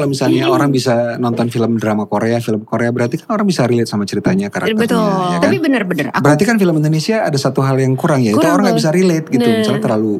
kalau 0.00 0.08
misalnya 0.08 0.48
orang 0.48 0.72
bisa 0.72 1.20
nonton 1.20 1.52
film 1.52 1.76
drama 1.76 2.08
Korea, 2.08 2.40
film 2.40 2.64
Korea 2.64 2.88
berarti 2.88 3.20
kan 3.20 3.36
orang 3.36 3.44
bisa 3.44 3.68
relate 3.68 3.84
sama 3.84 4.08
ceritanya 4.08 4.48
karakternya. 4.48 4.80
Betul. 4.80 5.04
ya 5.04 5.36
kan? 5.36 5.44
Tapi 5.44 5.56
bener-bener 5.60 6.06
aku 6.08 6.24
Berarti 6.24 6.44
kan 6.48 6.56
film 6.56 6.80
Indonesia 6.80 7.20
ada 7.20 7.36
satu 7.36 7.60
hal 7.60 7.76
yang 7.76 7.92
kurang 7.92 8.24
ya, 8.24 8.32
itu 8.32 8.40
Kurang 8.40 8.56
orang 8.56 8.64
nggak 8.72 8.78
bisa 8.80 8.90
relate 8.90 9.26
gitu. 9.28 9.44
Nah. 9.44 9.60
Misalnya 9.60 9.82
terlalu 9.84 10.14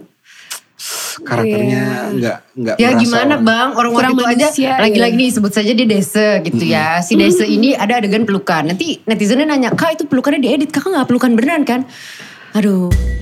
karakternya 1.21 1.83
Iya. 1.85 2.13
nggak 2.17 2.37
nggak 2.57 2.77
Ya 2.77 2.89
gimana 2.97 3.37
orang- 3.37 3.45
bang, 3.45 3.69
orang 3.77 3.93
waktu 3.93 4.13
itu 4.13 4.25
aja 4.25 4.49
lagi-lagi 4.81 5.17
ya. 5.17 5.21
nih 5.21 5.29
sebut 5.33 5.53
saja 5.53 5.71
dia 5.77 5.87
dese 5.89 6.29
gitu 6.45 6.65
ya. 6.65 7.01
Si 7.01 7.17
dese 7.17 7.45
ini 7.45 7.77
ada 7.77 8.01
adegan 8.01 8.25
pelukan. 8.25 8.65
Nanti 8.69 9.01
netizennya 9.05 9.45
nanya, 9.45 9.73
kak 9.73 9.97
itu 9.97 10.05
pelukannya 10.05 10.41
diedit, 10.41 10.69
kakak 10.69 10.93
nggak 10.93 11.09
pelukan 11.09 11.31
beneran 11.37 11.65
kan? 11.65 11.81
Aduh. 12.57 13.20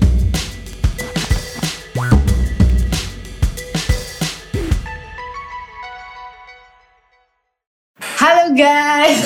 Guys, 8.58 9.18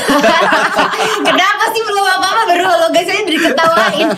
kenapa 1.28 1.64
sih 1.72 1.80
belum 1.80 2.04
apa-apa 2.20 2.42
baru 2.52 2.64
halo 2.68 2.86
guys 2.92 3.08
saya 3.08 3.24
diketawain. 3.24 4.08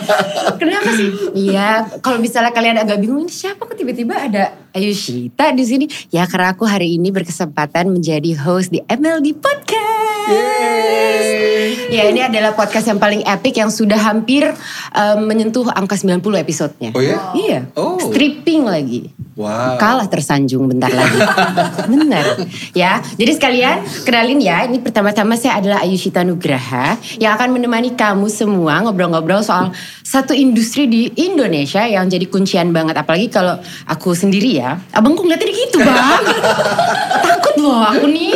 Kenapa 0.59 0.89
sih? 0.91 1.09
Iya, 1.31 1.87
kalau 2.03 2.19
misalnya 2.19 2.51
kalian 2.51 2.83
agak 2.83 2.99
bingung 2.99 3.23
ini 3.23 3.31
siapa 3.31 3.63
kok 3.63 3.79
tiba-tiba 3.79 4.11
ada 4.19 4.51
Ayushita 4.75 5.55
di 5.55 5.63
sini? 5.63 5.85
Ya 6.11 6.27
karena 6.27 6.51
aku 6.51 6.67
hari 6.67 6.99
ini 6.99 7.15
berkesempatan 7.15 7.95
menjadi 7.95 8.35
host 8.43 8.75
di 8.75 8.83
MLD 8.91 9.39
Podcast. 9.39 9.84
Ya 11.85 12.09
ini 12.09 12.19
adalah 12.19 12.57
podcast 12.57 12.89
yang 12.89 12.97
paling 12.97 13.23
epic 13.23 13.55
yang 13.55 13.69
sudah 13.69 13.95
hampir 13.95 14.43
um, 14.91 15.19
menyentuh 15.23 15.69
angka 15.71 15.95
90 15.95 16.19
episodenya. 16.35 16.89
Oh 16.91 16.99
ya? 16.99 17.31
Iya, 17.31 17.59
Oh. 17.77 17.95
stripping 18.01 18.65
lagi. 18.65 19.13
Wow. 19.35 19.75
Kalah 19.75 20.07
tersanjung 20.07 20.63
bentar 20.65 20.87
lagi. 20.87 21.19
Benar. 21.91 22.39
Ya, 22.71 23.03
jadi 23.19 23.31
sekalian 23.35 23.77
kenalin 24.07 24.39
ya, 24.39 24.63
ini 24.63 24.79
pertama-tama 24.79 25.35
saya 25.35 25.59
adalah 25.59 25.83
Ayushita 25.83 26.23
Nugraha 26.23 26.95
yang 27.19 27.35
akan 27.35 27.51
menemani 27.51 27.93
kamu 27.93 28.31
semua 28.31 28.79
ngobrol-ngobrol 28.81 29.43
soal 29.43 29.75
satu 30.01 30.31
industri 30.31 30.87
di 30.87 31.01
Indonesia 31.19 31.83
yang 31.83 32.07
jadi 32.07 32.23
kuncian 32.27 32.71
banget. 32.71 32.95
Apalagi 32.95 33.27
kalau 33.27 33.59
aku 33.85 34.15
sendiri 34.15 34.55
ya. 34.55 34.79
Abang 34.95 35.19
kok 35.19 35.27
ngeliatnya 35.27 35.51
gitu 35.51 35.83
bang? 35.83 36.23
Takut 37.27 37.55
loh 37.59 37.83
aku 37.83 38.07
nih. 38.07 38.35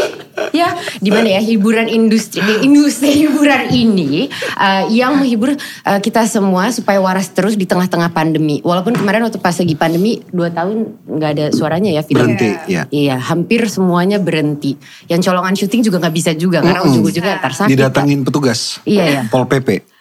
Ya, 0.51 0.71
di 0.99 1.11
mana 1.11 1.35
ya 1.35 1.41
hiburan 1.43 1.78
industri 1.87 2.43
eh, 2.43 2.67
industri 2.67 3.23
hiburan 3.23 3.71
ini 3.71 4.27
eh, 4.59 4.83
yang 4.91 5.15
menghibur 5.21 5.55
eh, 5.55 5.99
kita 6.03 6.27
semua 6.27 6.67
supaya 6.75 6.99
waras 6.99 7.31
terus 7.31 7.55
di 7.55 7.63
tengah-tengah 7.63 8.11
pandemi. 8.11 8.59
Walaupun 8.59 8.99
kemarin 8.99 9.23
waktu 9.23 9.39
pas 9.39 9.55
lagi 9.55 9.75
pandemi 9.79 10.19
dua 10.33 10.51
tahun 10.51 10.99
nggak 11.07 11.29
ada 11.37 11.45
suaranya 11.55 11.95
ya 11.95 12.01
film. 12.03 12.35
Berhenti, 12.35 12.51
ya. 12.67 12.83
Iya, 12.91 13.15
hampir 13.21 13.69
semuanya 13.71 14.19
berhenti. 14.19 14.75
Yang 15.07 15.31
colongan 15.31 15.53
syuting 15.55 15.81
juga 15.85 16.03
nggak 16.03 16.15
bisa 16.15 16.31
juga 16.35 16.59
karena 16.59 16.83
Mm-mm. 16.83 16.91
ujung-ujungnya 16.91 17.39
ntar 17.39 17.53
sakit. 17.55 17.71
Didatengin 17.71 18.27
petugas. 18.27 18.83
Iya, 18.83 19.03
iya. 19.07 19.21
Pol 19.31 19.47
PP. 19.47 19.99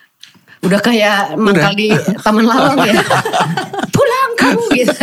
Udah 0.59 0.81
kayak 0.83 1.39
mangkal 1.39 1.71
di 1.79 1.95
Taman 2.25 2.43
Lawang 2.43 2.83
ya. 2.83 2.99
Pulang 3.95 4.31
kamu 4.39 4.65
gitu. 4.75 4.95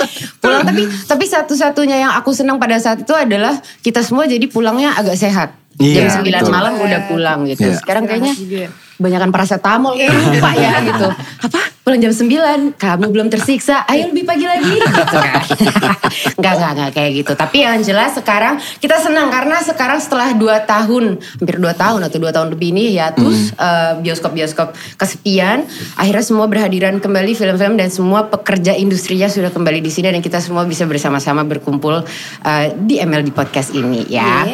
pulang 0.42 0.62
tapi 0.62 0.82
tapi 0.86 1.24
satu-satunya 1.26 2.06
yang 2.06 2.12
aku 2.14 2.30
senang 2.30 2.58
pada 2.62 2.78
saat 2.78 3.02
itu 3.02 3.10
adalah 3.10 3.58
kita 3.82 4.00
semua 4.02 4.26
jadi 4.26 4.46
pulangnya 4.46 4.94
agak 4.94 5.18
sehat. 5.18 5.50
Iya, 5.82 6.06
Jam 6.06 6.22
9 6.22 6.30
betul. 6.30 6.52
malam 6.54 6.72
udah 6.78 7.00
pulang 7.10 7.40
gitu. 7.50 7.66
Iya. 7.66 7.76
Sekarang 7.82 8.04
kayaknya 8.06 8.34
juga. 8.38 8.64
Banyakan 8.98 9.30
paracetamol 9.34 9.98
kayak 9.98 10.14
lupa 10.30 10.50
ya 10.54 10.72
gitu. 10.82 11.08
Apa? 11.46 11.60
Pulang 11.84 12.00
jam 12.00 12.16
9, 12.16 12.80
kamu 12.80 13.06
belum 13.12 13.28
tersiksa, 13.28 13.84
ayo 13.84 14.08
lebih 14.08 14.24
pagi 14.24 14.48
lagi 14.48 14.72
gitu 14.72 15.04
kan. 15.04 15.36
enggak, 16.40 16.52
enggak, 16.56 16.70
enggak 16.72 16.90
kayak 16.96 17.10
gitu. 17.12 17.32
Tapi 17.36 17.56
yang 17.60 17.76
jelas 17.84 18.16
sekarang 18.16 18.56
kita 18.80 18.96
senang 19.04 19.28
karena 19.28 19.60
sekarang 19.60 20.00
setelah 20.00 20.32
2 20.32 20.64
tahun, 20.64 21.20
hampir 21.20 21.56
2 21.60 21.76
tahun 21.76 22.00
atau 22.08 22.16
2 22.16 22.32
tahun 22.32 22.48
lebih 22.56 22.72
ini 22.72 22.96
ya 22.96 23.12
terus 23.12 23.52
eh, 23.52 24.00
bioskop-bioskop 24.00 24.72
kesepian, 24.96 25.68
akhirnya 26.00 26.24
semua 26.24 26.48
berhadiran 26.48 26.96
kembali 27.04 27.36
film-film 27.36 27.76
dan 27.76 27.92
semua 27.92 28.32
pekerja 28.32 28.72
industrinya 28.72 29.28
sudah 29.28 29.52
kembali 29.52 29.84
di 29.84 29.92
sini 29.92 30.08
dan 30.08 30.24
kita 30.24 30.40
semua 30.40 30.64
bisa 30.64 30.88
bersama-sama 30.88 31.44
berkumpul 31.44 32.00
eh, 32.48 32.66
di 32.80 32.96
MLD 32.96 33.28
Podcast 33.36 33.76
ini 33.76 34.08
ya. 34.08 34.48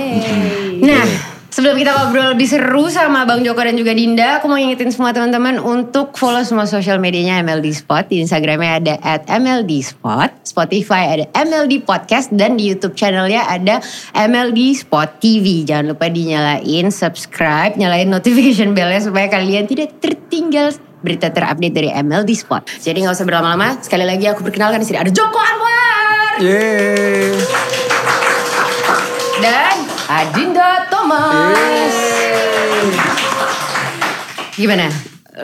Nah, 0.82 1.38
sebelum 1.50 1.74
kita 1.76 1.90
ngobrol 1.92 2.32
lebih 2.32 2.48
seru 2.48 2.86
sama 2.88 3.26
Bang 3.26 3.42
Joko 3.42 3.60
dan 3.60 3.74
juga 3.74 3.92
Dinda, 3.92 4.38
aku 4.38 4.46
mau 4.46 4.56
ingetin 4.56 4.88
semua 4.94 5.10
teman-teman 5.10 5.58
untuk 5.58 6.14
follow 6.16 6.40
semua 6.46 6.64
sosial 6.64 7.02
medianya 7.02 7.42
MLD 7.42 7.74
Spot. 7.74 8.06
Di 8.06 8.22
Instagramnya 8.22 8.72
ada 8.80 8.94
at 9.02 9.26
MLD 9.26 9.82
Spot, 9.82 10.30
Spotify 10.46 11.20
ada 11.20 11.24
MLD 11.34 11.82
Podcast, 11.84 12.32
dan 12.32 12.56
di 12.56 12.70
YouTube 12.70 12.94
channelnya 12.94 13.44
ada 13.44 13.82
MLD 14.14 14.78
Spot 14.78 15.20
TV. 15.20 15.66
Jangan 15.66 15.92
lupa 15.92 16.06
dinyalain 16.08 16.86
subscribe, 16.88 17.74
nyalain 17.74 18.08
notification 18.08 18.72
bellnya 18.72 19.02
supaya 19.02 19.26
kalian 19.26 19.66
tidak 19.66 19.98
tertinggal 19.98 20.72
berita 21.00 21.32
terupdate 21.32 21.74
dari 21.74 21.90
MLD 21.90 22.30
Spot. 22.36 22.62
Jadi 22.80 23.04
nggak 23.04 23.16
usah 23.16 23.26
berlama-lama. 23.26 23.80
Sekali 23.80 24.04
lagi 24.06 24.28
aku 24.28 24.44
perkenalkan 24.44 24.84
di 24.84 24.86
sini 24.86 24.98
ada 25.00 25.12
Joko 25.12 25.40
Anwar 25.40 26.40
Yeay. 26.40 27.36
dan 29.40 29.89
Adinda 30.10 30.90
Thomas. 30.90 31.94
Gimana? 34.58 34.90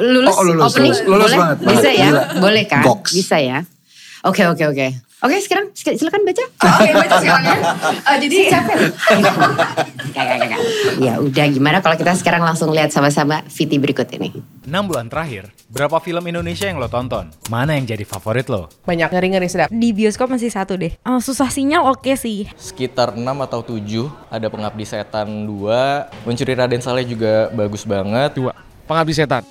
Lulus, 0.02 0.34
Oh, 0.34 0.42
lulus, 0.42 0.74
opening? 0.74 0.90
lulus. 0.92 1.06
Lulus 1.06 1.30
Boleh? 1.30 1.38
banget, 1.38 1.56
Bisa 1.62 1.70
banget. 1.70 1.94
ya? 1.94 2.06
Gila. 2.10 2.22
Boleh 2.42 2.64
kan? 2.66 2.82
Goks. 2.82 3.10
Bisa 3.14 3.36
ya? 3.38 3.58
Oke, 4.26 4.42
oke, 4.44 4.64
oke. 4.66 4.86
Oke, 5.26 5.42
sekarang 5.42 5.74
sil- 5.74 5.98
silakan 5.98 6.22
baca. 6.22 6.44
Oke, 6.46 6.90
baca 6.94 7.16
sekarang 7.18 7.44
ya. 7.44 7.56
Eh, 8.06 8.16
jadi 8.22 8.36
Capek. 8.48 8.76
Gak, 10.08 10.22
gak, 10.22 10.36
gak, 10.38 10.48
gak. 10.48 10.60
Ya 10.96 11.18
udah, 11.18 11.46
gimana 11.48 11.78
kalau 11.80 11.94
kita 11.94 12.14
sekarang 12.14 12.40
langsung 12.40 12.70
lihat 12.70 12.88
sama-sama 12.88 13.42
VT 13.44 13.76
berikut 13.76 14.06
ini. 14.12 14.30
6 14.62 14.72
bulan 14.82 15.06
terakhir, 15.06 15.50
berapa 15.68 15.98
film 15.98 16.22
Indonesia 16.24 16.64
yang 16.64 16.78
lo 16.78 16.86
tonton? 16.86 17.30
Mana 17.46 17.74
yang 17.74 17.84
jadi 17.84 18.02
favorit 18.02 18.46
lo? 18.46 18.70
banyak 18.82 19.08
ngeri-ngeri 19.08 19.46
sedap. 19.46 19.68
Di 19.68 19.90
bioskop 19.90 20.26
masih 20.28 20.48
satu 20.48 20.74
deh. 20.74 20.94
Oh, 21.02 21.18
susah 21.18 21.50
sinyal 21.50 21.86
oke 21.88 22.14
sih. 22.14 22.46
sekitar 22.56 23.12
6 23.12 23.20
atau 23.20 23.60
7 23.60 23.82
ada 24.28 24.46
Pengabdi 24.46 24.84
Setan 24.84 25.26
2 25.44 26.24
Mencuri 26.24 26.54
Raden 26.54 26.78
Saleh 26.78 27.02
juga 27.04 27.50
bagus 27.50 27.82
banget 27.82 28.30
Dua, 28.32 28.54
Pengabdi 28.84 29.12
Setan. 29.12 29.42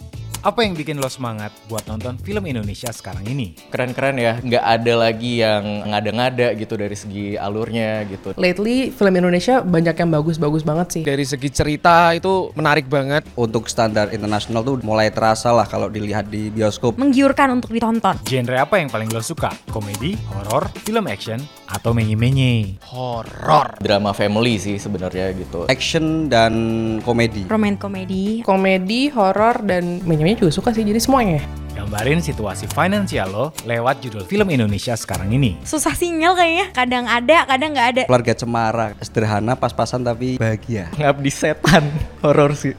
Apa 0.45 0.61
yang 0.61 0.77
bikin 0.77 1.01
lo 1.01 1.09
semangat 1.09 1.49
buat 1.65 1.89
nonton 1.89 2.21
film 2.21 2.45
Indonesia 2.45 2.93
sekarang 2.93 3.25
ini? 3.25 3.57
keren-keren 3.73 4.13
ya 4.13 4.37
nggak 4.37 4.61
ada 4.61 4.93
lagi 4.93 5.41
yang 5.41 5.89
ngada-ngada 5.89 6.53
gitu 6.53 6.77
dari 6.77 6.93
segi 6.93 7.33
alurnya 7.33 8.05
gitu 8.05 8.37
Lately 8.37 8.93
film 8.93 9.17
Indonesia 9.17 9.65
banyak 9.65 9.97
yang 9.97 10.13
bagus-bagus 10.13 10.61
banget 10.61 10.87
sih. 10.93 11.01
dari 11.01 11.25
segi 11.25 11.49
cerita 11.49 12.13
itu 12.13 12.53
menarik 12.53 12.85
banget. 12.85 13.25
untuk 13.33 13.65
standar 13.65 14.13
internasional 14.13 14.61
tuh 14.61 14.77
mulai 14.85 15.09
terasa 15.09 15.49
lah 15.49 15.65
kalau 15.65 15.89
dilihat 15.89 16.29
di 16.29 16.53
bioskop. 16.53 16.93
Menggiurkan 16.93 17.49
untuk 17.57 17.73
ditonton. 17.73 18.13
Genre 18.29 18.61
apa 18.61 18.77
yang 18.77 18.93
paling 18.93 19.09
lo 19.09 19.25
suka? 19.25 19.49
Komedi, 19.73 20.13
horor, 20.29 20.69
film 20.85 21.09
action, 21.09 21.41
atau 21.69 21.91
menye-menye? 21.93 22.81
Horor. 22.89 23.77
drama 23.81 24.15
family 24.15 24.57
sih 24.57 24.77
sebenarnya 24.81 25.33
gitu 25.35 25.65
Action 25.69 26.29
dan 26.29 26.53
komedi. 27.01 27.45
Roman 27.49 27.77
komedi. 27.77 28.41
Komedi, 28.45 29.09
horor, 29.13 29.61
dan 29.65 30.01
menya 30.05 30.37
juga 30.37 30.51
suka 30.53 30.69
sih. 30.73 30.85
Jadi 30.85 31.01
semuanya. 31.01 31.41
Gambarin 31.75 32.23
situasi 32.23 32.71
finansial 32.71 33.27
lo 33.29 33.45
lewat 33.67 33.99
judul 33.99 34.23
film 34.23 34.47
Indonesia 34.47 34.95
sekarang 34.95 35.29
ini. 35.35 35.59
Susah 35.67 35.91
sinyal 35.91 36.33
kayaknya. 36.33 36.65
Kadang 36.71 37.05
ada, 37.05 37.43
kadang 37.43 37.75
nggak 37.75 37.87
ada. 37.91 38.03
Keluarga 38.07 38.33
Cemara, 38.33 38.87
sederhana, 39.03 39.53
pas-pasan 39.59 40.01
tapi 40.01 40.39
bahagia. 40.39 40.87
Pengabdi 40.95 41.31
Setan 41.33 41.83
horor 42.23 42.55
sih 42.55 42.73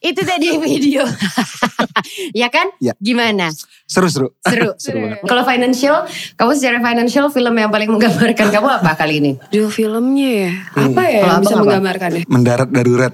Itu 0.00 0.24
tadi 0.24 0.56
video. 0.56 1.04
ya 2.40 2.48
kan? 2.48 2.72
Ya. 2.78 2.96
Gimana? 2.96 3.52
Seru-seru. 3.84 4.32
Seru. 4.40 4.72
Seru 4.82 4.96
banget. 4.98 5.20
Kalau 5.22 5.42
financial, 5.44 5.96
kamu 6.34 6.50
secara 6.56 6.78
financial 6.80 7.28
film 7.28 7.54
yang 7.54 7.68
paling 7.68 7.86
menggambarkan 7.86 8.48
kamu 8.48 8.68
apa 8.80 8.96
kali 8.96 9.20
ini? 9.20 9.32
Duh 9.48 9.68
filmnya 9.68 10.30
ya. 10.48 10.52
Apa 10.74 11.02
ya 11.04 11.20
Kalau 11.20 11.28
yang 11.28 11.40
bisa 11.40 11.52
abang 11.52 11.52
apa? 11.52 11.60
menggambarkannya? 11.60 12.22
Mendarat 12.26 12.68
darurat. 12.76 13.12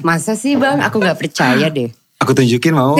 Masa 0.00 0.36
sih 0.36 0.54
bang? 0.54 0.84
Aku 0.84 1.00
nggak 1.00 1.16
percaya 1.16 1.68
deh. 1.68 1.88
Aku 2.14 2.32
tunjukin 2.32 2.72
mau 2.72 2.96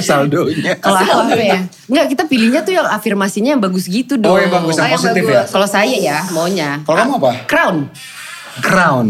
saldonya. 0.00 0.76
Kalau 0.78 0.96
aku 0.96 1.12
apa 1.26 1.36
ya? 1.36 1.60
Enggak, 1.88 2.06
kita 2.08 2.22
pilihnya 2.24 2.60
tuh 2.62 2.72
yang 2.72 2.86
afirmasinya 2.86 3.52
yang 3.52 3.60
bagus 3.60 3.84
gitu 3.84 4.16
dong. 4.16 4.32
Oh, 4.32 4.38
yang 4.40 4.48
bagus, 4.48 4.76
yang 4.76 4.88
Oh, 4.88 4.96
positif 4.96 5.24
bagus. 5.24 5.36
ya? 5.36 5.42
Kalau 5.50 5.66
saya 5.68 5.96
ya, 5.96 6.18
maunya. 6.32 6.80
Kalau 6.84 6.96
kamu 6.96 7.12
apa? 7.20 7.30
Crown. 7.44 7.76
Crown. 8.58 9.06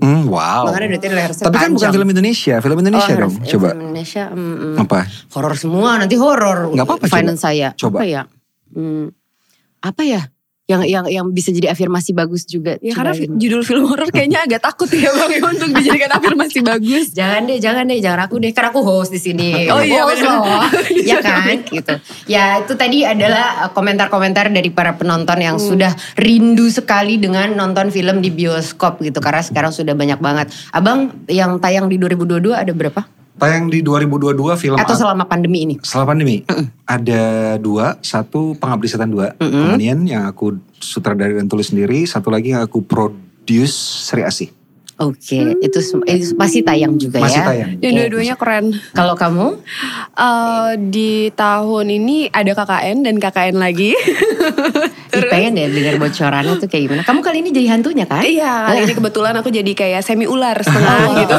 Hmm, 0.00 0.24
wow. 0.26 0.72
Makanya 0.72 0.96
harusnya 1.28 1.44
Tapi 1.44 1.56
kan 1.60 1.70
bukan 1.76 1.90
film 1.92 2.08
Indonesia, 2.08 2.54
film 2.58 2.78
Indonesia 2.80 3.12
Oh, 3.12 3.20
dong. 3.20 3.34
harus- 3.36 3.50
Coba. 3.52 3.68
Film 3.68 3.82
Indonesia. 3.84 4.24
mm, 4.32 4.56
mm. 4.56 4.76
Apa? 4.80 4.98
Horor 5.36 5.54
semua, 5.54 5.90
nanti 6.00 6.16
horor. 6.16 6.72
Nggak 6.72 6.86
apa-apa, 6.88 7.04
coba. 7.04 7.14
Finance 7.20 7.40
saya. 7.44 7.68
Coba. 7.76 8.00
Apa 8.00 8.06
ya? 8.08 8.22
Hmm, 8.72 9.06
apa 9.78 10.02
ya? 10.02 10.22
Yang 10.68 10.84
yang 10.84 11.04
yang 11.08 11.26
bisa 11.32 11.48
jadi 11.48 11.72
afirmasi 11.72 12.12
bagus 12.12 12.44
juga. 12.44 12.76
Ya 12.84 12.92
Coba 12.92 13.08
karena 13.08 13.12
ini. 13.16 13.20
fi- 13.24 13.30
judul 13.40 13.62
film 13.64 13.88
horor 13.88 14.12
kayaknya 14.12 14.44
agak 14.44 14.60
takut 14.60 14.84
ya 14.92 15.08
bang 15.16 15.30
ya 15.32 15.40
untuk 15.48 15.68
dijadikan 15.72 16.10
afirmasi 16.12 16.58
bagus. 16.60 17.06
Jangan 17.16 17.40
deh, 17.48 17.56
jangan 17.56 17.84
deh, 17.88 17.98
jangan 17.98 18.20
aku 18.28 18.36
deh, 18.36 18.52
karena 18.52 18.68
aku 18.68 18.84
host 18.84 19.08
di 19.08 19.16
sini. 19.16 19.64
Oh 19.72 19.80
iya, 19.80 20.04
host 20.04 20.20
bener. 20.20 20.28
loh, 20.28 20.68
ya 21.02 21.18
kan, 21.24 21.56
gitu. 21.64 21.94
Ya 22.28 22.60
itu 22.60 22.76
tadi 22.76 23.00
adalah 23.02 23.72
komentar-komentar 23.72 24.52
dari 24.52 24.68
para 24.68 24.92
penonton 24.92 25.40
yang 25.40 25.56
sudah 25.56 25.96
rindu 26.14 26.68
sekali 26.68 27.16
dengan 27.16 27.56
nonton 27.56 27.88
film 27.88 28.20
di 28.20 28.28
bioskop 28.28 29.00
gitu, 29.00 29.24
karena 29.24 29.40
sekarang 29.40 29.72
sudah 29.72 29.96
banyak 29.96 30.20
banget. 30.20 30.52
Abang 30.68 31.16
yang 31.32 31.56
tayang 31.56 31.88
di 31.88 31.96
2022 31.96 32.52
ada 32.52 32.72
berapa? 32.76 33.08
Tayang 33.38 33.70
di 33.70 33.86
2022 33.86 34.34
film 34.58 34.76
Atau 34.82 34.98
selama 34.98 35.22
pandemi 35.22 35.62
ini? 35.62 35.74
Setelah 35.78 36.10
pandemi. 36.10 36.42
Ada 36.90 37.54
dua, 37.62 37.94
satu 38.02 38.58
pengabdi 38.58 38.90
setan 38.90 39.14
dua, 39.14 39.38
Pengabdian 39.38 40.02
yang 40.02 40.26
aku 40.26 40.58
sutradari 40.82 41.38
dan 41.38 41.46
tulis 41.46 41.70
sendiri, 41.70 42.02
satu 42.02 42.34
lagi 42.34 42.50
yang 42.50 42.66
aku 42.66 42.82
produce 42.82 43.72
Sri 44.10 44.26
Asih. 44.26 44.57
Oke, 44.98 45.54
itu, 45.56 45.78
sem- 45.78 46.02
itu 46.04 46.34
masih 46.34 46.60
tayang 46.60 46.94
juga 46.94 47.22
Masih 47.22 47.38
ya. 47.38 47.46
tayang. 47.46 47.70
Dan 47.78 47.90
dua-duanya 47.94 48.34
keren. 48.34 48.74
Kalau 48.90 49.14
kamu? 49.14 49.54
Eh, 50.12 50.70
di 50.84 51.12
tahun 51.30 51.86
ini 51.88 52.26
ada 52.26 52.50
KKN 52.52 53.06
dan 53.06 53.16
KKN 53.16 53.56
lagi. 53.56 53.94
Ih, 55.08 55.24
pengen 55.24 55.54
deh 55.54 55.66
dengar 55.68 55.96
bocorannya 55.98 56.58
tuh 56.58 56.66
kayak 56.66 56.82
gimana. 56.84 57.02
Kamu 57.02 57.20
kali 57.20 57.40
ini 57.40 57.50
jadi 57.50 57.66
hantunya 57.72 58.04
kan? 58.04 58.20
Iya, 58.20 58.68
kali 58.68 58.78
ini 58.84 58.94
kebetulan 58.94 59.34
aku 59.34 59.48
jadi 59.48 59.72
kayak 59.72 60.02
semi 60.02 60.26
ular 60.26 60.58
setengah 60.58 60.98
gitu. 61.16 61.36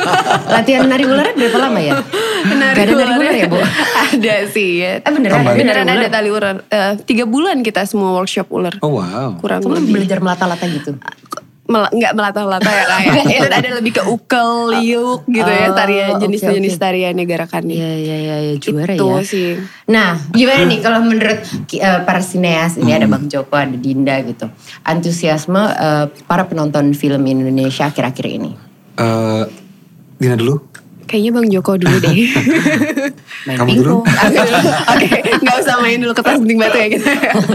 Latihan 0.54 0.82
nari 0.84 1.04
ular 1.04 1.28
berapa 1.30 1.58
lama 1.60 1.78
ya? 1.78 1.94
Nari 2.44 2.74
Gak 2.74 2.84
ada 2.84 2.92
nari 2.96 3.12
ular 3.14 3.34
ya, 3.34 3.46
Bu? 3.46 3.58
ada 3.60 4.34
sih 4.48 4.80
ya. 4.80 4.92
Eh 4.98 5.10
beneran 5.10 5.40
ada 5.42 5.54
Beneran 5.54 5.86
ada 5.86 6.08
tali 6.08 6.28
ular. 6.28 6.56
Eh, 6.64 6.92
tiga 7.04 7.24
bulan 7.24 7.60
kita 7.60 7.84
semua 7.84 8.12
workshop 8.14 8.48
ular. 8.48 8.74
Oh 8.80 8.96
wow. 8.96 9.36
Kurang 9.38 9.60
Kamu 9.60 9.76
lebih. 9.78 9.92
belajar 9.94 10.18
melata-lata 10.18 10.64
gitu? 10.66 10.96
Mel- 11.64 11.88
nggak 11.88 12.12
melata-lata 12.12 12.68
ya 12.68 12.84
kayak 12.84 13.24
itu 13.40 13.48
ada 13.48 13.70
lebih 13.80 13.96
ke 13.96 14.02
ukel, 14.04 14.68
liuk 14.68 15.24
gitu 15.24 15.48
ya 15.48 15.72
Oh, 15.72 15.74
tarian 15.74 16.20
jenis-jenis 16.20 16.76
oke, 16.76 16.76
oke. 16.76 16.84
tariannya 16.84 17.24
gerakannya. 17.24 17.72
Iya, 17.74 17.92
iya, 17.96 18.16
iya, 18.20 18.36
ya, 18.38 18.54
juara 18.60 18.92
itu 18.92 19.08
ya. 19.08 19.20
sih. 19.24 19.50
Nah, 19.88 20.20
gimana 20.28 20.68
nih 20.68 20.84
kalau 20.84 21.00
menurut 21.00 21.40
eh, 21.72 22.00
para 22.04 22.20
sineas 22.20 22.76
ini 22.76 22.92
ada 22.92 23.08
Bang 23.08 23.24
Joko, 23.26 23.56
ada 23.56 23.72
Dinda 23.72 24.20
gitu, 24.20 24.52
antusiasme 24.84 25.56
eh, 25.72 26.04
para 26.28 26.44
penonton 26.44 26.92
film 26.92 27.24
Indonesia 27.24 27.88
akhir-akhir 27.88 28.26
ini? 28.28 28.52
Eh, 28.94 29.44
Dina 30.20 30.36
dulu. 30.36 30.60
Kayaknya 31.04 31.30
Bang 31.32 31.48
Joko 31.48 31.72
dulu 31.76 31.96
deh. 31.98 32.12
Main 33.44 33.56
Kamu 33.60 33.68
pingpong. 33.72 34.04
Oke, 34.88 35.08
nggak 35.40 35.56
usah 35.60 35.80
main 35.80 35.96
dulu 35.96 36.12
kertas 36.12 36.40
penting 36.40 36.56
batu 36.56 36.76
ya 36.76 36.88
gitu. 36.92 37.04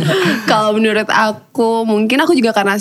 Kalau 0.50 0.74
menurut 0.74 1.06
aku, 1.06 1.82
mungkin 1.82 2.18
aku 2.22 2.34
juga 2.34 2.54
karena 2.54 2.78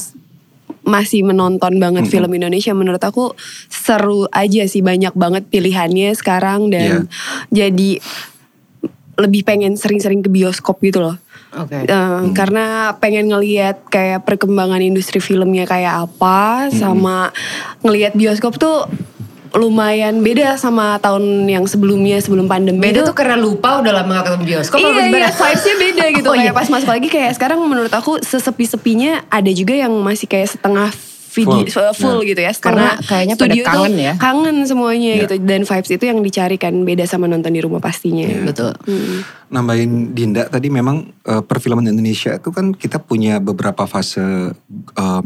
masih 0.88 1.20
menonton 1.22 1.76
banget 1.76 2.08
film 2.08 2.32
Indonesia, 2.32 2.72
menurut 2.72 3.00
aku 3.04 3.36
seru 3.68 4.24
aja 4.32 4.64
sih 4.64 4.80
banyak 4.80 5.12
banget 5.12 5.44
pilihannya 5.52 6.16
sekarang 6.16 6.72
dan 6.72 7.06
jadi 7.52 8.00
lebih 9.18 9.42
pengen 9.42 9.74
sering-sering 9.74 10.22
ke 10.22 10.30
bioskop 10.30 10.78
gitu 10.80 11.02
loh. 11.02 11.18
Oke. 11.58 11.84
Eh, 11.84 12.22
Karena 12.36 12.94
pengen 13.00 13.32
ngelihat 13.32 13.88
kayak 13.90 14.22
perkembangan 14.28 14.84
industri 14.84 15.18
filmnya 15.18 15.66
kayak 15.66 16.08
apa, 16.08 16.68
sama 16.70 17.34
ngelihat 17.82 18.14
bioskop 18.14 18.60
tuh 18.60 18.86
lumayan 19.54 20.20
beda 20.20 20.56
sama 20.56 20.98
tahun 20.98 21.46
yang 21.46 21.64
sebelumnya 21.64 22.18
sebelum 22.18 22.44
pandemi. 22.44 22.80
Beda 22.80 23.00
Itu- 23.02 23.08
tuh 23.10 23.16
karena 23.16 23.36
lupa 23.36 23.80
udah 23.80 23.92
lama 23.92 24.20
gak 24.20 24.24
ketemu 24.28 24.44
bioskop 24.44 24.76
iya, 24.78 24.88
iya, 25.08 25.30
vibes-nya 25.30 25.74
beda 25.78 26.04
gitu. 26.18 26.28
Oh, 26.28 26.36
kayak 26.36 26.50
iya. 26.50 26.56
pas 26.56 26.68
masuk 26.68 26.88
lagi 26.88 27.08
kayak 27.08 27.32
sekarang 27.34 27.58
menurut 27.62 27.90
aku 27.90 28.20
sesepi-sepinya 28.20 29.28
ada 29.28 29.50
juga 29.50 29.72
yang 29.72 29.92
masih 30.00 30.26
kayak 30.26 30.50
setengah 30.50 30.90
video 31.28 31.60
Full. 31.70 31.92
full, 31.94 32.18
Nah. 32.18 32.26
gitu 32.26 32.40
ya. 32.40 32.52
Karena 32.56 32.88
kayaknya 32.98 33.34
pada 33.38 33.52
studio 33.52 33.62
tuh 33.62 33.68
kangen 33.70 33.94
ya. 33.94 34.12
Kangen 34.18 34.56
semuanya 34.66 35.10
Iya. 35.14 35.22
gitu. 35.22 35.34
Dan 35.44 35.60
vibes 35.62 35.90
itu 35.92 36.04
yang 36.04 36.18
dicari 36.18 36.56
kan 36.56 36.74
beda 36.82 37.04
sama 37.04 37.30
nonton 37.30 37.52
di 37.52 37.60
rumah 37.62 37.78
pastinya. 37.78 38.26
Betul. 38.42 38.74
Hmm. 38.82 39.22
Nambahin 39.48 40.12
Dinda 40.12 40.48
tadi 40.48 40.66
memang 40.66 41.08
eh, 41.22 41.42
perfilman 41.44 41.86
Indonesia 41.86 42.34
itu 42.34 42.50
kan 42.50 42.72
kita 42.72 42.98
punya 42.98 43.38
beberapa 43.38 43.86
fase 43.86 44.50
em, 44.96 45.24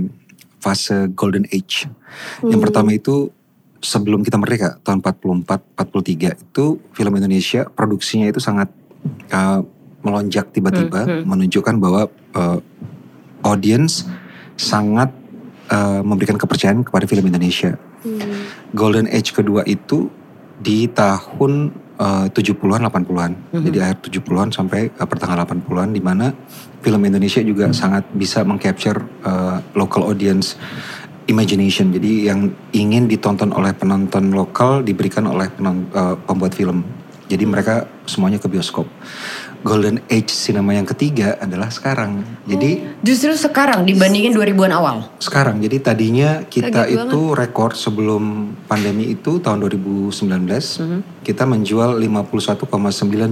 fase 0.59 1.09
golden 1.11 1.47
age. 1.49 1.89
Yang 2.45 2.61
pertama 2.61 2.93
itu 2.93 3.31
sebelum 3.83 4.23
kita 4.23 4.39
merdeka 4.39 4.79
tahun 4.87 5.03
44 5.03 5.75
43 5.75 6.39
itu 6.39 6.65
film 6.95 7.13
Indonesia 7.19 7.67
produksinya 7.67 8.31
itu 8.31 8.39
sangat 8.39 8.71
eh, 9.29 9.61
melonjak 10.03 10.55
tiba-tiba 10.55 11.27
menunjukkan 11.27 11.75
bahwa 11.83 12.07
eh, 12.11 12.59
audience 13.43 14.07
sangat 14.55 15.11
eh, 15.69 16.03
memberikan 16.03 16.39
kepercayaan 16.39 16.87
kepada 16.87 17.05
film 17.11 17.27
Indonesia. 17.27 17.77
Golden 18.75 19.07
Age 19.11 19.31
kedua 19.35 19.63
itu 19.67 20.11
di 20.63 20.87
tahun 20.91 21.75
eh, 21.99 22.27
70-an 22.31 22.87
80-an. 22.87 23.33
Jadi 23.67 23.79
akhir 23.83 23.99
70-an 24.07 24.49
sampai 24.55 24.91
eh, 24.91 25.07
pertengahan 25.07 25.43
80-an 25.43 25.91
di 25.91 26.03
mana 26.03 26.31
film 26.83 27.03
Indonesia 27.07 27.43
juga 27.43 27.71
sangat 27.71 28.07
bisa 28.15 28.43
mengcapture 28.43 29.03
eh, 29.27 29.59
local 29.75 30.07
audience 30.11 30.59
imagination. 31.33 31.89
Jadi 31.89 32.29
yang 32.29 32.53
ingin 32.77 33.09
ditonton 33.09 33.51
oleh 33.57 33.73
penonton 33.73 34.31
lokal 34.31 34.85
diberikan 34.85 35.25
oleh 35.25 35.49
penon- 35.49 35.89
eh, 35.89 36.17
pembuat 36.29 36.53
film. 36.53 36.85
Jadi 37.33 37.49
mereka 37.49 37.89
semuanya 38.05 38.37
ke 38.37 38.45
bioskop. 38.45 38.85
Golden 39.63 40.03
Age 40.11 40.29
sinema 40.29 40.75
yang 40.75 40.85
ketiga 40.85 41.39
adalah 41.39 41.71
sekarang. 41.71 42.21
Jadi 42.45 42.83
Justru 43.01 43.33
sekarang 43.39 43.87
dibandingin 43.87 44.35
2000-an 44.35 44.75
awal. 44.75 44.97
sekarang 45.23 45.63
jadi 45.63 45.79
tadinya 45.79 46.43
kita 46.45 46.85
Kaget 46.91 47.09
itu 47.09 47.21
rekor 47.33 47.73
sebelum 47.73 48.53
pandemi 48.67 49.15
itu 49.15 49.39
tahun 49.39 49.63
2019 49.63 50.13
kita 51.23 51.47
menjual 51.47 51.95
51,9 51.95 52.69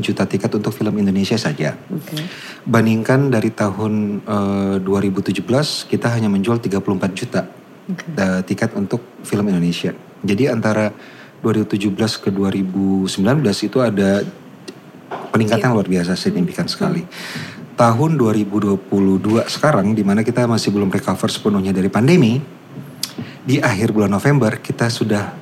juta 0.00 0.24
tiket 0.24 0.50
untuk 0.54 0.70
film 0.72 0.94
Indonesia 0.96 1.34
saja. 1.34 1.74
Bandingkan 2.64 3.28
dari 3.34 3.50
tahun 3.50 4.22
eh, 4.24 4.76
2017 4.80 5.44
kita 5.90 6.08
hanya 6.14 6.30
menjual 6.30 6.62
34 6.62 7.10
juta 7.12 7.59
eh, 7.96 8.40
tiket 8.46 8.74
untuk 8.78 9.22
film 9.22 9.46
Indonesia. 9.50 9.94
Jadi 10.20 10.48
antara 10.50 10.92
2017 11.40 11.96
ke 12.20 12.28
2019 12.28 13.08
itu 13.64 13.78
ada 13.80 14.20
peningkatan 15.32 15.72
luar 15.72 15.88
biasa 15.88 16.14
signifikan 16.14 16.68
sekali. 16.68 17.06
Tahun 17.80 18.10
2022 18.20 19.48
sekarang 19.48 19.96
di 19.96 20.04
mana 20.04 20.20
kita 20.20 20.44
masih 20.44 20.68
belum 20.68 20.92
recover 20.92 21.32
sepenuhnya 21.32 21.72
dari 21.72 21.88
pandemi, 21.88 22.36
di 23.40 23.56
akhir 23.56 23.96
bulan 23.96 24.12
November 24.12 24.60
kita 24.60 24.92
sudah 24.92 25.32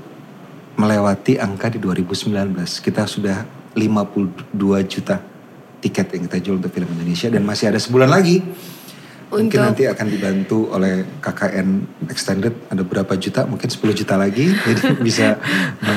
melewati 0.79 1.43
angka 1.43 1.75
di 1.75 1.83
2019. 1.83 2.55
Kita 2.79 3.11
sudah 3.11 3.43
52 3.75 4.55
juta 4.87 5.19
tiket 5.83 6.07
yang 6.15 6.23
kita 6.31 6.39
jual 6.43 6.57
untuk 6.63 6.71
film 6.71 6.91
Indonesia 6.95 7.27
dan 7.27 7.43
masih 7.43 7.75
ada 7.75 7.83
sebulan 7.83 8.11
lagi. 8.11 8.43
Mungkin 9.29 9.45
Untuk- 9.45 9.61
nanti 9.61 9.85
akan 9.85 10.07
dibantu 10.09 10.73
oleh 10.73 11.05
KKN 11.21 11.69
Extended 12.09 12.65
ada 12.67 12.81
berapa 12.81 13.13
juta, 13.15 13.45
mungkin 13.45 13.69
10 13.69 13.93
juta 13.93 14.17
lagi, 14.17 14.49
jadi 14.65 14.97
bisa 14.97 15.37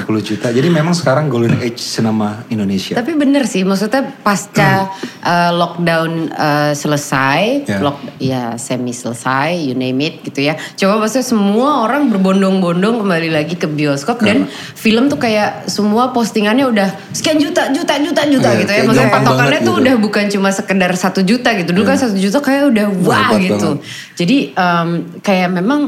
60 0.03 0.19
juta. 0.21 0.51
Jadi 0.51 0.67
memang 0.67 0.91
sekarang 0.91 1.25
golden 1.25 1.55
age 1.57 1.79
sinema 1.79 2.43
Indonesia. 2.47 2.93
Tapi 2.93 3.15
bener 3.15 3.47
sih, 3.47 3.63
maksudnya 3.63 4.03
pasca 4.19 4.91
uh, 5.23 5.51
lockdown 5.51 6.11
uh, 6.29 6.71
selesai, 6.73 7.63
Ya. 7.63 7.79
lock, 7.79 7.97
ya 8.17 8.43
semi 8.57 8.91
selesai, 8.91 9.55
you 9.55 9.73
name 9.73 10.01
it 10.01 10.19
gitu 10.23 10.43
ya. 10.43 10.59
Coba 10.75 10.99
maksudnya 10.99 11.23
semua 11.23 11.87
orang 11.87 12.11
berbondong-bondong 12.11 12.99
kembali 12.99 13.31
lagi 13.31 13.55
ke 13.55 13.65
bioskop 13.65 14.19
dan 14.19 14.43
film 14.75 15.07
tuh 15.07 15.15
kayak 15.17 15.67
semua 15.67 16.11
postingannya 16.11 16.67
udah 16.67 16.89
sekian 17.11 17.39
juta, 17.39 17.71
juta, 17.71 17.95
juta, 17.95 18.21
juta 18.27 18.49
Iya, 18.49 18.59
gitu 18.59 18.71
ya. 18.73 18.81
Maksudnya 18.83 19.07
patokannya 19.09 19.59
tuh 19.61 19.75
gitu. 19.77 19.81
udah 19.87 19.95
bukan 19.97 20.25
cuma 20.27 20.49
sekedar 20.51 20.91
satu 20.93 21.23
juta 21.23 21.55
gitu. 21.55 21.71
Dulu 21.71 21.85
kan 21.85 21.95
satu 21.95 22.19
juta 22.19 22.37
kayak 22.37 22.75
udah 22.75 22.87
wah 23.07 23.20
Hebat 23.23 23.39
gitu. 23.41 23.69
banget. 23.71 23.79
Jadi 24.15 24.37
um, 24.53 24.89
kayak 25.19 25.49
memang 25.51 25.81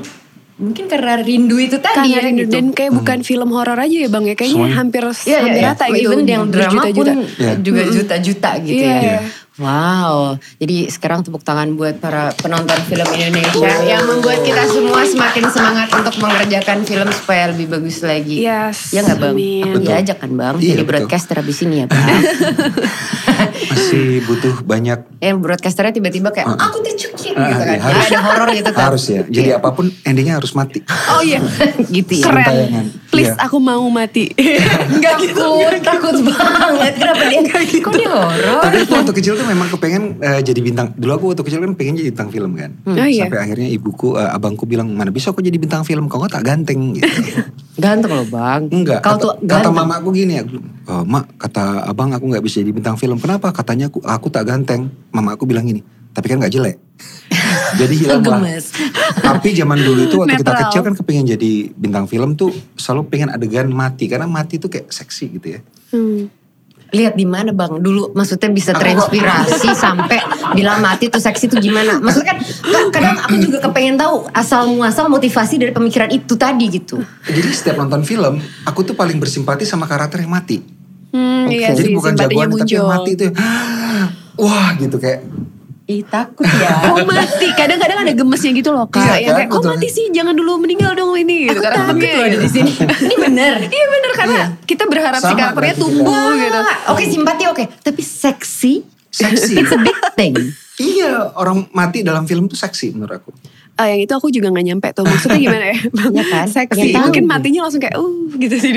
mungkin 0.53 0.85
karena 0.85 1.17
rindu 1.17 1.57
itu 1.57 1.81
tadi 1.81 1.97
Karena 2.05 2.13
ya 2.13 2.19
rindu 2.23 2.45
gitu. 2.45 2.53
dan 2.53 2.65
kayak 2.71 2.93
bukan 2.93 3.19
film 3.21 3.49
horor 3.49 3.75
aja 3.75 3.97
ya 3.97 4.07
bang 4.07 4.23
ya 4.23 4.35
kayaknya 4.37 4.53
Semuanya. 4.55 4.77
hampir 4.77 5.01
Iya, 5.03 5.37
hampir 5.41 5.57
iya, 5.57 5.67
rata 5.67 5.83
iya. 5.83 5.95
gitu 5.97 6.07
Even 6.07 6.19
yang 6.23 6.43
drama 6.45 6.69
pun 6.69 6.77
berjuta-juta. 6.93 7.13
Iya. 7.35 7.53
juga 7.59 7.81
juta-juta 7.89 8.49
gitu 8.61 8.77
Iya. 8.79 8.87
ya. 8.87 9.01
Iya. 9.01 9.17
Wow, 9.53 10.33
jadi 10.57 10.89
sekarang 10.89 11.21
tepuk 11.21 11.45
tangan 11.45 11.77
buat 11.77 12.01
para 12.01 12.33
penonton 12.33 12.73
film 12.83 13.05
Indonesia 13.07 13.69
yang 13.85 14.01
membuat 14.01 14.41
kita 14.41 14.65
semua 14.65 15.05
semakin 15.05 15.45
semangat 15.45 15.93
untuk 15.93 16.17
mengerjakan 16.17 16.81
film 16.81 17.05
supaya 17.13 17.53
lebih 17.53 17.69
bagus 17.69 18.01
lagi. 18.01 18.41
Yes, 18.41 18.89
Ya 18.89 19.05
nggak 19.05 19.21
bang? 19.21 19.35
Aku 19.63 19.77
diajak 19.77 20.17
kan 20.17 20.33
bang, 20.33 20.57
Iya, 20.57 20.73
jadi 20.73 20.81
betul. 20.81 20.89
broadcaster 20.89 21.35
abis 21.37 21.57
ini 21.61 21.75
ya 21.75 21.85
bang. 21.85 22.01
masih 23.63 24.25
butuh 24.25 24.55
banyak 24.61 24.99
Yang 25.17 25.37
broadcasternya 25.39 25.93
tiba-tiba 25.93 26.29
kayak 26.29 26.49
aku 26.49 26.77
dicuci 26.81 27.29
gitu 27.31 27.37
Ah, 27.37 27.53
kan. 27.53 27.67
iya, 27.67 27.79
harus. 27.79 28.05
ada 28.07 28.19
horor 28.21 28.49
gitu 28.51 28.71
kan. 28.71 28.83
harus 28.89 29.03
ya. 29.05 29.21
Jadi 29.23 29.49
apa 29.51 29.69
pun 29.69 29.85
endingnya 30.03 30.35
harus 30.35 30.51
mati. 30.53 30.81
Oh 31.09 31.21
iya. 31.21 31.39
gitu 31.95 32.13
ya. 32.15 32.25
Keren. 32.25 32.43
Tayangan. 32.43 32.85
Please 33.07 33.29
Iya. 33.29 33.45
aku 33.45 33.57
mau 33.57 33.85
mati. 33.87 34.33
Enggak 34.93 35.15
takut, 35.21 35.77
takut 35.79 36.15
banget. 36.25 36.93
Kenapa 36.97 37.23
dia? 37.23 37.41
Kok 37.79 37.93
dia 37.93 38.09
horor? 38.09 38.61
Tapi 38.61 38.77
waktu 38.83 39.11
kecil 39.13 39.33
tuh 39.43 39.51
memang 39.51 39.67
kepengen 39.75 40.03
eh, 40.23 40.39
jadi 40.39 40.59
bintang. 40.63 40.87
Dulu 40.95 41.11
aku 41.11 41.25
waktu 41.35 41.43
kecil 41.43 41.59
kan 41.59 41.75
pengen 41.75 41.99
jadi 41.99 42.09
bintang 42.15 42.31
film 42.31 42.51
kan. 42.55 42.71
Oh 42.87 42.95
iya. 42.95 43.27
Sampai 43.27 43.39
akhirnya 43.43 43.67
ibuku, 43.67 44.15
eh, 44.15 44.29
abangku 44.31 44.63
bilang 44.63 44.87
mana 44.95 45.11
bisa 45.11 45.35
aku 45.35 45.43
jadi 45.43 45.59
bintang 45.59 45.83
film. 45.83 46.07
Kau 46.07 46.23
nggak 46.23 46.39
tak 46.39 46.45
ganteng 46.47 46.95
gitu. 46.95 47.11
Ganteng 47.83 48.11
loh 48.13 48.27
bang. 48.29 48.69
Enggak. 48.71 49.01
Kau 49.03 49.17
kata, 49.17 49.23
tuh 49.23 49.31
kata 49.43 49.49
ganteng. 49.49 49.73
mamaku 49.75 50.09
gini 50.13 50.33
ya, 50.39 50.43
"Eh, 50.47 51.03
mak 51.03 51.25
kata 51.35 51.89
abang 51.89 52.13
aku 52.15 52.25
nggak 52.31 52.43
bisa 52.45 52.63
jadi 52.63 52.71
bintang 52.71 52.95
film. 52.95 53.17
Kenapa? 53.19 53.51
Katanya 53.51 53.91
aku 53.91 53.99
aku 53.99 54.27
tak 54.31 54.47
ganteng. 54.47 54.87
Mama 55.11 55.35
aku 55.35 55.43
bilang 55.43 55.67
gini, 55.67 55.83
tapi 56.15 56.31
kan 56.31 56.39
nggak 56.39 56.53
jelek. 56.53 56.77
jadi 57.81 57.93
hilang 57.97 58.21
lah. 58.21 58.39
Tapi 59.19 59.57
zaman 59.57 59.81
dulu 59.81 60.05
itu 60.05 60.15
waktu 60.21 60.37
kita 60.37 60.53
kecil 60.67 60.81
kan 60.85 60.93
kepengen 60.93 61.25
jadi 61.33 61.51
bintang 61.73 62.05
film 62.05 62.37
tuh 62.37 62.53
selalu 62.77 63.09
pengen 63.09 63.29
adegan 63.33 63.67
mati 63.73 64.05
karena 64.05 64.29
mati 64.29 64.61
tuh 64.61 64.69
kayak 64.69 64.93
seksi 64.93 65.25
gitu 65.41 65.47
ya. 65.57 65.59
Hmm. 65.89 66.29
Lihat 66.93 67.17
di 67.17 67.25
mana 67.25 67.49
bang? 67.49 67.81
Dulu 67.81 68.13
maksudnya 68.13 68.53
bisa 68.53 68.71
terinspirasi 68.77 69.73
sampai 69.83 70.21
bilang 70.53 70.77
mati 70.77 71.09
tuh 71.09 71.17
seksi 71.17 71.49
tuh 71.49 71.57
gimana? 71.57 71.97
Maksudnya 71.97 72.37
kan 72.37 72.37
ka- 72.45 72.89
kadang 72.93 73.17
aku 73.17 73.35
juga 73.41 73.57
kepengen 73.65 73.97
tahu 73.97 74.29
asal 74.29 74.69
muasal 74.69 75.09
motivasi 75.09 75.57
dari 75.57 75.73
pemikiran 75.73 76.13
itu 76.13 76.37
tadi 76.37 76.69
gitu. 76.69 77.01
Jadi 77.25 77.49
setiap 77.49 77.81
nonton 77.81 78.05
film, 78.05 78.37
aku 78.63 78.85
tuh 78.85 78.93
paling 78.93 79.17
bersimpati 79.17 79.65
sama 79.65 79.89
karakter 79.89 80.21
yang 80.21 80.31
mati. 80.31 80.61
Hmm, 81.09 81.49
iya 81.49 81.73
Jadi 81.73 81.93
sih, 81.93 81.95
bukan 81.97 82.13
jagoan 82.13 82.53
tapi 82.53 82.73
yang 82.73 82.89
mati 82.89 83.11
itu. 83.17 83.27
Wah 84.43 84.73
gitu 84.77 84.97
kayak 84.97 85.25
Ih 85.83 85.99
takut 86.07 86.47
ya. 86.47 86.79
Kok 86.95 87.03
mati? 87.03 87.47
Kadang-kadang 87.51 88.07
ada 88.07 88.13
gemesnya 88.15 88.51
gitu 88.55 88.71
loh 88.71 88.87
kak. 88.87 89.03
Iya 89.03 89.27
yang 89.27 89.35
kan, 89.35 89.39
kayak, 89.43 89.49
kok 89.51 89.63
mati 89.67 89.87
sih? 89.91 90.05
Jangan 90.15 90.31
dulu 90.31 90.51
meninggal 90.63 90.95
dong 90.95 91.11
ini. 91.19 91.51
Gitu. 91.51 91.59
Aku 91.59 91.63
Karena 91.63 91.83
takut 91.91 92.07
loh 92.07 92.23
ada 92.23 92.31
gitu. 92.31 92.43
di 92.43 92.49
sini. 92.49 92.71
Ini 93.11 93.15
bener. 93.19 93.53
Iya 93.67 93.85
bener 93.91 94.11
karena 94.15 94.41
kita 94.63 94.83
berharap 94.87 95.19
si 95.19 95.27
Sama 95.27 95.35
karakternya 95.35 95.75
berarti 95.75 95.83
tumbuh 95.83 96.27
gitu. 96.39 96.59
Ah, 96.63 96.77
Oke 96.95 97.03
simpati 97.11 97.43
oke. 97.51 97.63
Tapi 97.83 98.01
seksi. 98.01 98.73
seksi. 99.11 99.53
It's 99.59 99.75
a 99.75 99.79
big 99.83 99.99
thing. 100.15 100.33
iya 100.79 101.35
orang 101.35 101.67
mati 101.75 101.99
dalam 102.01 102.23
film 102.23 102.47
tuh 102.47 102.55
seksi 102.55 102.95
menurut 102.95 103.19
aku. 103.19 103.31
Ah, 103.73 103.89
yang 103.89 104.05
itu 104.05 104.13
aku 104.13 104.29
juga 104.29 104.47
gak 104.47 104.63
nyampe 104.63 104.87
tuh. 104.93 105.01
Maksudnya 105.01 105.39
gimana 105.49 105.65
ya? 105.69 105.77
Iya 105.81 106.23
kan? 106.29 106.45
Seksi. 106.47 106.79
Ya, 106.79 106.85
tahu. 106.93 107.03
Mungkin 107.09 107.25
matinya 107.25 107.65
langsung 107.65 107.81
kayak, 107.81 107.97
uh 107.97 108.13
gitu 108.35 108.55
sih. 108.55 108.71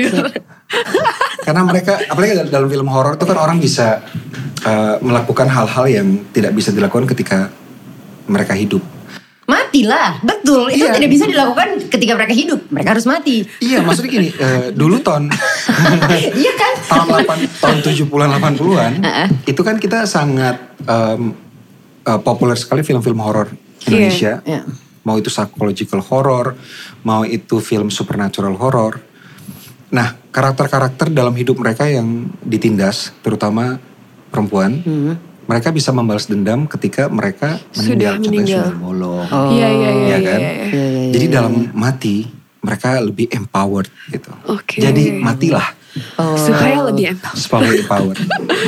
Karena 1.41 1.61
mereka, 1.63 2.01
apalagi 2.03 2.33
dal- 2.33 2.51
dalam 2.51 2.67
film 2.67 2.87
horor 2.87 3.13
itu 3.13 3.23
kan 3.23 3.37
orang 3.37 3.57
bisa 3.57 4.01
eh, 4.59 4.95
melakukan 4.99 5.47
hal-hal 5.47 5.85
yang 5.85 6.07
tidak 6.29 6.51
bisa 6.51 6.69
dilakukan 6.69 7.05
ketika 7.07 7.53
mereka 8.25 8.51
hidup. 8.51 8.81
Matilah, 9.47 10.19
betul. 10.19 10.67
Itu 10.67 10.83
Iya. 10.83 10.91
tidak 10.91 11.07
bisa 11.09 11.23
dilakukan 11.23 11.87
ketika 11.87 12.17
mereka 12.17 12.33
hidup. 12.33 12.59
Mereka 12.67 12.89
harus 12.91 13.05
mati. 13.05 13.47
Iya, 13.61 13.79
maksudnya 13.79 14.11
gini, 14.11 14.29
eh, 14.33 14.75
dulu 14.75 14.99
tahun 14.99 15.31
iya 16.41 16.53
kan? 16.53 16.73
tahun 16.83 17.07
8 17.23 17.61
tahun 17.61 17.77
70-an 17.79 18.29
80-an 18.33 18.91
itu 19.51 19.61
kan 19.61 19.77
kita 19.77 20.03
sangat 20.03 20.57
em, 20.81 21.31
eh, 22.03 22.19
populer 22.19 22.57
sekali 22.57 22.81
film-film 22.81 23.21
horor 23.21 23.47
Indonesia. 23.85 24.43
Iya. 24.43 24.61
Mau 25.07 25.15
itu 25.15 25.31
psychological 25.31 26.03
horror, 26.03 26.59
mau 27.01 27.23
itu 27.23 27.63
film 27.63 27.87
supernatural 27.87 28.59
horror. 28.59 28.99
Nah, 29.87 30.19
karakter-karakter 30.35 31.07
dalam 31.09 31.31
hidup 31.31 31.55
mereka 31.55 31.87
yang 31.87 32.27
ditindas, 32.43 33.15
terutama 33.23 33.79
perempuan, 34.27 34.83
Hmm. 34.83 35.15
mereka 35.47 35.71
bisa 35.71 35.95
membalas 35.95 36.27
dendam 36.27 36.67
ketika 36.67 37.07
mereka 37.07 37.55
Sudah 37.71 37.87
meninggal, 37.87 38.13
contohnya 38.19 38.27
meninggal. 38.35 38.65
sudah 38.67 38.79
bolong. 38.83 39.25
Oh. 39.31 39.47
Iya, 39.47 39.67
iya, 39.71 39.71
iya. 39.71 39.87
ya 39.87 39.95
iya, 39.95 40.17
kan? 40.27 40.39
iya. 40.43 40.51
Iya, 40.51 40.85
iya, 40.91 41.11
Jadi 41.15 41.25
iya. 41.25 41.33
dalam 41.33 41.53
mati 41.71 42.15
mereka 42.59 42.89
lebih 42.99 43.31
empowered 43.31 43.87
gitu. 44.11 44.31
Oke. 44.51 44.83
Jadi 44.83 45.15
matilah 45.15 45.71
Oh. 46.15 46.35
Supaya 46.35 46.77
lebih 46.83 47.05
empower. 47.11 47.35
supaya 47.35 47.69
empowered. 47.71 48.17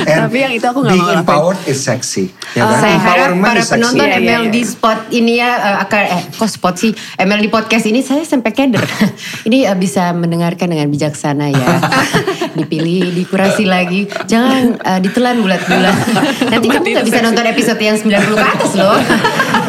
And 0.04 0.18
Tapi 0.24 0.36
yang 0.38 0.52
itu 0.52 0.64
aku 0.64 0.78
nggak 0.80 0.90
being 0.90 1.00
mau 1.00 1.10
ngelakuin. 1.12 1.24
empowered 1.24 1.60
is 1.64 1.78
sexy. 1.78 2.30
Ya 2.50 2.62
Oh, 2.62 2.68
kan? 2.68 2.80
saya 2.80 2.96
harap 2.96 3.30
para 3.36 3.62
penonton 3.62 4.02
Iya, 4.02 4.16
iya, 4.16 4.36
MLD 4.38 4.56
iya. 4.56 4.64
spot 4.64 4.98
ini 5.10 5.32
ya 5.36 5.50
eh, 5.52 5.76
akan 5.80 6.02
eh 6.08 6.22
kok 6.30 6.48
spot 6.48 6.74
sih 6.76 6.90
MLD 7.16 7.46
podcast 7.48 7.84
ini 7.84 8.00
saya 8.00 8.22
sampai 8.22 8.50
keder. 8.50 8.82
ini 9.46 9.62
eh, 9.62 9.74
bisa 9.74 10.10
mendengarkan 10.12 10.66
dengan 10.68 10.86
bijaksana 10.86 11.46
ya. 11.48 11.68
Dipilih, 12.58 13.14
dikurasi 13.14 13.64
lagi. 13.64 14.06
Jangan 14.24 14.76
eh, 14.76 15.00
ditelan 15.00 15.38
bulat-bulat. 15.38 15.96
Nanti 16.52 16.66
kamu 16.66 16.86
nggak 16.90 17.06
bisa 17.06 17.20
nonton 17.20 17.44
episode 17.44 17.78
yang 17.78 17.94
90 17.94 18.10
ke 18.32 18.46
atas 18.46 18.72
loh. 18.74 18.98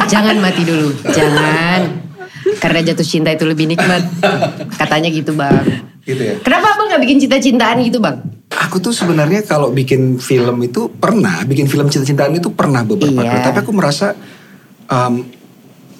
Jangan 0.05 0.35
mati 0.37 0.61
dulu. 0.61 0.91
Jangan. 1.07 2.10
Karena 2.57 2.79
jatuh 2.81 3.05
cinta 3.05 3.29
itu 3.29 3.45
lebih 3.45 3.69
nikmat. 3.69 4.01
Katanya 4.75 5.09
gitu 5.09 5.33
bang. 5.33 5.65
Gitu 6.01 6.21
ya. 6.21 6.35
Kenapa 6.41 6.73
abang 6.73 6.89
nggak 6.89 7.01
bikin 7.05 7.17
cinta-cintaan 7.21 7.77
gitu 7.85 8.01
bang? 8.01 8.17
Aku 8.51 8.77
tuh 8.77 8.91
sebenarnya 8.91 9.45
kalau 9.45 9.71
bikin 9.71 10.17
film 10.17 10.57
itu 10.61 10.89
pernah, 10.91 11.41
bikin 11.45 11.65
film 11.65 11.87
cinta-cintaan 11.87 12.35
itu 12.35 12.51
pernah 12.51 12.81
beberapa 12.81 13.21
Iya. 13.21 13.31
kali. 13.31 13.41
Tapi 13.47 13.57
aku 13.61 13.71
merasa 13.71 14.13
um, 14.87 15.23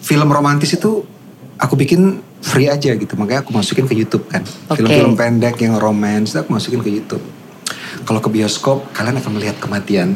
film 0.02 0.30
romantis 0.30 0.74
itu 0.74 1.06
aku 1.56 1.74
bikin 1.78 2.20
free 2.42 2.68
aja 2.68 2.98
gitu. 2.98 3.14
Makanya 3.16 3.46
aku 3.46 3.54
masukin 3.54 3.86
ke 3.86 3.94
YouTube 3.94 4.26
kan. 4.28 4.42
Film-film 4.74 5.14
pendek 5.14 5.62
yang 5.62 5.78
romance 5.78 6.34
aku 6.34 6.52
masukin 6.52 6.82
ke 6.82 6.90
YouTube. 6.90 7.22
Kalau 8.02 8.18
ke 8.18 8.28
bioskop 8.28 8.92
kalian 8.92 9.16
akan 9.16 9.32
melihat 9.34 9.56
kematian, 9.58 10.14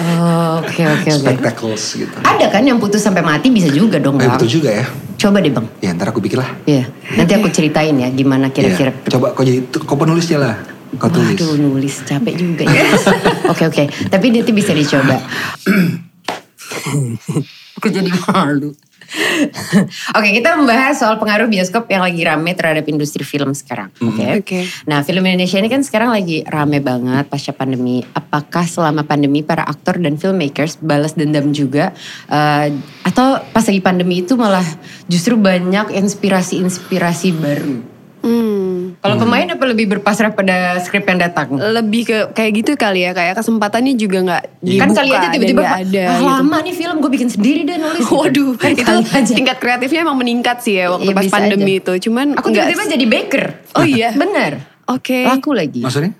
Oh, 0.00 0.60
Oke 0.60 0.80
oke 0.80 1.08
oke. 1.08 1.20
spectacles 1.20 1.82
gitu. 1.96 2.12
Ada 2.20 2.48
kan 2.48 2.62
yang 2.62 2.76
putus 2.76 3.00
sampai 3.00 3.20
mati 3.20 3.48
bisa 3.48 3.68
juga 3.68 3.96
dong 3.98 4.16
Eh, 4.16 4.22
bang. 4.22 4.34
betul 4.34 4.48
juga 4.52 4.68
ya. 4.72 4.84
Coba 5.16 5.38
deh 5.38 5.50
bang. 5.50 5.64
Ya 5.80 5.88
ntar 5.92 6.08
aku 6.08 6.18
bikin 6.18 6.38
lah. 6.38 6.48
Iya, 6.64 6.88
nanti 7.12 7.32
aku 7.34 7.46
ceritain 7.48 7.92
ya 7.92 8.08
gimana 8.08 8.48
kira-kira. 8.48 8.92
Iya. 8.92 9.08
Coba 9.10 9.32
kau 9.32 9.42
jadi 9.42 9.58
kau 9.66 9.94
penulisnya 9.94 10.38
lah. 10.38 10.54
Kau 10.96 11.08
tulis. 11.08 11.34
Waduh 11.34 11.54
nulis 11.58 11.94
capek 12.00 12.32
juga 12.32 12.62
ya. 12.64 12.80
Oke 13.52 13.66
oke, 13.66 13.82
tapi 14.08 14.24
nanti 14.30 14.50
bisa 14.50 14.72
dicoba. 14.72 15.18
aku 17.76 17.86
jadi 17.88 18.08
malu. 18.08 18.72
Oke 20.16 20.28
kita 20.36 20.60
membahas 20.60 21.00
soal 21.00 21.16
pengaruh 21.16 21.48
bioskop 21.48 21.88
yang 21.88 22.04
lagi 22.04 22.20
rame 22.24 22.52
terhadap 22.52 22.84
industri 22.88 23.24
film 23.24 23.56
sekarang. 23.56 23.88
Oke. 24.04 24.24
Oke. 24.44 24.60
Nah 24.84 25.00
film 25.00 25.24
Indonesia 25.24 25.56
ini 25.56 25.68
kan 25.72 25.80
sekarang 25.80 26.12
lagi 26.12 26.44
rame 26.44 26.84
banget 26.84 27.24
pasca 27.28 27.56
pandemi. 27.56 28.04
Apakah 28.12 28.68
selama 28.68 29.08
pandemi 29.08 29.40
para 29.40 29.64
aktor 29.64 29.96
dan 29.96 30.20
filmmakers 30.20 30.80
balas 30.84 31.16
dendam 31.16 31.50
juga? 31.56 31.96
Eh, 32.28 32.68
atau 33.08 33.40
pas 33.50 33.64
lagi 33.64 33.80
pandemi 33.80 34.20
itu 34.20 34.36
malah 34.36 34.64
justru 35.08 35.40
banyak 35.40 35.96
inspirasi-inspirasi 35.96 37.28
baru? 37.32 37.97
Hmm. 38.98 39.04
Kalau 39.04 39.14
pemain 39.16 39.46
apa 39.46 39.62
lebih 39.64 39.86
berpasrah 39.88 40.30
pada 40.30 40.74
skrip 40.78 41.04
yang 41.04 41.18
datang? 41.20 41.54
Lebih 41.54 42.02
ke 42.02 42.16
kayak 42.32 42.50
gitu 42.52 42.70
kali 42.74 43.00
ya. 43.00 43.12
Kayak 43.12 43.38
kesempatannya 43.38 43.94
juga 43.94 44.18
gak 44.20 44.42
dibuka. 44.58 44.82
kan 44.82 44.88
kali 44.92 45.10
aja 45.12 45.26
tiba-tiba 45.30 45.60
nggak 45.60 45.82
ada 45.84 46.02
"Ah, 46.02 46.12
gitu. 46.12 46.26
lama 46.26 46.56
nih 46.60 46.74
film 46.74 46.96
gue 46.98 47.10
bikin 47.12 47.28
sendiri 47.28 47.60
deh 47.62 47.76
nulis. 47.76 48.02
Waduh, 48.18 48.50
kan 48.54 48.74
itu 48.74 48.82
aja. 48.82 49.32
tingkat 49.32 49.56
kreatifnya 49.56 50.02
emang 50.02 50.18
meningkat 50.18 50.58
sih 50.60 50.76
ya 50.76 50.90
waktu 50.90 51.08
Iya, 51.08 51.16
pas 51.16 51.30
pandemi 51.30 51.72
aja. 51.72 51.80
itu. 51.80 51.92
Cuman 52.04 52.26
Aku 52.34 52.50
nggak- 52.50 52.66
tiba-tiba 52.68 52.84
jadi 52.90 53.06
baker. 53.06 53.44
Oh 53.72 53.86
iya? 53.86 54.10
Bener. 54.12 54.52
Oke. 54.84 55.22
Laku 55.22 55.52
lagi. 55.52 55.80
Maksudnya? 55.80 56.12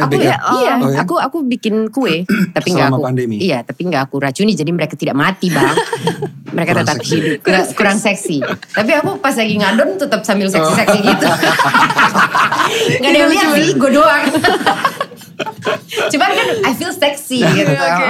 Eh, 0.00 0.04
Aku 0.06 0.14
ya, 0.16 0.36
iya, 0.54 0.72
Oh, 0.74 0.88
ya? 0.88 0.98
aku 0.98 1.14
aku 1.14 1.38
bikin 1.44 1.88
kue, 1.88 2.24
tapi 2.56 2.72
nggak 2.72 2.88
aku, 2.88 3.02
pandemi? 3.02 3.36
iya, 3.36 3.60
tapi 3.60 3.84
nggak 3.84 4.08
aku 4.08 4.16
racuni, 4.18 4.52
jadi 4.52 4.70
mereka 4.70 4.94
tidak 4.94 5.12
mati 5.12 5.48
bang, 5.48 5.76
mereka 6.56 6.72
Kurang 6.72 6.80
tetap 6.82 6.96
seksi. 6.98 7.12
hidup, 7.14 7.38
kurang, 7.42 7.64
kurang 7.74 7.98
seksi. 7.98 8.36
Tapi 8.70 8.90
aku 8.94 9.10
pas 9.18 9.34
lagi 9.34 9.54
ngadon 9.54 9.90
tetap 9.96 10.20
sambil 10.22 10.48
seksi-seksi 10.48 10.98
Oh. 10.98 11.04
gitu, 11.06 11.26
nggak 12.98 13.10
ada 13.10 13.18
yang 13.18 13.30
lihat 13.30 13.48
sih, 13.54 13.68
gue 13.74 13.90
doang. 13.92 14.24
Cuman 16.10 16.30
kan 16.30 16.48
I 16.62 16.72
feel 16.72 16.90
sexy 16.90 17.40
gitu. 17.40 17.70
Oke. 17.70 18.08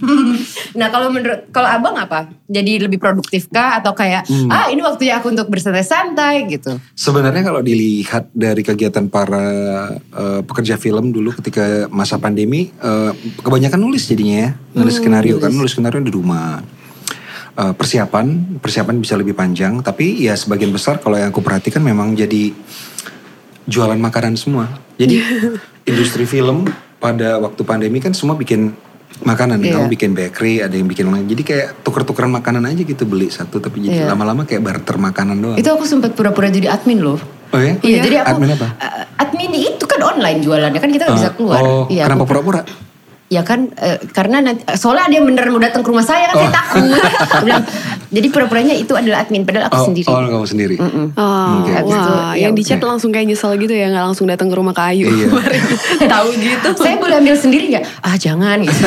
nah 0.78 0.88
kalau 0.88 1.12
menurut 1.12 1.48
kalau 1.52 1.68
abang 1.68 1.96
apa? 1.96 2.32
Jadi 2.50 2.82
lebih 2.82 2.98
produktif 2.98 3.46
kah 3.52 3.78
atau 3.78 3.92
kayak 3.92 4.22
Hmm. 4.30 4.52
ah 4.52 4.68
ini 4.70 4.80
waktunya 4.84 5.18
aku 5.18 5.32
untuk 5.32 5.48
bersantai-santai 5.50 6.46
gitu? 6.50 6.76
Sebenarnya 6.94 7.42
kalau 7.42 7.60
dilihat 7.64 8.30
dari 8.30 8.62
kegiatan 8.62 9.06
para 9.10 9.46
eh, 9.96 10.40
pekerja 10.44 10.76
film 10.76 11.10
dulu 11.10 11.34
ketika 11.40 11.88
masa 11.90 12.16
pandemi, 12.16 12.70
eh, 12.70 13.12
kebanyakan 13.42 13.80
nulis 13.80 14.06
jadinya 14.06 14.48
ya, 14.48 14.50
nulis 14.76 14.96
skenario 15.00 15.36
kan, 15.40 15.50
nulis 15.52 15.72
skenario 15.74 16.00
di 16.00 16.12
rumah. 16.12 16.62
Eh, 17.60 17.72
persiapan, 17.74 18.56
persiapan 18.62 18.96
bisa 19.02 19.18
lebih 19.18 19.34
panjang, 19.34 19.82
tapi 19.82 20.22
ya 20.22 20.32
sebagian 20.38 20.70
besar 20.70 21.02
kalau 21.02 21.18
yang 21.18 21.34
aku 21.34 21.42
perhatikan 21.42 21.82
memang 21.82 22.14
jadi 22.14 22.54
jualan 23.68 23.98
makanan 23.98 24.38
semua. 24.38 24.70
Jadi 24.96 25.20
industri 25.90 26.24
film 26.24 26.64
pada 27.02 27.40
waktu 27.42 27.60
pandemi 27.66 27.98
kan 27.98 28.14
semua 28.14 28.38
bikin 28.38 28.72
makanan, 29.20 29.60
Iya. 29.60 29.76
kamu 29.76 29.86
bikin 29.90 30.10
bakery, 30.12 30.54
ada 30.60 30.72
yang 30.72 30.88
bikin 30.88 31.06
lain. 31.06 31.26
Jadi 31.26 31.42
kayak 31.42 31.66
tuker-tukeran 31.82 32.30
makanan 32.30 32.64
aja 32.64 32.80
gitu 32.80 33.04
beli 33.04 33.28
satu, 33.28 33.58
tapi 33.58 33.84
jadi 33.84 34.04
Iya. 34.04 34.06
lama-lama 34.08 34.48
kayak 34.48 34.62
barter 34.62 34.96
makanan 34.96 35.36
doang. 35.36 35.56
Itu 35.56 35.68
aku 35.68 35.84
sempat 35.84 36.16
pura-pura 36.16 36.48
jadi 36.48 36.70
admin 36.70 37.00
loh. 37.00 37.20
Oh 37.50 37.58
ya? 37.58 37.74
Iya, 37.82 37.98
jadi 38.00 38.16
aku 38.22 38.38
Admin 38.38 38.50
apa? 38.54 38.68
uh, 38.78 39.04
admin 39.18 39.50
itu 39.52 39.82
kan 39.82 39.98
online 40.00 40.38
jualannya 40.38 40.78
kan 40.78 40.86
kita 40.86 41.02
nggak 41.10 41.18
bisa 41.18 41.30
Ah, 41.30 41.34
keluar. 41.34 41.60
Oh, 41.60 41.84
Iya, 41.90 42.06
kenapa 42.06 42.22
pura-pura? 42.24 42.62
Ya 43.30 43.40
kan 43.40 43.70
eh, 43.72 44.02
karena 44.10 44.42
nanti 44.42 44.66
soalnya 44.74 45.06
ada 45.06 45.14
yang 45.14 45.22
beneran 45.24 45.50
mau 45.50 45.62
datang 45.62 45.80
ke 45.80 45.88
rumah 45.88 46.02
saya 46.02 46.26
kan 46.26 46.36
saya 46.36 46.50
takut. 46.50 46.82
Aku 47.30 47.44
bilang, 47.44 47.62
jadi 48.08 48.26
pura-puranya 48.26 48.74
itu 48.74 48.90
adalah 48.92 49.22
admin 49.22 49.46
padahal 49.46 49.70
aku 49.70 49.76
Oh, 49.76 49.86
sendiri. 49.86 50.08
oh 50.10 50.18
kamu 50.18 50.46
sendiri. 50.46 50.76
Oh, 50.76 51.62
Oke. 51.62 51.70
Habis 51.70 51.94
itu, 51.94 52.10
wah, 52.10 52.32
ya 52.32 52.42
yang 52.42 52.52
di 52.52 52.62
chat 52.62 52.82
langsung 52.82 53.08
kayak 53.08 53.30
nyesel 53.30 53.54
gitu 53.54 53.70
ya, 53.70 53.86
nggak 53.86 54.04
langsung 54.04 54.26
datang 54.26 54.50
ke 54.50 54.54
rumah 54.54 54.74
Kak 54.74 54.90
Ayu 54.90 55.06
Iya. 55.06 55.30
Tahu 56.12 56.28
gitu. 56.34 56.68
saya 56.82 56.98
boleh 56.98 57.16
ambil 57.16 57.34
sendiri 57.34 57.70
nggak? 57.70 57.84
Ah 58.02 58.16
jangan 58.16 58.58
gitu. 58.60 58.82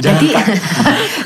Nanti 0.00 0.28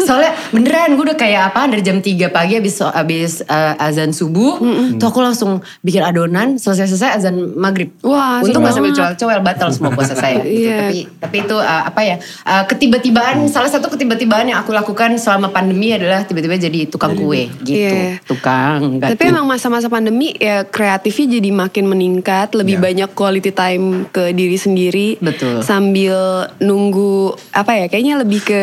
soalnya 0.01 0.33
beneran 0.51 0.95
gue 0.95 1.05
udah 1.05 1.19
kayak 1.19 1.43
apa 1.51 1.67
dari 1.69 1.83
jam 1.83 1.99
3 1.99 2.07
pagi 2.31 2.55
habis 2.55 2.75
habis 2.81 3.33
eh, 3.43 3.75
azan 3.81 4.11
subuh, 4.11 4.63
tuh 4.97 5.07
aku 5.07 5.19
langsung 5.19 5.51
bikin 5.81 6.03
adonan 6.03 6.55
selesai-selesai 6.57 7.19
azan 7.19 7.35
maghrib. 7.55 7.91
Wah, 8.01 8.41
untung 8.41 8.63
nggak 8.63 8.75
sambil 8.75 8.93
cowel-cowel 8.93 9.41
batal 9.43 9.69
semua 9.71 9.91
puasa 9.91 10.15
saya. 10.15 10.39
gitu. 10.43 10.63
Iya. 10.63 11.11
Tapi 11.19 11.32
tapi 11.33 11.49
itu 11.49 11.57
eh, 11.57 11.83
apa 11.89 12.01
ya? 12.05 12.17
eh, 12.21 12.65
ketiba-tibaan 12.69 13.49
salah 13.49 13.73
satu 13.73 13.89
ketiba-tibaan 13.89 14.53
yang 14.53 14.61
aku 14.61 14.77
lakukan 14.77 15.17
selama 15.17 15.49
pandemi 15.49 15.97
adalah 15.97 16.29
tiba-tiba 16.29 16.61
jadi 16.61 16.85
tukang 16.93 17.17
kue 17.17 17.49
gitu. 17.65 17.73
Iya. 17.73 18.21
Tukang. 18.29 19.01
nggak 19.01 19.17
Tapi 19.17 19.23
emang 19.33 19.49
masa-masa 19.49 19.89
pandemi 19.89 20.37
ya 20.37 20.69
kreatifnya 20.69 21.41
jadi 21.41 21.49
makin 21.49 21.89
meningkat, 21.89 22.53
lebih 22.53 22.77
Ya. 22.77 22.85
banyak 22.85 23.11
quality 23.17 23.49
time 23.57 24.05
ke 24.13 24.37
diri 24.37 24.61
sendiri. 24.61 25.17
Betul. 25.25 25.65
Sambil 25.65 26.53
nunggu 26.61 27.33
apa 27.57 27.81
ya? 27.81 27.87
Kayaknya 27.89 28.21
lebih 28.21 28.41
ke 28.45 28.63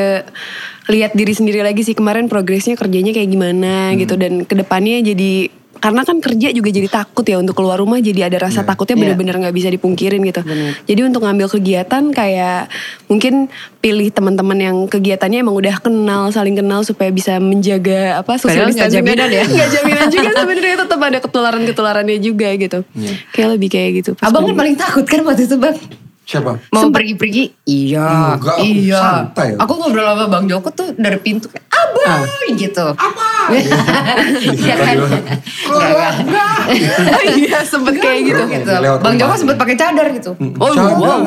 lihat 0.89 1.13
diri 1.13 1.33
sendiri 1.33 1.61
lagi 1.61 1.85
sih 1.85 1.93
kemarin 1.93 2.25
progresnya 2.29 2.73
kerjanya 2.73 3.13
kayak 3.13 3.29
gimana 3.29 3.93
gitu 3.93 4.17
dan 4.17 4.41
ke 4.45 4.57
depannya 4.57 5.01
jadi 5.05 5.53
karena 5.77 6.03
kan 6.03 6.19
kerja 6.19 6.51
juga 6.51 6.69
jadi 6.69 6.89
takut 6.89 7.23
ya 7.23 7.39
untuk 7.39 7.55
keluar 7.55 7.79
rumah 7.79 8.01
jadi 8.01 8.27
ada 8.27 8.41
rasa 8.41 8.67
takutnya 8.67 8.97
Iya. 8.97 9.01
bener-bener 9.15 9.35
nggak 9.39 9.55
bisa 9.55 9.69
dipungkirin 9.69 10.19
gitu. 10.21 10.43
Bener. 10.43 10.75
Jadi 10.83 11.01
untuk 11.07 11.23
ngambil 11.23 11.47
kegiatan 11.47 12.03
kayak 12.09 12.67
mungkin 13.05 13.47
pilih 13.79 14.11
teman-teman 14.11 14.59
yang 14.59 14.77
kegiatannya 14.85 15.39
emang 15.39 15.55
udah 15.55 15.79
kenal, 15.79 16.27
saling 16.29 16.53
kenal 16.53 16.83
supaya 16.83 17.07
bisa 17.09 17.39
menjaga 17.39 18.19
apa 18.19 18.35
social 18.35 18.67
distancing. 18.67 18.99
jaminan 18.99 19.31
ya. 19.31 19.43
Nggak 19.47 19.69
jaminan 19.71 20.05
juga 20.15 20.29
sebenarnya 20.35 20.77
tetap 20.83 20.99
ada 20.99 21.17
ketularan-ketularannya 21.23 22.17
juga 22.19 22.49
gitu. 22.59 22.79
Kayak 23.31 23.49
lebih 23.55 23.69
kayak 23.71 23.89
gitu. 24.03 24.11
pas 24.19 24.27
Abang 24.27 24.51
kan 24.51 24.55
paling 24.57 24.75
takut 24.75 25.05
kan 25.07 25.23
waktu 25.23 25.47
itu 25.47 25.55
bang. 25.55 25.79
Siapa? 26.29 26.61
Mau 26.69 26.93
pergi-pergi? 26.93 27.65
Iya, 27.65 28.37
Enggak, 28.37 28.61
aku 28.61 28.69
iya. 28.69 29.01
santai. 29.01 29.57
Aku 29.57 29.73
ngobrol 29.81 30.05
sama 30.05 30.29
Bang 30.29 30.45
Joko 30.45 30.69
tuh 30.69 30.93
dari 30.93 31.17
pintu 31.17 31.49
kayak 31.49 31.65
abang 31.93 32.53
gitu. 32.55 32.85
Abang. 32.95 33.27
Iya 34.59 34.75
kan? 34.77 34.95
Enggak, 35.65 36.13
enggak. 36.21 36.57
Oh 37.09 37.23
iya 37.33 37.59
sempet 37.65 37.97
kayak 37.97 38.21
gitu. 38.29 38.43
gitu. 38.45 38.71
Lewat 38.77 39.01
Bang 39.01 39.17
Joko 39.17 39.33
sempet 39.33 39.57
pakai 39.57 39.75
cadar 39.75 40.07
gitu. 40.13 40.37
Oh 40.61 40.69
wow. 40.69 41.25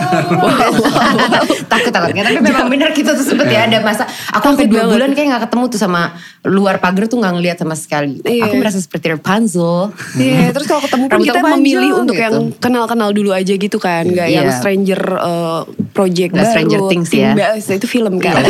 takut 1.73 1.93
takutnya 1.93 2.23
tapi 2.23 2.39
memang 2.39 2.69
bener 2.71 2.95
kita 2.95 3.17
tuh 3.17 3.27
sempet 3.27 3.49
ya 3.51 3.67
ada 3.67 3.83
masa 3.83 4.05
aku 4.31 4.55
sampai 4.55 4.69
dua 4.71 4.87
bulan 4.87 5.11
kayak 5.17 5.29
nggak 5.35 5.43
ketemu 5.51 5.65
tuh 5.73 5.81
sama 5.81 6.03
luar 6.43 6.79
pagar 6.79 7.07
tuh 7.07 7.19
nggak 7.19 7.33
ngeliat 7.39 7.57
sama 7.59 7.75
sekali 7.75 8.19
Iya. 8.23 8.51
aku 8.51 8.55
merasa 8.59 8.79
seperti 8.79 9.15
Rapunzel 9.15 9.95
Iya, 10.19 10.51
terus 10.55 10.67
kalau 10.69 10.83
ketemu 10.85 11.05
pun 11.09 11.21
kita 11.23 11.41
memilih 11.57 11.91
untuk 12.05 12.15
gitu. 12.15 12.23
yang 12.23 12.37
kenal-kenal 12.59 13.11
dulu 13.11 13.31
aja 13.33 13.55
gitu 13.55 13.79
kan, 13.79 14.05
nggak 14.07 14.29
Iya. 14.29 14.37
yang 14.43 14.49
stranger 14.53 15.01
uh, 15.19 15.63
project 15.97 16.33
baru. 16.37 16.51
Stranger 16.53 16.81
Things 16.91 17.11
ya. 17.11 17.33
itu 17.57 17.87
film 17.89 18.21
kan. 18.21 18.43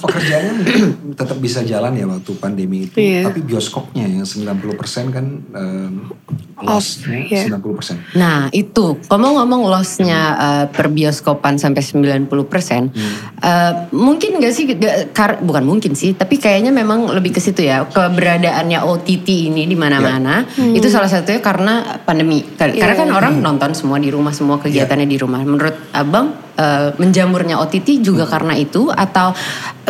Pekerjaannya 0.00 0.52
tetap 1.14 1.38
bisa 1.38 1.60
jalan 1.62 1.92
ya 1.94 2.06
waktu 2.08 2.32
pandemi 2.36 2.86
itu. 2.88 2.96
Iya. 2.98 3.30
Tapi 3.30 3.40
bioskopnya 3.42 4.04
yang 4.06 4.26
90% 4.26 5.14
kan 5.14 5.26
um, 5.54 5.92
loss-nya 6.60 7.18
iya. 7.24 7.44
90%. 7.48 8.16
Nah 8.20 8.52
itu, 8.52 9.00
ngomong-ngomong 9.08 9.64
lossnya 9.64 10.20
uh, 10.36 10.64
per 10.68 10.92
bioskopan 10.92 11.56
sampai 11.56 11.80
90%, 11.80 12.28
uh, 12.28 13.72
mungkin 13.90 14.40
gak 14.40 14.52
sih, 14.52 14.64
gak- 14.76 15.12
kar- 15.16 15.40
bukan 15.40 15.64
mungkin 15.64 15.96
sih, 15.96 16.12
tapi 16.12 16.36
kayaknya 16.36 16.68
memang 16.70 17.08
lebih 17.10 17.32
ke 17.36 17.40
situ 17.40 17.64
ya, 17.64 17.88
keberadaannya 17.88 18.84
OTT 18.84 19.48
ini 19.48 19.64
di 19.64 19.76
mana-mana, 19.76 20.44
itu 20.76 20.86
salah 20.92 21.08
satunya 21.08 21.40
karena 21.40 22.00
pandemi. 22.04 22.44
Kar- 22.44 22.76
Karena 22.76 22.94
kan 22.96 23.08
orang 23.10 23.34
nonton 23.40 23.72
semua 23.72 23.96
di 23.96 24.12
rumah, 24.12 24.36
semua 24.36 24.60
kegiatannya 24.60 25.08
di 25.08 25.16
rumah. 25.16 25.40
Menurut 25.40 25.76
abang, 25.96 26.49
uh, 26.60 26.92
menjamurnya 27.00 27.56
OTT 27.56 28.04
juga 28.04 28.28
karena 28.28 28.52
itu, 28.52 28.92
atau 28.92 29.32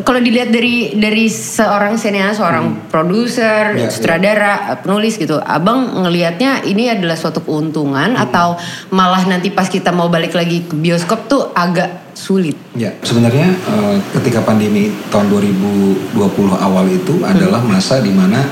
kalau 0.06 0.22
dilihat 0.22 0.54
dari 0.54 0.94
dari 0.94 1.26
seorang 1.26 1.98
senior, 1.98 2.30
seorang 2.32 2.88
produser, 2.88 3.74
Ya, 3.74 3.86
ya. 3.86 3.90
sutradara, 3.90 4.54
penulis 4.80 5.18
gitu, 5.18 5.42
abang 5.42 6.06
ngelihatnya 6.06 6.62
ini 6.62 6.88
adalah 6.88 7.18
suatu 7.18 7.42
keuntungan 7.42 8.14
atau 8.14 8.54
malah 8.94 9.26
nanti 9.26 9.50
pas 9.50 9.66
kita 9.66 9.90
mau 9.90 10.06
balik 10.06 10.32
lagi 10.38 10.64
ke 10.64 10.74
bioskop 10.78 11.26
tuh 11.26 11.50
agak 11.52 12.14
sulit. 12.14 12.56
Ya, 12.76 12.92
sebenarnya 13.00 13.48
eh, 13.50 13.96
ketika 14.20 14.44
pandemi 14.44 14.92
tahun 15.08 15.32
2020 15.32 16.16
awal 16.60 16.84
itu 16.92 17.24
adalah 17.24 17.64
masa 17.64 18.04
di 18.04 18.12
mana 18.12 18.44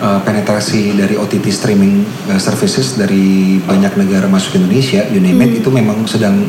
eh, 0.00 0.20
penetrasi 0.24 0.96
dari 0.96 1.16
OTT 1.16 1.46
streaming 1.48 2.04
eh, 2.28 2.40
services 2.40 3.00
dari 3.00 3.58
banyak 3.64 3.96
negara 3.96 4.28
masuk 4.28 4.56
ke 4.56 4.58
Indonesia, 4.60 5.00
you 5.08 5.20
name 5.24 5.40
it, 5.44 5.64
itu 5.64 5.68
memang 5.72 6.04
sedang 6.04 6.44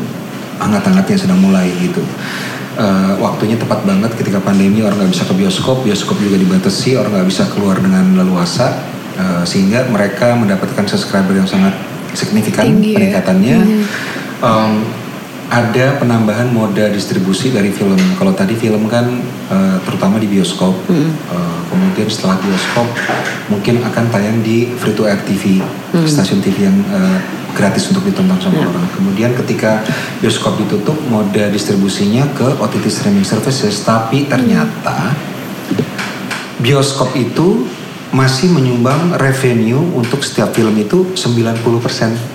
hangat-hangatnya 0.59 1.17
sedang 1.17 1.39
mulai 1.39 1.71
gitu. 1.79 2.03
Eh, 2.79 3.13
waktunya 3.19 3.59
tepat 3.59 3.83
banget 3.83 4.15
ketika 4.15 4.39
pandemi 4.39 4.79
orang 4.79 5.03
nggak 5.03 5.11
bisa 5.11 5.27
ke 5.27 5.35
bioskop, 5.35 5.83
bioskop 5.83 6.15
juga 6.23 6.39
dibatasi, 6.39 6.95
orang 6.95 7.11
nggak 7.11 7.27
bisa 7.27 7.43
keluar 7.51 7.75
dengan 7.75 8.15
leluasa, 8.15 8.79
eh, 9.19 9.43
sehingga 9.43 9.89
mereka 9.91 10.31
mendapatkan 10.39 10.87
subscriber 10.87 11.35
yang 11.35 11.49
sangat 11.49 11.75
signifikan 12.15 12.71
Tinggi 12.71 12.95
ya. 12.95 12.97
peningkatannya. 13.01 13.57
Ada 15.49 15.97
penambahan 15.97 16.53
moda 16.53 16.93
distribusi 16.93 17.49
dari 17.49 17.73
film. 17.73 17.97
Kalau 18.21 18.37
tadi 18.37 18.53
film 18.53 18.85
kan 18.85 19.09
eh, 19.49 19.77
terutama 19.81 20.21
di 20.21 20.29
bioskop, 20.29 20.77
Eh, 21.29 21.59
kemudian 21.69 22.05
setelah 22.09 22.37
bioskop 22.37 22.87
mungkin 23.49 23.81
akan 23.81 24.05
tayang 24.13 24.45
di 24.45 24.69
free 24.77 24.93
to 24.93 25.09
air 25.09 25.17
TV, 25.25 25.57
stasiun 26.05 26.41
TV 26.41 26.69
yang 26.69 26.77
eh, 26.93 27.17
gratis 27.57 27.89
untuk 27.89 28.05
ditonton 28.05 28.37
sama 28.37 28.61
orang. 28.61 28.85
Kemudian 28.93 29.33
ketika 29.33 29.81
bioskop 30.21 30.61
ditutup, 30.61 30.97
moda 31.09 31.49
distribusinya 31.49 32.29
ke 32.37 32.45
OTT 32.61 32.85
streaming 32.89 33.25
services, 33.25 33.81
tapi 33.81 34.29
ternyata 34.29 35.17
bioskop 36.61 37.15
itu 37.17 37.65
masih 38.09 38.49
menyumbang 38.49 39.13
revenue 39.15 39.77
untuk 39.93 40.25
setiap 40.25 40.49
film 40.49 40.73
itu 40.75 41.13
90% 41.13 41.61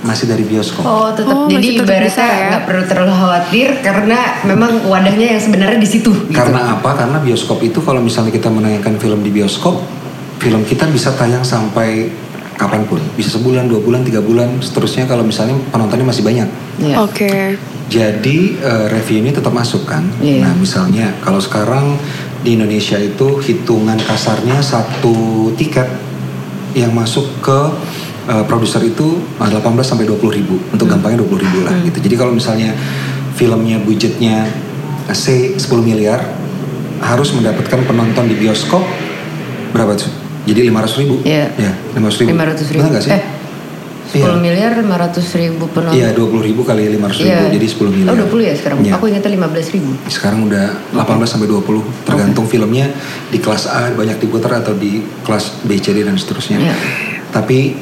masih 0.07 0.25
dari 0.25 0.47
bioskop. 0.47 0.87
Oh 0.87 1.11
tetap 1.11 1.35
Oh, 1.35 1.51
jadi 1.51 1.83
ibaratnya 1.83 2.27
ya. 2.31 2.47
nggak 2.55 2.63
perlu 2.65 2.83
terlalu 2.87 3.13
khawatir 3.13 3.69
karena 3.83 4.19
memang 4.47 4.87
wadahnya 4.87 5.35
yang 5.35 5.43
sebenarnya 5.43 5.77
di 5.77 5.89
situ. 5.89 6.15
gitu. 6.15 6.31
Karena 6.31 6.79
apa? 6.79 6.95
Karena 6.95 7.19
bioskop 7.19 7.59
itu 7.61 7.83
kalau 7.83 7.99
misalnya 7.99 8.31
kita 8.31 8.47
menayangkan 8.49 9.03
film 9.03 9.21
di 9.21 9.35
bioskop, 9.35 9.83
film 10.39 10.63
kita 10.63 10.87
bisa 10.87 11.11
tayang 11.13 11.43
sampai 11.43 12.07
kapan 12.55 12.87
pun, 12.87 13.03
bisa 13.19 13.35
sebulan, 13.35 13.67
dua 13.67 13.83
bulan, 13.83 14.07
tiga 14.07 14.23
bulan, 14.23 14.63
seterusnya 14.63 15.11
kalau 15.11 15.27
misalnya 15.27 15.59
penontonnya 15.75 16.07
masih 16.07 16.23
banyak. 16.23 16.47
Iya. 16.79 17.03
Oke. 17.03 17.59
Jadi 17.85 18.57
eh, 18.57 18.87
revenue 18.89 19.35
tetap 19.35 19.51
masuk 19.51 19.85
kan. 19.85 20.07
Iya. 20.23 20.47
Nah 20.47 20.55
misalnya 20.55 21.19
kalau 21.21 21.43
sekarang 21.43 21.99
di 22.45 22.61
Indonesia 22.61 23.01
itu 23.01 23.41
hitungan 23.41 23.97
kasarnya 23.97 24.61
satu 24.61 25.49
tiket 25.57 25.89
yang 26.77 26.93
masuk 26.93 27.25
ke 27.41 27.59
eh, 28.29 28.45
produser 28.45 28.85
itu 28.85 29.17
eh, 29.41 29.49
18 29.49 29.65
sampai 29.81 30.05
20 30.05 30.21
ribu. 30.39 30.61
Untuk 30.69 30.87
gampangnya 30.87 31.25
20 31.25 31.41
ribu 31.41 31.59
lah 31.65 31.75
gitu. 31.83 31.99
Jadi 32.05 32.15
kalau 32.21 32.37
misalnya 32.37 32.77
filmnya 33.35 33.81
budgetnya 33.81 34.45
eh, 35.09 35.17
say 35.17 35.57
10 35.57 35.65
miliar 35.81 36.21
harus 37.01 37.33
mendapatkan 37.33 37.81
penonton 37.89 38.29
di 38.29 38.37
bioskop 38.37 38.85
berapa 39.73 39.97
tuh? 39.97 40.13
Jadi 40.45 40.69
500 40.69 41.01
ribu? 41.01 41.15
Iya. 41.25 41.49
Ya, 41.57 41.73
500 41.97 42.21
ribu. 42.21 42.29
500 42.37 42.73
ribu. 42.77 42.81
Benar 42.85 42.91
nggak 42.93 43.05
sih? 43.09 43.13
Eh, 43.17 43.23
10 44.15 44.23
Iya. 44.23 44.39
miliar 44.39 44.73
500 44.79 45.27
ribu 45.35 45.67
penonton. 45.75 45.99
Iya 45.99 46.15
20 46.15 46.39
ribu 46.39 46.63
kali 46.63 46.87
500 46.87 47.19
ribu 47.19 47.27
Iya. 47.27 47.51
jadi 47.51 47.67
10 47.67 47.91
miliar. 47.91 48.11
Oh 48.15 48.17
20 48.31 48.47
ya 48.47 48.55
sekarang? 48.55 48.79
Iya. 48.87 48.93
Aku 48.95 49.05
ingatnya 49.11 49.31
15 49.35 49.67
ribu. 49.75 49.91
Sekarang 50.07 50.47
udah 50.47 50.67
18 50.95 51.27
sampai 51.27 51.51
20 51.51 51.83
tergantung 52.07 52.47
filmnya 52.47 52.87
di 53.29 53.39
kelas 53.43 53.67
A 53.67 53.91
banyak 53.91 54.23
diputar 54.23 54.63
atau 54.63 54.79
di 54.79 55.03
kelas 55.27 55.67
B, 55.67 55.75
C, 55.83 55.91
D 55.91 56.07
dan 56.07 56.15
seterusnya. 56.15 56.63
Iya. 56.63 56.75
Tapi 57.35 57.75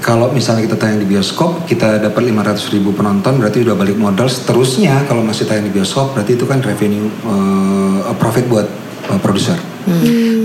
kalau 0.00 0.30
misalnya 0.32 0.64
kita 0.64 0.78
tayang 0.78 1.02
di 1.02 1.08
bioskop 1.10 1.66
kita 1.66 1.98
dapat 2.00 2.22
500 2.22 2.70
ribu 2.70 2.94
penonton 2.94 3.36
berarti 3.36 3.60
udah 3.60 3.76
balik 3.76 4.00
modal. 4.00 4.30
Seterusnya 4.30 5.04
kalau 5.04 5.20
masih 5.20 5.44
tayang 5.44 5.68
di 5.68 5.74
bioskop 5.74 6.16
berarti 6.16 6.32
itu 6.32 6.48
kan 6.48 6.64
revenue 6.64 7.04
eh, 7.04 8.14
profit 8.16 8.48
buat 8.48 8.64
eh, 9.10 9.20
produser. 9.20 9.58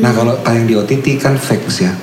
Nah 0.04 0.12
kalau 0.12 0.36
tayang 0.40 0.68
di 0.68 0.76
OTT 0.76 1.16
kan 1.16 1.40
fix 1.40 1.80
ya. 1.80 1.94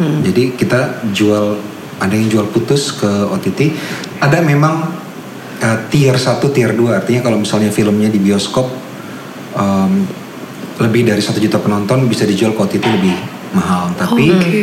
Jadi 0.00 0.56
kita 0.56 1.04
jual 1.12 1.60
ada 2.00 2.14
yang 2.16 2.28
jual 2.32 2.46
putus 2.48 2.96
ke 2.96 3.06
OTT. 3.06 3.76
Ada 4.18 4.40
memang 4.40 4.88
eh, 5.60 5.78
tier 5.92 6.16
1, 6.16 6.40
tier 6.50 6.72
2 6.72 6.98
artinya 7.04 7.20
kalau 7.20 7.38
misalnya 7.38 7.68
filmnya 7.68 8.08
di 8.08 8.18
bioskop 8.18 8.66
em, 9.54 9.92
lebih 10.80 11.12
dari 11.12 11.20
satu 11.20 11.36
juta 11.36 11.60
penonton 11.60 12.08
bisa 12.08 12.24
dijual 12.24 12.56
ke 12.56 12.60
OTT 12.64 12.84
lebih 12.88 13.16
mahal. 13.52 13.92
Tapi 13.94 14.26
Oke. 14.32 14.60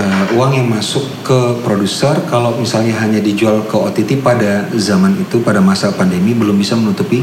eh, 0.00 0.24
uang 0.34 0.52
yang 0.56 0.66
masuk 0.72 1.04
ke 1.20 1.60
produser 1.60 2.16
kalau 2.32 2.56
misalnya 2.56 2.96
hanya 3.04 3.20
dijual 3.20 3.68
ke 3.68 3.76
OTT 3.76 4.24
pada 4.24 4.64
zaman 4.72 5.20
itu 5.20 5.44
pada 5.44 5.60
masa 5.60 5.92
pandemi 5.92 6.32
belum 6.32 6.56
bisa 6.56 6.74
menutupi 6.80 7.20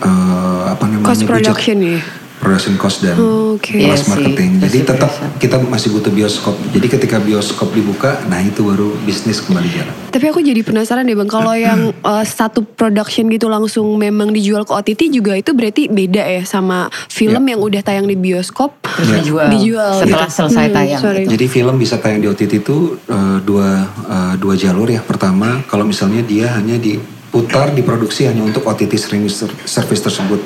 eh, 0.00 0.62
apa 0.64 0.84
namanya 0.88 1.12
Cost 1.12 1.28
budget 1.28 1.52
production 1.52 1.78
ya. 1.84 2.00
Production 2.38 2.74
cost 2.74 3.00
dan 3.00 3.14
Oke. 3.14 3.74
cost 3.74 3.82
Iya 3.82 3.94
sih, 3.96 4.08
marketing. 4.08 4.50
Jadi 4.60 4.78
tetap 4.84 5.10
kita 5.36 5.56
masih 5.60 5.90
butuh 5.90 6.08
bioskop. 6.08 6.54
Jadi 6.68 6.86
ketika 6.88 7.18
bioskop 7.18 7.68
dibuka, 7.70 8.22
nah 8.24 8.38
itu 8.38 8.62
baru 8.62 8.94
bisnis 9.02 9.38
kembali 9.38 9.68
jalan. 9.68 9.94
Tapi 10.08 10.24
aku 10.24 10.40
jadi 10.40 10.60
penasaran 10.60 11.02
deh 11.02 11.12
bang, 11.12 11.26
kalau 11.26 11.52
yang 11.52 11.90
eh, 12.12 12.24
satu 12.24 12.62
production 12.64 13.26
gitu 13.26 13.46
langsung 13.46 13.90
memang 13.94 14.30
dijual 14.30 14.62
ke 14.62 14.72
OTT 14.72 15.10
juga 15.10 15.34
itu 15.34 15.50
berarti 15.50 15.86
beda 15.88 16.22
ya 16.22 16.42
sama 16.42 16.78
film 17.06 17.42
yang 17.42 17.58
udah 17.58 17.80
tayang 17.80 18.04
di 18.04 18.14
bioskop 18.14 18.78
Terus 18.80 19.08
Iya. 19.08 19.16
dijual, 19.20 19.46
dijual 19.48 19.92
setelah 19.96 20.26
gitu. 20.26 20.36
selesai 20.38 20.64
Hmm, 20.64 20.74
tayang. 20.74 21.00
sorry. 21.00 21.18
gitu. 21.20 21.30
Jadi 21.32 21.46
film 21.48 21.74
bisa 21.76 21.94
tayang 21.96 22.18
di 22.18 22.26
OTT 22.26 22.52
itu 22.58 22.76
eh, 23.04 23.38
dua 23.40 23.68
eh, 24.06 24.34
dua 24.36 24.54
jalur 24.54 24.86
ya. 24.86 25.00
Pertama, 25.00 25.60
kalau 25.64 25.82
misalnya 25.82 26.20
dia 26.20 26.50
hanya 26.52 26.74
diputar 26.76 27.70
diproduksi 27.70 28.24
hanya 28.24 28.40
untuk 28.40 28.62
OTT 28.62 28.94
streaming 28.94 29.28
ser- 29.28 29.50
service 29.64 30.00
tersebut. 30.00 30.38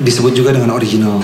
Disebut 0.00 0.32
juga 0.32 0.56
dengan 0.56 0.72
original. 0.72 1.20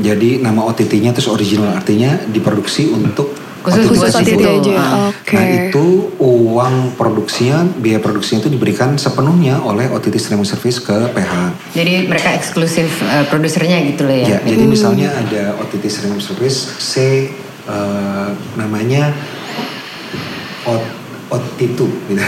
Jadi 0.00 0.40
nama 0.40 0.64
OTT-nya 0.70 1.12
terus 1.12 1.28
original 1.28 1.76
artinya 1.76 2.16
diproduksi 2.30 2.88
untuk 2.88 3.36
Khusus 3.60 3.92
Khusus 3.92 4.00
buat 4.00 4.24
OTT 4.24 4.40
aja. 4.40 4.72
Ah. 4.80 5.12
Oke. 5.12 5.36
Nah 5.36 5.44
itu 5.68 5.86
uang 6.16 6.96
produksinya, 6.96 7.60
biaya 7.76 8.00
produksinya 8.00 8.48
itu 8.48 8.50
diberikan 8.56 8.96
sepenuhnya 8.96 9.60
oleh 9.60 9.84
OTT 9.92 10.16
streaming 10.16 10.48
service 10.48 10.80
ke 10.80 10.96
PH. 11.12 11.32
Jadi 11.76 12.08
mereka 12.08 12.32
eksklusif 12.32 12.88
eh, 13.04 13.24
produsernya 13.28 13.84
gitu 13.84 14.08
loh 14.08 14.16
ya. 14.16 14.26
Ya, 14.36 14.38
jadi 14.48 14.64
misalnya 14.64 15.12
ada 15.12 15.60
OTT 15.60 15.84
streaming 15.92 16.24
service 16.24 16.72
C 16.80 17.28
eh, 17.68 18.28
namanya 18.56 19.12
Ot 20.64 20.99
Otitu 21.30 21.86
gitu. 22.10 22.22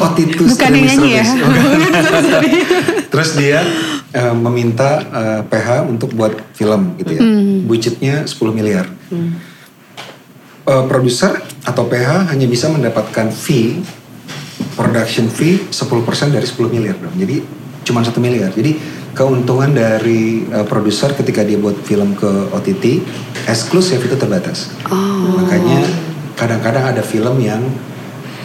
Otitu 0.00 0.42
Bukan 0.48 0.56
streaming 0.56 0.88
yang 0.88 0.98
nyanyi 1.00 1.10
ya? 1.20 1.24
Terus 3.12 3.30
dia 3.36 3.60
eh, 4.16 4.34
meminta 4.34 5.04
eh, 5.04 5.40
PH 5.44 5.68
untuk 5.84 6.16
buat 6.16 6.32
film 6.56 6.96
gitu 6.96 7.12
ya. 7.12 7.22
Budgetnya 7.68 8.14
10 8.24 8.56
miliar. 8.56 8.88
Eh, 10.66 10.84
produser 10.88 11.44
atau 11.62 11.84
PH 11.86 12.32
hanya 12.32 12.46
bisa 12.48 12.66
mendapatkan 12.72 13.28
fee 13.30 13.84
production 14.76 15.28
fee 15.28 15.68
10% 15.68 16.32
dari 16.32 16.46
10 16.48 16.74
miliar 16.74 16.96
dong. 16.96 17.14
Jadi 17.16 17.44
cuma 17.86 18.00
satu 18.02 18.18
miliar. 18.18 18.50
Jadi 18.50 18.74
keuntungan 19.16 19.72
dari 19.72 20.44
uh, 20.52 20.68
produser 20.68 21.16
ketika 21.16 21.40
dia 21.40 21.56
buat 21.56 21.80
film 21.80 22.12
ke 22.12 22.28
OTT 22.52 23.00
eksklusif 23.48 23.96
itu 24.04 24.12
terbatas. 24.18 24.68
Makanya 25.40 25.80
kadang-kadang 26.36 26.92
ada 26.92 27.00
film 27.00 27.40
yang 27.40 27.64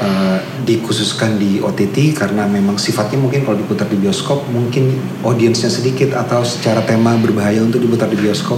uh, 0.02 0.38
dikhususkan 0.66 1.38
di 1.38 1.62
OTT 1.62 2.18
karena 2.18 2.50
memang 2.50 2.76
sifatnya 2.76 3.22
mungkin 3.22 3.46
kalau 3.46 3.58
diputar 3.58 3.86
di 3.88 3.98
bioskop 3.98 4.44
mungkin 4.50 4.98
audiensnya 5.22 5.70
sedikit 5.70 6.18
atau 6.18 6.42
secara 6.42 6.82
tema 6.84 7.14
berbahaya 7.18 7.62
untuk 7.62 7.80
diputar 7.80 8.10
di 8.10 8.18
bioskop 8.18 8.58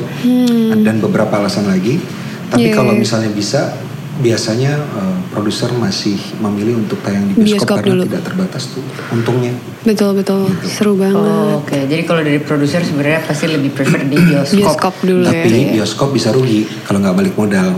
dan 0.84 1.04
beberapa 1.04 1.38
alasan 1.38 1.68
lagi. 1.68 2.00
Tapi 2.50 2.70
Iya, 2.70 2.78
kalau 2.78 2.94
misalnya 2.94 3.34
bisa 3.34 3.74
biasanya 4.14 4.78
uh, 4.94 5.18
produser 5.34 5.74
masih 5.74 6.14
memilih 6.38 6.86
untuk 6.86 7.02
tayang 7.02 7.34
di 7.34 7.34
bioskop, 7.34 7.50
Bioskop 7.50 7.78
karena 7.82 7.90
dulu. 7.90 8.04
tidak 8.06 8.22
terbatas 8.30 8.64
tuh 8.70 8.84
untungnya. 9.10 9.54
Betul 9.82 10.12
betul, 10.14 10.54
seru 10.70 10.94
banget. 10.94 11.18
Oh, 11.18 11.66
Oke, 11.66 11.90
jadi 11.90 12.06
kalau 12.06 12.22
dari 12.22 12.38
produser 12.38 12.86
sebenarnya 12.86 13.26
pasti 13.26 13.50
lebih 13.50 13.74
prefer 13.74 14.06
di 14.06 14.18
bioskop. 14.30 14.58
Bioskop 14.62 14.94
dulu 15.02 15.26
Tapi 15.26 15.50
ya. 15.50 15.82
bioskop 15.82 16.10
bisa 16.14 16.30
rugi 16.30 16.70
kalau 16.86 17.02
nggak 17.02 17.16
balik 17.18 17.34
modal. 17.34 17.74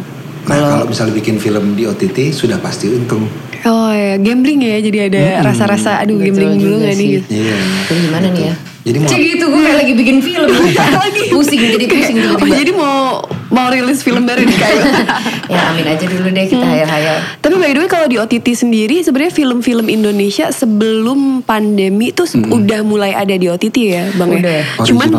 Nah 0.46 0.58
kalau 0.62 0.86
misalnya 0.86 1.14
bikin 1.18 1.36
film 1.42 1.74
di 1.74 1.90
OTT 1.90 2.30
sudah 2.30 2.62
pasti 2.62 2.90
untung. 2.94 3.26
Oh 3.66 3.90
ya, 3.90 4.22
gambling 4.22 4.62
ya, 4.62 4.78
jadi 4.78 5.10
ada 5.10 5.24
rasa-rasa 5.42 5.98
aduh 5.98 6.22
Betul 6.22 6.26
gambling 6.30 6.52
dulu 6.62 6.76
gak 6.86 6.96
nih 7.02 7.08
gitu. 7.18 7.28
Iya. 7.34 7.58
Gimana 7.90 8.28
nih 8.30 8.44
ya? 8.46 8.56
Jadi 8.86 8.98
mau 9.02 9.10
Cik 9.10 9.22
gitu, 9.26 9.46
gue 9.50 9.62
kayak 9.66 9.78
lagi 9.82 9.94
bikin 9.98 10.18
film. 10.22 10.50
pusing, 11.34 11.60
jadi 11.74 11.86
pusing 11.90 12.18
Oh, 12.22 12.38
tiba-tiba. 12.38 12.56
jadi 12.62 12.72
mau 12.78 13.26
mau 13.50 13.70
rilis 13.70 14.02
film 14.02 14.26
baru 14.26 14.42
nih 14.42 14.58
kayak. 14.58 14.84
ya 15.54 15.60
amin 15.70 15.86
aja 15.86 16.06
dulu 16.06 16.28
deh 16.30 16.46
kita 16.46 16.66
hayal-hayal. 16.66 17.18
Tapi 17.40 17.56
by 17.56 17.72
the 17.72 17.80
way 17.82 17.90
kalau 17.90 18.08
di 18.08 18.18
OTT 18.18 18.48
sendiri 18.56 19.02
sebenarnya 19.02 19.34
film-film 19.34 19.86
Indonesia 19.88 20.50
sebelum 20.50 21.42
pandemi 21.42 22.10
itu 22.10 22.26
se- 22.26 22.42
udah 22.42 22.82
mulai 22.82 23.14
ada 23.14 23.34
di 23.34 23.46
OTT 23.46 23.78
ya 23.78 24.04
Bang 24.16 24.34
Udah. 24.34 24.62
ya. 24.62 24.64
Cuman 24.82 25.10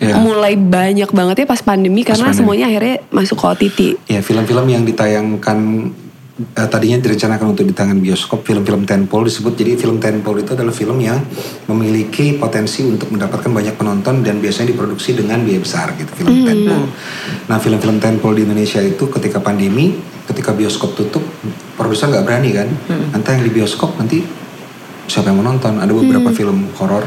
ya. 0.00 0.14
mulai 0.16 0.54
banyak 0.54 1.10
banget 1.10 1.44
ya 1.44 1.46
pas 1.46 1.60
pandemi 1.60 2.02
karena 2.02 2.30
pandemi. 2.30 2.38
semuanya 2.38 2.64
akhirnya 2.68 2.96
masuk 3.08 3.36
ke 3.36 3.44
OTT. 3.46 3.78
Ya 4.08 4.20
film-film 4.20 4.66
yang 4.68 4.82
ditayangkan 4.84 5.58
eh, 6.38 6.68
tadinya 6.68 6.98
direncanakan 6.98 7.54
untuk 7.54 7.64
ditayangkan 7.68 8.00
bioskop, 8.02 8.42
film-film 8.42 8.82
tentpole 8.86 9.30
disebut. 9.30 9.54
Jadi 9.54 9.78
film 9.78 9.96
tentpole 10.02 10.42
itu 10.42 10.52
adalah 10.54 10.74
film 10.74 10.98
yang 10.98 11.22
memiliki 11.70 12.38
potensi 12.38 12.82
untuk 12.82 13.10
mendapatkan 13.14 13.50
banyak 13.50 13.74
penonton 13.78 14.26
dan 14.26 14.42
biasanya 14.42 14.74
diproduksi 14.74 15.14
dengan 15.14 15.42
biaya 15.42 15.60
besar 15.62 15.94
gitu 15.98 16.10
film 16.14 16.44
tentpole. 16.46 16.86
Nah 17.46 17.58
film-film 17.58 17.96
tentpole 18.02 18.38
di 18.38 18.42
Indonesia 18.46 18.82
itu 18.82 19.06
ketika 19.10 19.38
pandemi, 19.38 19.94
ketika 20.26 20.54
bioskop 20.54 20.94
tutup, 20.98 21.22
produser 21.78 22.10
nggak 22.10 22.24
berani 22.24 22.50
kan, 22.54 22.68
nanti 23.12 23.28
yang 23.34 23.44
di 23.46 23.52
bioskop 23.52 23.94
nanti 24.00 24.24
siapa 25.04 25.30
yang 25.30 25.44
mau 25.44 25.52
nonton? 25.52 25.76
Ada 25.78 25.92
beberapa 25.92 26.32
film 26.32 26.72
horor 26.80 27.04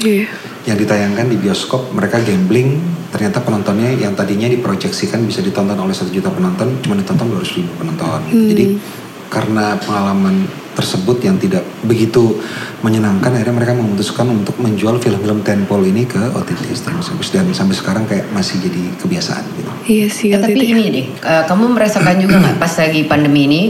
Iya. 0.00 0.26
Yang 0.64 0.80
ditayangkan 0.80 1.28
di 1.28 1.36
bioskop 1.36 1.92
mereka 1.92 2.20
gambling 2.24 2.80
ternyata 3.12 3.44
penontonnya 3.44 3.92
yang 3.94 4.16
tadinya 4.16 4.48
diproyeksikan 4.48 5.22
bisa 5.28 5.44
ditonton 5.44 5.76
oleh 5.76 5.92
satu 5.92 6.08
juta 6.08 6.32
penonton 6.32 6.80
cuma 6.80 6.96
ditonton 6.96 7.30
200 7.36 7.56
ribu 7.60 7.70
penonton 7.76 8.20
gitu. 8.32 8.48
jadi 8.50 8.64
karena 9.28 9.76
pengalaman 9.82 10.46
tersebut 10.74 11.22
yang 11.22 11.38
tidak 11.38 11.62
begitu 11.86 12.42
menyenangkan 12.82 13.30
akhirnya 13.30 13.54
mereka 13.54 13.72
memutuskan 13.78 14.26
untuk 14.26 14.58
menjual 14.58 14.98
film-film 14.98 15.46
tentpole 15.46 15.86
ini 15.86 16.02
ke 16.04 16.18
OTT 16.18 16.74
streaming 16.74 17.02
service 17.06 17.30
dan 17.30 17.46
sampai 17.54 17.74
sekarang 17.78 18.04
kayak 18.10 18.26
masih 18.34 18.58
jadi 18.58 18.82
kebiasaan 18.98 19.44
gitu. 19.54 19.70
Iya 19.86 20.06
sih 20.10 20.28
Ya, 20.34 20.42
tapi 20.42 20.58
OTT. 20.58 20.70
ini 20.74 20.82
deh, 20.90 21.06
eh, 21.14 21.42
kamu 21.46 21.78
merasakan 21.78 22.18
juga 22.18 22.42
nggak 22.42 22.58
pas 22.58 22.74
lagi 22.74 23.06
pandemi 23.06 23.46
ini 23.46 23.62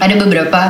ada 0.00 0.14
beberapa 0.16 0.60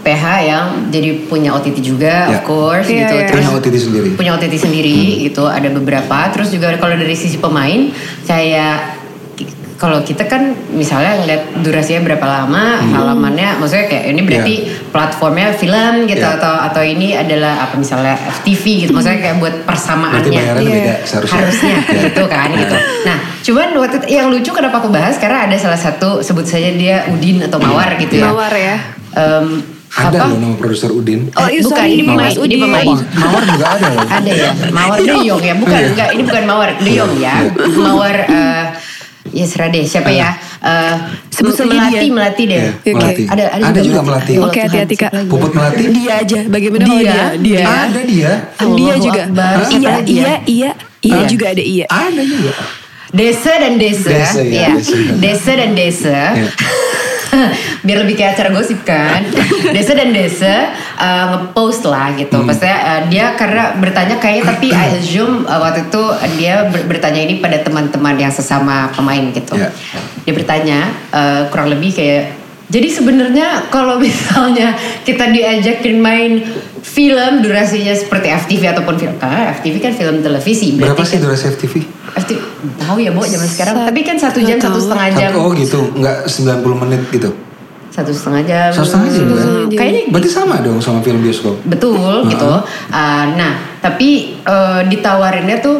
PH 0.00 0.24
yang 0.42 0.64
jadi 0.88 1.10
punya 1.24 1.52
OTT 1.52 1.78
juga, 1.78 2.26
Ya. 2.26 2.34
of 2.34 2.44
course, 2.44 2.88
Iya, 2.88 3.04
gitu. 3.04 3.14
iya. 3.14 3.26
Terus 3.28 3.44
Punya 3.44 3.56
OTT 3.56 3.76
sendiri. 3.76 4.08
punya 4.16 4.30
OTT 4.34 4.54
sendiri, 4.56 4.98
gitu. 5.24 5.44
Ada 5.44 5.68
beberapa. 5.68 6.18
Terus 6.32 6.48
juga 6.50 6.72
kalau 6.76 6.94
dari 6.94 7.12
sisi 7.12 7.36
pemain, 7.36 7.92
kayak 8.24 9.00
kalau 9.76 10.04
kita 10.04 10.28
kan 10.28 10.52
misalnya 10.76 11.16
ngeliat 11.16 11.64
durasinya 11.64 12.04
berapa 12.04 12.20
lama, 12.20 12.84
halamannya, 12.84 13.56
maksudnya 13.56 13.88
kayak 13.88 14.12
ini 14.12 14.20
berarti 14.20 14.54
platformnya 14.92 15.56
film 15.56 16.04
gitu 16.04 16.20
Ya. 16.20 16.36
atau 16.36 16.52
atau 16.52 16.84
ini 16.84 17.16
adalah 17.16 17.64
apa 17.64 17.80
misalnya 17.80 18.12
FTV 18.12 18.84
gitu, 18.84 18.92
maksudnya 18.92 19.24
kayak 19.24 19.40
buat 19.40 19.64
persamaannya. 19.64 20.20
Berarti 20.20 20.36
bayarannya 20.36 20.68
Iya. 20.68 20.76
beda 20.84 20.94
seharusnya. 21.08 21.32
harusnya 21.40 21.76
Ya. 21.96 22.00
gitu 22.04 22.22
kan 22.28 22.48
gitu. 22.52 22.76
Nah, 23.08 23.16
cuman 23.40 23.68
waktu 23.80 23.96
itu- 24.04 24.10
yang 24.12 24.26
lucu 24.28 24.50
kenapa 24.52 24.76
aku 24.78 24.92
bahas 24.92 25.16
karena 25.16 25.48
ada 25.48 25.56
salah 25.56 25.80
satu 25.80 26.20
sebut 26.20 26.44
saja 26.44 26.76
dia 26.76 27.08
Udin 27.08 27.40
atau 27.40 27.56
Mawar 27.56 27.96
gitu 27.96 28.20
ya. 28.20 28.28
Mawar 28.28 28.52
ya. 28.52 28.76
Em, 29.16 29.64
Ada 29.90 30.16
apa? 30.16 30.30
loh 30.30 30.38
nama 30.38 30.54
produser 30.54 30.90
Udin. 30.90 31.26
Oh, 31.32 31.44
iya, 31.44 31.60
bukan 31.60 31.82
ini 31.84 32.02
Mas 32.04 32.32
ini 32.32 32.40
Udin. 32.40 32.58
pemain. 32.62 32.86
Mawar 33.10 33.42
juga 33.44 33.66
ada 33.68 33.88
loh. 33.90 34.06
Ada 34.06 34.30
ya, 34.30 34.50
Mawar 34.70 34.98
De 34.98 35.16
Jong 35.20 35.42
ya, 35.42 35.54
bukan 35.54 35.80
enggak 35.90 36.08
ini 36.14 36.22
bukan 36.22 36.42
Mawar 36.44 36.70
De 36.76 36.90
Jong 36.90 37.12
ya. 37.16 37.34
Mawar 37.76 38.16
eh 38.22 38.64
ya 39.30 39.44
serah 39.44 39.68
deh 39.68 39.82
siapa 39.82 40.08
ya? 40.08 40.30
Eh 40.60 40.94
Sebut 41.30 41.54
melati 41.64 41.96
dia. 41.98 42.10
melati 42.10 42.42
deh. 42.46 42.60
Iya, 42.60 42.70
Oke. 42.72 42.90
Melati. 42.92 43.22
Ada 43.26 43.44
ada, 43.50 43.64
Ada 43.66 43.80
juga 43.80 44.00
Melati. 44.00 44.30
Ya 44.30 44.36
Allah 44.36 44.46
Oke, 44.46 44.54
Tuhan, 44.54 44.66
hati-hati, 44.68 44.94
Kak. 44.96 45.10
ya? 45.10 45.22
Puput 45.26 45.50
Melati. 45.50 45.82
Dia 45.90 46.12
aja. 46.20 46.38
Bagaimana 46.46 46.82
kalau 46.82 46.94
Dia, 46.94 47.10
dia? 47.10 47.24
Dia. 47.36 47.60
Ada 47.64 48.00
dia. 48.04 48.32
Dia 48.46 48.62
Allahu 48.62 49.00
juga. 49.00 49.22
Akbar. 49.24 49.54
Iya, 49.66 49.74
ya? 49.74 49.96
iya, 49.98 49.98
iya, 50.04 50.34
iya 50.44 50.70
Iya. 51.00 51.26
juga 51.26 51.46
ada 51.48 51.62
iya. 51.64 51.86
Ada 51.88 52.22
juga. 52.22 52.52
Desa 53.10 53.52
dan 53.56 53.74
desa, 53.74 54.06
Desa, 54.08 54.38
ya, 54.38 54.46
ya. 54.46 54.70
desa. 54.76 54.94
Desa 55.16 55.52
dan 55.52 55.70
desa. 55.74 56.18
Biar 57.80 58.04
lebih 58.04 58.14
kayak 58.14 58.36
acara 58.36 58.50
gosip 58.52 58.80
kan. 58.84 59.24
Desa 59.76 59.92
dan 59.92 60.10
desa 60.10 60.72
uh, 60.96 61.24
ngepost 61.30 61.86
lah 61.86 62.12
gitu. 62.14 62.36
Hmm. 62.36 62.46
Maksudnya 62.46 62.76
uh, 62.76 63.00
dia 63.08 63.32
karena 63.34 63.72
bertanya 63.76 64.16
kayaknya 64.16 64.44
tapi 64.50 64.68
I 64.70 65.00
assume 65.00 65.44
uh, 65.44 65.60
waktu 65.60 65.88
itu 65.88 66.02
dia 66.36 66.68
ber- 66.68 66.86
bertanya 66.86 67.20
ini 67.22 67.40
pada 67.40 67.60
teman-teman 67.60 68.16
yang 68.16 68.30
sesama 68.30 68.92
pemain 68.92 69.32
gitu. 69.32 69.56
Ya. 69.56 69.72
Dia 70.24 70.32
bertanya 70.32 70.78
uh, 71.10 71.42
kurang 71.48 71.72
lebih 71.72 71.92
kayak 71.92 72.40
jadi 72.70 72.86
sebenarnya 72.86 73.66
kalau 73.66 73.98
misalnya 74.04 74.78
kita 75.02 75.26
diajakin 75.26 75.98
main 75.98 76.46
film 76.80 77.42
durasinya 77.42 77.92
seperti 77.92 78.30
FTV 78.30 78.62
ataupun 78.72 78.94
film 78.96 79.14
karena 79.18 79.52
FTV 79.58 79.74
kan 79.78 79.92
film 79.92 80.22
televisi 80.22 80.78
Berapa 80.78 80.94
berarti 80.94 81.02
sih 81.02 81.16
kan- 81.18 81.24
durasi 81.26 81.44
FTV? 81.50 81.74
FTV 82.10 82.38
tahu 82.78 82.98
ya 82.98 83.10
Bo 83.10 83.22
zaman 83.22 83.46
sekarang 83.46 83.74
tapi 83.86 84.00
kan 84.02 84.16
satu 84.18 84.38
jam 84.42 84.58
satu 84.58 84.78
setengah 84.78 85.08
jam 85.14 85.30
oh 85.34 85.50
gitu, 85.54 85.78
nggak 85.94 86.26
90 86.26 86.82
menit 86.86 87.02
gitu. 87.10 87.30
Satu 88.00 88.10
setengah 88.10 88.42
jam 88.42 88.68
Satu 88.70 88.86
setengah 88.86 89.08
jam, 89.08 89.26
kan? 89.28 89.48
kayaknya 89.70 90.02
Berarti 90.08 90.28
sama 90.28 90.56
dong 90.58 90.78
sama 90.78 90.98
film 91.00 91.20
bioskop. 91.20 91.60
betul 91.62 92.24
gitu 92.26 92.52
Uh, 92.90 93.24
nah 93.34 93.52
tapi 93.78 94.40
uh, 94.42 94.82
ditawarinnya 94.82 95.60
tuh 95.60 95.78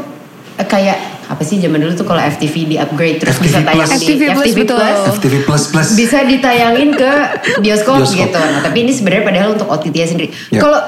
uh, 0.54 0.64
kayak 0.64 0.96
apa 1.26 1.40
sih 1.40 1.56
zaman 1.56 1.78
dulu 1.78 1.94
tuh 1.94 2.02
kalau 2.02 2.18
FTV 2.18 2.54
di 2.66 2.76
upgrade 2.76 3.18
terus 3.18 3.38
FTV 3.38 3.46
bisa 3.46 3.58
tayang 3.62 3.86
Plus. 3.86 3.90
di 3.92 4.04
FTV 4.04 4.22
Plus, 4.26 4.54
betul. 4.58 4.78
FTV 5.14 5.34
Plus 5.44 5.62
Plus. 5.68 5.88
bisa 5.94 6.18
ditayangin 6.22 6.90
ke 6.92 7.12
bioskop, 7.58 8.02
Bioskop. 8.02 8.18
gitu. 8.18 8.40
Nah, 8.40 8.60
tapi 8.60 8.82
ini 8.82 8.90
sebenarnya 8.90 9.24
padahal 9.24 9.48
untuk 9.54 9.70
OTT 9.70 9.94
sendiri. 10.04 10.28
Ya. 10.50 10.58
Kalau 10.58 10.80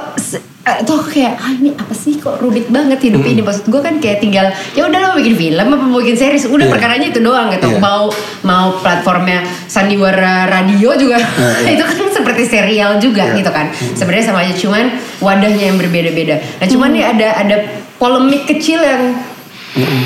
se- 0.62 0.70
eh, 0.70 0.76
aku 0.80 1.10
kayak 1.10 1.34
ah 1.36 1.50
ini 1.50 1.70
apa 1.72 1.90
sih? 1.92 2.14
Kok 2.14 2.38
rumit 2.38 2.66
banget 2.68 3.02
hidup 3.02 3.22
ini? 3.22 3.40
Maksud 3.40 3.66
gue 3.66 3.80
kan 3.80 3.98
kayak 3.98 4.18
tinggal 4.18 4.46
ya 4.72 4.86
udah 4.86 4.98
lo 5.02 5.08
bikin 5.14 5.34
film 5.34 5.66
apa 5.68 5.82
mau 5.82 5.98
bikin 5.98 6.14
series? 6.16 6.46
Udah 6.46 6.64
Iya. 6.64 6.72
perkaranya 6.72 7.06
itu 7.08 7.18
doang 7.18 7.50
gitu. 7.50 7.66
Iya. 7.68 7.78
mau 7.78 8.06
mau 8.42 8.78
platformnya 8.78 9.42
sandiwara 9.66 10.46
radio 10.46 10.94
juga. 10.94 11.18
Iya. 11.18 11.70
itu 11.74 11.82
kan 11.82 11.96
seperti 12.12 12.42
serial 12.44 12.96
juga 12.96 13.26
Iya. 13.26 13.38
gitu 13.38 13.50
kan. 13.50 13.66
Sebenarnya 13.92 14.24
sama 14.24 14.38
aja 14.40 14.54
cuman 14.54 14.84
wadahnya 15.18 15.64
yang 15.66 15.76
berbeda-beda. 15.76 16.38
Nah 16.38 16.66
cuman 16.66 16.88
nih 16.90 17.04
ada 17.08 17.28
ada 17.36 17.56
polemik 17.96 18.46
kecil 18.46 18.78
yang 18.78 19.14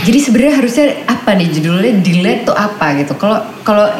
jadi 0.06 0.18
sebenarnya 0.22 0.54
harusnya 0.62 0.86
apa 1.10 1.30
nih 1.34 1.48
judulnya 1.50 1.92
delete 1.98 2.46
tuh 2.46 2.54
apa 2.54 3.02
gitu 3.02 3.18
kalau 3.18 3.42
kalau 3.66 3.90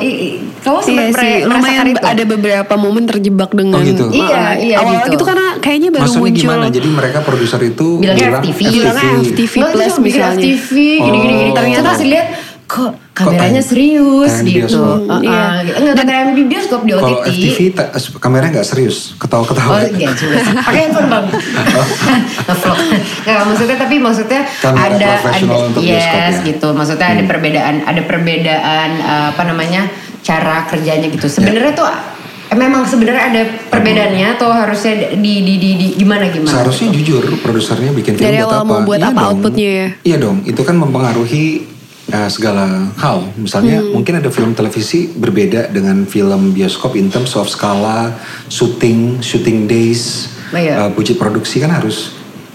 kamu 0.63 0.79
sempat 0.79 1.05
Iya 1.07 1.11
sih, 1.19 1.35
lumayan 1.47 1.87
itu 1.91 2.03
ada 2.07 2.23
beberapa 2.23 2.75
momen 2.79 3.03
terjebak 3.07 3.51
dengan 3.51 3.79
Oh, 3.79 3.83
gitu. 3.83 4.05
Iya, 4.15 4.59
iya, 4.63 4.77
awal 4.79 5.11
gitu. 5.11 5.19
gitu. 5.19 5.25
karena 5.27 5.59
kayaknya 5.59 5.91
baru 5.91 6.03
Maksudnya 6.07 6.23
muncul 6.23 6.43
gimana? 6.43 6.67
Jadi 6.71 6.89
mereka 6.91 7.19
produser 7.27 7.61
itu 7.67 7.89
Bilangnya 7.99 8.27
bilang 8.31 8.43
FTV. 8.47 8.61
Bilangnya 8.71 9.11
FTV 9.27 9.55
Lo 9.59 9.67
plus 9.75 9.95
misalnya. 9.99 10.43
FTV 10.43 10.71
gini-gini 11.03 11.35
gini. 11.35 11.51
Oh. 11.51 11.55
Ternyata 11.59 11.87
pas 11.87 12.01
lihat 12.03 12.27
kok 12.67 12.93
kameranya 13.13 13.57
kayak- 13.57 13.65
serius 13.65 14.33
gitu. 14.43 14.75
bioskop. 14.77 15.07
Uh-uh, 15.07 15.21
Iya. 15.21 15.43
gitu. 15.63 15.77
Enggak 15.81 16.05
kayak 16.05 16.25
di 16.29 16.45
bioskop 16.45 16.81
di 16.83 16.93
Kalau 16.93 17.09
OTT. 17.17 17.29
FTV 17.31 17.59
ta- 17.73 17.91
kameranya 18.19 18.51
nggak 18.53 18.67
serius, 18.67 18.97
ketawa-ketawa. 19.17 19.71
Oh 19.73 19.81
enggak 19.81 20.15
juga 20.15 20.37
sih. 20.37 20.55
Pakai 20.57 20.81
handphone 20.85 21.09
bang. 21.09 21.25
Ngevlog. 22.43 22.79
Nggak 23.23 23.45
maksudnya 23.45 23.77
tapi 23.77 23.95
maksudnya 23.97 24.41
Kamera 24.59 24.83
ada 24.89 25.11
ada 25.23 25.57
yes 25.79 26.03
bioskop 26.03 26.19
ya. 26.35 26.45
gitu. 26.45 26.69
Maksudnya 26.73 27.07
ada 27.09 27.23
perbedaan 27.25 27.75
ada 27.83 28.03
perbedaan 28.03 28.91
uh, 29.01 29.27
apa 29.31 29.43
namanya 29.45 29.83
cara 30.21 30.67
kerjanya 30.67 31.07
gitu. 31.09 31.27
Sebenarnya 31.29 31.73
tuh 31.73 31.87
eh, 31.87 32.57
memang 32.57 32.83
sebenarnya 32.83 33.25
ada 33.29 33.43
perbedaannya 33.69 34.27
atau 34.33 34.51
harusnya 34.51 34.93
di 35.13 35.35
di 35.41 35.55
di, 35.57 35.71
di 35.77 35.87
gimana 35.97 36.27
gimana? 36.27 36.51
Seharusnya 36.53 36.91
jujur 36.91 37.23
produsernya 37.39 37.91
bikin 37.93 38.15
film 38.15 38.27
Dari 38.27 38.39
buat 38.39 38.47
awal 38.49 38.59
apa? 38.59 38.67
mau 38.69 38.81
buat 38.83 38.99
Iya 38.99 39.09
apa 39.09 39.15
dong. 39.17 39.31
outputnya 39.33 39.69
ya? 39.73 39.87
Iya 40.05 40.17
dong, 40.21 40.37
itu 40.43 40.61
kan 40.61 40.75
mempengaruhi 40.77 41.45
eh, 42.09 42.29
segala 42.29 42.67
hal. 42.95 43.35
Misalnya 43.35 43.79
Hmm. 43.79 43.93
mungkin 43.93 44.15
ada 44.17 44.29
film 44.29 44.53
televisi 44.53 45.09
berbeda 45.09 45.69
dengan 45.69 46.05
film 46.05 46.51
bioskop 46.51 46.95
in 46.95 47.09
terms 47.09 47.35
of 47.35 47.47
skala, 47.47 48.15
syuting, 48.47 49.19
shooting 49.21 49.67
days, 49.67 50.31
Oh, 50.47 50.57
iya. 50.57 50.75
eh, 50.79 50.91
budget 50.91 51.17
produksi 51.17 51.59
kan 51.59 51.71
harus 51.71 52.15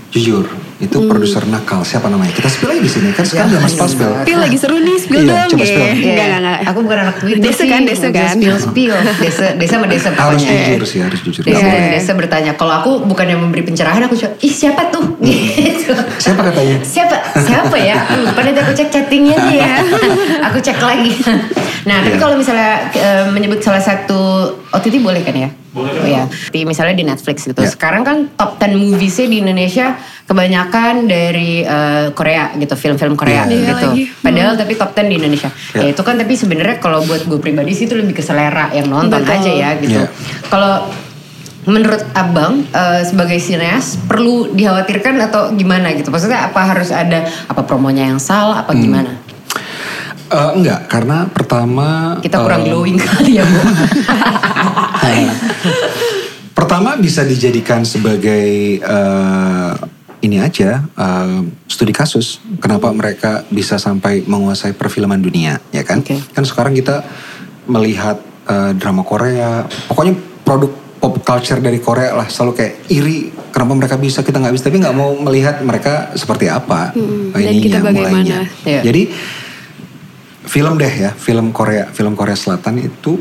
jujur. 0.09 0.47
Itu 0.77 0.97
Hmm. 0.97 1.13
produser 1.13 1.45
nakal. 1.45 1.85
Siapa 1.85 2.09
namanya? 2.09 2.33
Kita 2.33 2.49
spill 2.49 2.73
aja 2.73 2.81
di 2.81 2.89
sini 2.89 3.13
kan 3.13 3.21
sekarang 3.21 3.53
Ya, 3.53 3.61
mas 3.61 3.77
pas 3.77 3.85
spill. 3.85 4.09
Tapi 4.17 4.33
lagi 4.33 4.57
seru 4.57 4.81
nih, 4.81 4.97
spill 4.97 5.21
Iya, 5.21 5.45
dong 5.45 5.49
coba 5.53 5.61
spill. 5.63 5.77
Enggak, 5.77 6.01
enggak, 6.01 6.39
enggak. 6.41 6.57
Aku 6.65 6.79
bukan 6.81 6.97
anak 6.99 7.15
Twitter 7.21 7.43
Desa 7.45 7.61
sih. 7.61 7.69
kan, 7.69 7.81
desa 7.85 8.07
kan. 8.09 8.33
Spill, 8.33 8.55
spill. 8.57 8.95
Desa, 9.21 9.45
desa 9.53 9.71
sama 9.71 9.85
desa 9.85 10.09
Harus 10.09 10.41
pokoknya. 10.41 10.57
jujur 10.65 10.83
sih, 10.83 10.99
harus 10.99 11.19
jujur. 11.21 11.43
Desa, 11.45 11.61
boleh. 11.61 11.89
desa 11.93 12.11
bertanya. 12.17 12.51
Kalau 12.55 12.73
aku 12.73 12.91
bukan 13.05 13.25
yang 13.29 13.39
memberi 13.39 13.61
pencerahan, 13.61 14.01
aku 14.01 14.17
cuma, 14.17 14.33
ih 14.35 14.49
siapa 14.51 14.89
tuh? 14.89 15.05
Gitu. 15.21 15.93
Siapa 16.17 16.41
katanya? 16.41 16.81
Siapa? 16.81 17.15
Siapa 17.61 17.77
ya? 17.77 17.95
Aku 18.01 18.19
lupa 18.23 18.41
nanti 18.41 18.59
aku 18.59 18.73
cek 18.73 18.89
chattingnya 18.89 19.35
nih 19.43 19.55
ya. 19.59 19.73
aku 20.49 20.57
cek 20.57 20.77
lagi. 20.77 21.13
Nah, 21.81 21.97
tapi 22.01 22.13
Iya. 22.13 22.21
kalau 22.21 22.35
misalnya 22.35 22.73
eh, 22.91 23.25
menyebut 23.29 23.57
salah 23.59 23.79
satu 23.79 24.19
OTT 24.69 24.97
boleh 24.97 25.21
kan 25.21 25.33
ya? 25.33 25.49
Boleh. 25.71 25.97
Oh, 25.97 26.05
ya. 26.05 26.23
Di, 26.51 26.61
misalnya 26.61 26.93
di 26.93 27.01
Netflix 27.01 27.47
gitu. 27.47 27.57
Ya. 27.57 27.69
Sekarang 27.69 28.03
kan 28.03 28.17
top 28.35 28.57
10 28.57 28.75
moviesnya 28.77 29.25
di 29.25 29.37
Indonesia 29.39 29.95
kebanyakan 30.25 31.05
dari 31.05 31.61
eh, 31.61 32.07
Korea 32.11 32.53
gitu, 32.53 32.73
film-film 32.75 33.13
Korea 33.15 33.45
Iya. 33.45 33.51
Iya 33.51 33.65
gitu. 33.71 33.87
lagi. 33.89 34.03
Padahal 34.19 34.53
tapi 34.55 34.73
top 34.75 34.91
10 34.91 35.07
di 35.07 35.15
Indonesia. 35.17 35.49
Ya. 35.73 35.79
Ya 35.81 35.87
itu 35.89 36.01
kan 36.01 36.15
tapi 36.15 36.33
sebenarnya 36.33 36.77
kalau 36.77 37.01
buat 37.01 37.23
gue 37.23 37.39
pribadi 37.39 37.71
sih 37.71 37.85
itu 37.85 37.93
lebih 37.93 38.13
ke 38.13 38.21
selera 38.21 38.69
yang 38.71 38.85
nonton 38.85 39.21
Betul. 39.21 39.37
aja 39.37 39.51
ya 39.51 39.69
gitu. 39.77 40.01
Ya. 40.01 40.07
Kalau 40.47 40.85
menurut 41.65 42.01
abang 42.17 42.65
eh, 42.73 43.01
sebagai 43.05 43.37
sineas 43.37 43.97
perlu 44.09 44.49
dikhawatirkan 44.53 45.21
atau 45.29 45.53
gimana 45.53 45.93
gitu? 45.93 46.09
Maksudnya 46.09 46.49
apa 46.49 46.61
harus 46.65 46.89
ada 46.89 47.29
apa 47.45 47.61
promonya 47.61 48.09
yang 48.09 48.21
salah 48.21 48.65
apa 48.65 48.73
gimana? 48.73 49.13
Eh, 50.31 50.51
enggak, 50.55 50.87
karena 50.87 51.27
pertama 51.27 52.15
Kita 52.23 52.39
kurang 52.39 52.63
eh, 52.63 52.71
glowing 52.71 52.95
kali 52.95 53.37
ya 53.37 53.43
bu. 53.43 53.59
Pertama 56.55 56.95
bisa 56.95 57.27
dijadikan 57.27 57.83
sebagai 57.83 58.79
eh, 58.79 59.71
ini 60.23 60.39
aja 60.39 60.87
eh, 60.87 61.39
studi 61.67 61.91
kasus 61.91 62.39
kenapa 62.63 62.87
mereka 62.95 63.43
bisa 63.51 63.75
sampai 63.75 64.23
menguasai 64.23 64.71
perfilman 64.71 65.19
dunia 65.19 65.59
ya 65.75 65.83
kan? 65.83 65.99
Oke. 65.99 66.15
Kan 66.31 66.47
sekarang 66.47 66.79
kita 66.79 67.03
melihat 67.67 68.23
eh, 68.47 68.71
drama 68.79 69.03
Korea, 69.03 69.67
pokoknya 69.91 70.15
produk 70.47 70.71
pop 71.01 71.17
culture 71.25 71.57
dari 71.57 71.81
Korea 71.81 72.13
lah 72.13 72.29
selalu 72.29 72.51
kayak 72.53 72.73
iri 72.87 73.17
kenapa 73.49 73.73
mereka 73.73 73.95
bisa 73.97 74.21
kita 74.21 74.37
nggak 74.37 74.53
bisa 74.53 74.69
tapi 74.69 74.77
nggak 74.77 74.93
mau 74.95 75.17
melihat 75.17 75.59
mereka 75.65 76.13
seperti 76.13 76.45
apa 76.45 76.93
Hmm, 76.93 77.33
eh, 77.33 77.41
dan 77.41 77.53
kita 77.57 77.57
ininya, 77.57 77.79
bagaimana. 77.81 78.11
mulainya. 78.13 78.41
Iya. 78.63 78.81
Jadi 78.85 79.01
film 80.45 80.73
deh 80.77 80.93
ya, 80.93 81.11
film 81.17 81.49
Korea, 81.49 81.89
film 81.89 82.13
Korea 82.13 82.37
Selatan 82.37 82.77
itu 82.77 83.17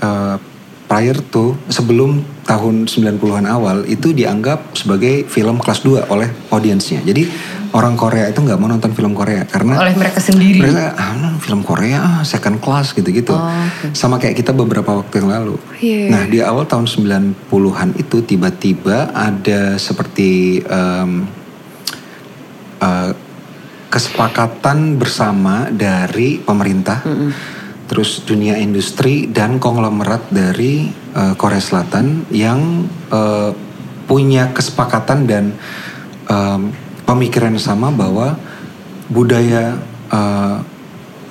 eh, 0.00 0.36
prior 0.84 1.16
to 1.30 1.54
sebelum 1.70 2.33
tahun 2.44 2.86
90-an 2.86 3.48
awal 3.48 3.88
itu 3.88 4.12
dianggap 4.12 4.76
sebagai 4.76 5.24
film 5.26 5.58
kelas 5.58 5.80
2 5.82 6.12
oleh 6.12 6.28
audiensnya. 6.52 7.00
Jadi 7.00 7.26
orang 7.74 7.98
Korea 7.98 8.30
itu 8.30 8.38
nggak 8.44 8.58
mau 8.60 8.70
nonton 8.70 8.94
film 8.94 9.16
Korea 9.16 9.42
karena 9.48 9.80
Oleh 9.82 9.96
mereka 9.98 10.22
sendiri. 10.22 10.62
mereka 10.62 10.94
ah 10.94 11.34
film 11.44 11.60
Korea 11.60 12.00
ah, 12.00 12.22
second 12.24 12.62
class 12.62 12.96
gitu-gitu. 12.96 13.36
Oh, 13.36 13.44
oke. 13.44 13.92
Sama 13.92 14.16
kayak 14.16 14.40
kita 14.40 14.56
beberapa 14.56 14.96
waktu 14.96 15.20
yang 15.20 15.28
lalu. 15.28 15.56
Iya. 15.76 16.08
Nah, 16.08 16.22
di 16.24 16.40
awal 16.40 16.64
tahun 16.64 16.88
90-an 16.88 18.00
itu 18.00 18.24
tiba-tiba 18.24 19.12
ada 19.12 19.76
seperti 19.76 20.64
em, 20.64 21.28
eh, 22.80 23.12
kesepakatan 23.92 24.98
bersama 24.98 25.70
dari 25.70 26.42
pemerintah, 26.42 26.98
terus 27.84 28.24
dunia 28.24 28.56
industri 28.56 29.28
dan 29.28 29.60
konglomerat 29.60 30.32
dari 30.32 30.88
eh, 30.90 31.34
Korea 31.36 31.60
Selatan 31.60 32.24
yang 32.32 32.88
eh, 33.12 33.50
punya 34.04 34.52
kesepakatan 34.52 35.24
dan 35.24 35.56
em, 36.28 36.60
pemikiran 37.08 37.56
yang 37.56 37.64
sama 37.64 37.88
bahwa 37.88 38.36
budaya 39.08 39.76
eh, 40.12 40.56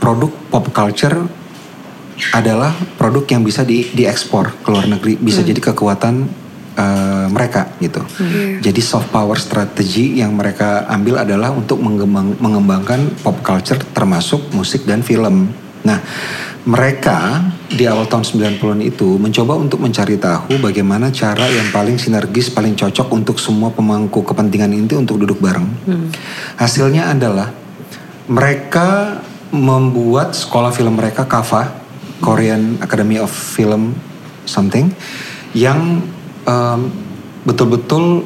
produk 0.01 0.31
pop 0.49 0.65
culture 0.73 1.17
adalah 2.33 2.73
produk 2.97 3.25
yang 3.25 3.41
bisa 3.41 3.65
di 3.65 3.89
diekspor 3.89 4.61
ke 4.61 4.69
luar 4.69 4.85
negeri, 4.85 5.17
bisa 5.17 5.41
jadi 5.41 5.57
kekuatan 5.57 6.15
eh, 6.77 7.25
mereka 7.29 7.73
gitu. 7.77 8.01
Jadi 8.61 8.81
soft 8.81 9.09
power 9.09 9.37
strategi 9.37 10.21
yang 10.21 10.33
mereka 10.33 10.85
ambil 10.89 11.21
adalah 11.25 11.49
untuk 11.53 11.81
mengembang- 11.81 12.37
mengembangkan 12.37 13.21
pop 13.21 13.41
culture 13.41 13.81
termasuk 13.93 14.53
musik 14.53 14.85
dan 14.85 15.01
film. 15.01 15.49
Nah, 15.83 15.99
mereka 16.63 17.43
di 17.67 17.83
awal 17.83 18.07
tahun 18.07 18.23
90-an 18.23 18.79
itu 18.79 19.19
mencoba 19.19 19.59
untuk 19.59 19.83
mencari 19.83 20.15
tahu 20.15 20.63
bagaimana 20.63 21.11
cara 21.11 21.43
yang 21.51 21.67
paling 21.75 21.99
sinergis, 21.99 22.47
paling 22.47 22.71
cocok 22.71 23.11
untuk 23.11 23.35
semua 23.35 23.67
pemangku 23.67 24.23
kepentingan 24.23 24.71
itu 24.71 24.95
untuk 24.95 25.19
duduk 25.19 25.43
bareng. 25.43 25.67
Hasilnya 26.55 27.11
adalah 27.11 27.51
mereka 28.31 29.19
membuat 29.51 30.31
sekolah 30.31 30.71
film 30.71 30.95
mereka 30.95 31.27
KAFA, 31.27 31.75
Korean 32.23 32.79
Academy 32.79 33.19
of 33.19 33.27
Film 33.27 33.91
something, 34.47 34.87
yang 35.51 35.99
betul-betul 37.43 38.23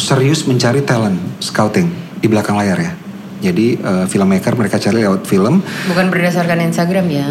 serius 0.00 0.48
mencari 0.48 0.80
talent 0.80 1.20
scouting 1.44 1.92
di 2.24 2.26
belakang 2.32 2.56
layar 2.56 2.80
ya. 2.80 2.92
Jadi 3.38 3.74
eh, 3.74 4.04
filmmaker 4.04 4.54
mereka 4.54 4.76
cari 4.76 5.00
lewat 5.00 5.22
film, 5.24 5.62
Bukan 5.86 6.06
berdasarkan 6.08 6.58
Instagram 6.64 7.06
ya. 7.06 7.28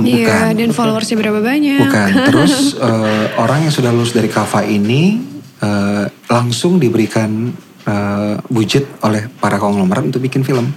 Iya, 0.00 0.32
bukan. 0.32 0.52
dan 0.56 0.70
followersnya 0.72 1.16
berapa 1.16 1.40
banyak? 1.40 1.84
Bukan. 1.84 2.10
Terus 2.32 2.52
eh, 2.74 3.26
orang 3.36 3.64
yang 3.64 3.72
sudah 3.72 3.90
lulus 3.90 4.10
dari 4.10 4.26
KAFA 4.26 4.64
ini 4.64 5.20
eh, 5.58 6.04
langsung 6.26 6.80
diberikan 6.80 7.52
eh, 7.82 8.34
budget 8.48 8.88
oleh 9.00 9.28
para 9.30 9.56
konglomerat 9.56 10.08
untuk 10.08 10.20
bikin 10.20 10.40
film. 10.40 10.72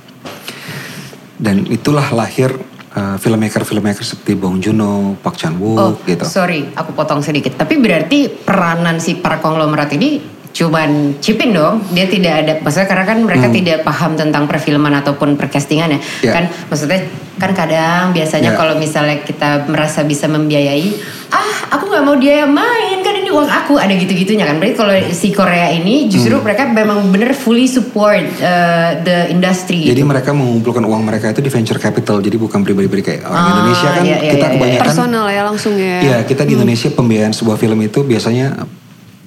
Dan 1.33 1.63
itulah 1.67 2.11
lahir 2.11 2.51
eh, 2.93 3.15
filmmaker-filmmaker 3.17 4.03
seperti 4.03 4.35
Bong 4.35 4.59
Joon-ho, 4.59 5.15
Park 5.17 5.35
Chan 5.35 5.55
Wook 5.55 5.79
Oh, 5.79 5.91
gitu. 6.03 6.23
sorry, 6.23 6.71
aku 6.71 6.91
potong 6.91 7.19
sedikit. 7.19 7.55
Tapi 7.55 7.79
berarti 7.79 8.27
peranan 8.27 8.99
si 8.99 9.15
para 9.15 9.39
konglomerat 9.39 9.91
ini 9.93 10.19
cuman 10.53 11.17
chipin 11.17 11.51
dong. 11.51 11.81
Dia 11.91 12.05
tidak 12.05 12.33
ada, 12.45 12.53
maksudnya 12.61 12.85
karena 12.85 13.05
kan 13.05 13.17
mereka 13.19 13.49
tidak 13.49 13.81
paham 13.81 14.13
tentang 14.13 14.45
perfilman 14.45 14.93
ataupun 14.95 15.33
percastingan 15.33 15.97
ya. 15.97 15.99
Hmm. 15.99 16.23
Ya. 16.23 16.31
Kan 16.31 16.43
maksudnya 16.69 17.01
kan 17.33 17.49
kadang 17.51 18.13
biasanya 18.13 18.53
Ya. 18.53 18.55
kalau 18.55 18.77
misalnya 18.77 19.25
kita 19.25 19.65
merasa 19.65 20.05
bisa 20.05 20.29
membiayai, 20.29 20.93
ah 21.33 21.73
aku 21.73 21.89
nggak 21.89 22.03
mau 22.05 22.13
dia 22.15 22.45
yang 22.45 22.53
main 22.53 23.01
kan 23.01 23.17
ini 23.17 23.33
uang 23.33 23.49
aku 23.49 23.81
ada 23.81 23.89
gitu-gitunya 23.89 24.45
kan. 24.45 24.61
Berarti 24.61 24.77
kalau 24.77 24.93
si 25.09 25.33
Korea 25.33 25.73
ini 25.73 26.05
justru 26.05 26.37
Hmm. 26.37 26.45
mereka 26.45 26.69
memang 26.69 27.09
bener 27.09 27.33
fully 27.33 27.65
support 27.65 28.21
uh, 28.37 29.01
the 29.01 29.33
industry. 29.33 29.89
Jadi 29.89 29.97
gitu. 29.97 30.05
mereka 30.05 30.29
mengumpulkan 30.31 30.85
uang 30.85 31.01
mereka 31.01 31.33
itu 31.33 31.41
di 31.41 31.49
venture 31.49 31.81
capital, 31.81 32.21
jadi 32.21 32.37
bukan 32.37 32.61
pribadi-pribadi 32.61 33.01
kayak 33.01 33.21
orang 33.25 33.41
Ah, 33.41 33.49
Indonesia 33.57 33.87
kan 33.89 34.03
iya, 34.05 34.17
iya, 34.21 34.31
kita 34.37 34.45
iya. 34.45 34.53
kebanyakan 34.53 34.85
Personal 34.85 35.25
ya 35.27 35.41
langsung 35.41 35.73
ya. 35.73 35.97
Iya, 35.99 36.17
kita 36.29 36.45
di 36.45 36.53
Indonesia 36.53 36.89
pembiayaan 36.93 37.33
sebuah 37.33 37.57
film 37.57 37.81
itu 37.81 38.05
biasanya 38.05 38.61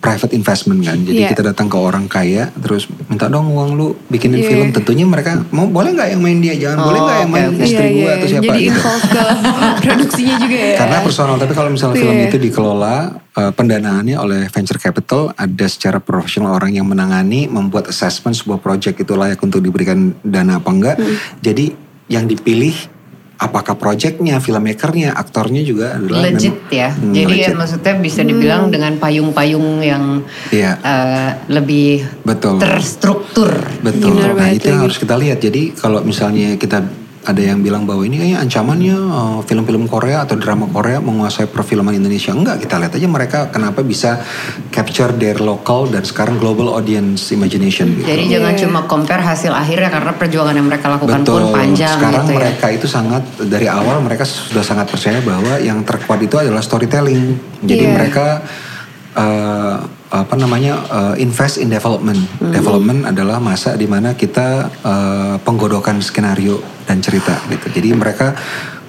private 0.06 0.32
investment 0.32 0.78
kan. 0.80 0.98
Jadi 0.98 1.18
Iya. 1.18 1.28
kita 1.34 1.42
datang 1.44 1.66
ke 1.66 1.74
orang 1.74 2.06
kaya 2.06 2.54
terus 2.54 2.86
minta 3.06 3.26
dong 3.26 3.50
uang 3.50 3.70
lu 3.74 3.86
bikinin 4.06 4.38
Iya. 4.38 4.48
film. 4.48 4.66
Tentunya 4.70 5.02
mereka 5.02 5.42
mau 5.50 5.66
boleh 5.66 5.90
nggak 5.92 6.08
yang 6.14 6.22
main 6.22 6.38
dia, 6.38 6.54
jangan 6.54 6.78
boleh 6.80 7.00
nggak 7.00 7.18
yang 7.18 7.30
main 7.30 7.48
oke. 7.50 7.62
istri 7.62 7.86
gua 7.96 8.10
atau 8.14 8.26
siapa 8.26 8.44
Jadi 8.46 8.62
gitu. 8.62 8.80
ke 8.80 9.22
produksinya 9.82 10.34
juga 10.38 10.56
ya. 10.56 10.76
Karena 10.78 10.96
personal, 11.02 11.36
tapi 11.36 11.52
kalau 11.52 11.70
misalnya 11.70 11.96
film 11.96 12.16
Iya. 12.16 12.26
itu 12.28 12.36
dikelola 12.38 12.96
eh, 13.36 13.52
pendanaannya 13.52 14.16
oleh 14.16 14.40
venture 14.48 14.80
capital, 14.80 15.28
ada 15.36 15.66
secara 15.68 16.00
profesional 16.00 16.56
orang 16.56 16.72
yang 16.72 16.88
menangani, 16.88 17.44
membuat 17.44 17.84
assessment 17.86 18.32
sebuah 18.32 18.56
project 18.58 18.96
itu 18.96 19.12
layak 19.12 19.36
untuk 19.38 19.60
diberikan 19.60 20.16
dana 20.24 20.56
apa 20.56 20.70
enggak. 20.72 20.96
Hmm. 20.96 21.20
Jadi 21.44 21.68
yang 22.08 22.24
dipilih 22.24 22.72
apakah 23.36 23.76
projectnya, 23.76 24.40
filmmakernya, 24.40 25.12
aktornya 25.12 25.60
juga 25.60 25.94
adalah 25.94 26.24
legit 26.24 26.56
memang- 26.56 26.72
ya. 26.72 26.88
Hmm, 26.90 27.12
Jadi 27.12 27.34
ya 27.36 27.46
legit. 27.46 27.56
maksudnya 27.56 27.94
bisa 28.00 28.20
dibilang 28.24 28.62
dengan 28.68 28.92
payung-payung 28.96 29.84
yang 29.84 30.24
Iya. 30.48 30.72
uh, 30.80 31.30
lebih 31.48 32.04
Betul. 32.24 32.56
terstruktur. 32.58 33.52
Betul. 33.80 34.16
Benar 34.16 34.32
Nah 34.36 34.48
itu 34.50 34.68
yang 34.68 34.82
harus 34.82 34.96
kita 34.96 35.14
lihat. 35.14 35.38
Jadi 35.38 35.72
kalau 35.72 36.00
misalnya 36.00 36.56
kita 36.56 37.05
ada 37.26 37.42
yang 37.42 37.58
bilang 37.58 37.82
bahwa 37.82 38.06
ini 38.06 38.22
kayaknya 38.22 38.38
ancamannya 38.38 38.96
eh, 38.96 39.38
film-film 39.44 39.90
Korea 39.90 40.22
atau 40.22 40.38
drama 40.38 40.70
Korea 40.70 41.02
menguasai 41.02 41.50
perfilman 41.50 41.98
Indonesia. 41.98 42.30
Enggak, 42.30 42.62
kita 42.62 42.78
lihat 42.78 42.94
aja 42.94 43.08
mereka 43.10 43.38
kenapa 43.50 43.82
bisa 43.82 44.22
capture 44.70 45.10
their 45.18 45.42
local 45.42 45.90
dan 45.90 46.06
sekarang 46.06 46.38
global 46.38 46.70
audience 46.70 47.34
imagination 47.34 47.98
gitu. 47.98 48.06
Jadi 48.06 48.24
jangan 48.30 48.54
cuma 48.54 48.80
compare 48.86 49.26
hasil 49.26 49.50
akhirnya 49.50 49.90
karena 49.90 50.14
perjuangan 50.14 50.54
yang 50.54 50.66
mereka 50.70 50.86
lakukan 50.86 51.26
pun 51.26 51.42
panjang 51.50 51.98
Sekarang 51.98 52.22
gitu 52.22 52.32
ya. 52.32 52.38
mereka 52.38 52.66
itu 52.70 52.86
sangat 52.86 53.22
dari 53.42 53.66
awal 53.66 53.98
mereka 53.98 54.22
sudah 54.22 54.62
sangat 54.62 54.86
percaya 54.86 55.18
bahwa 55.20 55.58
yang 55.58 55.82
terkuat 55.82 56.22
itu 56.22 56.38
adalah 56.38 56.62
storytelling. 56.62 57.34
Jadi 57.66 57.84
Iya. 57.84 57.92
mereka 57.92 58.26
eh, 59.16 59.76
apa 60.10 60.34
namanya 60.38 60.74
eh, 60.86 61.24
invest 61.24 61.58
in 61.58 61.66
development. 61.66 62.18
Hmm. 62.38 62.54
Development 62.54 63.10
adalah 63.10 63.42
masa 63.42 63.74
di 63.74 63.90
mana 63.90 64.14
kita 64.14 64.70
eh, 64.70 65.34
penggodokan 65.42 65.98
skenario 65.98 66.62
dan 66.86 67.02
cerita 67.02 67.34
gitu. 67.50 67.66
Jadi 67.74 67.88
mereka 67.96 68.34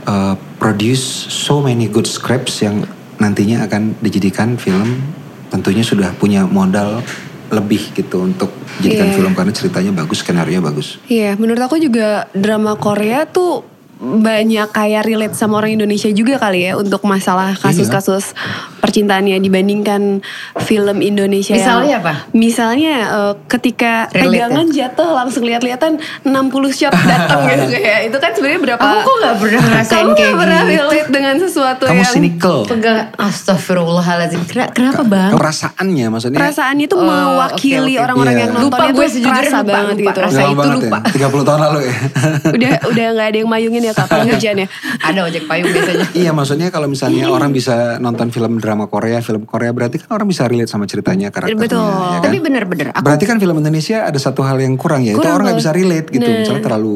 eh, 0.05 0.35
produce 0.61 1.03
so 1.33 1.61
many 1.61 1.89
good 1.89 2.05
scripts 2.05 2.61
yang 2.61 2.85
nantinya 3.17 3.65
akan 3.65 3.97
dijadikan 4.01 4.57
film. 4.61 5.01
Tentunya 5.47 5.81
sudah 5.81 6.11
punya 6.19 6.43
modal 6.43 7.01
lebih 7.47 7.95
gitu 7.95 8.27
untuk 8.27 8.51
jadikan 8.83 9.07
Iya. 9.07 9.15
film 9.15 9.31
karena 9.31 9.53
ceritanya 9.55 9.91
bagus, 9.95 10.19
skenario 10.19 10.59
bagus. 10.59 10.99
Iya, 11.07 11.39
menurut 11.39 11.63
aku 11.63 11.79
juga 11.79 12.27
drama 12.35 12.75
Korea 12.75 13.23
tuh 13.23 13.76
banyak 13.99 14.69
kayak 14.69 15.03
relate 15.03 15.33
sama 15.33 15.57
orang 15.57 15.73
Indonesia 15.73 16.07
juga 16.09 16.37
kali 16.37 16.63
ya 16.63 16.73
untuk 16.73 17.01
masalah 17.01 17.53
kasus-kasus 17.55 18.37
percintaannya 18.77 19.37
dibandingkan 19.37 20.21
film 20.59 20.97
Indonesia 20.99 21.51
Misalnya 21.51 21.89
yang, 21.89 22.01
apa? 22.01 22.13
Misalnya 22.31 22.93
eh, 23.07 23.33
ketika 23.47 24.05
pegangan 24.07 24.67
jatuh 24.67 25.09
langsung 25.11 25.43
lihat-lihatan 25.43 25.97
60 26.21 26.29
shot 26.71 26.93
datang 27.11 27.41
gitu 27.47 27.73
kayak 27.73 28.01
itu 28.05 28.17
kan 28.17 28.31
sebenarnya 28.31 28.61
berapa 28.63 28.81
Aku 28.81 28.99
kok 29.03 29.15
nggak 29.17 29.35
pernah 29.37 29.61
ngerasain 29.63 29.97
Kamu 29.97 30.11
kayak 30.11 30.27
nggak 30.27 30.37
pernah 30.39 30.61
gitu? 30.61 30.71
relate 30.71 31.09
dengan 31.09 31.35
sesuatu 31.37 31.83
Kamu 31.83 31.97
yang 31.97 32.11
cynical. 32.11 32.57
Pegang 32.63 32.97
Astagfirullahaladzim. 33.17 34.41
Kena- 34.45 34.71
Kenapa 34.71 35.01
bang? 35.03 35.31
Perasaannya 35.33 36.05
maksudnya. 36.07 36.37
perasaannya 36.37 36.85
itu 36.85 36.95
Oh, 36.95 37.03
mewakili 37.03 37.93
orang-orang 37.95 38.35
Iya. 38.35 38.43
yang 38.43 38.51
Lupa 38.53 38.63
nontonnya 38.77 38.91
gue 38.91 38.99
tuh 38.99 39.13
sejujurnya 39.15 39.41
kerasa 39.43 39.59
lupa, 39.59 39.71
banget 39.71 39.95
lupa. 39.95 40.05
gitu. 40.05 40.19
Rasa 40.19 40.39
itu 40.43 40.69
lupa. 40.69 40.97
ya. 40.97 41.27
30 41.27 41.47
tahun 41.47 41.59
lalu 41.63 41.79
ya. 41.79 41.93
udah 42.57 42.71
udah 42.87 43.05
nggak 43.11 43.27
ada 43.27 43.37
yang 43.37 43.49
mayungin 43.49 43.83
ya 43.87 43.93
kak 43.95 44.07
kalau 44.11 44.25
hujan 44.27 44.55
ya. 44.63 44.67
Ada 45.07 45.19
ojek 45.31 45.43
payung 45.47 45.71
biasanya. 45.71 46.07
iya 46.13 46.31
maksudnya 46.35 46.67
kalau 46.69 46.87
misalnya 46.91 47.31
orang 47.31 47.55
bisa 47.55 47.97
nonton 48.03 48.27
film 48.29 48.59
drama 48.59 48.91
Korea, 48.91 49.23
film 49.23 49.47
Korea 49.47 49.71
berarti 49.71 50.03
kan 50.03 50.11
orang 50.19 50.27
bisa 50.27 50.45
relate 50.45 50.67
sama 50.67 50.83
ceritanya 50.85 51.31
karakternya. 51.31 51.63
Betul. 51.63 51.81
ya 51.87 52.19
kan? 52.19 52.25
Tapi 52.27 52.37
bener-bener. 52.43 52.85
Aku 52.91 53.03
Berarti 53.03 53.25
kan 53.25 53.37
film 53.39 53.55
Indonesia 53.57 54.03
ada 54.03 54.19
satu 54.19 54.43
hal 54.43 54.59
yang 54.59 54.75
kurang 54.75 55.07
ya, 55.07 55.15
itu 55.15 55.23
Kurang 55.23 55.39
orang 55.39 55.45
nggak 55.51 55.59
bisa 55.63 55.71
relate 55.71 56.07
gitu. 56.11 56.27
Nah. 56.27 56.39
Misalnya 56.43 56.63
terlalu 56.63 56.95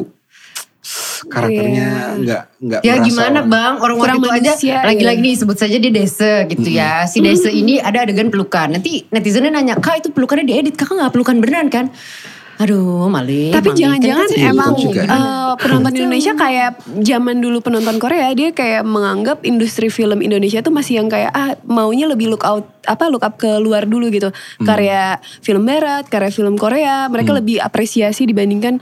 karakternya 1.29 2.17
nggak 2.17 2.43
nggak 2.57 2.81
Ya 2.81 2.97
gimana 2.97 3.45
orang. 3.45 3.53
bang, 3.53 3.73
orang 3.77 3.97
Kurang 4.01 4.17
waktu 4.17 4.25
itu 4.25 4.33
aja 4.33 4.51
manusia, 4.57 4.77
lagi-lagi 4.81 5.19
iya. 5.21 5.27
nih 5.29 5.35
sebut 5.37 5.57
saja 5.61 5.75
dia 5.77 5.93
desa 5.93 6.31
gitu 6.49 6.69
ya. 6.69 7.05
Si 7.05 7.21
desa 7.21 7.49
ini 7.53 7.77
ada 7.77 8.01
adegan 8.01 8.33
pelukan. 8.33 8.73
Nanti 8.73 9.05
netizennya 9.13 9.53
nanya, 9.53 9.77
kak 9.77 10.01
itu 10.01 10.09
pelukannya 10.09 10.45
diedit, 10.49 10.73
kakak 10.73 10.97
nggak 10.97 11.13
pelukan 11.13 11.37
beneran 11.37 11.67
kan? 11.69 11.85
Aduh 12.61 13.09
malih. 13.09 13.49
Tapi 13.49 13.73
jangan-jangan 13.73 14.27
Kan 14.29 14.37
Iya, 14.37 14.49
emang 14.53 14.71
betul 14.77 14.85
juga. 14.93 15.01
eh, 15.09 15.53
penonton 15.57 15.93
Indonesia 15.97 16.33
kayak 16.37 16.71
zaman 17.01 17.37
dulu 17.41 17.57
penonton 17.59 17.97
Korea 17.97 18.29
dia 18.31 18.53
kayak 18.53 18.85
menganggap 18.85 19.41
industri 19.41 19.89
film 19.89 20.21
Indonesia 20.21 20.61
tuh 20.61 20.69
masih 20.69 21.01
yang 21.01 21.09
kayak 21.09 21.33
ah 21.33 21.57
maunya 21.65 22.05
lebih 22.05 22.29
look 22.29 22.45
out 22.45 22.69
apa 22.85 23.09
look 23.09 23.25
up 23.25 23.41
ke 23.41 23.49
luar 23.57 23.89
dulu 23.89 24.13
gitu. 24.13 24.29
Hmm. 24.29 24.65
Karya 24.65 25.17
film 25.41 25.65
barat, 25.65 26.05
karya 26.05 26.29
film 26.29 26.53
Korea, 26.55 27.09
mereka 27.09 27.33
lebih 27.33 27.57
apresiasi 27.57 28.29
dibandingkan 28.29 28.77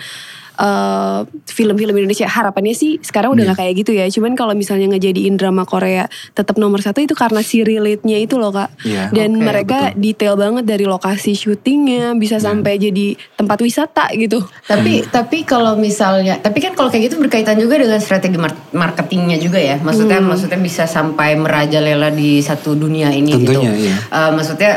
eh, 0.59 1.19
film-film 1.47 1.95
Indonesia. 1.95 2.27
Harapannya 2.27 2.75
sih 2.75 2.99
sekarang 2.99 3.31
udah 3.31 3.41
Iya. 3.41 3.47
nggak 3.49 3.59
kayak 3.59 3.73
gitu 3.77 3.91
ya. 3.91 4.05
Cuman 4.07 4.35
kalau 4.35 4.51
misalnya 4.51 4.91
ngejadiin 4.91 5.35
drama 5.35 5.63
Korea 5.63 6.05
tetap 6.31 6.55
nomor 6.55 6.79
satu 6.79 6.99
itu 6.99 7.15
karena 7.15 7.39
si 7.39 7.63
relate-nya 7.63 8.19
itu 8.19 8.35
loh 8.35 8.51
kak. 8.51 8.69
Iya. 8.83 9.07
Dan 9.09 9.39
Oke, 9.39 9.45
mereka 9.45 9.79
detail 9.95 10.35
banget 10.35 10.63
dari 10.63 10.83
lokasi 10.83 11.31
syutingnya 11.33 12.11
bisa 12.13 12.37
Iya. 12.37 12.45
sampai 12.45 12.73
jadi 12.75 13.07
tempat 13.33 13.57
wisata 13.59 14.11
gitu. 14.13 14.43
Tapi 14.65 15.07
tapi 15.07 15.41
kalau 15.41 15.73
misalnya, 15.73 16.35
tapi 16.37 16.59
kan 16.59 16.75
kalau 16.75 16.87
kayak 16.87 17.07
gitu 17.07 17.17
berkaitan 17.17 17.55
juga 17.55 17.79
dengan 17.79 17.97
strategi 17.97 18.35
mar- 18.35 18.59
marketingnya 18.71 19.37
juga 19.37 19.57
ya. 19.57 19.79
Maksudnya 19.79 20.19
Hmm. 20.19 20.29
maksudnya 20.29 20.59
bisa 20.59 20.83
sampai 20.83 21.33
merajalela 21.33 22.11
di 22.11 22.39
satu 22.39 22.75
dunia 22.75 23.09
ini 23.09 23.31
gitu. 23.37 23.55
Tentunya, 23.55 23.71
iya. 23.73 23.95
Eh, 24.09 24.31
maksudnya 24.31 24.71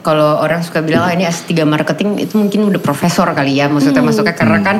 kalau 0.00 0.38
orang 0.38 0.60
suka 0.60 0.80
bilang 0.80 1.04
ah, 1.04 1.12
ini 1.12 1.22
S3 1.22 1.62
marketing 1.62 2.16
itu 2.18 2.34
mungkin 2.34 2.64
udah 2.64 2.80
profesor 2.80 3.28
kali 3.30 3.54
ya. 3.54 3.68
Maksudnya 3.68 4.00
Hmm. 4.00 4.08
maksudnya 4.08 4.32
karena 4.32 4.58
kan 4.60 4.76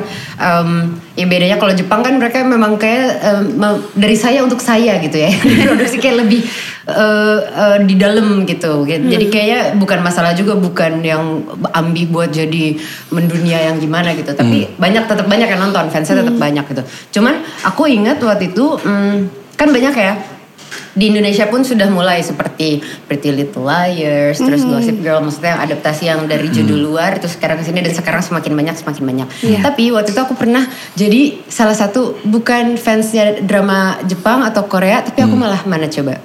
em, 0.47 0.95
ya 1.19 1.25
bedanya 1.27 1.57
kalau 1.59 1.73
Jepang 1.75 1.99
kan 1.99 2.15
mereka 2.15 2.39
memang 2.47 2.79
kayak 2.79 3.19
me- 3.59 3.83
dari 3.99 4.15
saya 4.15 4.39
untuk 4.47 4.63
saya 4.63 4.95
gitu 5.03 5.19
ya. 5.19 5.31
Produksi 5.67 5.99
kayak 5.99 6.23
lebih 6.23 6.41
eh, 6.87 7.39
eh, 7.43 7.77
di 7.83 7.95
dalam 7.99 8.47
gitu. 8.47 8.87
Jadi 8.87 9.25
kayaknya 9.27 9.59
bukan 9.75 9.99
masalah 9.99 10.31
juga 10.31 10.55
bukan 10.55 11.03
yang 11.03 11.43
ambi 11.75 12.07
buat 12.07 12.31
jadi 12.31 12.79
mendunia 13.11 13.67
yang 13.71 13.77
gimana 13.77 14.15
gitu. 14.15 14.31
Tapi 14.31 14.79
banyak 14.79 15.03
tetap 15.03 15.27
banyak 15.27 15.47
yang 15.51 15.61
nonton, 15.67 15.91
fansnya 15.91 16.23
tetap 16.23 16.35
banyak 16.39 16.63
gitu. 16.63 16.83
Cuman 17.19 17.43
aku 17.67 17.91
ingat 17.91 18.23
waktu 18.23 18.55
itu 18.55 18.79
hmm, 18.79 19.15
kan 19.59 19.67
banyak 19.73 19.95
ya 19.97 20.36
di 20.97 21.13
Indonesia 21.13 21.45
pun 21.45 21.61
sudah 21.61 21.85
mulai 21.93 22.25
seperti 22.25 22.81
Pretty 23.05 23.29
Little 23.29 23.69
Liars, 23.69 24.41
terus 24.41 24.65
Gossip 24.65 24.97
Girl, 25.05 25.21
maksudnya 25.21 25.53
yang 25.53 25.63
adaptasi 25.69 26.03
yang 26.09 26.19
dari 26.25 26.49
judul 26.49 26.89
luar, 26.89 27.21
terus 27.21 27.37
sekarang 27.37 27.61
ke 27.61 27.69
sini 27.69 27.85
dan 27.85 27.93
sekarang 27.93 28.25
semakin 28.25 28.57
banyak 28.57 28.75
semakin 28.81 29.03
banyak. 29.05 29.27
Tapi 29.61 29.93
waktu 29.93 30.17
itu 30.17 30.21
aku 30.25 30.33
pernah 30.33 30.65
jadi 30.97 31.37
salah 31.45 31.77
satu 31.77 32.17
bukan 32.25 32.81
fansnya 32.81 33.45
drama 33.45 34.01
Jepang 34.09 34.41
atau 34.41 34.65
Korea, 34.65 35.05
tapi 35.05 35.21
aku 35.21 35.37
malah 35.37 35.61
mana 35.69 35.85
coba? 35.85 36.17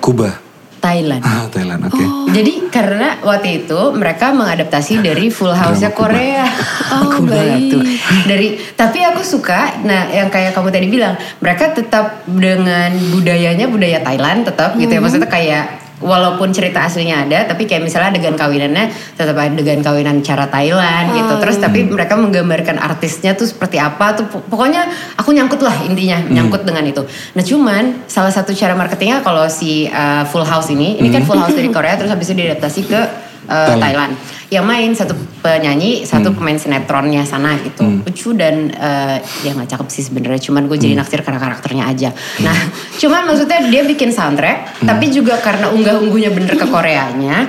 Kuba. 0.00 0.47
Thailand. 0.78 1.22
Ah, 1.22 1.46
Thailand, 1.50 1.82
oke. 1.84 2.04
Jadi 2.30 2.70
karena 2.70 3.18
waktu 3.20 3.64
itu 3.64 3.80
mereka 3.92 4.30
mengadaptasi 4.30 5.00
dari 5.00 5.28
Full 5.28 5.52
House-nya. 5.52 5.90
Korea. 5.92 6.46
Oh, 6.88 7.12
Aku 7.12 7.28
bilang 7.28 7.60
baik. 7.60 7.68
tuh. 7.68 7.82
Dari 8.24 8.48
tapi 8.72 9.04
aku 9.04 9.20
suka 9.20 9.76
nah 9.84 10.08
yang 10.08 10.32
kayak 10.32 10.56
kamu 10.56 10.72
tadi 10.72 10.88
bilang, 10.88 11.14
mereka 11.38 11.70
tetap 11.70 12.24
dengan 12.24 12.96
budayanya 13.12 13.68
budaya 13.68 14.00
Thailand 14.00 14.48
tetap 14.48 14.72
gitu 14.74 14.88
ya. 14.88 14.98
Maksudnya 14.98 15.28
kayak 15.28 15.64
walaupun 15.98 16.54
cerita 16.54 16.86
aslinya 16.86 17.26
ada 17.26 17.50
tapi 17.50 17.66
kayak 17.66 17.82
misalnya 17.82 18.14
adegan 18.14 18.38
kawinannya 18.38 18.90
tetap 19.18 19.34
adegan 19.34 19.82
kawinan 19.82 20.22
cara 20.22 20.46
Thailand 20.46 21.14
gitu. 21.14 21.34
Terus 21.42 21.56
tapi 21.58 21.84
mereka 21.86 22.14
menggambarkan 22.14 22.78
artisnya 22.78 23.34
tuh 23.34 23.46
seperti 23.50 23.82
apa 23.82 24.14
tuh 24.14 24.26
Pok- 24.30 24.46
pokoknya 24.50 24.86
aku 25.18 25.34
nyangkut 25.34 25.60
lah 25.62 25.74
intinya, 25.82 26.22
nyangkut 26.28 26.62
dengan 26.62 26.84
itu. 26.86 27.02
Nah, 27.34 27.42
cuman 27.42 28.06
salah 28.06 28.30
satu 28.30 28.54
cara 28.54 28.74
marketingnya 28.78 29.22
kalau 29.22 29.46
si 29.50 29.90
uh, 29.90 30.22
Full 30.28 30.46
House 30.46 30.70
ini, 30.70 30.98
ini 30.98 31.08
kan 31.10 31.26
Full 31.26 31.38
House 31.38 31.56
dari 31.56 31.70
Korea 31.72 31.98
terus 31.98 32.10
habis 32.10 32.30
itu 32.30 32.38
diadaptasi 32.38 32.80
ke 32.86 33.00
uh, 33.48 33.74
Thailand. 33.74 33.82
Thailand. 33.82 34.12
Yang 34.48 34.64
main 34.64 34.90
satu 34.96 35.14
penyanyi, 35.44 36.04
satu 36.08 36.32
pemain 36.32 36.56
sinetronnya 36.56 37.24
sana 37.24 37.56
gitu. 37.60 37.84
Lucu 38.04 38.32
dan 38.36 38.72
uh, 38.72 39.16
ya 39.44 39.52
nggak 39.56 39.68
cakep 39.76 39.88
sih 39.92 40.02
sebenarnya. 40.08 40.40
Cuman 40.40 40.68
gue 40.68 40.76
jadi 40.76 40.94
naksir 40.96 41.20
karena 41.24 41.40
karakternya 41.40 41.84
aja. 41.88 42.10
Nah, 42.44 42.56
cuman 43.00 43.28
maksudnya 43.28 43.64
dia 43.68 43.82
bikin 43.84 44.12
soundtrack, 44.12 44.84
tapi 44.84 45.12
juga 45.12 45.40
karena 45.40 45.72
unggah-ungguhnya 45.72 46.30
bener 46.32 46.54
ke 46.56 46.66
Koreanya, 46.68 47.48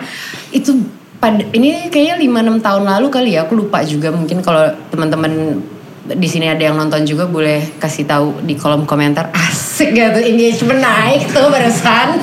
itu 0.51 0.75
pada 1.19 1.43
ini 1.51 1.91
kayaknya 1.91 2.15
5-6 2.19 2.67
tahun 2.67 2.83
lalu 2.83 3.07
kali 3.11 3.29
ya. 3.35 3.47
Aku 3.47 3.55
lupa 3.59 3.83
juga 3.83 4.11
mungkin 4.11 4.43
kalau 4.43 4.71
teman-teman 4.91 5.59
di 6.09 6.27
sini 6.27 6.49
ada 6.49 6.63
yang 6.63 6.75
nonton 6.75 7.05
juga 7.05 7.29
boleh 7.29 7.79
kasih 7.79 8.03
tahu 8.03 8.43
di 8.43 8.59
kolom 8.59 8.83
komentar. 8.83 9.31
Asik 9.31 9.68
asik 9.79 9.95
gitu 9.95 10.19
engagement 10.19 10.83
naik 10.83 11.31
tuh 11.31 11.47
barusan 11.47 12.19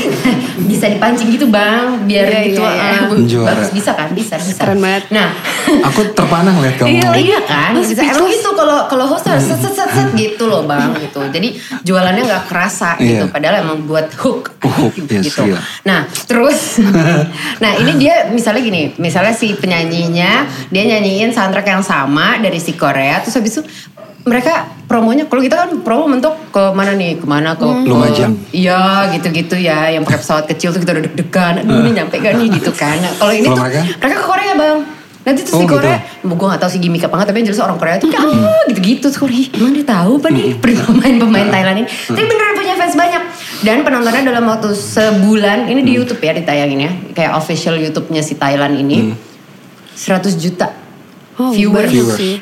bisa 0.68 0.84
dipancing 0.86 1.32
gitu 1.32 1.48
bang 1.48 1.96
biar 2.04 2.28
Iya, 2.28 2.40
gitu 2.46 2.60
iya, 2.60 2.76
iya. 2.76 3.08
eh, 3.08 3.24
Juara. 3.24 3.48
bagus 3.56 3.72
bisa 3.72 3.96
kan 3.96 4.12
bisa 4.12 4.36
bisa 4.36 4.60
Keren 4.60 4.84
banget. 4.84 5.08
nah 5.08 5.32
Aku 5.88 6.12
terpanang 6.12 6.60
lihat 6.60 6.76
kamu. 6.76 6.92
Iya, 6.92 7.08
iya 7.16 7.38
kan, 7.40 7.72
Oh, 7.72 7.80
bisa. 7.80 8.04
Emang 8.04 8.28
gitu 8.28 8.52
kalau 8.52 8.84
kalau 8.84 9.04
host 9.08 9.24
harus 9.24 9.48
set 9.48 9.56
set 9.56 9.72
set 9.72 9.88
set 9.88 10.08
gitu 10.12 10.44
loh 10.44 10.68
bang, 10.68 10.92
gitu. 10.98 11.24
Jadi 11.24 11.56
jualannya 11.80 12.20
nggak 12.20 12.44
kerasa 12.46 13.00
gitu, 13.00 13.24
Iya. 13.24 13.32
padahal 13.32 13.64
emang 13.64 13.88
buat 13.88 14.12
hook, 14.18 14.60
Hook, 14.60 14.92
yes, 15.08 15.24
gitu. 15.24 15.48
iya. 15.48 15.56
Nah 15.82 16.04
terus, 16.26 16.84
nah 17.64 17.72
ini 17.76 17.96
dia 17.96 18.28
misalnya 18.28 18.60
gini, 18.60 18.92
misalnya 18.96 19.32
si 19.32 19.54
penyanyinya 19.54 20.32
dia 20.68 20.82
nyanyiin 20.86 21.32
soundtrack 21.32 21.64
yang 21.66 21.80
sama 21.82 22.36
dari 22.36 22.60
si 22.60 22.74
Korea, 22.74 23.24
terus 23.24 23.36
habis 23.36 23.56
itu 23.56 23.62
mereka 24.20 24.52
promonya 24.84 25.24
kalau 25.24 25.40
kita 25.40 25.56
kan 25.56 25.70
promo 25.80 26.04
mentok 26.06 26.36
ke 26.50 26.62
mana 26.70 26.92
nih? 26.92 27.16
Ke 27.16 27.24
mana 27.24 27.54
ke 27.54 27.64
ke- 27.64 27.88
Lumajang. 27.88 28.32
iya 28.52 28.80
gitu-gitu 29.10 29.56
ya 29.56 29.88
yang 29.88 30.04
pakai 30.04 30.18
pesawat 30.18 30.44
kecil 30.46 30.70
tuh 30.70 30.78
kita 30.78 30.92
udah 30.92 31.04
deg-degan 31.04 31.54
aduh 31.58 31.80
ini 31.80 31.90
nyampe 31.94 32.16
gak 32.16 32.36
nih? 32.36 32.48
Gitu 32.52 32.70
kan. 32.70 32.98
Nah, 32.98 33.12
kalau 33.16 33.32
ini 33.32 33.46
tuh 33.46 33.56
mereka? 33.56 33.80
ke 34.12 34.22
Korea 34.22 34.52
bang. 34.54 34.78
Nanti 35.20 35.40
tuh 35.42 35.52
Oh, 35.52 35.60
si 35.60 35.64
gitu. 35.64 35.74
Korea 35.74 35.98
gue 36.18 36.46
gak 36.48 36.60
tahu 36.60 36.70
sih 36.70 36.80
gimmick 36.80 37.00
apa 37.00 37.12
nggak 37.12 37.28
tapi 37.28 37.38
yang 37.38 37.48
jelas 37.48 37.60
orang 37.60 37.76
Korea 37.76 37.96
tuh 37.96 38.08
kayak 38.08 38.24
ah 38.24 38.62
gitu-gitu. 38.66 39.06
Terus 39.06 39.30
"Ih, 39.30 39.46
emang 39.54 39.72
dia 39.72 39.86
tahu 39.86 40.12
apa 40.16 40.28
nih? 40.28 40.48
Pemain-pemain 40.62 41.48
Thailand 41.48 41.76
ini. 41.78 41.86
Tapi 41.86 42.20
beneran 42.22 42.54
punya 42.54 42.74
fans 42.74 42.94
banyak. 42.94 43.22
Dan 43.60 43.78
penontonnya 43.82 44.22
dalam 44.26 44.44
waktu 44.46 44.72
sebulan 44.72 45.64
ini 45.66 45.80
di 45.82 45.92
YouTube 45.94 46.18
ya 46.18 46.32
ditayangin 46.32 46.78
ya. 46.78 46.92
Kayak 47.12 47.32
official 47.36 47.76
YouTube-nya 47.76 48.20
si 48.20 48.34
Thailand 48.34 48.76
ini. 48.76 49.12
100 49.92 50.32
juta 50.34 50.72
Oh, 51.36 51.52
viewers. 51.52 51.92
sih. 52.14 52.36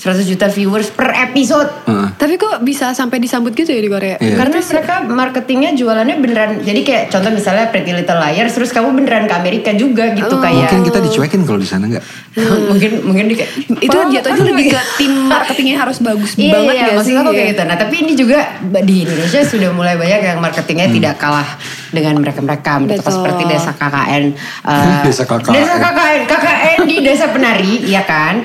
100 0.00 0.24
juta 0.24 0.48
viewers 0.48 0.88
per 0.88 1.12
episode 1.12 1.68
Heeh. 1.84 2.08
Tapi 2.16 2.34
kok 2.34 2.60
bisa 2.60 2.90
sampai 2.90 3.20
disambut 3.20 3.52
gitu 3.52 3.68
ya 3.68 3.78
di 3.78 3.86
Korea? 3.86 4.16
Iya. 4.16 4.32
karena 4.34 4.58
mereka 4.58 4.94
marketingnya 5.04 5.70
jualannya 5.72 6.16
beneran 6.16 6.50
jadi 6.60 6.80
kayak 6.80 7.04
contoh 7.08 7.30
misalnya 7.30 7.68
Pretty 7.68 7.92
Little 7.92 8.16
Liars 8.16 8.52
terus 8.52 8.70
kamu 8.70 8.92
beneran 8.94 9.24
ke 9.24 9.34
Amerika 9.34 9.70
juga 9.72 10.10
gitu 10.10 10.34
kayak 10.34 10.72
Mungkin 10.72 10.82
kita 10.86 10.98
dicuekin 11.02 11.40
kalau 11.44 11.58
di 11.58 11.68
sana 11.68 11.84
nggak? 11.86 12.04
mungkin 12.70 12.90
mungkin 13.04 13.24
di 13.26 13.36
Itu 13.78 13.96
jatuhnya 14.08 14.42
lebih 14.46 14.72
ke 14.72 14.80
tim 14.96 15.12
marketingnya 15.32 15.76
harus 15.78 16.00
bagus 16.00 16.32
Iya, 16.32 16.52
banget 16.54 16.72
iya, 16.72 16.82
gak 16.82 16.94
maksud 16.94 17.10
sih? 17.10 17.16
aku 17.16 17.30
kayak 17.30 17.40
Iya. 17.40 17.52
gitu. 17.52 17.62
Nah, 17.66 17.76
tapi 17.76 17.94
ini 17.98 18.12
juga 18.14 18.38
di 18.80 18.96
Indonesia 19.02 19.40
sudah 19.42 19.70
mulai 19.70 19.94
banyak 19.94 20.20
yang 20.22 20.38
marketingnya 20.38 20.88
tidak 20.88 21.14
kalah 21.18 21.48
dengan 21.90 22.16
mereka-mereka. 22.16 22.72
Mereka 22.80 23.02
Betul. 23.02 23.14
seperti 23.18 23.42
desa 23.44 23.70
KKN. 23.74 24.24
eh, 24.70 25.00
Desa 25.04 25.24
KKN. 25.26 25.52
Desa 25.52 25.74
KKN. 25.76 26.20
KKN 26.24 26.78
di 26.86 26.96
desa 27.02 27.26
penari, 27.28 27.72
iya 27.84 28.02
kan? 28.02 28.40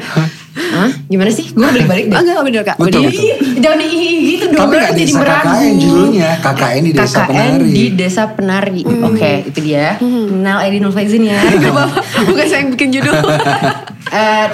Hah? 0.56 0.90
Gimana 1.12 1.30
sih? 1.36 1.52
Gue 1.52 1.68
balik 1.68 1.88
balik 1.88 2.06
deh. 2.08 2.16
Enggak 2.16 2.40
bener 2.48 2.62
kak. 2.64 2.78
Betul, 2.80 3.12
betul. 3.12 3.24
Jangan 3.60 3.78
di 3.84 3.88
gitu 4.36 4.46
dong. 4.56 4.60
Tapi 4.64 4.72
berarti 4.72 4.96
jadi 4.96 5.12
desa 5.12 5.20
meragu. 5.20 5.44
KKN 5.46 5.74
judulnya. 5.76 6.30
KKN 6.40 6.82
di 6.82 6.92
desa 6.96 7.20
KKN 7.20 7.28
penari. 7.28 7.68
di 7.68 7.84
desa 7.92 8.24
penari. 8.32 8.82
Oke, 8.88 9.32
itu 9.52 9.60
dia. 9.60 9.88
Nal 10.32 10.58
Aidin 10.64 10.88
Faizin 10.96 11.24
ya. 11.28 11.40
Gak 11.62 11.72
apa-apa. 11.76 12.00
Bukan 12.32 12.46
saya 12.48 12.60
yang 12.64 12.70
bikin 12.72 12.90
judul. 12.96 13.16
Eh, 14.06 14.48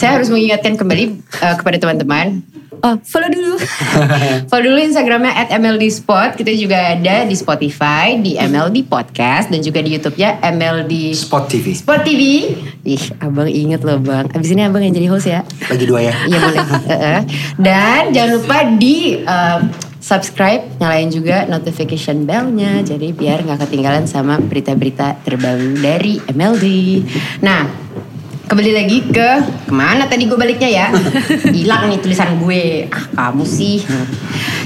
saya 0.00 0.16
harus 0.16 0.32
mengingatkan 0.32 0.80
kembali 0.80 1.04
eh, 1.44 1.54
kepada 1.60 1.76
teman-teman. 1.76 2.40
Oh, 2.80 2.96
follow 3.04 3.28
dulu. 3.28 3.60
follow 4.48 4.72
dulu 4.72 4.80
Instagramnya 4.80 5.36
at 5.36 5.52
MLD 5.52 5.92
Spot. 5.92 6.32
Kita 6.32 6.48
juga 6.56 6.96
ada 6.96 7.28
di 7.28 7.36
Spotify, 7.36 8.16
di 8.16 8.40
MLD 8.40 8.88
Podcast, 8.88 9.52
dan 9.52 9.60
juga 9.60 9.84
di 9.84 9.92
YouTube-nya 9.92 10.40
MLD 10.40 11.12
Spot 11.12 11.44
TV. 11.44 11.76
Spot 11.76 12.00
TV. 12.00 12.48
Ih, 12.88 13.04
abang 13.20 13.44
inget 13.44 13.84
loh 13.84 14.00
bang. 14.00 14.24
Abis 14.32 14.56
ini 14.56 14.64
abang 14.64 14.80
yang 14.80 14.96
jadi 14.96 15.08
host 15.12 15.28
ya. 15.28 15.44
Lagi 15.68 15.84
dua 15.84 16.00
ya. 16.08 16.14
Iya 16.24 16.38
boleh. 16.40 16.64
Heeh. 16.88 17.20
Dan 17.68 18.00
jangan 18.16 18.30
lupa 18.40 18.58
di 18.80 19.20
um, 19.20 19.60
subscribe, 20.00 20.64
nyalain 20.80 21.12
juga 21.12 21.44
notification 21.44 22.24
bellnya. 22.24 22.80
Jadi 22.80 23.12
biar 23.12 23.44
nggak 23.44 23.68
ketinggalan 23.68 24.08
sama 24.08 24.40
berita-berita 24.40 25.20
terbaru 25.20 25.76
dari 25.76 26.16
MLD. 26.32 26.64
Nah, 27.44 27.90
kembali 28.50 28.72
lagi 28.74 28.98
ke 29.14 29.30
ke 29.70 29.70
mana 29.70 30.10
tadi 30.10 30.26
gue 30.26 30.34
baliknya 30.34 30.66
ya? 30.66 30.86
Hilang 31.54 31.86
nih 31.86 32.02
tulisan 32.02 32.34
gue. 32.42 32.90
Ah 33.14 33.30
kamu 33.30 33.46
sih. 33.46 33.86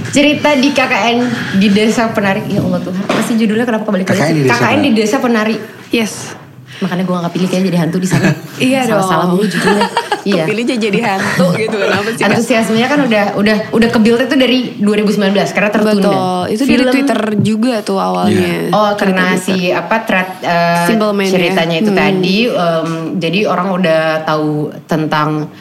Cerita 0.09 0.57
di 0.57 0.73
KKN 0.73 1.17
di 1.61 1.69
Desa 1.69 2.09
Penari. 2.09 2.49
Ya 2.49 2.65
Allah 2.65 2.81
Tuhan, 2.81 3.05
apa 3.05 3.21
sih 3.21 3.37
judulnya 3.37 3.69
kenapa 3.69 3.85
kebalik-balik? 3.85 4.25
KKN 4.25 4.33
di 4.33 4.41
sih? 4.41 4.49
Desa 4.49 4.57
KKN 4.57 4.81
di 4.81 4.91
Desa 4.97 5.17
Penari. 5.21 5.57
Yes. 5.93 6.44
Makanya 6.83 7.05
gue 7.05 7.15
gak 7.15 7.33
pilih 7.35 7.49
kayaknya 7.49 7.69
jadi 7.71 7.79
hantu 7.87 7.99
di 8.03 8.09
sana. 8.09 8.31
Iya 8.59 8.81
dong. 8.87 9.03
Salah-salah 9.03 9.27
mulu 9.31 9.45
judulnya. 9.47 9.89
Iya. 10.25 10.49
Kepilihnya 10.49 10.77
jadi 10.81 10.99
hantu 11.05 11.53
gitu. 11.53 11.77
Kenapa 11.77 12.09
sih? 12.17 12.25
Antusiasmenya 12.25 12.89
kan 12.89 12.97
udah 13.05 13.25
udah 13.37 13.57
udah 13.77 13.89
ke 13.93 13.99
build 14.01 14.25
itu 14.25 14.37
dari 14.41 14.59
2019 14.81 15.21
karena 15.53 15.69
tertunda. 15.69 16.01
Betul. 16.01 16.43
Itu 16.49 16.63
dari 16.65 16.73
Film- 16.81 16.95
Twitter 16.97 17.21
juga 17.45 17.75
tuh 17.85 18.01
awalnya. 18.01 18.73
Oh 18.73 18.97
karena 18.97 19.37
Twitter. 19.37 19.45
si 19.53 19.69
apa 19.69 20.01
thread 20.09 20.29
eh, 20.41 20.89
ya. 20.89 21.29
ceritanya 21.29 21.77
itu 21.77 21.93
Hmm. 21.93 22.01
tadi 22.01 22.37
em, 22.49 22.89
jadi 23.21 23.41
orang 23.45 23.69
udah 23.77 24.01
tahu 24.25 24.73
tentang 24.89 25.53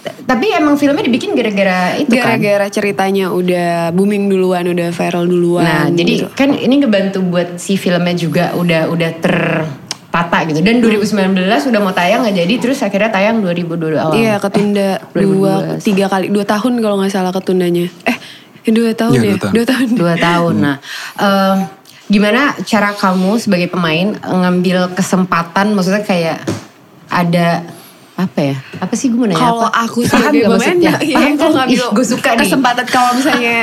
tapi 0.00 0.48
emang 0.54 0.78
filmnya 0.78 1.04
dibikin 1.04 1.34
gara-gara 1.34 1.98
itu 1.98 2.14
kan. 2.14 2.38
Gara-gara 2.38 2.66
ceritanya 2.70 3.34
udah 3.34 3.90
booming 3.90 4.30
duluan, 4.30 4.64
udah 4.64 4.94
viral 4.94 5.26
duluan. 5.26 5.66
Nah, 5.66 5.84
jadi 5.90 6.24
gitu. 6.24 6.32
kan 6.32 6.54
ini 6.54 6.80
ngebantu 6.80 7.20
buat 7.20 7.58
si 7.58 7.74
filmnya 7.74 8.14
juga 8.14 8.44
udah 8.54 8.88
udah 8.88 9.10
tertata 10.10 10.42
gitu. 10.42 10.58
Dan 10.58 10.82
2019 10.82 11.70
udah 11.70 11.80
mau 11.80 11.94
tayang 11.94 12.26
nggak 12.26 12.36
jadi, 12.42 12.54
terus 12.58 12.82
akhirnya 12.82 13.14
tayang 13.14 13.38
2022 13.46 13.94
awal. 13.94 14.14
Iya 14.18 14.34
ketunda 14.42 14.98
2012. 15.14 15.22
dua 15.22 15.54
tiga 15.78 16.04
kali 16.10 16.26
dua 16.34 16.42
tahun 16.42 16.72
kalau 16.82 16.98
nggak 16.98 17.14
salah 17.14 17.30
ketundanya. 17.30 17.86
Eh 18.02 18.18
dua 18.66 18.90
tahun 18.92 19.14
Iya, 19.14 19.22
ya 19.22 19.34
dua 19.38 19.38
tahun. 19.38 19.54
dua 19.54 19.64
tahun. 19.70 19.88
dua 19.94 20.14
tahun. 20.18 20.54
Nah, 20.66 20.76
eh, 21.22 21.56
gimana 22.10 22.58
cara 22.66 22.90
kamu 22.90 23.38
sebagai 23.38 23.70
pemain 23.70 24.18
ngambil 24.18 24.98
kesempatan? 24.98 25.78
Maksudnya 25.78 26.02
kayak 26.02 26.42
ada 27.06 27.62
apa 28.26 28.40
ya? 28.52 28.56
Apa 28.80 28.94
sih 28.96 29.08
gue 29.08 29.16
mau 29.16 29.28
nanya 29.28 29.40
Kalau 29.40 29.68
aku 29.70 29.98
Paham 30.04 30.10
sebagai 30.10 30.40
nggak 30.40 30.50
pemain, 30.50 30.58
maksudnya? 30.60 30.92
iya, 31.00 31.16
Paham 31.16 31.32
kalau 31.36 31.52
kan? 31.52 31.58
ngambil 31.64 31.84
gue 31.96 32.06
suka 32.06 32.30
kesempatan 32.36 32.84
kalau 32.90 33.10
misalnya 33.16 33.58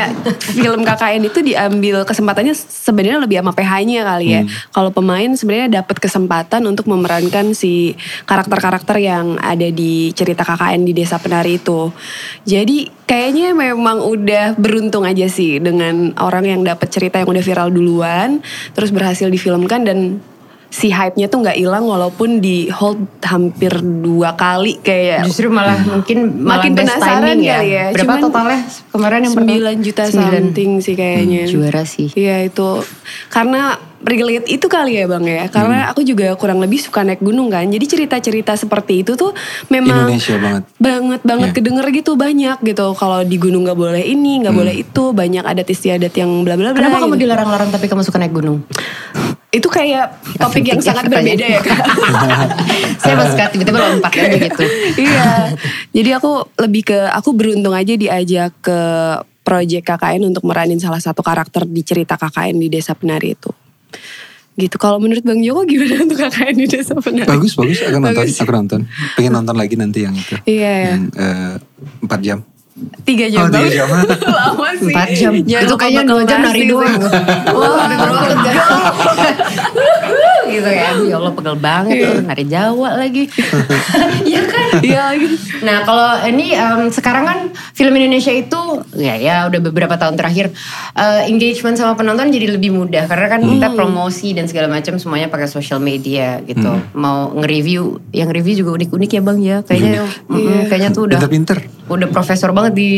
film 0.58 0.82
KKN 0.82 1.22
itu 1.28 1.39
diambil 1.45 1.95
kesempatannya 2.08 2.55
sebenarnya 2.58 3.20
lebih 3.22 3.38
sama 3.41 3.51
PH-nya 3.53 4.01
kali 4.03 4.28
ya. 4.28 4.41
Hmm. 4.41 4.49
Kalau 4.74 4.89
pemain 4.91 5.30
sebenarnya 5.36 5.70
dapat 5.82 5.97
kesempatan 6.01 6.62
untuk 6.66 6.86
memerankan 6.89 7.53
si 7.53 7.93
karakter-karakter 8.26 8.97
yang 8.97 9.38
ada 9.39 9.68
di 9.70 10.12
cerita 10.12 10.41
KKN 10.41 10.82
di 10.88 10.93
Desa 10.97 11.22
Penari 11.22 11.62
itu. 11.62 11.91
Jadi 12.47 12.89
kayaknya 13.08 13.55
memang 13.55 14.03
udah 14.03 14.60
beruntung 14.60 15.08
aja 15.08 15.26
sih 15.32 15.64
dengan 15.64 16.12
orang 16.20 16.45
yang 16.45 16.62
dapat 16.66 16.91
cerita 16.91 17.20
yang 17.20 17.30
udah 17.32 17.43
viral 17.43 17.70
duluan, 17.72 18.43
terus 18.76 18.91
berhasil 18.91 19.32
difilmkan 19.32 19.88
dan 19.88 20.20
si 20.68 20.91
hype-nya 20.91 21.32
tuh 21.32 21.39
nggak 21.41 21.57
hilang 21.57 21.88
walaupun 21.88 22.38
di 22.38 22.68
hold 22.68 22.99
hampir 23.24 23.72
dua 23.80 24.36
kali 24.36 24.78
kayak 24.78 25.24
Justru 25.24 25.47
malah 25.47 25.80
mungkin 25.80 26.43
malah 26.43 26.59
Makin 26.59 26.72
best 26.76 26.88
penasaran 26.91 27.22
timing 27.24 27.39
ya. 27.41 27.55
kali 27.57 27.70
ya. 27.72 27.86
Berapa 27.95 28.03
Cuman 28.03 28.20
totalnya 28.20 28.59
kemarin 28.91 29.20
yang 29.24 29.34
9 29.34 29.86
juta 29.88 30.03
Sembilan. 30.05 30.32
something 30.51 30.72
sih 30.84 30.95
kayaknya. 30.95 31.41
Hmm, 31.47 31.51
juara 31.51 31.84
sih. 31.88 32.07
Iya 32.11 32.36
itu 32.43 32.70
karena 33.28 33.80
relate 34.04 34.45
itu 34.45 34.66
kali 34.66 34.98
ya 34.98 35.06
bang 35.06 35.26
ya. 35.26 35.43
Karena 35.50 35.88
Hmm. 35.88 35.91
aku 35.91 36.02
juga 36.02 36.34
kurang 36.36 36.62
lebih 36.62 36.78
suka 36.78 37.02
naik 37.02 37.20
gunung 37.20 37.50
kan. 37.50 37.66
Jadi 37.66 37.86
cerita-cerita 37.86 38.54
seperti 38.54 39.02
itu 39.02 39.18
tuh 39.18 39.34
memang 39.68 40.10
Indonesia 40.12 40.36
banget. 40.38 40.64
banget 40.78 41.22
banget 41.22 41.50
Iya. 41.50 41.56
kedenger 41.58 41.88
gitu 41.91 42.12
banyak 42.14 42.58
gitu. 42.62 42.88
Kalau 42.93 43.20
di 43.24 43.38
gunung 43.38 43.66
nggak 43.66 43.78
boleh 43.78 44.04
ini 44.04 44.45
nggak 44.45 44.56
boleh 44.56 44.74
itu 44.78 45.04
banyak 45.12 45.41
adat 45.41 45.68
istiadat 45.68 46.14
yang 46.14 46.30
bla 46.41 46.54
bla 46.54 46.72
bla. 46.72 46.78
Kenapa 46.78 47.02
kamu 47.02 47.16
gitu. 47.18 47.24
dilarang-larang 47.26 47.70
tapi 47.70 47.86
kamu 47.86 48.02
suka 48.02 48.18
naik 48.18 48.34
gunung? 48.34 48.62
Itu 49.48 49.72
kayak 49.72 50.12
topik 50.38 50.66
yang 50.68 50.82
sangat 50.84 51.08
berbeda 51.08 51.45
ya 51.48 51.62
kak. 51.64 51.80
Saya 53.02 53.16
masih 53.16 53.32
suka 53.34 53.45
tiba-tiba 53.50 53.80
lompat 53.80 54.12
aja 54.14 54.38
gitu. 54.38 54.64
iya. 55.08 55.56
Jadi 55.95 56.10
aku 56.14 56.45
lebih 56.60 56.93
ke 56.93 57.00
aku 57.10 57.32
beruntung 57.34 57.74
aja 57.74 57.95
diajak 57.95 58.52
ke 58.60 58.80
project 59.41 59.88
KKN 59.88 60.28
untuk 60.28 60.43
meranin 60.43 60.76
salah 60.76 61.00
satu 61.00 61.24
karakter 61.24 61.64
di 61.64 61.80
cerita 61.80 62.20
KKN 62.20 62.60
di 62.60 62.68
Desa 62.68 62.91
Penari 62.91 63.32
itu. 63.32 63.48
Gitu. 64.58 64.74
Kalau 64.82 64.97
menurut 64.97 65.22
Bang 65.22 65.38
Joko 65.45 65.62
gimana 65.70 66.01
untuk 66.10 66.18
KKN 66.18 66.55
di 66.58 66.66
Desa 66.66 66.97
Penari? 66.97 67.30
Bagus 67.30 67.53
bagus 67.53 67.78
aku 67.86 68.01
nonton 68.01 68.26
Bagus. 68.26 68.41
aku 68.41 68.51
nonton. 68.51 68.80
Pengen 69.14 69.32
nonton 69.38 69.53
lagi 69.53 69.78
nanti 69.78 70.01
yang 70.01 70.18
itu. 70.18 70.34
Iya 70.49 70.72
ya. 70.74 70.89
Yang 70.97 71.03
eh, 71.14 71.53
empat 72.01 72.20
jam. 72.26 72.39
Tiga 73.05 73.26
jam. 73.30 73.45
Oh, 73.45 73.53
tiga 73.53 73.70
jam. 73.74 73.88
Lama 74.41 74.70
sih. 74.78 74.89
Empat 74.89 75.10
jam. 75.14 75.34
Jangan 75.45 75.66
itu 75.66 75.76
kayaknya 75.78 76.03
dua 76.10 76.22
jam 76.26 76.39
nari 76.41 76.62
doang. 76.66 76.97
Wah, 77.58 77.70
Wah, 77.70 77.86
gitu 80.50 80.70
ya. 80.70 80.89
Ya 80.98 81.16
Allah 81.16 81.34
pegel 81.34 81.58
banget 81.58 81.95
tuh 82.04 82.16
nari 82.24 82.45
Jawa 82.48 82.89
lagi. 82.95 83.24
Iya 84.28 84.41
kan? 84.43 84.68
Iya 84.84 85.02
lagi. 85.14 85.28
Nah 85.64 85.78
kalau 85.88 86.10
ini 86.28 86.52
em, 86.52 86.91
sekarang 86.91 87.24
kan 87.24 87.39
film 87.72 87.93
Indonesia 87.95 88.34
itu 88.34 88.60
ya 88.98 89.16
ya 89.16 89.36
udah 89.48 89.60
beberapa 89.64 89.95
tahun 89.95 90.20
terakhir 90.20 90.52
eh, 90.93 91.22
engagement 91.32 91.80
sama 91.80 91.95
penonton 91.95 92.28
jadi 92.28 92.58
lebih 92.58 92.76
mudah 92.76 93.08
karena 93.08 93.28
kan 93.30 93.41
kita 93.41 93.68
promosi 93.74 94.36
dan 94.36 94.45
segala 94.50 94.68
macam 94.68 95.00
semuanya 95.00 95.32
pakai 95.32 95.48
social 95.48 95.80
media 95.80 96.43
gitu. 96.43 96.68
Mau 96.93 97.32
nge-review, 97.34 97.98
yang 98.12 98.30
review 98.30 98.66
juga 98.66 98.76
unik-unik 98.78 99.10
ya 99.10 99.22
bang 99.24 99.39
ya. 99.39 99.58
Kayaknya 99.64 100.02
mm, 100.28 100.62
kayaknya 100.68 100.89
tuh 100.91 101.04
udah 101.08 101.18
Pinter-pinter. 101.18 101.58
udah 101.88 102.08
profesor 102.12 102.52
banget 102.52 102.74
di 102.76 102.89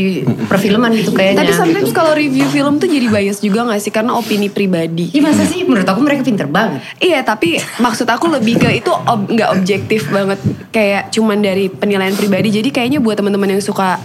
perfilman 0.50 0.91
gitu 0.97 1.14
kayaknya. 1.14 1.45
Tapi 1.45 1.54
sometimes 1.54 1.89
gitu. 1.93 1.97
kalau 1.97 2.12
review 2.18 2.45
film 2.50 2.82
tuh 2.82 2.89
jadi 2.89 3.08
bias 3.08 3.39
juga 3.39 3.70
gak 3.70 3.80
sih? 3.80 3.91
Karena 3.93 4.18
opini 4.18 4.50
pribadi. 4.50 5.14
Iya 5.14 5.22
masa 5.24 5.45
sih 5.45 5.62
menurut 5.62 5.86
aku 5.86 6.02
mereka 6.02 6.26
pinter 6.26 6.50
banget. 6.50 6.82
Iya 6.97 7.22
tapi 7.22 7.39
maksud 7.78 8.06
aku 8.06 8.28
lebih 8.30 8.58
ke 8.58 8.70
itu 8.76 8.90
ob- 8.90 9.28
nggak 9.28 9.50
objektif 9.52 10.08
banget. 10.08 10.40
Kayak 10.70 11.10
cuman 11.10 11.40
dari 11.40 11.68
penilaian 11.68 12.14
pribadi. 12.14 12.52
Jadi 12.52 12.70
kayaknya 12.70 13.00
buat 13.00 13.16
teman-teman 13.16 13.50
yang 13.52 13.62
suka 13.62 13.98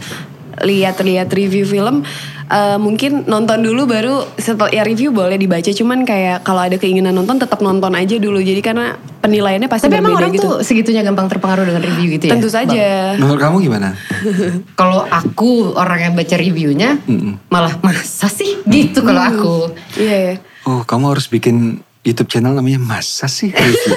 lihat-lihat 0.57 1.27
review 1.29 1.67
film 1.67 2.07
eh, 2.47 2.79
mungkin 2.79 3.27
nonton 3.27 3.59
dulu 3.59 3.85
baru 3.85 4.23
setelah 4.35 4.71
ya 4.71 4.83
review 4.83 5.11
boleh 5.11 5.35
dibaca. 5.35 5.67
Cuman 5.67 6.03
kayak 6.03 6.43
kalau 6.43 6.63
ada 6.63 6.77
keinginan 6.77 7.11
nonton 7.13 7.37
tetap 7.37 7.59
nonton 7.59 7.91
aja 7.91 8.15
dulu. 8.17 8.39
Jadi 8.39 8.61
karena 8.61 8.95
penilaiannya 9.19 9.67
pasti 9.67 9.89
Tapi 9.89 9.99
emang 9.99 10.13
berbeda 10.13 10.21
orang 10.21 10.33
gitu. 10.33 10.47
tuh 10.47 10.55
segitunya 10.61 11.03
gampang 11.03 11.27
terpengaruh 11.27 11.65
dengan 11.65 11.83
review 11.83 12.07
gitu 12.13 12.25
ya? 12.29 12.33
tentu 12.33 12.47
Bang? 12.47 12.57
saja. 12.61 12.87
Menurut 13.17 13.41
kamu 13.41 13.57
gimana? 13.63 13.89
Kalau 14.79 15.03
aku 15.03 15.75
orang 15.75 16.01
yang 16.03 16.15
baca 16.15 16.37
reviewnya 16.37 17.01
malah 17.49 17.75
masa 17.81 18.29
sih 18.29 18.63
gitu 18.63 19.01
kalau 19.01 19.23
aku. 19.23 19.55
iya 19.97 20.17
ya 20.31 20.35
Oh, 20.65 20.81
kamu 20.81 21.13
harus 21.13 21.27
bikin 21.27 21.81
YouTube 22.05 22.29
channel 22.29 22.53
namanya 22.53 22.77
Masa 22.77 23.25
sih 23.25 23.49
review? 23.49 23.97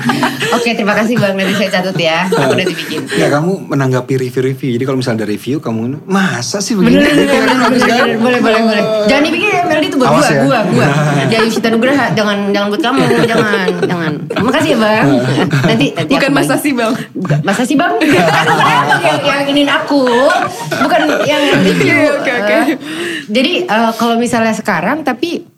Oke 0.56 0.72
terima 0.72 0.96
kasih 0.96 1.20
bang 1.20 1.36
nanti 1.36 1.52
saya 1.60 1.68
catat 1.68 1.96
ya. 2.00 2.24
Aku 2.32 2.56
udah 2.56 2.64
dibikin. 2.64 3.04
ya 3.12 3.28
kamu 3.28 3.68
menanggapi 3.68 4.16
review-review. 4.16 4.80
Jadi 4.80 4.84
kalau 4.88 4.98
misalnya 4.98 5.24
ada 5.24 5.28
review 5.28 5.60
kamu 5.60 6.08
masa 6.08 6.64
sih 6.64 6.72
begini? 6.72 7.04
bener, 7.04 7.12
bener, 7.12 7.28
bener, 7.28 7.70
bener, 7.76 8.08
boleh, 8.16 8.40
boleh, 8.40 8.60
boleh. 8.64 8.84
Jangan 9.04 9.22
dibikin 9.28 9.48
ya 9.52 9.62
Melody 9.68 9.86
itu 9.92 9.96
buat 10.00 10.08
Awas 10.08 10.24
gua, 10.24 10.32
ya. 10.32 10.42
gua, 10.42 10.58
gua. 10.72 10.86
Dia 11.30 11.38
Yusita 11.44 11.68
Nugraha, 11.68 12.06
jangan, 12.16 12.38
jangan 12.56 12.66
buat 12.72 12.82
kamu, 12.82 13.00
jangan, 13.28 13.64
jangan. 13.84 14.12
Makasih 14.40 14.70
ya 14.72 14.78
bang. 14.80 15.06
Nanti, 15.68 15.86
nanti 15.92 16.12
bukan 16.16 16.32
masa 16.34 16.54
sih 16.58 16.72
bang 16.74 16.92
Bukan, 17.12 17.38
masa 17.44 17.62
sih 17.68 17.76
bang? 17.76 17.92
Kenapa 18.00 19.04
yang, 19.04 19.20
yang 19.28 19.38
inginin 19.44 19.68
aku? 19.68 20.08
Bukan 20.80 21.00
yang 21.28 21.42
review. 21.60 21.92
Iya, 21.92 22.10
oke, 22.16 22.32
oke. 22.32 22.52
Eh, 22.56 22.64
jadi 23.28 23.52
eh, 23.68 23.90
kalau 24.00 24.16
misalnya 24.16 24.56
sekarang 24.56 25.04
tapi 25.04 25.51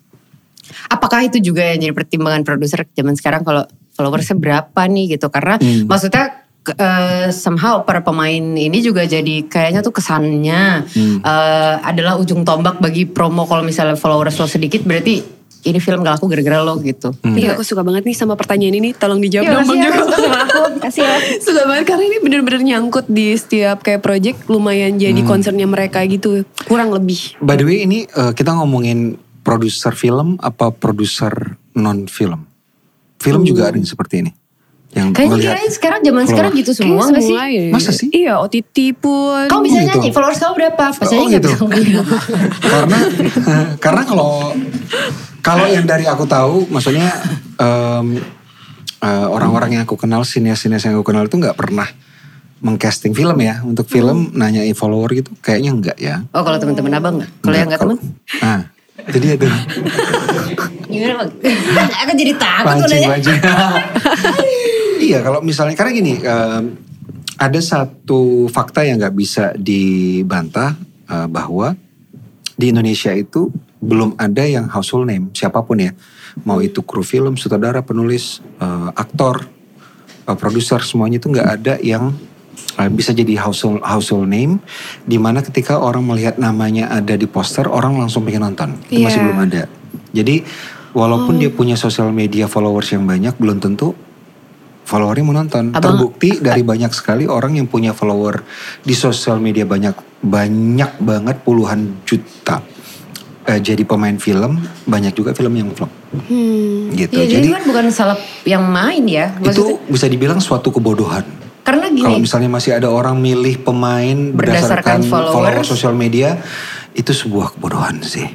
apakah 0.87 1.25
itu 1.25 1.41
juga 1.41 1.65
yang 1.65 1.81
jadi 1.81 1.95
pertimbangan 1.95 2.43
produser 2.43 2.85
zaman 2.89 3.15
sekarang 3.15 3.43
kalau 3.43 3.65
followersnya 3.93 4.35
berapa 4.35 4.81
nih 4.85 5.15
gitu? 5.15 5.29
Karena 5.29 5.57
Hmm. 5.57 5.87
maksudnya 5.87 6.43
eh, 6.67 7.29
somehow 7.29 7.83
para 7.83 8.01
pemain 8.01 8.33
ini 8.57 8.81
juga 8.81 9.05
jadi 9.05 9.45
kayaknya 9.45 9.81
tuh 9.81 9.93
kesannya 9.93 10.89
Hmm. 10.89 11.21
eh, 11.21 11.75
adalah 11.83 12.17
ujung 12.17 12.41
tombak 12.43 12.79
bagi 12.79 13.05
promo 13.05 13.45
kalau 13.45 13.61
misalnya 13.61 13.95
followers 13.95 14.35
lo 14.35 14.47
sedikit 14.47 14.81
berarti 14.81 15.21
ini 15.65 15.77
film 15.77 16.01
gak 16.01 16.21
laku 16.21 16.29
gara-gara 16.29 16.61
lo 16.61 16.77
gitu. 16.79 17.09
Iya 17.25 17.53
aku 17.53 17.65
suka 17.65 17.81
banget 17.81 18.05
nih 18.05 18.13
sama 18.13 18.33
pertanyaan 18.33 18.77
ini 18.77 18.93
Tolong 18.93 19.17
dijawab 19.17 19.45
Iya, 19.45 19.53
dong 19.55 19.65
Bang 19.65 19.77
ya, 19.77 19.85
Joko 19.87 20.03
suka 20.03 20.17
sama 20.19 20.39
aku. 20.43 20.61
Kasih 20.79 21.03
ya. 21.03 21.17
Suka 21.41 21.63
banget 21.65 21.85
karena 21.87 22.05
ini 22.05 22.17
bener-bener 22.21 22.61
nyangkut 22.63 23.07
di 23.09 23.33
setiap 23.33 23.81
kayak 23.81 24.01
project 24.01 24.45
Lumayan 24.47 24.97
jadi 24.97 25.17
concernnya 25.23 25.65
mereka 25.65 26.05
gitu 26.05 26.45
Kurang 26.65 26.93
lebih 26.93 27.41
By 27.41 27.57
the 27.57 27.65
way 27.65 27.81
ini 27.81 28.05
eh, 28.05 28.33
kita 28.33 28.53
ngomongin 28.53 29.17
produser 29.45 29.93
film 29.93 30.41
apa 30.41 30.73
produser 30.73 31.55
non 31.73 32.09
film? 32.09 32.49
Film 33.17 33.45
juga 33.45 33.69
ada 33.69 33.77
yang 33.77 33.85
seperti 33.85 34.25
ini. 34.25 34.33
Yang 34.91 35.11
Kayaknya 35.13 35.59
sekarang 35.69 36.01
zaman 36.01 36.25
sekarang 36.25 36.53
gitu 36.55 36.71
semua 36.71 37.03
Kayak 37.03 37.11
gak 37.11 37.19
sih? 37.19 37.35
semua 37.35 37.45
ya. 37.51 37.65
Masa 37.69 37.91
sih? 37.91 38.09
Iya 38.09 38.33
OTT 38.39 38.77
pun 38.95 39.45
Kamu 39.47 39.63
bisa 39.63 39.75
Oh, 39.75 39.83
gitu. 39.83 39.91
nyanyi, 39.91 40.09
followers 40.11 40.39
kamu 40.39 40.55
berapa? 40.55 40.85
Pas 40.95 41.09
Oh, 41.11 41.27
gitu. 41.27 41.49
bisa 41.51 41.67
karena 42.73 42.99
karena 43.77 44.03
kalau 44.03 44.55
kalau 45.41 45.67
yang 45.67 45.83
dari 45.83 46.07
aku 46.07 46.25
tahu 46.25 46.71
maksudnya 46.71 47.11
em, 47.59 48.23
eh, 49.01 49.27
orang-orang 49.27 49.77
yang 49.77 49.83
aku 49.83 49.99
kenal 49.99 50.23
sinias-sinias 50.23 50.87
yang 50.87 50.95
aku 50.95 51.11
kenal 51.11 51.27
itu 51.27 51.37
nggak 51.37 51.53
pernah 51.55 51.91
mengcasting 52.61 53.13
film 53.13 53.37
ya 53.39 53.61
untuk 53.61 53.85
film 53.85 54.33
nanyain 54.33 54.73
follower 54.73 55.11
gitu 55.13 55.35
kayaknya 55.39 55.71
enggak 55.71 55.97
ya 55.99 56.23
Oh 56.31 56.41
kalau 56.41 56.57
teman-teman 56.57 56.95
abang 56.95 57.15
nggak? 57.19 57.31
Kalau 57.43 57.57
yang 57.59 57.69
nggak 57.69 57.83
teman? 57.83 57.99
nah 58.41 58.61
tuh 58.95 59.51
Gimana 60.87 61.15
bang? 61.27 61.31
Aku 62.07 62.13
jadi 62.15 62.33
takut 62.39 62.87
pancing 62.87 63.03
pancing 63.11 63.39
iya 65.11 65.19
kalau 65.21 65.43
misalnya 65.43 65.75
karena 65.75 65.93
gini 65.93 66.15
em, 66.23 66.65
ada 67.35 67.61
satu 67.61 68.47
fakta 68.47 68.87
yang 68.87 69.03
nggak 69.03 69.17
bisa 69.17 69.45
dibantah 69.59 70.79
eh, 71.11 71.27
bahwa 71.27 71.75
di 72.55 72.71
Indonesia 72.71 73.11
itu 73.11 73.51
belum 73.83 74.15
ada 74.17 74.47
yang 74.47 74.71
household 74.71 75.11
name 75.11 75.35
siapa 75.35 75.61
pun 75.67 75.83
ya. 75.83 75.93
Mau 76.47 76.59
itu 76.59 76.83
kru 76.83 77.07
film 77.07 77.35
sutradara 77.35 77.83
penulis 77.83 78.39
eh, 78.63 78.91
aktor 78.95 79.45
eh, 80.25 80.37
produser 80.39 80.81
semuanya 80.87 81.19
itu 81.19 81.29
nggak 81.35 81.49
ada 81.61 81.75
yang 81.83 82.15
bisa 82.91 83.15
jadi 83.15 83.39
household 83.39 83.81
household 83.81 84.27
name 84.27 84.59
di 85.03 85.17
mana 85.17 85.41
ketika 85.41 85.79
orang 85.79 86.03
melihat 86.03 86.37
namanya 86.37 86.91
ada 86.91 87.15
di 87.15 87.25
poster 87.25 87.67
orang 87.67 87.95
langsung 87.95 88.27
pengen 88.27 88.51
nonton. 88.51 88.75
Itu 88.91 89.01
masih 89.01 89.21
Iya. 89.21 89.25
belum 89.25 89.39
ada. 89.41 89.63
Jadi 90.11 90.35
walaupun 90.91 91.39
dia 91.39 91.51
punya 91.51 91.75
sosial 91.75 92.11
media 92.11 92.47
followers 92.47 92.91
yang 92.91 93.07
banyak 93.07 93.35
belum 93.35 93.59
tentu 93.59 93.95
followernya 94.85 95.25
mau 95.25 95.33
nonton. 95.33 95.71
Abang- 95.71 95.97
terbukti 95.97 96.39
dari 96.39 96.61
banyak 96.61 96.93
sekali 96.93 97.25
orang 97.25 97.57
yang 97.57 97.67
punya 97.67 97.91
follower 97.91 98.43
di 98.81 98.93
sosial 98.93 99.39
media 99.39 99.65
banyak 99.65 99.95
banyak 100.21 100.91
banget 100.99 101.37
puluhan 101.41 102.03
juta. 102.03 102.61
Eh, 103.45 103.61
jadi 103.61 103.85
pemain 103.85 104.17
film 104.17 104.57
banyak 104.85 105.13
juga 105.13 105.37
film 105.37 105.53
yang 105.53 105.69
flop 105.77 105.93
Hmm. 106.17 106.89
gitu. 106.97 107.13
Iya 107.13 107.29
jadi, 107.29 107.35
jadi 107.45 107.49
kan 107.53 107.63
bukan 107.69 107.85
salah 107.93 108.17
yang 108.43 108.65
main 108.65 109.05
ya. 109.05 109.37
itu 109.37 109.45
Maksudnya, 109.45 109.77
bisa 109.85 110.07
dibilang 110.09 110.41
suatu 110.41 110.73
kebodohan 110.73 111.44
karena 111.65 111.89
kalau 111.89 112.21
gini, 112.21 112.29
misalnya 112.29 112.51
masih 112.53 112.77
ada 112.77 112.93
orang 112.93 113.17
milih 113.17 113.65
pemain 113.65 114.37
Berdasarkan 114.37 114.37
berdasarkan, 114.37 114.99
followers. 115.09 115.33
follower 115.33 115.65
sosial 115.65 115.95
media 115.97 116.37
itu 116.93 117.11
sebuah 117.11 117.57
kebodohan 117.57 118.05
sih. 118.05 118.29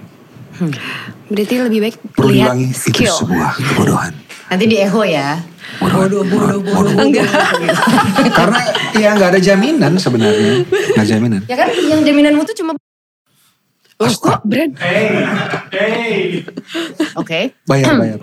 Berarti 1.30 1.54
lebih 1.62 1.80
baik 1.86 1.96
perlu 2.18 2.34
lihat 2.34 2.52
diulangi 2.52 2.68
itu 2.74 2.90
skill. 2.90 3.14
sebuah 3.14 3.52
kebodohan. 3.56 4.14
Nanti 4.50 4.66
di 4.66 4.78
echo 4.82 5.06
ya. 5.06 5.38
bodoh 5.78 6.26
bodoh 6.26 6.58
bodoh 6.66 6.92
karena 8.34 8.60
ya 8.98 9.14
nggak 9.14 9.30
ada 9.38 9.40
jaminan 9.40 9.94
sebenarnya. 10.02 10.66
Nggak 10.98 11.08
jaminan. 11.08 11.42
Ya 11.46 11.56
kan 11.56 11.70
yang 11.70 12.02
jaminanmu 12.02 12.42
tuh 12.50 12.58
cuma 12.58 12.74
Loh 14.00 14.16
kok 14.16 14.40
brand 14.48 14.72
Oke. 17.20 17.52
bayar 17.68 18.00
bayar 18.00 18.20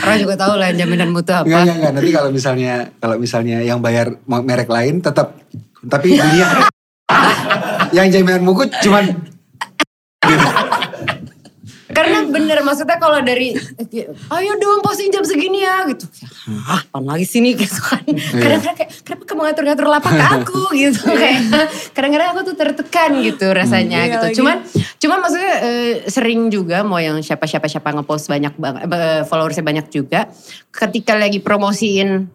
Orang 0.00 0.18
juga 0.20 0.36
tahu 0.36 0.54
lah 0.60 0.76
jaminanmu 0.76 1.24
tuh 1.24 1.40
apa. 1.40 1.48
Enggak, 1.48 1.60
enggak, 1.64 1.76
enggak. 1.80 1.92
Nanti 1.96 2.10
kalau 2.12 2.30
misalnya 2.30 2.74
kalau 3.00 3.16
misalnya 3.16 3.58
yang 3.64 3.80
bayar 3.80 4.12
merek 4.28 4.68
lain 4.68 5.00
tetap 5.00 5.40
tapi 5.88 6.20
dia 6.20 6.48
yang 7.96 8.12
jaminan 8.12 8.44
buku 8.44 8.68
cuman 8.84 9.16
Karena 11.90 12.22
bener 12.26 12.62
maksudnya 12.62 12.96
kalau 12.96 13.18
dari 13.20 13.54
ayo 14.30 14.52
dong 14.56 14.80
posting 14.80 15.10
jam 15.10 15.26
segini 15.26 15.62
ya 15.64 15.84
gitu. 15.90 16.06
Hah, 16.46 16.86
apaan 16.86 17.06
lagi 17.06 17.26
sini 17.26 17.54
gitu 17.60 17.76
kan. 17.76 18.04
Kadang-kadang 18.08 18.76
kayak 18.78 18.90
kenapa 19.02 19.22
kamu 19.26 19.40
ngatur-ngatur 19.50 19.86
lapak 19.90 20.12
ke 20.14 20.26
aku 20.40 20.60
gitu 20.86 21.02
kayak 21.10 21.40
kadang-kadang 21.96 22.28
aku 22.36 22.40
tuh 22.52 22.56
tertekan 22.56 23.10
gitu 23.24 23.46
rasanya 23.50 24.00
Iya 24.06 24.12
gitu. 24.14 24.24
lagi. 24.26 24.36
Cuman 24.38 24.56
cuman 25.00 25.18
maksudnya 25.24 25.54
eh, 25.64 25.92
sering 26.06 26.40
juga 26.52 26.84
mau 26.84 27.00
yang 27.00 27.18
siapa-siapa 27.18 27.66
siapa 27.66 27.90
ngepost 27.96 28.30
banyak 28.30 28.54
banget 28.54 28.82
eh, 28.86 29.22
followersnya 29.26 29.64
banyak 29.64 29.86
juga 29.90 30.28
ketika 30.70 31.16
lagi 31.16 31.40
promosiin 31.40 32.28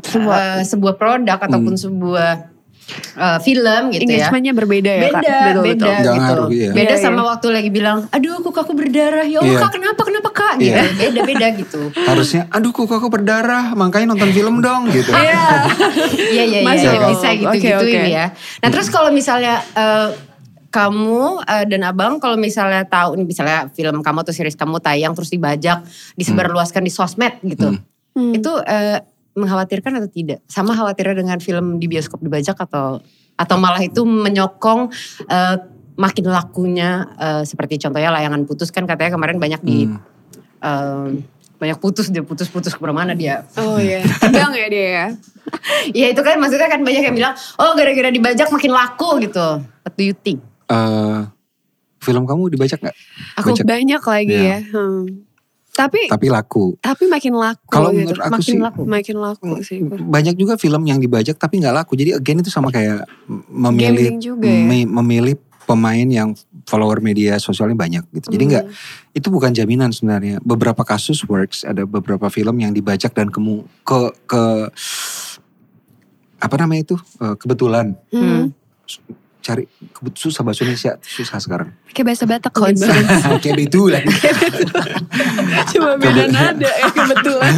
sebuah 0.00 0.64
sebuah 0.64 0.94
produk 0.96 1.36
ataupun 1.36 1.76
sebuah 1.76 2.49
eh, 2.92 3.38
film 3.40 3.82
gitu 3.90 4.02
ya. 4.04 4.26
Engagementnya 4.26 4.52
berbeda 4.52 4.90
ya 4.90 5.02
kak 5.06 5.12
beda, 5.16 5.30
Betul, 5.30 5.62
beda 5.62 5.70
betul. 5.70 5.88
Nggak 5.90 6.00
gitu. 6.00 6.20
ngaruh, 6.20 6.48
iya. 6.50 6.70
Beda 6.70 6.94
Iya, 6.94 7.00
sama 7.00 7.16
iya. 7.16 7.26
waktu 7.26 7.46
lagi 7.48 7.70
bilang, 7.70 7.98
aduh 8.08 8.36
kok 8.40 8.58
aku 8.58 8.72
berdarah, 8.72 9.24
ya 9.24 9.38
Allah 9.38 9.52
Iya. 9.52 9.60
kak 9.60 9.72
kenapa 9.72 10.02
kenapa 10.02 10.30
kak, 10.30 10.54
gitu. 10.56 10.70
Iya. 10.70 10.82
Beda 10.96 11.20
beda 11.22 11.46
gitu. 11.56 11.80
harusnya 12.00 12.42
aduh 12.48 12.70
kok 12.70 12.86
aku 12.86 13.08
berdarah 13.08 13.64
makanya 13.72 14.06
nonton 14.10 14.30
film 14.30 14.58
dong 14.58 14.88
gitu. 14.88 15.10
Iya 15.10 15.44
iya 16.34 16.44
iya, 16.44 16.60
Masuk. 16.60 16.92
bisa 17.10 17.28
gitu 17.34 17.48
Oke, 17.48 17.60
gituin 17.60 18.00
oke. 18.00 18.10
ya. 18.10 18.26
Nah 18.60 18.68
terus 18.68 18.88
kalau 18.88 19.10
misalnya 19.10 19.60
eh, 19.72 20.08
kamu 20.68 21.22
eh, 21.42 21.64
dan 21.66 21.82
abang 21.82 22.16
kalau 22.16 22.34
misalnya 22.34 22.84
tahu 22.84 23.18
misalnya 23.20 23.66
film 23.68 24.00
kamu 24.00 24.18
atau 24.20 24.30
series 24.30 24.54
kamu 24.54 24.78
tayang 24.78 25.12
terus 25.12 25.28
dibajak, 25.28 25.82
disebarluaskan 26.14 26.82
di 26.82 26.92
sosmed 26.92 27.34
gitu, 27.42 27.74
Hmm. 28.10 28.34
itu 28.34 28.50
eh, 28.64 28.98
mengkhawatirkan 29.32 29.92
atau 29.96 30.08
tidak? 30.08 30.42
Sama 30.44 30.72
khawatirnya 30.72 31.16
dengan 31.16 31.38
film 31.38 31.76
di 31.76 31.86
bioskop 31.86 32.18
dibajak 32.18 32.56
atau 32.56 32.98
atau 33.34 33.56
malah 33.56 33.80
itu 33.80 34.02
menyokong 34.02 34.90
eh, 35.26 35.56
makin 35.94 36.24
lakunya 36.26 36.90
eh, 37.14 37.42
seperti 37.42 37.78
contohnya 37.78 38.10
layangan 38.10 38.44
putus 38.44 38.68
kan 38.68 38.84
katanya 38.84 39.14
kemarin 39.14 39.36
banyak 39.36 39.60
di 39.60 39.86
Hmm. 39.86 40.00
eh, 40.60 41.08
banyak 41.56 41.76
putus 41.76 42.08
dia 42.08 42.20
putus-putus 42.20 42.72
ke 42.72 42.80
mana-mana 42.80 43.12
dia. 43.12 43.44
Oh 43.54 43.76
iya, 43.76 44.00
tegang 44.18 44.52
ya 44.52 44.66
dia 44.66 44.86
ya. 44.88 45.06
Ya 45.92 46.06
itu 46.08 46.20
kan 46.20 46.38
maksudnya 46.38 46.68
kan 46.68 46.80
banyak 46.80 47.02
yang 47.02 47.16
bilang 47.16 47.34
oh 47.56 47.74
gara-gara 47.74 48.08
dibajak 48.08 48.48
makin 48.48 48.70
laku 48.70 49.18
gitu. 49.20 49.60
What 49.82 49.92
do 49.92 50.02
you 50.02 50.14
think? 50.14 50.40
Eh, 50.68 51.20
film 51.98 52.24
kamu 52.24 52.54
dibajak 52.54 52.78
nggak? 52.78 52.96
Aku 53.36 53.52
Bajak. 53.52 53.66
banyak 53.66 54.00
lagi 54.00 54.30
Iya. 54.32 54.46
ya. 54.46 54.58
Hmm. 54.70 55.04
Tapi 55.70 56.06
Tapi 56.06 56.26
laku. 56.26 56.74
tapi 56.78 57.06
makin 57.06 57.32
laku 57.32 57.62
Kalau 57.66 57.88
gitu. 57.88 58.10
menurut 58.10 58.20
aku 58.20 58.32
Makin 58.34 58.44
sih 58.44 58.58
laku. 58.58 58.80
makin 58.84 59.16
laku 59.16 59.48
sih. 59.60 59.78
banyak 59.86 60.34
juga 60.34 60.54
film 60.54 60.82
yang 60.84 60.98
dibajak 60.98 61.34
tapi 61.34 61.58
nggak 61.58 61.72
laku. 61.74 61.94
Jadi 61.94 62.10
again 62.12 62.38
itu 62.38 62.48
sama 62.48 62.68
kayak 62.68 63.06
memilih 63.48 64.18
juga 64.18 64.44
ya. 64.44 64.60
me- 64.60 64.90
memilih 64.98 65.38
pemain 65.62 66.02
yang 66.04 66.34
follower 66.64 66.98
media 66.98 67.36
sosialnya 67.36 67.74
banyak 67.74 68.02
gitu. 68.12 68.26
Jadi 68.28 68.44
nggak 68.48 68.64
Hmm. 68.64 68.74
itu 69.12 69.28
bukan 69.28 69.50
jaminan 69.50 69.90
sebenarnya. 69.90 70.38
Beberapa 70.40 70.82
kasus 70.82 71.22
works 71.24 71.62
ada 71.62 71.84
beberapa 71.84 72.26
film 72.26 72.58
yang 72.58 72.70
dibajak 72.70 73.10
dan 73.10 73.28
kemu 73.28 73.62
ke 73.80 73.98
ke 74.26 74.42
apa 76.36 76.54
namanya 76.56 76.82
itu 76.84 76.96
Eh, 77.16 77.34
kebetulan 77.36 77.94
Hmm. 78.08 78.50
Cari 79.40 79.64
susah 80.12 80.40
bahasa 80.40 80.62
Indonesia 80.62 81.00
susah 81.00 81.36
sekarang. 81.36 81.72
Kayak 81.90 82.06
bahasa 82.06 82.24
Batak 82.24 82.52
Concern. 82.52 83.04
Kayak 83.42 83.56
betulan. 83.58 84.04
Cuma 85.70 85.96
beda 85.96 86.24
nada 86.28 86.68
ya 86.68 86.86
kebetulan. 86.88 87.52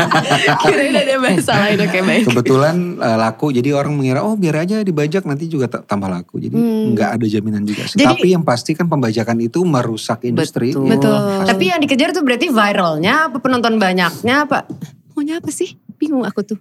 Kirain 0.62 0.94
ada 0.94 1.14
bahasa 1.16 1.52
lain 1.58 1.78
oke 1.80 1.98
baik. 2.00 2.22
Kebetulan 2.26 2.74
eh, 2.98 3.16
laku 3.16 3.46
jadi 3.50 3.70
orang 3.72 3.94
mengira 3.94 4.20
oh 4.20 4.34
biar 4.34 4.62
aja 4.62 4.80
dibajak 4.80 5.22
nanti 5.22 5.46
juga 5.46 5.66
ta- 5.68 5.82
tambah 5.82 6.06
laku. 6.06 6.38
Jadi 6.38 6.52
Hmm. 6.52 6.92
nggak 6.92 7.10
ada 7.16 7.26
jaminan 7.26 7.62
juga. 7.62 7.86
sih. 7.86 7.96
Jadi- 7.96 8.08
Tapi 8.08 8.26
yang 8.28 8.42
pasti 8.42 8.74
kan 8.74 8.86
pembajakan 8.86 9.38
itu 9.40 9.62
merusak 9.62 10.22
industri. 10.22 10.74
Betul. 10.74 10.90
Betul. 10.90 11.16
Tapi 11.46 11.64
yang 11.64 11.78
dikejar 11.78 12.10
tuh 12.10 12.22
berarti 12.22 12.50
viralnya 12.50 13.30
apa 13.30 13.38
penonton 13.38 13.78
banyaknya 13.78 14.34
apa? 14.42 14.66
Maunya 15.12 15.38
apa 15.38 15.48
sih? 15.48 15.78
Bingung 15.96 16.24
aku 16.24 16.42
tuh. 16.42 16.58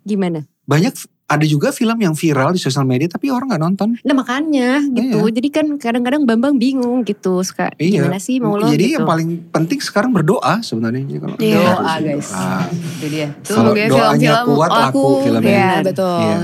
Gimana? 0.00 0.48
Banyak 0.64 0.96
ada 1.30 1.46
juga 1.46 1.70
film 1.70 1.94
yang 1.94 2.10
viral 2.10 2.50
di 2.50 2.58
sosial 2.58 2.82
media 2.82 3.06
tapi 3.06 3.30
orang 3.30 3.46
nggak 3.48 3.62
nonton. 3.62 3.88
Nah 4.02 4.14
makanya 4.14 4.82
gitu. 4.82 5.30
Iya. 5.30 5.34
Jadi 5.38 5.48
kan 5.48 5.66
kadang-kadang 5.78 6.26
Bambang 6.26 6.58
bingung 6.58 7.06
gitu. 7.06 7.38
Suka 7.40 7.70
Iya. 7.78 8.02
gimana 8.02 8.18
sih 8.18 8.36
mau 8.36 8.58
lo 8.58 8.66
Jadi 8.66 8.82
gitu. 8.84 8.94
yang 8.98 9.06
paling 9.06 9.28
penting 9.48 9.78
sekarang 9.78 10.10
berdoa 10.10 10.58
sebenarnya. 10.60 11.06
Jadi 11.06 11.18
kalau 11.20 11.36
Iya. 11.38 11.54
Doa 11.56 11.82
harus 11.86 12.02
guys. 12.02 12.28
berdoa. 12.28 12.58
Itu 12.74 13.06
dia. 13.06 13.28
Tuh. 13.40 13.54
Kalau 13.54 13.70
doanya 13.70 14.10
film-film 14.10 14.48
kuat, 14.50 14.70
laku 14.74 15.04
filmnya. 15.22 15.46
Iya 15.46 15.70
betul. 15.86 16.18
Iya. 16.18 16.38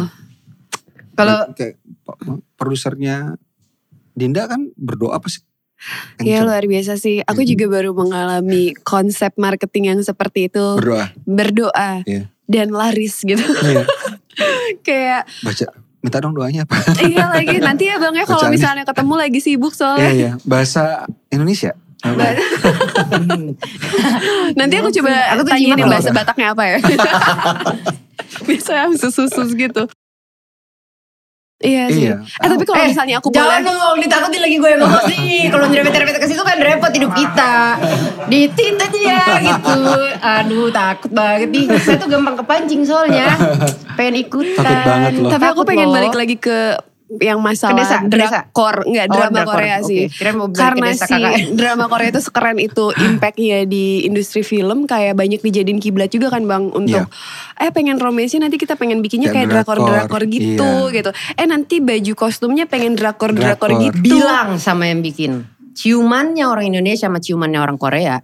Kalau 1.12 1.38
kayak 1.50 1.74
produsernya 2.54 3.16
Dinda 4.12 4.46
kan 4.46 4.70
berdoa 4.74 5.18
apa 5.18 5.26
sih? 5.26 5.42
Iya 6.18 6.40
luar 6.40 6.64
biasa 6.64 6.96
sih. 6.96 7.20
Aku 7.20 7.42
Mhm. 7.42 7.48
juga 7.50 7.66
baru 7.68 7.90
mengalami 7.92 8.72
konsep 8.80 9.34
marketing 9.36 9.90
yang 9.90 10.00
seperti 10.00 10.46
itu. 10.46 10.78
berdoa. 10.78 11.10
Berdoa 11.26 11.90
Iya. 12.02 12.32
dan 12.46 12.70
laris 12.70 13.20
gitu. 13.20 13.42
Iya. 13.42 13.82
Kayak 14.82 15.26
Baca 15.42 15.66
minta 16.00 16.22
dong 16.22 16.38
doanya 16.38 16.62
apa? 16.62 16.78
iya 17.02 17.26
lagi 17.26 17.58
nanti 17.58 17.90
ya 17.90 17.98
bang 17.98 18.14
ya 18.14 18.24
kalau 18.24 18.46
misalnya 18.46 18.86
ketemu 18.86 19.14
lagi 19.18 19.40
sibuk 19.42 19.72
Iya 19.72 19.80
soalnya. 19.80 20.10
iya. 20.12 20.30
Bahasa 20.44 21.02
Indonesia. 21.28 21.74
Nanti 24.54 24.74
aku 24.78 24.90
coba 24.92 25.10
Aku 25.34 25.42
tanyain 25.42 25.74
yang 25.74 25.88
loh? 25.88 25.98
bahasa 25.98 26.10
Bataknya 26.14 26.54
apa 26.54 26.62
ya. 26.62 26.78
Bisa 28.48 28.86
susus 28.94 29.50
gitu. 29.50 29.88
Iya 31.56 31.88
sih. 31.88 32.04
Iya. 32.04 32.20
Eh 32.20 32.48
tapi 32.52 32.64
kalau 32.68 32.84
Eh, 32.84 32.92
misalnya 32.92 33.16
aku 33.16 33.32
Jangan 33.32 33.64
boleh 33.64 33.64
dong, 33.64 33.96
ditakutin 33.98 34.40
lagi 34.44 34.56
gue 34.60 34.70
yang 34.70 34.80
ngomong 34.84 35.04
sih. 35.08 35.48
Kalau 35.48 35.64
nyerempet-nyerempet 35.66 36.16
ke 36.20 36.28
situ 36.28 36.42
kan 36.44 36.56
repot 36.60 36.92
hidup 36.92 37.12
kita. 37.16 37.52
Ditit 38.28 38.76
aja 38.76 38.98
ya 39.00 39.24
gitu. 39.40 39.80
Aduh 40.20 40.68
takut 40.68 41.10
banget 41.10 41.48
nih. 41.48 41.64
Saya 41.80 41.96
tuh 41.96 42.08
gampang 42.08 42.36
kepancing 42.36 42.84
soalnya. 42.84 43.32
Pengen 43.96 44.20
ikutan. 44.20 44.60
Takut 44.60 44.84
banget 44.84 45.12
loh. 45.16 45.30
Tapi 45.32 45.44
aku 45.46 45.52
Takut 45.56 45.64
pengen 45.64 45.88
loh. 45.88 45.94
balik 45.96 46.12
lagi 46.12 46.36
ke 46.36 46.58
yang 47.08 47.38
masalah 47.38 47.70
Ke 47.72 47.80
desa, 47.80 47.96
ke 47.96 48.08
desa. 48.10 48.30
drakor, 48.42 48.76
enggak 48.82 49.06
Oh, 49.06 49.14
drama 49.14 49.38
drakor. 49.38 49.54
Korea 49.54 49.76
Oke, 49.78 49.86
sih. 49.86 50.02
Karena 50.52 50.86
desa 50.90 51.06
si 51.06 51.22
drama 51.58 51.84
Korea 51.86 52.08
itu 52.10 52.18
sekeren 52.18 52.58
itu 52.58 52.84
impactnya 52.90 53.62
di 53.62 54.02
industri 54.02 54.42
film 54.42 54.84
kayak 54.84 55.14
banyak 55.14 55.38
dijadiin 55.38 55.78
kiblat 55.78 56.10
juga 56.10 56.28
kan 56.28 56.42
bang 56.42 56.66
untuk 56.68 57.06
eh 57.56 57.70
pengen 57.70 57.96
romansnya 57.96 58.42
nanti 58.42 58.56
kita 58.56 58.74
pengen 58.74 59.00
bikinnya 59.00 59.28
Kayak 59.28 59.48
kayak 59.48 59.64
drakor 59.64 59.78
drakor 59.78 59.94
drakor, 60.18 60.22
gitu 60.26 60.70
iya. 60.84 60.94
gitu. 60.96 61.10
Eh 61.32 61.46
nanti 61.46 61.78
baju 61.78 62.12
kostumnya 62.16 62.64
pengen 62.64 62.92
drakor 62.92 63.30
drakor 63.30 63.70
Drakor. 63.70 63.86
gitu. 63.86 63.96
Bilang 64.02 64.58
sama 64.58 64.86
yang 64.86 64.98
bikin. 64.98 65.46
Ciumannya 65.72 66.42
orang 66.42 66.66
Indonesia 66.68 67.06
sama 67.06 67.18
ciumannya 67.18 67.60
orang 67.60 67.76
Korea. 67.76 68.18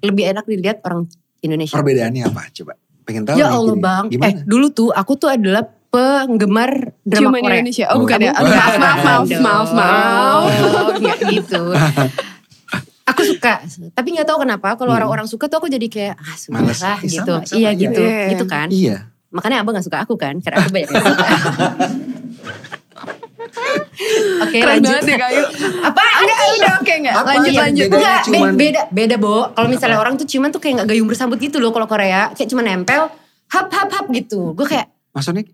Lebih 0.00 0.32
enak 0.32 0.44
dilihat 0.44 0.82
orang 0.82 1.06
Indonesia. 1.38 1.76
Perbedaannya 1.76 2.22
apa? 2.26 2.50
Coba. 2.50 2.74
Pengen 3.02 3.22
tahu 3.22 3.34
Ya 3.34 3.46
Allah 3.46 3.76
bang. 3.76 4.04
Gimana? 4.08 4.26
Eh 4.26 4.34
dulu 4.42 4.66
tuh 4.70 4.88
aku 4.90 5.14
tuh 5.14 5.28
adalah 5.28 5.62
penggemar 5.92 6.70
drama 7.02 7.28
Ciuman 7.28 7.40
Korea. 7.42 7.56
Indonesia. 7.58 7.84
Oh, 7.92 8.00
bukan 8.00 8.18
ya? 8.18 8.32
Maaf, 8.32 8.74
maaf, 8.74 8.98
maaf, 8.98 9.28
maaf, 9.28 9.68
maaf. 9.70 10.42
Oh, 10.42 10.96
ya 10.98 11.14
gitu. 11.22 11.62
Aku 13.04 13.22
suka, 13.22 13.60
tapi 13.92 14.08
nggak 14.10 14.24
tahu 14.24 14.40
kenapa 14.40 14.72
kalau 14.72 14.94
orang-orang 14.94 15.26
suka 15.26 15.44
tuh 15.44 15.58
aku 15.58 15.66
jadi 15.66 15.84
kayak 15.84 16.14
ah 16.16 16.32
suka 16.32 16.54
Males. 16.56 16.78
lah 16.78 16.96
gitu. 17.02 17.34
sama, 17.34 17.44
sama, 17.44 17.58
iya 17.58 17.70
gitu, 17.74 17.98
Iya. 18.00 18.30
gitu 18.30 18.44
kan. 18.46 18.66
Iya. 18.70 18.96
Makanya 19.28 19.56
abang 19.58 19.74
gak 19.74 19.82
suka 19.82 19.98
aku 20.00 20.14
kan, 20.14 20.38
karena 20.38 20.60
aku 20.60 20.70
banyak 20.70 20.86
yang 20.86 21.02
suka. 21.04 21.26
Oke 24.40 24.56
Keren 24.56 24.80
lanjut. 24.80 24.92
banget 24.92 25.04
ya 25.04 25.18
kayu. 25.18 25.42
Apa? 25.82 26.02
Enggak, 26.16 26.38
udah 26.48 26.72
oke 26.78 26.92
enggak? 26.94 27.14
Apa 27.14 27.28
Lanjut 27.32 27.52
lanjut. 27.54 27.88
Enggak, 27.88 28.18
cuman- 28.24 28.56
beda, 28.56 28.80
beda 28.88 29.16
Bo. 29.16 29.36
Kalau 29.50 29.68
misalnya 29.68 29.98
orang 29.98 30.14
tuh 30.14 30.24
ciuman 30.24 30.48
tuh 30.48 30.58
kayak 30.58 30.74
gak 30.78 30.88
gayung 30.88 31.06
bersambut 31.06 31.36
gitu 31.36 31.58
loh 31.58 31.70
kalau 31.70 31.84
Korea. 31.84 32.30
Kayak 32.32 32.48
cuma 32.48 32.62
nempel, 32.62 33.10
hap 33.48 33.66
hap 33.68 33.88
hap 33.90 34.06
gitu. 34.10 34.52
Gue 34.52 34.64
kayak, 34.64 34.86
Maksudnya 35.12 35.44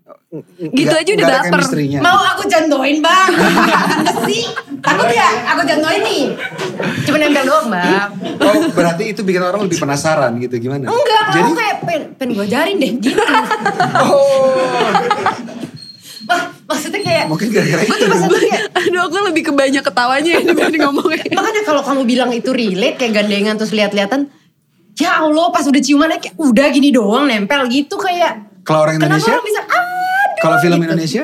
Gitu 0.71 0.93
aja 0.93 1.09
udah 1.09 1.27
baper. 1.41 1.61
mau 1.99 2.21
aku 2.31 2.47
contohin 2.47 3.01
bang? 3.01 3.29
Sih? 4.23 4.45
Takut 4.79 5.09
ya? 5.09 5.29
Aku 5.51 5.61
contohin 5.65 6.01
nih. 6.01 6.23
Cuma 7.03 7.17
nempel 7.17 7.43
doang 7.43 7.67
bang. 7.67 8.07
Oh 8.39 8.71
berarti 8.71 9.11
itu 9.11 9.19
bikin 9.19 9.41
orang 9.41 9.67
lebih 9.67 9.75
penasaran 9.75 10.37
gitu 10.39 10.55
gimana? 10.57 10.87
Enggak, 10.87 11.23
Jadi 11.33 11.43
aku 11.43 11.53
kayak 11.53 11.75
pengen, 11.83 12.03
pengen 12.15 12.31
gue 12.33 12.45
ajarin 12.45 12.75
deh 12.77 12.91
gitu. 12.99 13.19
oh 14.05 14.87
Wah, 16.29 16.45
maksudnya 16.69 17.01
kayak, 17.01 17.25
mungkin 17.25 17.49
gara-gara 17.49 17.81
gue 17.81 17.97
itu. 17.97 18.37
kayak, 18.45 18.61
Aduh 18.77 19.01
aku 19.01 19.17
lebih 19.33 19.49
ke 19.49 19.51
banyak 19.51 19.81
ketawanya 19.81 20.29
ya 20.37 20.41
dibanding 20.45 20.81
ngomongnya. 20.85 21.25
Makanya 21.33 21.61
kalau 21.65 21.81
kamu 21.81 22.01
bilang 22.05 22.29
itu 22.29 22.53
relate 22.53 23.01
kayak 23.01 23.17
gandengan 23.17 23.57
terus 23.57 23.73
lihat-lihatan, 23.73 24.29
ya 24.93 25.25
Allah 25.25 25.49
pas 25.49 25.65
udah 25.65 25.81
ciumannya 25.81 26.21
kayak 26.21 26.37
udah 26.37 26.67
gini 26.69 26.93
doang 26.93 27.25
nempel 27.25 27.65
gitu 27.65 27.97
kayak. 27.97 28.45
Kalau 28.61 28.79
orang 28.81 28.95
Kenapa 28.95 29.09
Indonesia, 29.11 29.33
orang 29.33 29.45
bisa 29.45 29.61
kalau 30.37 30.55
film 30.59 30.77
gitu. 30.77 30.85
Indonesia, 30.85 31.23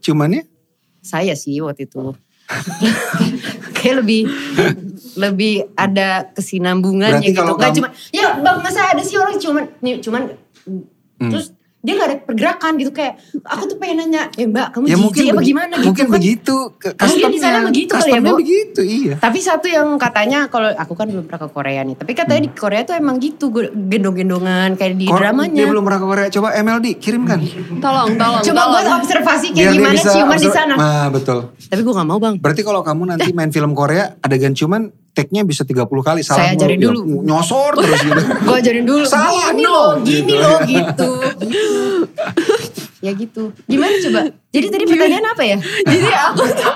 cumannya 0.00 0.42
Saya 1.00 1.34
sih 1.34 1.58
waktu 1.58 1.84
itu. 1.84 2.14
kayak 3.76 3.96
lebih 4.00 4.22
lebih 5.16 5.54
ada 5.74 6.30
kesinambungannya 6.30 7.18
Berarti 7.18 7.30
gitu. 7.30 7.40
kalau 7.40 7.54
Gak 7.54 7.62
kamu- 7.64 7.76
cuma 7.76 7.88
ya 8.10 8.26
bang 8.36 8.58
masa 8.60 8.80
ada 8.86 9.02
sih 9.02 9.16
orang 9.16 9.36
cuman 9.36 9.64
cuman 10.00 10.22
Hmm. 11.16 11.32
terus 11.32 11.55
dia 11.86 11.94
gak 11.94 12.08
ada 12.10 12.16
pergerakan 12.18 12.72
gitu 12.76 12.90
kayak 12.90 13.14
aku 13.46 13.62
tuh 13.70 13.76
pengen 13.78 14.02
nanya 14.02 14.26
ya 14.34 14.42
mbak 14.44 14.74
kamu 14.74 14.84
ya 14.90 14.96
mungkin 14.98 15.22
apa 15.30 15.42
gimana 15.46 15.74
gitu 15.78 15.86
mungkin 15.86 16.06
kan. 16.10 16.14
begitu. 16.18 16.56
Mungkin 16.76 17.30
di 17.30 17.38
sana 17.38 17.58
begitu 17.62 17.92
kali 17.94 18.10
ya, 18.10 18.20
begitu, 18.20 18.80
iya. 18.82 19.14
Tapi 19.16 19.38
satu 19.38 19.70
yang 19.70 19.94
katanya 19.94 20.50
kalau 20.50 20.66
aku 20.68 20.92
kan 20.92 21.06
belum 21.06 21.24
pernah 21.24 21.46
ke 21.46 21.48
Korea 21.48 21.80
nih, 21.80 21.94
tapi 21.94 22.12
katanya 22.12 22.42
di 22.42 22.50
Korea 22.50 22.82
tuh 22.82 22.98
emang 22.98 23.16
gitu 23.16 23.54
gendong-gendongan 23.90 24.74
kayak 24.74 24.94
di 24.96 25.06
Kor- 25.06 25.22
dramanya. 25.22 25.54
Dia 25.54 25.66
belum 25.66 25.82
pernah 25.82 26.00
ke 26.00 26.06
Korea. 26.06 26.26
Coba 26.28 26.48
MLD 26.56 26.86
kirimkan. 26.98 27.38
Tolong, 27.78 28.10
tolong, 28.18 28.42
Coba 28.42 28.60
tolong. 28.66 28.82
gue 28.82 28.94
observasi 28.98 29.46
kayak 29.54 29.62
Biar 29.62 29.72
gimana 29.72 30.00
ciuman 30.02 30.38
di 30.38 30.50
sana. 30.50 30.74
Nah 30.74 31.06
betul. 31.08 31.38
Tapi 31.54 31.80
gue 31.80 31.94
gak 31.94 32.08
mau 32.08 32.18
bang. 32.18 32.34
Berarti 32.36 32.62
kalau 32.62 32.82
kamu 32.82 33.02
nanti 33.06 33.30
main 33.30 33.50
film 33.50 33.72
Korea 33.72 34.18
adegan 34.18 34.52
ciuman 34.52 34.90
take-nya 35.16 35.42
bisa 35.42 35.64
30 35.64 35.88
kali. 35.88 36.20
Salah 36.20 36.36
Saya 36.36 36.48
mulu. 36.52 36.60
ajarin 36.60 36.76
Ya, 36.76 36.84
dulu. 36.84 37.00
Nyosor 37.24 37.72
terus 37.82 38.00
gitu. 38.04 38.22
Gue 38.44 38.54
ajarin 38.54 38.84
dulu. 38.84 39.02
Salah, 39.02 39.48
gini 39.50 39.64
no. 39.64 39.72
loh, 39.72 39.90
gini 40.04 40.20
Gitu. 40.28 40.36
loh 40.36 40.58
gitu. 40.68 41.10
ya 43.00 43.12
gitu. 43.12 43.42
Gimana 43.64 43.94
coba? 43.98 44.20
Jadi 44.50 44.66
tadi 44.68 44.84
pertanyaan 44.84 45.26
apa 45.26 45.42
ya? 45.42 45.56
Jadi 45.92 46.08
aku 46.10 46.44
tuh, 46.48 46.72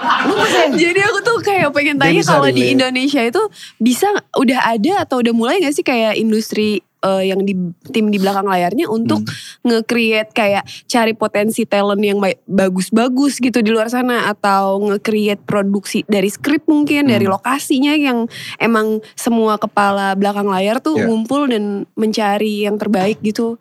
jadi 0.74 1.00
aku 1.02 1.18
tuh 1.20 1.38
kayak 1.40 1.68
pengen 1.72 1.96
tanya 1.96 2.22
kalau 2.22 2.48
di. 2.48 2.70
Indonesia 2.70 3.20
itu 3.20 3.42
bisa 3.76 4.06
udah 4.32 4.60
ada 4.68 5.02
atau 5.02 5.20
udah 5.20 5.32
mulai 5.32 5.58
gak 5.58 5.74
sih 5.74 5.82
kayak 5.82 6.14
industri 6.14 6.84
eh, 7.00 7.22
yang 7.26 7.40
di 7.40 7.54
tim 7.86 8.08
di 8.08 8.16
belakang 8.16 8.44
layarnya 8.44 8.86
untuk 8.86 9.24
nge-create 9.62 10.30
kayak 10.30 10.64
cari 10.84 11.12
potensi 11.12 11.64
talent 11.64 11.98
yang 11.98 12.18
ba- 12.18 12.36
bagus-bagus 12.44 13.38
gitu 13.38 13.58
di 13.58 13.68
luar 13.68 13.88
sana 13.88 14.26
atau 14.26 14.78
nge-create 14.82 15.40
produksi 15.40 16.04
dari 16.04 16.28
skrip 16.28 16.64
mungkin 16.66 17.06
dari 17.06 17.24
Hmm. 17.24 17.34
lokasinya 17.34 17.92
yang 17.92 18.28
emang 18.56 19.00
semua 19.14 19.56
kepala 19.56 20.12
belakang 20.12 20.46
layar 20.46 20.78
tuh 20.78 20.94
Ya. 20.94 21.06
ngumpul 21.06 21.46
dan 21.46 21.64
mencari 21.94 22.64
yang 22.64 22.76
terbaik 22.76 23.20
gitu. 23.20 23.56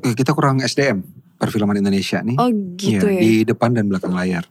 Eh, 0.00 0.12
Kita 0.12 0.32
kurang 0.32 0.58
SDM 0.58 1.02
perfilman 1.36 1.76
Indonesia 1.76 2.18
nih. 2.20 2.34
Oh 2.34 2.50
gitu 2.74 3.06
Iya, 3.06 3.14
ya. 3.14 3.20
Di 3.20 3.32
depan 3.44 3.70
dan 3.70 3.86
belakang 3.86 4.10
layar. 4.10 4.44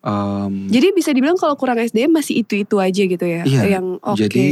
Em, 0.00 0.68
Jadi 0.68 0.92
bisa 0.92 1.10
dibilang 1.10 1.32
kalau 1.34 1.56
kurang 1.56 1.80
SDM 1.80 2.12
masih 2.12 2.44
itu-itu 2.44 2.76
aja 2.76 3.02
gitu 3.02 3.24
ya? 3.24 3.40
Iya, 3.42 3.80
Yang 3.80 3.86
oke. 4.04 4.20
Jadi 4.20 4.44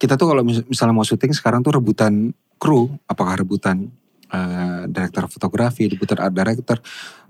kita 0.00 0.16
tuh 0.16 0.32
kalau 0.32 0.40
mis- 0.40 0.64
misalnya 0.64 0.96
mau 0.96 1.04
syuting 1.04 1.36
sekarang 1.36 1.60
tuh 1.60 1.76
rebutan 1.76 2.32
kru, 2.56 2.88
apakah 3.04 3.36
rebutan 3.36 3.92
eh, 4.30 4.86
director 4.86 5.26
fotografi, 5.26 5.90
rebutan 5.90 6.22
art 6.22 6.30
director, 6.30 6.78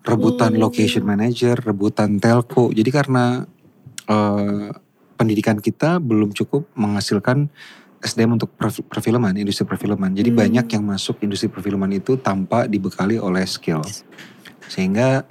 rebutan 0.05 0.53
Hmm. 0.53 0.61
location 0.69 1.01
manager, 1.03 1.57
rebutan 1.57 2.21
telco. 2.23 2.71
Jadi 2.71 2.91
karena 2.93 3.43
eh, 4.05 4.69
pendidikan 5.17 5.57
kita 5.63 5.97
belum 5.97 6.35
cukup 6.37 6.69
menghasilkan 6.77 7.47
SDM 8.01 8.37
untuk 8.41 8.53
perf- 8.57 8.85
perfilman, 8.85 9.37
industri 9.37 9.65
perfilman. 9.69 10.13
Jadi 10.13 10.29
Hmm. 10.33 10.41
banyak 10.45 10.67
yang 10.77 10.85
masuk 10.85 11.21
industri 11.25 11.49
perfilman 11.49 11.93
itu 11.95 12.17
tanpa 12.21 12.69
dibekali 12.69 13.17
oleh 13.21 13.45
skill. 13.49 13.81
Sehingga 14.69 15.25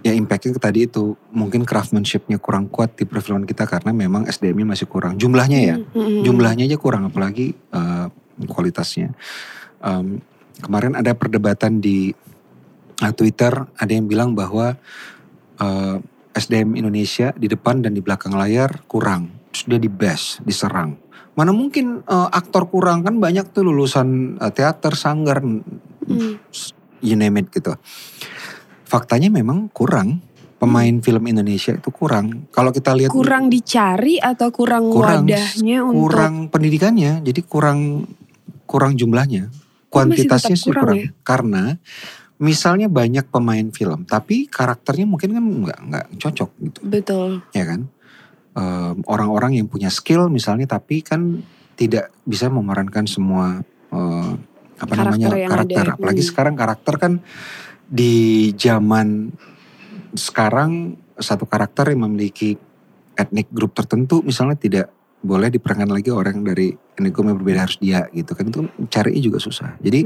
ya 0.00 0.16
impactnya 0.16 0.56
ke 0.56 0.60
tadi 0.62 0.80
itu 0.88 1.16
mungkin 1.32 1.68
craftsmanshipnya 1.68 2.40
kurang 2.40 2.72
kuat 2.72 2.96
di 2.96 3.04
perfilman 3.04 3.44
kita 3.44 3.68
karena 3.68 3.92
memang 3.92 4.24
SDM-nya 4.24 4.76
masih 4.76 4.88
kurang 4.88 5.20
jumlahnya 5.20 5.60
ya 5.60 5.76
Mm-mm. 5.76 6.24
jumlahnya 6.24 6.64
aja 6.64 6.76
kurang 6.80 7.08
apalagi 7.08 7.52
eh, 7.52 8.06
kualitasnya 8.48 9.12
Em, 9.80 10.20
kemarin 10.60 10.92
ada 10.92 11.16
perdebatan 11.16 11.80
di 11.80 12.12
eh, 13.00 13.12
Twitter 13.16 13.64
ada 13.64 13.92
yang 13.92 14.04
bilang 14.04 14.36
bahwa 14.36 14.76
eh, 15.56 15.96
SDM 16.36 16.76
Indonesia 16.76 17.32
di 17.32 17.48
depan 17.48 17.80
dan 17.80 17.96
di 17.96 18.04
belakang 18.04 18.36
layar 18.36 18.84
kurang 18.84 19.32
dia 19.64 19.80
di 19.80 19.88
bash 19.88 20.44
diserang 20.44 21.00
mana 21.32 21.56
mungkin 21.56 22.04
eh, 22.04 22.28
aktor 22.28 22.68
kurang 22.68 23.08
kan 23.08 23.16
banyak 23.16 23.48
tuh 23.56 23.64
lulusan 23.64 24.36
eh, 24.36 24.52
teater 24.52 24.92
sanggar 24.92 25.40
Hmm. 26.10 26.42
you 27.04 27.14
name 27.14 27.38
it 27.38 27.46
gitu. 27.54 27.70
Faktanya 28.90 29.30
memang 29.30 29.70
kurang 29.70 30.18
pemain 30.58 30.92
film 30.98 31.24
Indonesia 31.24 31.72
itu 31.72 31.88
kurang. 31.88 32.50
Kalau 32.50 32.74
kita 32.74 32.90
lihat 32.92 33.08
Kurang 33.08 33.46
dicari 33.48 34.18
atau 34.18 34.50
kurang, 34.50 34.90
kurang 34.90 35.24
wadahnya 35.24 35.86
untuk 35.86 36.10
kurang 36.10 36.34
pendidikannya, 36.50 37.22
jadi 37.22 37.40
kurang 37.46 38.04
kurang 38.66 38.98
jumlahnya. 38.98 39.46
Oh, 39.46 39.88
Kuantitasnya 39.88 40.58
sih 40.58 40.68
kurang 40.68 40.84
kurang. 40.84 40.98
ya? 41.00 41.08
Karena 41.22 41.62
misalnya 42.36 42.90
banyak 42.90 43.30
pemain 43.30 43.66
film, 43.70 44.02
tapi 44.04 44.50
karakternya 44.50 45.06
mungkin 45.06 45.30
kan 45.32 45.44
nggak 45.44 45.78
nggak 45.86 46.06
cocok 46.18 46.50
gitu, 46.60 46.78
betul. 46.84 47.28
ya 47.54 47.64
kan? 47.64 47.86
Orang-orang 49.06 49.56
yang 49.56 49.66
punya 49.66 49.88
skill 49.88 50.28
misalnya, 50.28 50.68
tapi 50.68 51.00
kan 51.00 51.40
tidak 51.74 52.12
bisa 52.22 52.52
memerankan 52.52 53.08
semua 53.08 53.64
eh, 53.90 54.32
apa 54.76 54.92
Karakter 54.92 55.04
namanya 55.08 55.28
karakter. 55.48 55.84
ada. 55.88 55.96
Apalagi 55.96 56.20
Hmm. 56.20 56.28
sekarang 56.28 56.54
karakter 56.54 56.94
kan 56.96 57.12
di 57.90 58.48
zaman 58.54 59.34
sekarang 60.14 60.94
satu 61.18 61.44
karakter 61.44 61.90
yang 61.90 62.06
memiliki 62.06 62.54
etnik 63.18 63.50
grup 63.50 63.74
tertentu 63.74 64.22
misalnya 64.22 64.54
tidak 64.56 64.86
boleh 65.20 65.52
diperankan 65.52 65.90
lagi 65.90 66.08
orang 66.08 66.40
dari 66.46 66.72
etnik 66.72 67.12
grup 67.12 67.28
yang 67.28 67.38
berbeda 67.42 67.60
harus 67.68 67.76
dia 67.76 68.06
gitu 68.14 68.32
kan 68.32 68.48
itu 68.48 68.60
cari 68.88 69.18
juga 69.20 69.42
susah. 69.42 69.76
Jadi 69.82 70.00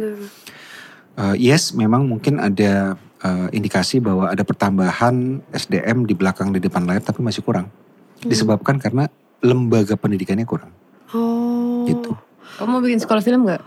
Nah, 1.15 1.31
eh, 1.31 1.37
yes 1.39 1.77
memang 1.79 2.09
mungkin 2.11 2.43
ada 2.43 2.99
eh, 3.25 3.49
indikasi 3.55 4.03
bahwa 4.03 4.29
ada 4.29 4.43
pertambahan 4.43 5.45
SDM 5.55 6.05
di 6.05 6.13
belakang 6.19 6.51
di 6.51 6.59
depan 6.59 6.85
layar 6.89 7.05
tapi 7.07 7.23
masih 7.23 7.41
kurang. 7.47 7.71
Hmm. 7.71 8.29
Disebabkan 8.29 8.83
karena 8.83 9.07
lembaga 9.45 9.95
pendidikannya 9.95 10.49
kurang 10.49 10.73
Oh. 11.15 11.87
gitu. 11.87 12.17
Kamu 12.59 12.69
mau 12.69 12.83
bikin 12.83 12.99
sekolah 12.99 13.23
film 13.23 13.47
gak? 13.47 13.63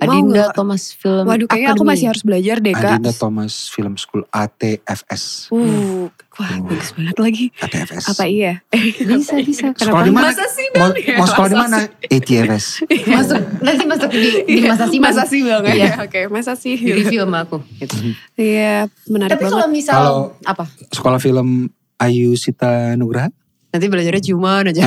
Adinda 0.00 0.32
nggak? 0.46 0.50
Thomas 0.52 0.82
Film 0.92 1.24
Waduh 1.24 1.44
kayaknya 1.44 1.68
aku 1.68 1.76
Academy. 1.78 1.90
masih 1.92 2.06
harus 2.08 2.22
belajar 2.22 2.56
deh 2.58 2.72
kak. 2.72 2.92
Adinda 2.96 3.12
Thomas 3.12 3.52
Film 3.68 3.94
School 3.94 4.22
ATFS. 4.26 5.22
Uh, 5.48 6.08
wah 6.32 6.50
bagus 6.62 6.90
banget 6.92 7.16
lagi. 7.16 7.44
ATFS. 7.56 8.04
Apa 8.08 8.24
iya? 8.24 8.52
Bisa 9.10 9.36
bisa. 9.38 9.70
Sekolah 9.70 9.76
Kenapa? 9.76 10.02
di 10.02 10.12
mana? 10.12 10.26
Masa 10.30 10.46
sih 10.46 10.66
Mau, 10.70 10.80
Bang? 10.80 10.92
mau 11.14 11.26
sekolah 11.26 11.48
di 11.48 11.58
mana? 11.58 11.78
ATFS. 12.16 12.64
Masuk 13.06 13.40
nanti 13.60 13.84
masuk 13.84 14.08
di 14.10 14.20
di 14.42 14.62
masa 14.62 14.84
sih 14.86 14.98
Masa 14.98 15.22
sih 15.24 15.40
bang 15.42 15.62
ya? 15.62 15.74
Iya. 15.74 15.90
Oke 16.06 16.20
masa 16.26 16.52
sih. 16.54 16.74
Di 16.74 16.92
review 16.94 17.20
sama 17.20 17.44
aku. 17.44 17.60
Gitu. 17.76 17.94
Iya 18.34 18.88
menarik 19.06 19.36
Tapi 19.36 19.44
banget. 19.44 19.54
kalau 19.54 19.68
misal 19.68 19.94
Kalau- 19.94 20.28
apa? 20.42 20.64
Sekolah 20.88 21.18
film 21.18 21.68
Ayu 21.96 22.32
Sita 22.34 22.96
Nugraha. 22.96 23.28
Nanti 23.70 23.86
belajarnya 23.86 24.22
ciuman 24.24 24.66
aja. 24.66 24.82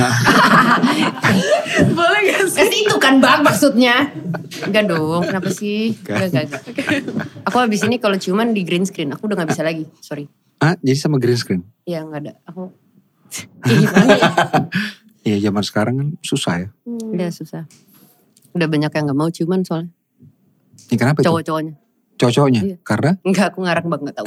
Gak? 2.74 2.82
Kan 2.82 2.90
itu 2.90 2.96
kan 2.98 3.14
bang 3.22 3.40
maksudnya. 3.40 3.94
Enggak 4.66 4.84
dong, 4.88 5.22
kenapa 5.22 5.48
sih? 5.48 5.94
Enggak, 6.02 6.26
enggak, 6.28 6.44
enggak. 6.50 6.62
Aku 7.46 7.56
habis 7.58 7.80
ini 7.82 7.96
kalau 7.96 8.18
ciuman 8.18 8.50
di 8.50 8.66
green 8.66 8.82
screen, 8.82 9.14
aku 9.14 9.30
udah 9.30 9.38
gak 9.38 9.54
bisa 9.54 9.62
lagi. 9.62 9.86
Sorry. 10.02 10.26
Ah, 10.58 10.74
jadi 10.80 10.98
sama 10.98 11.18
green 11.18 11.38
screen. 11.38 11.62
Iya 11.84 12.02
enggak 12.02 12.20
ada. 12.26 12.32
Aku 12.50 12.74
gimana 13.66 14.14
ya? 14.14 14.30
Iya 15.24 15.36
zaman 15.48 15.62
sekarang 15.62 15.94
kan 15.98 16.08
susah 16.20 16.54
ya. 16.60 16.68
Udah 16.86 17.30
susah. 17.30 17.62
Udah 18.54 18.66
banyak 18.66 18.90
yang 18.90 19.04
gak 19.06 19.18
mau 19.18 19.30
ciuman 19.30 19.62
soalnya. 19.62 19.90
Ini 20.90 20.96
kenapa 20.98 21.22
itu? 21.22 21.30
Cowok-cowoknya. 21.30 21.74
Cowok-cowoknya? 22.14 22.60
Iya. 22.62 22.76
Karena 22.86 23.10
Enggak, 23.26 23.46
aku 23.50 23.58
ngarang 23.66 23.86
banget 23.90 24.04
gak 24.10 24.16
tahu. 24.22 24.26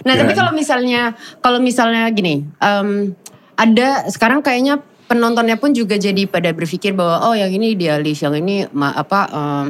Nah, 0.00 0.14
tapi 0.16 0.32
Kirain. 0.32 0.38
kalau 0.38 0.52
misalnya 0.56 1.02
kalau 1.44 1.58
misalnya 1.60 2.08
gini, 2.08 2.48
em, 2.56 3.12
ada 3.54 4.08
sekarang 4.08 4.40
kayaknya 4.40 4.80
penontonnya 5.10 5.58
pun 5.58 5.74
juga 5.74 5.98
jadi 5.98 6.22
pada 6.24 6.54
berpikir 6.54 6.94
bahwa 6.94 7.26
oh 7.26 7.34
yang 7.34 7.50
ini 7.50 7.74
idealis, 7.74 8.22
yang 8.22 8.30
ini 8.32 8.70
ma- 8.70 8.94
apa 8.94 9.20
em, 9.26 9.66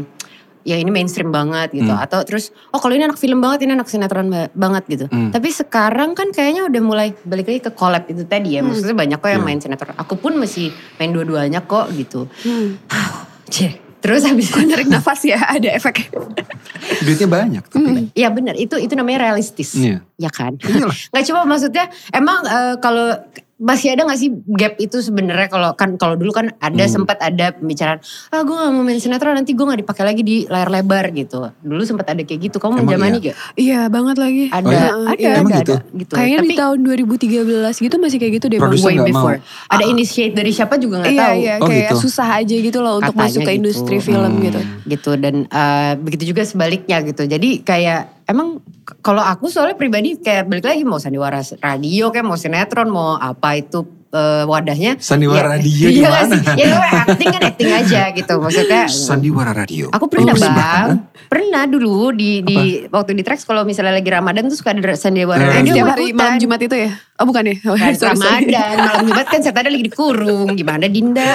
ya 0.60 0.76
ini 0.76 0.92
mainstream 0.92 1.32
banget 1.32 1.72
gitu 1.72 1.88
Hmm. 1.88 1.96
atau 1.98 2.20
terus 2.20 2.52
oh 2.68 2.76
kalau 2.76 2.92
ini 2.92 3.00
anak 3.02 3.16
film 3.16 3.40
banget 3.40 3.64
ini 3.64 3.72
anak 3.72 3.88
sinetron 3.88 4.28
ba- 4.28 4.52
banget 4.52 4.84
gitu. 4.86 5.04
Hmm. 5.06 5.32
Tapi 5.32 5.48
sekarang 5.48 6.12
kan 6.12 6.28
kayaknya 6.28 6.68
udah 6.68 6.80
mulai 6.80 7.16
balik 7.24 7.48
lagi 7.48 7.60
ke 7.62 7.72
collab 7.72 8.04
itu 8.06 8.22
tadi 8.22 8.54
ya. 8.54 8.60
Maksudnya 8.60 8.92
banyak 8.94 9.16
kok 9.16 9.30
yang 9.30 9.40
Iya. 9.40 9.48
main 9.48 9.58
sinetron. 9.58 9.96
Aku 9.96 10.14
pun 10.14 10.36
masih 10.36 10.68
main 10.94 11.08
dua-duanya 11.08 11.64
kok 11.64 11.88
gitu. 11.90 12.28
Hmm. 12.44 12.76
Cih. 13.48 13.80
Terus 14.00 14.24
habis 14.24 14.48
Kok 14.48 14.64
narik 14.64 14.88
nafas 14.88 15.20
ya 15.22 15.36
ada 15.36 15.68
efek. 15.70 16.08
duitnya 17.04 17.28
banyak 17.28 17.64
tapi 17.66 17.84
kan. 17.86 18.04
Iya 18.12 18.28
benar, 18.28 18.56
itu 18.56 18.76
itu 18.76 18.92
namanya 18.92 19.24
realistis. 19.26 19.72
Iya. 19.74 20.00
Ya 20.16 20.28
kan? 20.28 20.56
Iyalah. 20.56 20.96
Nggak 21.12 21.24
cuma 21.26 21.40
maksudnya 21.46 21.84
emang 22.10 22.40
eh, 22.42 22.74
kalau 22.76 23.12
masih 23.60 23.92
ada 23.92 24.02
gak 24.02 24.16
sih 24.16 24.32
gap 24.48 24.74
itu 24.76 24.98
sebenarnya 24.98 25.46
kalau 25.46 25.70
kan 25.74 25.94
kalau 25.94 26.16
dulu 26.16 26.32
kan 26.32 26.48
ada 26.56 26.80
Hmm. 26.80 26.92
sempat 26.96 27.20
ada 27.20 27.52
pembicaraan 27.52 28.00
ah 28.26 28.40
gue 28.40 28.50
gak 28.50 28.70
mau 28.70 28.80
main 28.80 28.96
sinetron 28.96 29.36
nanti 29.36 29.52
gue 29.52 29.60
gak 29.62 29.76
dipakai 29.78 30.00
lagi 30.02 30.22
di 30.22 30.36
layar 30.44 30.72
lebar 30.72 31.12
gitu 31.12 31.44
dulu 31.60 31.82
sempat 31.82 32.08
ada 32.08 32.20
kayak 32.20 32.40
gitu 32.42 32.56
kamu 32.56 32.80
menjamani 32.80 33.20
iya? 33.20 33.24
gak 33.26 33.36
Iya 33.54 33.80
banget 33.86 34.16
lagi. 34.16 34.44
ada 34.48 34.64
Oh 34.64 34.72
iya? 34.72 34.80
ada 34.80 34.88
Iya. 35.12 35.28
ada, 35.28 35.28
Emang 35.36 35.52
ada, 35.52 35.60
gitu? 35.60 35.74
gitu 35.94 36.12
Kayaknya 36.14 36.38
tapi 36.38 36.48
di 36.48 36.56
tahun 36.56 36.78
2013 36.80 37.76
gitu 37.78 37.94
masih 37.96 38.16
kayak 38.18 38.32
gitu 38.34 38.46
deh 38.48 38.58
bang. 38.58 38.72
Way 38.72 38.94
nggak 38.96 39.06
mau. 39.06 39.28
before 39.28 39.36
ada 39.68 39.84
initiate 39.84 40.32
dari 40.32 40.50
siapa 40.50 40.74
juga 40.74 40.94
nggak 40.98 41.12
Iya 41.12 41.20
tahu 41.22 41.36
iya 41.36 41.54
Oh, 41.54 41.68
kayak 41.68 41.84
gitu. 41.86 41.94
susah 42.02 42.28
aja 42.34 42.56
gitu 42.56 42.78
loh 42.78 42.94
untuk 42.96 43.12
Katanya 43.12 43.28
masuk 43.28 43.40
ke 43.40 43.44
gitu. 43.46 43.58
industri 43.60 43.96
film 44.00 44.32
Hmm. 44.32 44.42
gitu. 44.42 44.60
gitu 44.88 45.10
dan 45.14 45.34
eh, 45.46 45.92
begitu 45.96 46.24
juga 46.26 46.42
sebaliknya 46.42 46.96
gitu 47.02 47.22
jadi 47.22 47.50
kayak 47.60 48.00
emang 48.30 48.62
kalau 49.02 49.20
aku 49.20 49.50
soalnya 49.50 49.74
pribadi 49.74 50.14
kayak 50.16 50.46
balik 50.46 50.66
lagi 50.70 50.82
mau 50.86 51.02
sandiwara 51.02 51.42
radio 51.58 52.14
kayak 52.14 52.26
mau 52.26 52.38
sinetron 52.38 52.88
mau 52.88 53.18
apa 53.18 53.58
itu 53.58 53.99
eh, 54.10 54.44
wadahnya 54.44 54.92
Sandiwara 54.96 55.46
Ya, 55.46 55.52
radio 55.52 55.70
iya 55.80 55.88
di 55.88 56.00
nggak 56.00 56.12
mana? 56.12 56.26
sih? 56.28 56.42
ya 56.52 56.66
gue 56.68 56.86
acting 57.06 57.28
kan 57.30 57.42
acting 57.44 57.70
aja 57.72 58.00
gitu 58.12 58.32
maksudnya 58.36 58.82
Sandiwara 58.86 59.52
Radio. 59.52 59.86
Aku 59.90 60.06
pernah 60.06 60.30
Oh, 60.30 60.38
bang, 60.38 60.88
pernah 61.26 61.62
dulu 61.64 62.10
di 62.10 62.40
di 62.40 62.58
waktu 62.86 63.12
di 63.12 63.22
Trax 63.22 63.42
kalau 63.42 63.62
misalnya 63.62 63.94
lagi 63.94 64.08
Ramadan 64.08 64.46
tuh 64.46 64.56
suka 64.56 64.70
ada 64.72 64.92
sandiwara 64.92 65.38
Eh, 65.40 65.50
radio 65.56 65.72
Setiap 65.72 65.84
mau 65.84 65.92
hari 65.92 66.06
malam 66.10 66.36
Jumat 66.36 66.60
itu 66.60 66.76
ya? 66.76 66.90
Oh 67.16 67.24
bukan 67.24 67.42
ya? 67.44 67.56
Oh, 67.64 67.74
Kan 67.74 67.92
sorry, 67.96 68.16
sorry. 68.16 68.50
Ramadan, 68.50 68.74
malam 68.80 69.02
Jumat 69.04 69.26
kan 69.26 69.40
saya 69.40 69.52
tadi 69.52 69.68
lagi 69.68 69.84
dikurung. 69.84 70.48
Gimana 70.52 70.84
Dinda? 70.86 71.30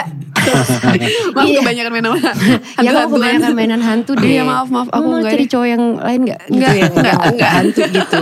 Maaf 1.35 1.41
Iya. 1.41 1.59
kebanyakan 1.59 1.91
main 1.91 2.05
sama 2.05 2.17
Ya 2.85 2.91
kebanyakan 3.03 3.51
mainan 3.53 3.81
hantu 3.81 4.13
deh. 4.13 4.29
Iya, 4.31 4.43
maaf, 4.43 4.67
maaf. 4.67 4.87
Aku 4.89 5.05
enggak 5.11 5.31
cari 5.31 5.45
cowok 5.47 5.67
yang 5.67 5.83
lain 5.97 6.19
gak? 6.23 6.39
Gitu 6.43 6.53
Enggak, 6.53 6.71
ya, 6.71 6.85
enggak, 6.87 7.15
enggak. 7.25 7.51
hantu 7.51 7.81
gitu. 7.89 8.21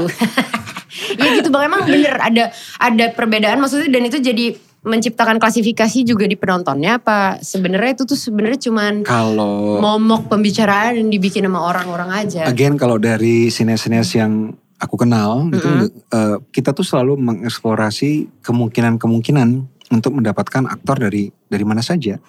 Ya 1.18 1.28
gitu 1.42 1.50
bang, 1.50 1.64
emang 1.68 1.82
bener 1.86 2.16
ada 2.22 2.44
ada 2.78 3.06
perbedaan 3.12 3.58
maksudnya 3.60 3.90
dan 3.90 4.04
itu 4.06 4.20
jadi 4.22 4.46
menciptakan 4.84 5.40
klasifikasi 5.40 6.04
juga 6.04 6.28
di 6.28 6.36
penontonnya 6.36 7.00
apa 7.00 7.40
sebenarnya 7.40 7.96
itu 7.96 8.04
tuh 8.04 8.20
sebenarnya 8.20 8.60
cuman 8.68 8.94
Kalau 9.08 9.80
momok 9.80 10.28
pembicaraan 10.28 11.00
yang 11.00 11.08
dibikin 11.08 11.48
sama 11.48 11.64
orang-orang 11.64 12.12
aja. 12.12 12.44
again 12.44 12.76
kalau 12.76 13.00
dari 13.00 13.48
sinias-sinias 13.48 14.12
yang 14.20 14.52
aku 14.84 15.00
kenal 15.00 15.48
gitu 15.56 15.88
eh, 15.88 16.38
kita 16.52 16.76
tuh 16.76 16.84
selalu 16.84 17.16
mengeksplorasi 17.16 18.44
kemungkinan-kemungkinan 18.44 19.50
untuk 19.96 20.12
mendapatkan 20.20 20.68
aktor 20.68 21.00
dari 21.00 21.32
dari 21.48 21.64
mana 21.64 21.80
saja. 21.80 22.20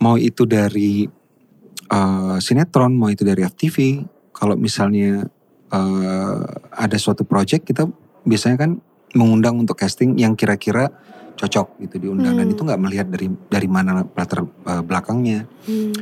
Mau 0.00 0.16
itu 0.16 0.48
dari 0.48 1.04
eh, 1.92 2.36
sinetron, 2.40 2.96
mau 2.96 3.12
itu 3.12 3.20
dari 3.20 3.44
FTV. 3.44 4.00
Kalau 4.32 4.56
misalnya 4.56 5.28
eh, 5.72 6.40
ada 6.72 6.96
suatu 7.00 7.24
project 7.24 7.64
kita 7.64 7.88
biasanya 8.22 8.56
kan 8.60 8.70
mengundang 9.16 9.60
untuk 9.60 9.76
casting 9.76 10.16
yang 10.16 10.36
kira-kira 10.36 10.88
cocok 11.36 11.80
gitu 11.88 11.96
diundang. 12.08 12.36
Dan 12.36 12.46
Hmm. 12.48 12.54
itu 12.54 12.60
nggak 12.62 12.80
melihat 12.80 13.06
dari 13.08 13.28
dari 13.48 13.68
mana 13.68 14.04
latar 14.04 14.44
eh, 14.44 14.82
belakangnya. 14.84 15.48
Hmm. 15.66 15.94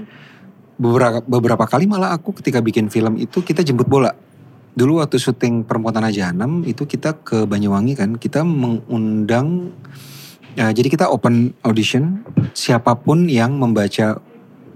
beberapa 0.80 1.20
beberapa 1.20 1.68
kali 1.68 1.84
malah 1.84 2.16
aku 2.16 2.32
ketika 2.40 2.64
bikin 2.64 2.88
film 2.88 3.20
itu 3.20 3.44
kita 3.44 3.60
jemput 3.60 3.84
bola. 3.84 4.16
Dulu 4.72 5.04
waktu 5.04 5.20
syuting 5.20 5.68
Perempuan 5.68 5.92
Tanah 5.92 6.08
Jahanam 6.08 6.64
itu 6.64 6.88
kita 6.88 7.20
ke 7.20 7.44
Banyuwangi 7.44 8.00
kan, 8.00 8.16
kita 8.16 8.40
mengundang 8.48 9.76
ya, 10.56 10.72
jadi 10.72 10.88
kita 10.88 11.12
open 11.12 11.52
audition. 11.68 12.24
Siapa 12.56 12.96
pun 12.96 13.28
yang 13.28 13.60
membaca 13.60 14.24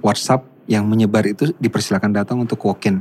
WhatsApp 0.04 0.44
yang 0.68 0.84
menyebar 0.84 1.24
itu 1.24 1.56
dipersilakan 1.56 2.12
datang 2.12 2.36
untuk 2.44 2.60
walk-in 2.68 3.00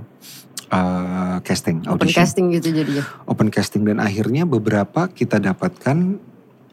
uh, 0.74 1.38
casting 1.46 1.86
Open 1.86 2.10
audition. 2.10 2.18
casting 2.18 2.46
gitu 2.52 2.74
jadinya. 2.74 3.06
Open 3.30 3.54
casting 3.54 3.86
dan 3.86 4.02
akhirnya 4.02 4.50
beberapa 4.50 5.06
kita 5.08 5.38
dapatkan 5.38 6.18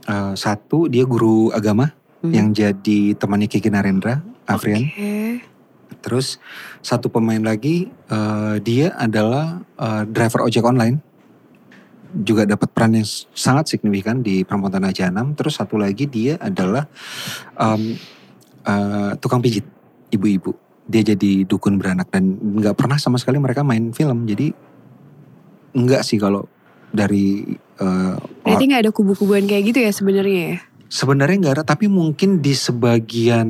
uh, 0.08 0.32
satu 0.32 0.88
dia 0.88 1.04
guru 1.04 1.52
agama 1.52 1.92
Hmm. 2.20 2.36
yang 2.36 2.48
jadi 2.52 3.16
temannya 3.16 3.48
Kiki 3.48 3.72
Narendra, 3.72 4.20
Afrian. 4.44 4.84
Oke. 4.92 5.40
Terus 6.04 6.36
satu 6.84 7.08
pemain 7.08 7.40
lagi 7.40 7.88
eh, 7.88 8.56
dia 8.60 8.92
adalah 8.92 9.64
eh, 9.80 10.04
driver 10.04 10.44
ojek 10.44 10.60
online. 10.60 11.00
Juga 12.12 12.44
dapat 12.44 12.68
peran 12.76 12.92
yang 12.92 13.08
sangat 13.32 13.72
signifikan 13.72 14.20
di 14.20 14.44
Perempuan 14.44 14.68
Tanah 14.68 14.92
Jahanam. 14.92 15.32
Terus 15.32 15.56
satu 15.64 15.80
lagi 15.80 16.04
dia 16.12 16.36
adalah 16.36 16.84
em, 17.56 17.96
eh, 18.68 19.12
tukang 19.16 19.40
pijit, 19.40 19.64
ibu-ibu. 20.12 20.52
Dia 20.86 21.02
jadi 21.02 21.44
dukun 21.44 21.76
beranak 21.76 22.08
dan 22.08 22.36
nggak 22.36 22.76
pernah 22.76 22.96
sama 22.96 23.20
sekali 23.20 23.36
mereka 23.36 23.60
main 23.60 23.92
film. 23.92 24.24
Jadi 24.24 24.52
nggak 25.76 26.02
sih 26.02 26.18
kalau 26.18 26.46
dari 26.90 27.44
eh, 27.56 28.14
Berarti 28.46 28.64
nggak 28.66 28.82
ada 28.88 28.92
kubu-kubuan 28.92 29.46
kayak 29.46 29.74
gitu 29.74 29.78
ya 29.82 29.92
sebenarnya 29.94 30.42
ya? 30.54 30.58
sebenarnya 30.90 31.36
nggak 31.38 31.54
ada. 31.60 31.64
Tapi 31.64 31.86
mungkin 31.86 32.42
di 32.42 32.50
sebagian 32.56 33.48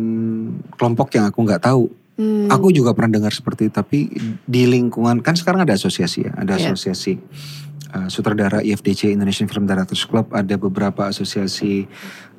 kelompok 0.76 1.14
yang 1.16 1.28
aku 1.30 1.40
nggak 1.44 1.64
tahu 1.64 2.00
Hmm. 2.20 2.52
Aku 2.52 2.68
juga 2.68 2.92
pernah 2.92 3.16
dengar 3.16 3.32
seperti 3.32 3.72
itu, 3.72 3.74
tapi 3.80 4.12
di 4.44 4.68
lingkungan 4.68 5.24
kan 5.24 5.32
sekarang 5.40 5.64
ada 5.64 5.72
asosiasi 5.72 6.28
ya, 6.28 6.36
ada 6.36 6.60
Iya. 6.60 6.76
asosiasi 6.76 7.16
uh, 7.96 8.12
sutradara 8.12 8.60
IFDC 8.60 9.08
Indonesian 9.08 9.48
Film 9.48 9.64
Directors 9.64 10.04
Club, 10.04 10.28
ada 10.36 10.60
beberapa 10.60 11.08
asosiasi 11.08 11.88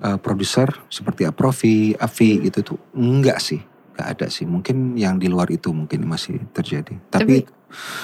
uh, 0.06 0.22
produser 0.22 0.70
seperti 0.86 1.26
Aprofi, 1.26 1.98
Afi 1.98 2.46
gitu 2.46 2.62
tuh 2.62 2.80
enggak 2.94 3.42
sih, 3.42 3.58
enggak 3.92 4.08
ada 4.18 4.26
sih. 4.28 4.44
Mungkin 4.44 4.96
yang 4.96 5.16
di 5.16 5.28
luar 5.28 5.48
itu 5.48 5.70
mungkin 5.70 6.04
masih 6.06 6.40
terjadi. 6.52 6.96
Tapi, 7.10 7.44
Tapi 7.44 7.60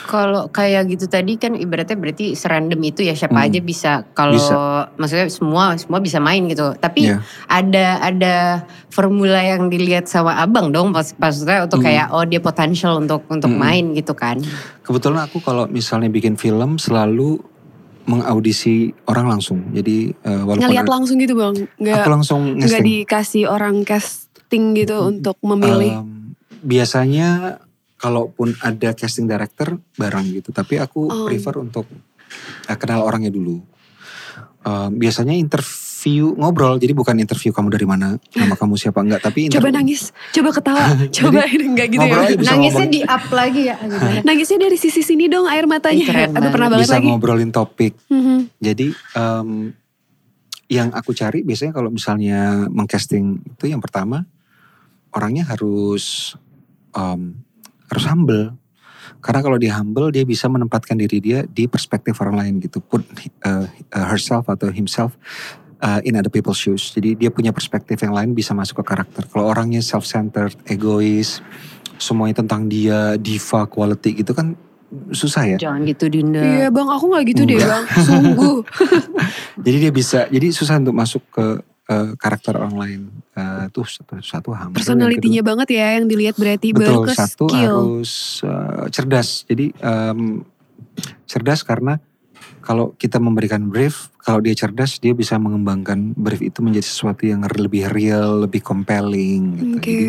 kalau 0.08 0.48
kayak 0.48 0.88
gitu 0.88 1.12
tadi 1.12 1.36
kan 1.36 1.52
ibaratnya 1.52 2.00
berarti 2.00 2.32
serandom 2.34 2.80
itu 2.82 3.04
ya 3.04 3.12
siapa 3.12 3.36
Hmm. 3.36 3.48
aja 3.52 3.60
bisa. 3.60 3.92
Kalau 4.16 4.40
maksudnya 4.96 5.28
semua 5.28 5.76
semua 5.76 6.00
bisa 6.00 6.24
main 6.24 6.48
gitu. 6.48 6.72
Tapi 6.74 7.12
ya, 7.12 7.20
ada 7.48 8.00
ada 8.00 8.36
formula 8.88 9.44
yang 9.44 9.68
dilihat 9.68 10.08
sama 10.08 10.40
abang 10.40 10.72
dong 10.72 10.96
pas 10.96 11.12
maksudnya 11.14 11.68
untuk 11.68 11.84
Hmm. 11.84 11.88
kayak 11.92 12.08
oh 12.16 12.24
dia 12.24 12.40
potensial 12.40 12.96
untuk 12.96 13.28
untuk 13.28 13.52
Hmm. 13.52 13.60
main 13.60 13.86
gitu 13.92 14.16
kan. 14.16 14.40
kebetulan 14.88 15.28
aku 15.28 15.44
kalau 15.44 15.68
misalnya 15.68 16.08
bikin 16.08 16.40
film 16.40 16.80
selalu 16.80 17.44
mengaudisi 18.08 18.96
orang 19.04 19.28
langsung. 19.28 19.68
Jadi 19.76 20.16
uh, 20.24 20.48
walaupun 20.48 20.64
Ngeliat 20.64 20.88
ada- 20.88 20.94
langsung 20.96 21.20
gitu 21.20 21.36
bang? 21.36 21.56
Nggak, 21.76 21.96
aku 22.00 22.10
langsung 22.10 22.42
nggak 22.56 22.80
dikasih 22.80 23.44
orang 23.52 23.84
casting 24.48 24.72
gitu 24.74 24.96
untuk 25.04 25.36
memilih? 25.44 26.00
Um, 26.00 26.32
biasanya 26.64 27.60
kalaupun 27.96 28.56
ada 28.58 28.96
casting 28.96 29.28
director 29.28 29.76
bareng 29.94 30.24
gitu, 30.32 30.56
tapi 30.56 30.80
aku 30.80 31.04
Oh. 31.04 31.28
prefer 31.28 31.60
untuk 31.60 31.84
uh, 32.64 32.78
kenal 32.80 33.04
orangnya 33.04 33.28
dulu. 33.28 33.60
Um, 34.64 34.96
biasanya 34.96 35.32
interview 35.32 36.32
ngobrol, 36.34 36.76
jadi 36.76 36.92
bukan 36.92 37.16
interview 37.18 37.52
kamu 37.52 37.68
dari 37.70 37.84
mana, 37.84 38.16
nama 38.34 38.54
kamu 38.54 38.76
siapa 38.76 39.00
enggak, 39.00 39.20
tapi 39.22 39.48
coba 39.48 39.68
interview- 39.68 39.76
nangis, 39.76 40.02
coba 40.32 40.50
ketawa, 40.54 40.84
coba 41.18 41.40
enggak 41.46 41.88
gitu 41.90 42.00
ngobrol 42.00 42.24
ya. 42.26 42.36
Nangisnya 42.38 42.56
ngomong. 42.82 42.96
di 42.96 43.02
up 43.04 43.26
lagi 43.30 43.62
ya 43.66 43.76
gimana? 43.78 44.20
Nangisnya 44.28 44.60
dari 44.62 44.78
sisi 44.78 45.02
sini 45.02 45.28
dong 45.28 45.44
air 45.46 45.68
matanya. 45.68 46.06
Keren 46.06 46.32
Aduh 46.40 46.52
pernah 46.52 46.68
banget. 46.70 46.84
bisa 46.84 46.96
lagi. 46.96 47.06
ngobrolin 47.06 47.52
topik. 47.52 48.00
Mhm. 48.08 48.38
Jadi 48.58 48.88
um, 49.14 49.50
yang 50.68 50.92
aku 50.92 51.12
cari 51.12 51.42
biasanya 51.42 51.72
kalau 51.72 51.88
misalnya 51.88 52.68
mengcasting 52.68 53.40
itu 53.48 53.66
yang 53.66 53.80
pertama 53.80 54.28
orangnya 55.14 55.48
harus 55.48 56.36
um, 56.96 57.38
harus 57.88 58.06
humble. 58.08 58.56
Karena 59.18 59.42
kalau 59.42 59.58
dia 59.58 59.74
humble 59.80 60.14
dia 60.14 60.24
bisa 60.28 60.46
menempatkan 60.48 61.00
diri 61.00 61.18
dia 61.18 61.40
di 61.48 61.66
perspektif 61.66 62.20
orang 62.22 62.36
lain 62.38 62.54
gitu. 62.64 62.84
Put 62.84 63.04
uh, 63.44 63.66
herself 63.92 64.48
atau 64.52 64.70
himself 64.70 65.16
uh, 65.82 66.00
in 66.04 66.16
other 66.18 66.32
people's 66.32 66.60
shoes. 66.60 66.94
Jadi 66.94 67.18
dia 67.18 67.30
punya 67.34 67.52
perspektif 67.52 67.98
yang 68.04 68.14
lain 68.14 68.34
bisa 68.34 68.54
masuk 68.54 68.84
ke 68.84 68.94
karakter. 68.94 69.26
Kalau 69.30 69.50
orangnya 69.50 69.82
self-centered, 69.82 70.54
egois, 70.70 71.42
semuanya 71.98 72.46
tentang 72.46 72.70
dia, 72.70 73.18
diva, 73.18 73.66
quality 73.66 74.22
gitu 74.22 74.32
kan 74.38 74.54
susah 75.12 75.44
ya. 75.56 75.58
Jangan 75.60 75.84
gitu 75.84 76.06
Dinda. 76.08 76.40
Iya 76.40 76.68
bang, 76.72 76.88
aku 76.88 77.06
nggak 77.12 77.24
gitu 77.36 77.42
deh 77.44 77.60
Enggak. 77.60 77.70
bang. 77.70 77.86
Sungguh. 78.08 78.58
Jadi 79.66 79.78
dia 79.84 79.92
bisa, 79.92 80.20
jadi 80.32 80.48
susah 80.54 80.80
untuk 80.80 80.96
masuk 80.96 81.24
ke 81.28 81.60
eh, 81.88 82.12
karakter 82.20 82.54
orang 82.60 82.76
lain. 82.76 83.02
Eh, 83.34 83.66
tuh 83.72 83.88
satu, 83.88 84.20
satu 84.20 84.50
humble. 84.54 84.78
Personalitinya 84.78 85.42
banget 85.44 85.78
ya 85.78 85.98
yang 86.00 86.06
dilihat 86.06 86.36
berarti 86.36 86.76
baru 86.76 87.02
betul 87.02 87.04
ke 87.08 87.14
satu 87.16 87.46
skill. 87.48 87.58
harus 87.58 88.12
eh, 88.44 88.86
cerdas. 88.92 89.30
Jadi 89.48 89.66
em, 89.80 90.44
cerdas 91.28 91.64
karena 91.64 92.00
kalau 92.68 92.92
kita 93.00 93.16
memberikan 93.16 93.72
brief, 93.72 94.12
kalau 94.20 94.44
dia 94.44 94.52
cerdas 94.52 95.00
dia 95.00 95.16
bisa 95.16 95.40
mengembangkan 95.40 96.12
brief 96.20 96.44
itu 96.44 96.60
menjadi 96.60 96.84
sesuatu 96.84 97.24
yang 97.24 97.48
lebih 97.48 97.88
real, 97.96 98.44
lebih 98.44 98.60
compelling. 98.60 99.56
Gitu. 99.56 99.76
Oke. 99.80 99.88
Jadi 99.88 100.06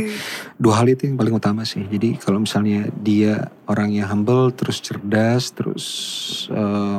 dua 0.59 0.83
hal 0.83 0.91
itu 0.91 1.07
yang 1.07 1.15
paling 1.15 1.39
utama 1.39 1.63
sih. 1.63 1.87
Jadi 1.87 2.19
kalau 2.19 2.43
misalnya 2.43 2.91
dia 2.99 3.47
orangnya 3.71 4.11
humble, 4.11 4.51
terus 4.51 4.83
cerdas, 4.83 5.55
terus 5.55 5.87
eh, 6.51 6.99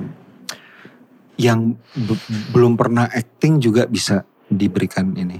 yang 1.40 1.76
be- 1.92 2.24
belum 2.56 2.80
pernah 2.80 3.12
acting 3.12 3.60
juga 3.60 3.84
bisa 3.84 4.24
diberikan 4.50 5.14
ini, 5.14 5.38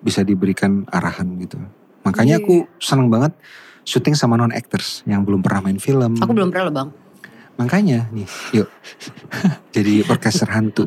bisa 0.00 0.24
diberikan 0.24 0.88
arahan 0.88 1.28
gitu. 1.38 1.60
Makanya 2.02 2.40
Iya. 2.40 2.44
aku 2.44 2.54
seneng 2.80 3.12
banget 3.12 3.36
syuting 3.84 4.12
sama 4.12 4.36
non 4.36 4.52
actors 4.52 5.04
yang 5.04 5.22
belum 5.22 5.40
pernah 5.40 5.68
main 5.68 5.78
film. 5.78 6.16
Aku 6.18 6.32
belum 6.32 6.48
pernah 6.48 6.66
loh 6.68 6.74
bang. 6.74 6.90
Makanya 7.58 8.06
nih, 8.14 8.28
yuk 8.54 8.70
jadi 9.74 10.06
orkester 10.06 10.46
hantu. 10.46 10.86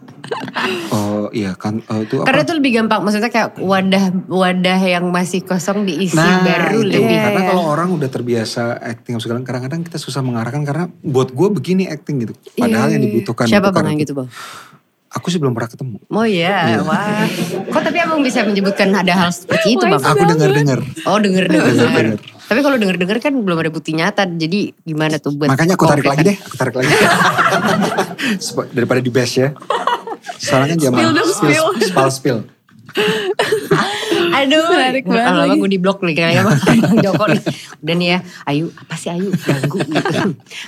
oh 0.94 1.28
iya 1.30 1.52
kan, 1.52 1.84
oh, 1.86 2.00
itu 2.00 2.16
apa? 2.22 2.32
Karena 2.32 2.40
itu 2.48 2.54
lebih 2.56 2.72
gampang. 2.80 3.00
Maksudnya 3.04 3.28
kayak 3.28 3.60
wadah-wadah 3.60 4.80
yang 4.82 5.04
masih 5.12 5.44
kosong 5.44 5.84
diisi 5.84 6.16
baru 6.16 6.80
itu. 6.80 6.96
lebih. 6.96 7.16
Karena 7.20 7.40
Iya. 7.44 7.48
kalau 7.52 7.64
orang 7.68 7.88
udah 7.92 8.08
terbiasa 8.08 8.80
acting 8.80 9.20
segala 9.20 9.44
kadang-kadang 9.44 9.84
kita 9.84 10.00
susah 10.00 10.24
mengarahkan 10.24 10.64
karena 10.64 10.88
buat 11.04 11.30
gue 11.30 11.48
begini 11.52 11.86
acting 11.86 12.24
gitu. 12.24 12.32
Padahal 12.56 12.88
Iya, 12.90 12.94
yang 12.96 13.02
iya. 13.04 13.12
dibutuhkan 13.12 13.44
Siapa 13.46 13.68
bang 13.68 13.84
yang 13.92 14.00
gitu 14.00 14.14
bang? 14.16 14.28
Aku 15.16 15.32
sih 15.32 15.40
belum 15.40 15.56
pernah 15.56 15.72
ketemu. 15.72 15.96
Oh 16.06 16.28
iya, 16.28 16.76
Iya. 16.76 16.84
wah. 16.84 17.24
Kok 17.72 17.80
tapi 17.80 17.98
abang 17.98 18.20
bisa 18.20 18.44
menyebutkan 18.44 18.92
ada 18.92 19.16
hal 19.16 19.30
seperti 19.32 19.72
itu 19.72 19.82
bang? 19.82 19.96
Aku 19.96 20.22
dengar-dengar. 20.22 20.78
Oh. 21.08 21.16
Dengar-dengar. 21.16 22.20
Tapi 22.46 22.60
kalau 22.60 22.76
denger 22.76 22.96
denger 23.00 23.18
kan 23.18 23.32
belum 23.32 23.58
ada 23.58 23.70
bukti 23.72 23.90
nyata. 23.90 24.28
Jadi 24.28 24.76
gimana 24.84 25.16
tuh 25.16 25.32
buat? 25.32 25.48
Makanya 25.48 25.74
aku 25.74 25.88
tarik 25.88 26.04
lagi 26.04 26.22
deh, 26.22 26.36
aku 26.36 26.54
tarik 26.54 26.74
lagi. 26.76 26.92
Daripada 28.76 29.00
di 29.00 29.08
base 29.08 29.34
ya. 29.40 29.48
Soalnya 30.36 30.76
kan 30.76 30.78
zaman 30.84 30.98
Spill 31.00 31.22
spill. 31.24 31.66
spill, 31.80 32.10
spill. 32.12 32.38
Aduh, 34.36 34.68
Menarik 34.68 35.04
banget 35.08 35.24
Lama-lama 35.24 35.48
lagi. 35.48 35.60
gue 35.64 35.70
di 35.72 35.80
blok 35.80 35.98
nih 36.04 36.14
kayaknya 36.14 36.42
Bang 36.84 36.98
Joko 37.00 37.24
nih. 37.30 37.42
Udah 37.80 37.94
nih 37.96 38.08
ya, 38.12 38.18
Ayu 38.44 38.66
apa 38.76 38.94
sih 38.98 39.08
Ayu 39.08 39.28
ganggu 39.32 39.78
gitu. 39.80 40.18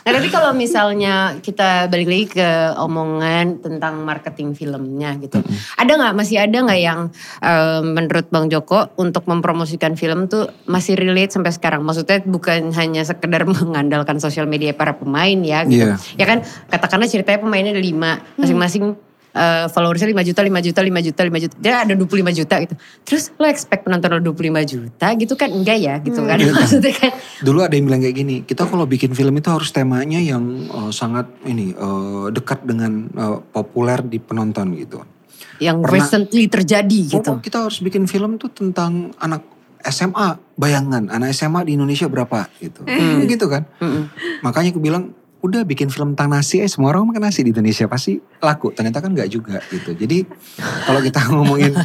Nah 0.05 0.11
tapi 0.15 0.29
kalau 0.33 0.51
misalnya 0.57 1.37
kita 1.41 1.89
balik 1.93 2.09
lagi 2.09 2.27
ke 2.39 2.49
omongan 2.81 3.61
tentang 3.61 4.03
marketing 4.05 4.57
filmnya 4.57 5.17
gitu. 5.21 5.43
Ada 5.77 5.93
nggak 5.99 6.15
masih 6.17 6.37
ada 6.41 6.57
nggak 6.65 6.81
yang 6.81 7.01
eh, 7.45 7.81
menurut 7.85 8.27
Bang 8.33 8.49
Joko 8.49 8.89
untuk 8.97 9.29
mempromosikan 9.29 9.95
film 9.95 10.27
tuh 10.29 10.49
masih 10.65 10.97
relate 10.97 11.33
sampai 11.35 11.53
sekarang? 11.53 11.85
Maksudnya 11.85 12.25
bukan 12.25 12.73
hanya 12.77 13.05
sekedar 13.05 13.45
mengandalkan 13.53 14.19
sosial 14.19 14.49
media 14.49 14.73
para 14.73 14.97
pemain 14.97 15.39
ya 15.45 15.65
gitu. 15.69 15.85
Iya. 15.89 15.97
Ya 16.17 16.25
kan 16.25 16.39
katakanlah 16.69 17.09
ceritanya 17.09 17.41
pemainnya 17.43 17.73
ada 17.77 17.83
lima 17.83 18.21
masing-masing 18.39 19.08
eh, 19.39 19.67
followersnya 19.71 20.11
5 20.11 20.29
juta, 20.29 20.41
5 20.43 20.67
juta, 20.67 20.81
5 20.83 21.07
juta, 21.07 21.21
5 21.23 21.45
juta. 21.47 21.55
Dia 21.57 21.75
ada 21.87 21.95
25 21.95 22.35
juta 22.35 22.55
gitu. 22.59 22.75
Terus 23.07 23.31
lo 23.39 23.47
expect 23.47 23.87
penonton 23.87 24.19
lo 24.19 24.35
25 24.35 24.67
juta 24.67 25.07
gitu 25.15 25.35
kan? 25.35 25.49
Enggak 25.55 25.79
ya 25.79 25.95
gitu 26.03 26.21
kan. 26.29 26.37
Maksudnya 26.37 26.93
kan. 26.93 27.13
Dulu 27.41 27.59
ada 27.63 27.75
yang 27.79 27.87
bilang 27.87 28.03
kayak 28.03 28.17
gini, 28.17 28.37
kita 28.43 28.67
kalau 28.67 28.85
bikin 28.85 29.15
film 29.15 29.39
itu 29.39 29.49
harus 29.49 29.71
temanya 29.71 30.19
yang 30.19 30.43
eh, 30.67 30.91
sangat 30.91 31.31
ini 31.47 31.71
eh, 31.71 32.27
dekat 32.35 32.67
dengan 32.67 33.07
eh, 33.09 33.39
populer 33.49 34.03
di 34.03 34.19
penonton 34.19 34.75
gitu. 34.75 34.99
Yang 35.63 35.79
Pernah- 35.83 35.95
recently 35.95 36.45
terjadi 36.47 36.99
gitu. 37.19 37.31
Oh, 37.31 37.39
kita 37.39 37.67
harus 37.67 37.79
bikin 37.79 38.07
film 38.07 38.39
tuh 38.39 38.51
tentang 38.51 39.15
anak 39.19 39.43
SMA, 39.79 40.39
bayangan 40.59 41.07
anak 41.07 41.31
SMA 41.31 41.63
di 41.63 41.79
Indonesia 41.79 42.11
berapa 42.11 42.51
gitu. 42.59 42.83
Gitu 43.23 43.47
kan. 43.47 43.63
Mm-mm. 43.79 44.11
Makanya 44.43 44.75
aku 44.75 44.83
bilang 44.83 45.15
udah 45.39 45.63
bikin 45.63 45.87
film 45.87 46.19
tentang 46.19 46.35
nasi 46.35 46.59
eh 46.59 46.67
semua 46.67 46.91
orang 46.91 47.15
makan 47.15 47.31
nasi 47.31 47.47
di 47.47 47.55
Indonesia 47.55 47.87
pasti 47.87 48.19
laku. 48.43 48.75
Ternyata 48.75 48.99
kan 48.99 49.15
nggak 49.15 49.31
juga 49.31 49.63
gitu. 49.71 49.95
Jadi 49.95 50.27
kalau 50.83 50.99
kita 50.99 51.21
ngomongin 51.35 51.79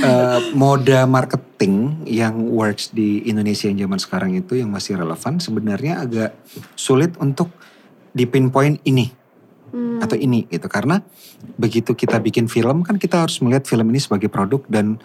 eh, 0.00 0.40
moda 0.56 1.04
marketing 1.04 2.08
yang 2.08 2.48
works 2.48 2.96
di 2.96 3.20
Indonesia 3.28 3.68
yang 3.68 3.84
zaman 3.84 4.00
sekarang 4.00 4.30
itu 4.32 4.56
yang 4.56 4.72
masih 4.72 4.96
relevan 4.96 5.36
sebenarnya 5.36 6.00
agak 6.00 6.30
sulit 6.72 7.12
untuk 7.20 7.52
di 8.16 8.24
pinpoint 8.24 8.80
ini 8.88 9.12
atau 10.00 10.16
ini 10.16 10.48
gitu. 10.48 10.64
Karena 10.72 10.96
begitu 11.60 11.92
kita 11.92 12.16
bikin 12.16 12.48
film 12.48 12.80
kan 12.80 12.96
kita 12.96 13.28
harus 13.28 13.44
melihat 13.44 13.68
film 13.68 13.92
ini 13.92 14.00
sebagai 14.00 14.32
produk 14.32 14.64
dan 14.72 14.96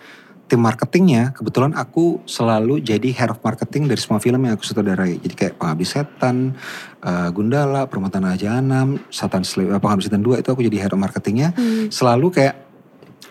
tim 0.51 0.59
marketingnya 0.59 1.31
kebetulan 1.31 1.71
aku 1.71 2.19
selalu 2.27 2.83
jadi 2.83 3.07
head 3.15 3.31
of 3.31 3.39
marketing 3.39 3.87
dari 3.87 3.95
semua 4.03 4.19
film 4.19 4.43
yang 4.43 4.59
aku 4.59 4.67
sutradarai. 4.67 5.15
Jadi 5.23 5.31
kayak 5.31 5.55
Pengabdi 5.55 5.87
Setan, 5.87 6.59
eh, 6.99 7.29
Gundala, 7.31 7.87
Permata 7.87 8.19
Jahanam, 8.35 8.99
Satan 9.07 9.47
Slave, 9.47 9.71
eh, 9.71 9.79
Pengabdi 9.79 10.11
Setan 10.11 10.19
2 10.19 10.43
itu 10.43 10.51
aku 10.51 10.59
jadi 10.67 10.83
head 10.83 10.91
of 10.91 10.99
marketingnya. 10.99 11.55
Selalu 11.87 12.35
kayak 12.35 12.55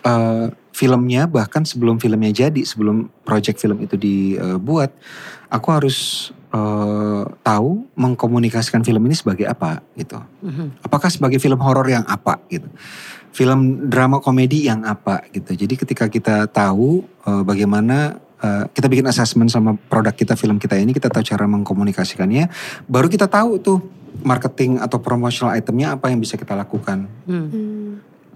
eh, 0.01 0.49
filmnya 0.73 1.29
bahkan 1.29 1.61
sebelum 1.61 2.01
filmnya 2.01 2.33
jadi 2.33 2.65
sebelum 2.65 3.13
project 3.21 3.61
film 3.61 3.85
itu 3.85 3.93
dibuat 4.01 4.89
aku 5.53 5.67
harus 5.69 6.31
eh, 6.49 7.23
tahu 7.45 7.85
mengkomunikasikan 7.93 8.81
film 8.81 9.05
ini 9.05 9.13
sebagai 9.13 9.45
apa 9.45 9.85
gitu. 9.93 10.17
Apakah 10.81 11.13
sebagai 11.13 11.37
film 11.37 11.61
horor 11.61 11.85
yang 11.85 12.01
apa 12.09 12.41
gitu 12.49 12.65
film 13.31 13.87
drama 13.87 14.19
komedi 14.19 14.67
yang 14.67 14.83
apa 14.83 15.23
gitu 15.31 15.55
jadi 15.55 15.73
ketika 15.75 16.05
kita 16.11 16.47
tahu 16.51 17.03
eh, 17.27 17.43
bagaimana 17.47 18.19
eh, 18.43 18.65
kita 18.71 18.87
bikin 18.91 19.07
assessment 19.07 19.49
sama 19.51 19.75
produk 19.75 20.13
kita 20.15 20.35
film 20.35 20.59
kita 20.59 20.75
ini 20.75 20.91
kita 20.91 21.07
tahu 21.07 21.23
cara 21.23 21.47
mengkomunikasikannya 21.47 22.51
baru 22.87 23.07
kita 23.07 23.31
tahu 23.31 23.59
tuh 23.59 23.79
marketing 24.21 24.83
atau 24.83 24.99
promotional 24.99 25.55
itemnya 25.55 25.95
apa 25.95 26.11
yang 26.11 26.19
bisa 26.19 26.35
kita 26.35 26.51
lakukan 26.53 27.07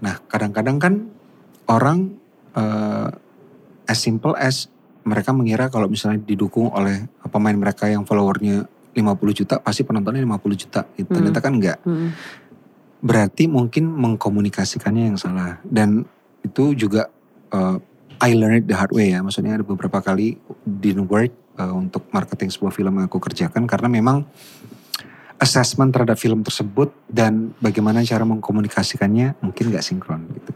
Nah, 0.00 0.14
kadang-kadang 0.28 0.76
kan 0.76 0.94
orang 1.68 2.12
eh, 2.56 3.08
as 3.88 3.98
simple 4.00 4.36
as 4.36 4.68
mereka 5.06 5.30
mengira 5.30 5.70
kalau 5.70 5.86
misalnya 5.86 6.18
didukung 6.26 6.74
oleh 6.74 7.06
pemain 7.30 7.54
mereka 7.54 7.86
yang 7.86 8.02
followernya 8.02 8.66
50 8.96 9.38
juta, 9.38 9.54
pasti 9.60 9.84
penontonnya 9.84 10.24
50 10.24 10.56
juta. 10.56 10.82
Gitu. 10.96 11.06
Ternyata 11.12 11.38
kan 11.38 11.52
enggak. 11.54 11.78
Hmm. 11.84 12.10
Berarti 13.06 13.46
mungkin 13.46 13.86
mengkomunikasikannya 13.86 15.14
yang 15.14 15.18
salah. 15.18 15.62
Dan 15.62 16.02
itu 16.42 16.74
juga 16.74 17.06
eh, 17.54 17.76
I 18.18 18.32
learned 18.34 18.64
it 18.64 18.66
the 18.66 18.74
hard 18.74 18.90
way 18.90 19.14
ya. 19.14 19.22
Maksudnya 19.22 19.54
ada 19.54 19.64
beberapa 19.64 20.02
kali 20.02 20.34
didn't 20.66 21.06
work 21.06 21.30
eh, 21.56 21.72
untuk 21.72 22.10
marketing 22.10 22.50
sebuah 22.50 22.74
film 22.74 22.98
yang 22.98 23.06
aku 23.06 23.22
kerjakan 23.22 23.64
karena 23.70 23.86
memang 23.86 24.26
assessment 25.36 25.92
terhadap 25.92 26.16
film 26.16 26.40
tersebut 26.40 26.96
dan 27.12 27.52
bagaimana 27.60 28.00
cara 28.02 28.24
mengkomunikasikannya 28.24 29.36
mungkin 29.44 29.64
nggak 29.68 29.84
sinkron 29.84 30.24
gitu. 30.32 30.52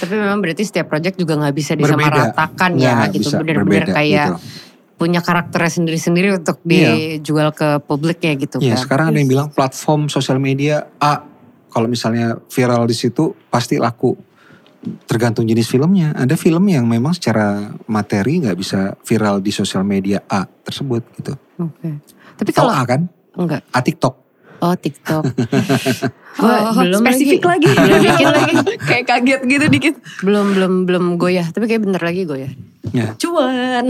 Tapi 0.00 0.14
memang 0.16 0.40
berarti 0.40 0.64
setiap 0.64 0.88
project 0.88 1.20
juga 1.20 1.36
nggak 1.36 1.54
bisa 1.56 1.72
disamaratakan 1.76 2.80
ya 2.80 3.04
gitu. 3.12 3.28
berbeda 3.44 3.92
kayak 3.92 4.24
gitu. 4.32 4.34
punya 5.00 5.24
karakternya 5.24 5.72
sendiri-sendiri 5.72 6.28
untuk 6.36 6.60
Iya. 6.68 7.16
dijual 7.24 7.56
ke 7.56 7.80
publik 7.88 8.20
ya 8.20 8.36
gitu 8.36 8.60
Iya 8.60 8.76
kan. 8.76 8.84
sekarang 8.84 9.06
ada 9.08 9.16
yang 9.16 9.32
bilang 9.32 9.48
platform 9.48 10.12
sosial 10.12 10.36
media 10.36 10.92
A 11.00 11.24
kalau 11.70 11.86
misalnya 11.86 12.36
viral 12.50 12.84
di 12.84 12.96
situ 12.98 13.32
pasti 13.48 13.78
laku. 13.78 14.12
Tergantung 14.80 15.44
jenis 15.44 15.68
filmnya. 15.68 16.16
Ada 16.16 16.40
film 16.40 16.64
yang 16.66 16.88
memang 16.88 17.12
secara 17.12 17.68
materi 17.84 18.40
nggak 18.40 18.56
bisa 18.56 18.96
viral 19.04 19.44
di 19.44 19.52
sosial 19.52 19.84
media 19.84 20.24
A 20.24 20.48
tersebut 20.48 21.04
gitu. 21.20 21.36
Oke. 21.60 22.00
Tapi 22.40 22.50
kalau 22.50 22.72
A 22.72 22.82
kan? 22.88 23.04
enggak, 23.36 23.62
A 23.70 23.80
TikTok. 23.80 24.14
oh 24.60 24.76
TikTok. 24.76 25.24
Gua 26.40 26.72
Oh, 26.72 26.84
belum 26.84 27.00
spesifik 27.02 27.42
lagi. 27.44 27.68
belum 27.84 28.00
bikin 28.00 28.28
lagi. 28.28 28.54
Kayak 28.86 29.04
kaget 29.08 29.40
gitu 29.48 29.64
dikit. 29.68 29.94
Belum 30.22 30.52
belum 30.56 30.72
belum 30.86 31.04
goyah, 31.16 31.48
tapi 31.50 31.66
kayak 31.66 31.82
bentar 31.84 32.02
lagi 32.04 32.22
goyah. 32.24 32.52
Ya. 32.92 33.12
Cuan. 33.18 33.84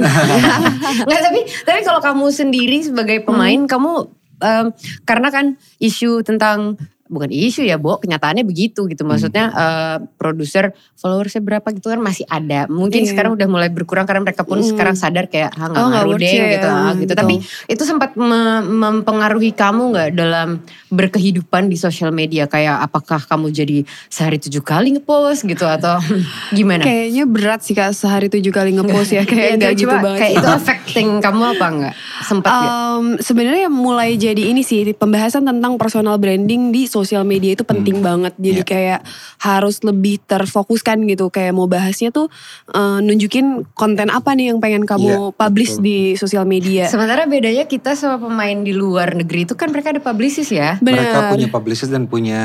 Nggak 1.07 1.23
tapi 1.23 1.41
tapi 1.67 1.81
kalau 1.85 2.01
kamu 2.03 2.27
sendiri 2.33 2.79
sebagai 2.83 3.23
pemain 3.23 3.67
kamu 3.67 3.93
em, 4.41 4.67
karena 5.05 5.29
kan 5.31 5.47
isu 5.79 6.23
tentang 6.27 6.81
bukan 7.11 7.27
isu 7.29 7.67
ya, 7.67 7.75
Bo, 7.75 7.99
kenyataannya 7.99 8.47
begitu 8.47 8.87
gitu. 8.87 9.03
Maksudnya 9.03 9.51
eh, 9.51 9.97
produser 10.15 10.71
followersnya 10.95 11.43
berapa 11.43 11.67
gitu 11.71 11.91
kan 11.91 11.99
masih 11.99 12.23
ada. 12.25 12.65
Mungkin 12.65 13.03
Iya. 13.03 13.11
sekarang 13.11 13.35
udah 13.35 13.45
mulai 13.45 13.67
berkurang 13.69 14.07
karena 14.07 14.23
mereka 14.23 14.47
pun 14.47 14.63
Hmm. 14.63 14.71
sekarang 14.71 14.95
sadar 14.95 15.27
kayak 15.27 15.51
ah 15.53 15.67
nggak 15.67 15.75
Oh, 15.75 15.89
nggak 15.91 16.03
ngaruh 16.07 16.17
deh 16.17 16.31
it, 16.31 16.39
gitu, 16.55 16.65
ya. 16.65 16.71
ah, 16.71 16.93
gitu. 16.95 17.03
Betul. 17.03 17.19
Tapi 17.19 17.35
itu 17.69 17.83
sempat 17.83 18.11
me- 18.15 18.63
mempengaruhi 18.63 19.51
kamu 19.51 19.83
nggak 19.91 20.09
dalam 20.15 20.49
berkehidupan 20.89 21.67
di 21.67 21.75
sosial 21.75 22.11
media? 22.11 22.47
Kayak 22.47 22.81
apakah 22.83 23.19
kamu 23.19 23.51
jadi 23.51 23.79
sehari 24.07 24.39
tujuh 24.39 24.63
kali 24.63 24.95
ngepost 24.95 25.43
gitu 25.45 25.67
atau 25.67 25.99
gimana? 26.55 26.81
Kayaknya 26.81 27.25
berat 27.27 27.61
sih 27.61 27.75
kak 27.75 27.91
sehari 27.91 28.29
tujuh 28.29 28.49
kali 28.49 28.71
ngepost 28.73 29.11
ya. 29.11 29.27
Kayak 29.29 29.51
Iya, 29.51 29.59
gak 29.59 29.73
gitu 29.75 29.89
banget. 29.91 30.19
Kayak 30.21 30.33
itu 30.37 30.49
affecting 30.49 31.09
kamu 31.19 31.43
apa 31.59 31.67
enggak? 31.67 31.95
Sempat 32.23 32.53
ya? 32.53 32.69
Um, 32.71 33.05
sebenarnya 33.19 33.67
mulai 33.67 34.15
jadi 34.15 34.43
ini 34.47 34.63
sih 34.63 34.87
pembahasan 34.93 35.43
tentang 35.43 35.75
personal 35.75 36.15
branding 36.15 36.71
di 36.71 36.85
sosial 36.85 37.00
media 37.23 37.53
itu 37.55 37.65
penting 37.65 38.01
banget. 38.01 38.35
Jadi 38.37 38.63
Iya. 38.63 38.69
kayak 38.69 39.01
harus 39.41 39.81
lebih 39.81 40.21
terfokuskan 40.25 41.03
gitu. 41.07 41.29
Kayak 41.29 41.53
mau 41.55 41.67
bahasnya 41.67 42.11
tuh 42.11 42.29
eh, 42.71 42.99
nunjukin 43.01 43.65
konten 43.73 44.09
apa 44.09 44.35
nih 44.35 44.53
yang 44.53 44.59
pengen 44.59 44.85
kamu 44.85 45.09
Iya, 45.11 45.37
publish 45.37 45.79
betul. 45.79 45.85
di 45.85 45.99
sosial 46.15 46.45
media. 46.45 46.87
Sementara 46.87 47.25
bedanya 47.25 47.65
kita 47.65 47.97
sama 47.97 48.21
pemain 48.21 48.61
di 48.61 48.73
luar 48.73 49.17
negeri 49.17 49.45
itu 49.45 49.55
kan 49.57 49.73
mereka 49.73 49.91
ada 49.91 50.03
publicist 50.03 50.53
ya. 50.53 50.77
Benar. 50.79 51.01
Mereka 51.01 51.21
punya 51.33 51.49
publicist 51.49 51.91
dan 51.91 52.05
punya 52.07 52.41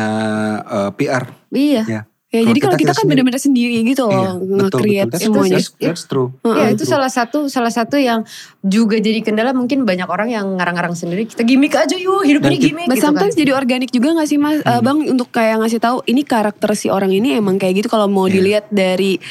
eh, 0.66 0.92
PR. 0.96 1.24
Iya. 1.52 2.08
Ya. 2.36 2.42
Ya, 2.42 2.48
jadi 2.48 2.60
kalau 2.60 2.76
kita, 2.76 2.92
kan 2.92 2.98
sendiri- 2.98 3.10
benar-benar 3.16 3.40
sendiri 3.40 3.76
gitu 3.86 4.04
Iya, 4.06 4.20
loh 4.36 4.36
nge-create 4.60 5.08
That's, 5.08 5.24
semuanya. 5.24 5.56
that's, 5.56 5.70
that's 5.78 6.04
true. 6.04 6.30
Ya 6.44 6.68
itu 6.70 6.84
true. 6.84 6.92
salah 6.92 7.08
satu 7.08 7.48
salah 7.48 7.70
satu 7.70 7.96
yang 7.96 8.28
juga 8.62 8.98
jadi 8.98 9.22
kendala 9.22 9.52
mungkin 9.52 9.84
banyak 9.84 10.06
orang 10.06 10.30
yang 10.30 10.46
ngarang-ngarang 10.54 10.94
sendiri 10.94 11.24
kita 11.24 11.42
gimmick 11.42 11.72
aja 11.74 11.96
yuk 11.96 12.22
hidup 12.22 12.42
Dan 12.42 12.50
ini 12.50 12.58
kita- 12.58 12.68
gimmick 12.68 12.86
But 12.86 12.92
gitu 12.92 13.00
kan. 13.00 13.08
sometimes 13.08 13.36
jadi 13.36 13.52
organik 13.54 13.90
juga 13.90 14.10
gak 14.14 14.28
sih 14.28 14.36
mas 14.36 14.58
Eh, 14.58 14.82
bang 14.82 14.98
untuk 15.08 15.30
kayak 15.30 15.56
ngasih 15.58 15.80
tahu 15.80 15.98
ini 16.04 16.22
karakter 16.22 16.74
si 16.74 16.88
orang 16.88 17.10
ini 17.10 17.34
emang 17.34 17.56
kayak 17.56 17.80
gitu 17.80 17.88
kalau 17.88 18.06
mau 18.06 18.26
Iya. 18.26 18.34
dilihat 18.34 18.66
dari 18.68 19.22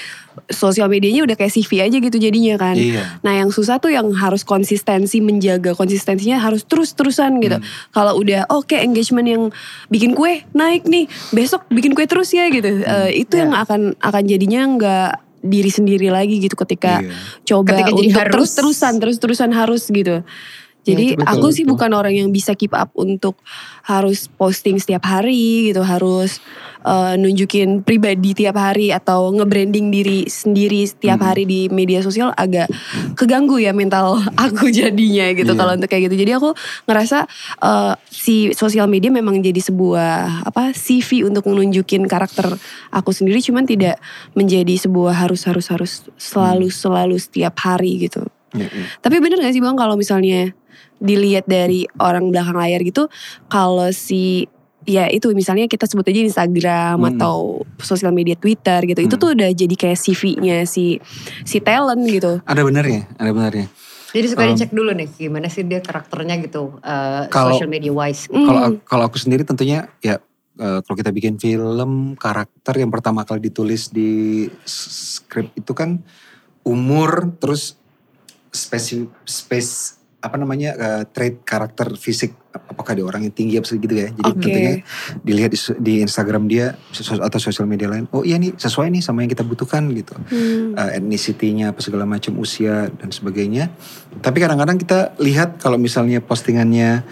sosial 0.50 0.90
medianya 0.90 1.24
udah 1.24 1.36
kayak 1.38 1.52
CV 1.52 1.84
aja 1.86 1.96
gitu 1.98 2.16
jadinya 2.18 2.54
kan. 2.58 2.76
Iya. 2.76 3.20
Nah 3.22 3.32
yang 3.38 3.50
susah 3.54 3.78
tuh 3.78 3.94
yang 3.94 4.10
harus 4.12 4.42
konsistensi 4.42 5.22
menjaga 5.22 5.72
konsistensinya 5.72 6.38
harus 6.42 6.66
terus-terusan 6.66 7.40
gitu. 7.40 7.58
Hmm. 7.58 7.66
Kalau 7.94 8.18
udah 8.18 8.46
oke 8.50 8.74
engagement 8.74 9.26
yang 9.28 9.42
bikin 9.88 10.12
kue 10.12 10.44
naik 10.52 10.84
nih 10.84 11.06
besok 11.32 11.64
bikin 11.70 11.94
kue 11.94 12.04
terus 12.04 12.34
ya 12.34 12.50
gitu. 12.50 12.66
Hmm. 12.66 13.10
Eh, 13.10 13.24
itu 13.26 13.38
yang 13.38 13.54
akan 13.54 13.96
akan 13.98 14.22
jadinya 14.26 14.60
nggak 14.76 15.10
diri 15.44 15.68
sendiri 15.68 16.08
lagi 16.08 16.40
gitu 16.40 16.56
ketika 16.56 17.04
Iya. 17.04 17.12
coba 17.44 17.76
Ketika 17.76 17.92
untuk 17.92 18.24
terus-terusan 18.32 18.92
terus-terusan 18.96 19.50
harus 19.52 19.84
gitu. 19.92 20.24
Jadi 20.84 21.16
betul, 21.16 21.24
aku 21.26 21.46
sih 21.48 21.64
betul. 21.64 21.72
bukan 21.74 21.90
orang 21.92 22.14
yang 22.14 22.28
bisa 22.28 22.52
keep 22.52 22.70
up 22.70 22.92
untuk 22.94 23.40
harus 23.82 24.28
posting 24.28 24.76
setiap 24.76 25.02
hari 25.02 25.68
gitu, 25.68 25.80
harus 25.80 26.38
eh, 26.80 27.16
nunjukin 27.16 27.80
pribadi 27.80 28.36
tiap 28.36 28.54
hari 28.54 28.92
atau 28.92 29.32
nge-branding 29.32 29.88
diri 29.88 30.28
sendiri 30.28 30.84
setiap 30.84 31.16
Hmm. 31.16 31.28
hari 31.32 31.44
di 31.44 31.60
media 31.66 31.98
sosial 31.98 32.28
agak 32.34 32.68
keganggu 33.14 33.56
ya 33.56 33.72
mental 33.72 34.20
aku 34.36 34.68
jadinya 34.68 35.32
gitu 35.32 35.48
Iya. 35.48 35.58
kalau 35.58 35.72
untuk 35.72 35.88
kayak 35.88 36.12
gitu. 36.12 36.20
Jadi 36.20 36.32
aku 36.34 36.52
ngerasa 36.84 37.24
eh, 37.58 37.94
si 38.06 38.52
sosial 38.52 38.84
media 38.84 39.08
memang 39.08 39.40
jadi 39.40 39.56
sebuah 39.58 40.44
apa 40.44 40.70
CV 40.70 41.24
untuk 41.24 41.46
nunjukin 41.46 42.04
karakter 42.04 42.52
aku 42.90 43.10
sendiri 43.10 43.40
cuman 43.40 43.64
tidak 43.64 43.96
menjadi 44.32 44.76
sebuah 44.76 45.16
harus 45.16 45.48
harus 45.48 45.72
harus 45.72 45.92
selalu 46.14 46.68
Hmm. 46.68 46.76
selalu 46.76 47.16
setiap 47.16 47.56
hari 47.58 48.04
gitu. 48.04 48.28
Iya, 48.52 48.68
iya. 48.68 48.86
Tapi 49.00 49.18
bener 49.18 49.40
gak 49.40 49.50
sih 49.50 49.58
bang 49.58 49.74
kalau 49.74 49.96
misalnya 49.96 50.52
dilihat 51.04 51.44
dari 51.44 51.84
orang 52.00 52.32
belakang 52.32 52.56
layar 52.56 52.80
gitu, 52.80 53.12
kalau 53.46 53.92
si 53.92 54.48
ya 54.84 55.08
itu 55.08 55.32
misalnya 55.32 55.64
kita 55.64 55.88
sebut 55.88 56.04
aja 56.08 56.20
Instagram 56.20 57.00
Hmm. 57.00 57.10
atau 57.16 57.36
sosial 57.80 58.12
media 58.12 58.36
Twitter 58.36 58.80
gitu, 58.84 59.00
itu 59.00 59.16
Hmm. 59.16 59.22
tuh 59.22 59.30
udah 59.36 59.48
jadi 59.52 59.74
kayak 59.76 59.96
CV-nya 60.00 60.64
si 60.64 61.00
si 61.44 61.60
talent 61.60 62.04
gitu. 62.04 62.40
Ada 62.44 62.64
benernya, 62.64 63.08
ada 63.16 63.32
benernya. 63.32 63.68
Jadi 64.14 64.26
suka 64.30 64.46
Um, 64.46 64.54
dicek 64.54 64.70
dulu 64.70 64.94
nih 64.94 65.08
gimana 65.10 65.50
sih 65.50 65.66
dia 65.66 65.82
karakternya 65.82 66.38
gitu 66.38 66.78
eh, 66.80 67.26
Kalau- 67.28 67.50
social 67.56 67.66
media 67.66 67.90
wise. 67.90 68.30
Kalau 68.30 68.44
Hmm. 68.60 68.68
aku- 68.70 68.82
kalau 68.86 69.04
aku 69.08 69.18
sendiri 69.18 69.42
tentunya 69.42 69.90
ya 70.00 70.22
eh, 70.54 70.78
kalau 70.86 70.94
kita 70.94 71.10
bikin 71.10 71.34
film 71.34 72.14
karakter 72.14 72.78
yang 72.78 72.94
pertama 72.94 73.26
kali 73.26 73.42
ditulis 73.42 73.90
di 73.90 74.46
skrip 74.62 75.50
itu 75.58 75.74
kan 75.74 75.98
umur 76.62 77.34
terus 77.42 77.74
spesi 78.54 79.02
space 79.26 79.98
apa 80.24 80.40
namanya 80.40 80.70
eh, 80.72 81.02
trait 81.12 81.44
karakter 81.44 81.92
fisik 82.00 82.32
apakah 82.54 82.96
dia 82.96 83.04
orang 83.04 83.28
yang 83.28 83.34
tinggi 83.34 83.60
apa 83.60 83.66
gitu 83.66 83.92
ya 83.92 84.08
jadi 84.14 84.30
Oke. 84.30 84.40
tentunya 84.40 84.72
dilihat 85.20 85.50
di, 85.52 85.58
di 85.82 85.94
Instagram 86.00 86.48
dia 86.48 86.72
atau 87.20 87.38
sosial 87.42 87.68
media 87.68 87.92
lain 87.92 88.08
oh 88.14 88.24
iya 88.24 88.40
nih 88.40 88.56
sesuai 88.56 88.88
nih 88.88 89.02
sama 89.04 89.20
yang 89.26 89.30
kita 89.30 89.44
butuhkan 89.44 89.84
gitu 89.92 90.16
Hmm. 90.24 90.72
uh, 90.78 90.90
ethnicity-nya 90.94 91.74
apa 91.74 91.80
segala 91.84 92.08
macam 92.08 92.38
usia 92.40 92.88
dan 92.88 93.10
sebagainya. 93.10 93.70
Tapi 94.22 94.38
kadang-kadang 94.40 94.78
kita 94.80 95.12
lihat 95.20 95.60
kalau 95.60 95.76
misalnya 95.76 96.22
postingannya 96.24 97.04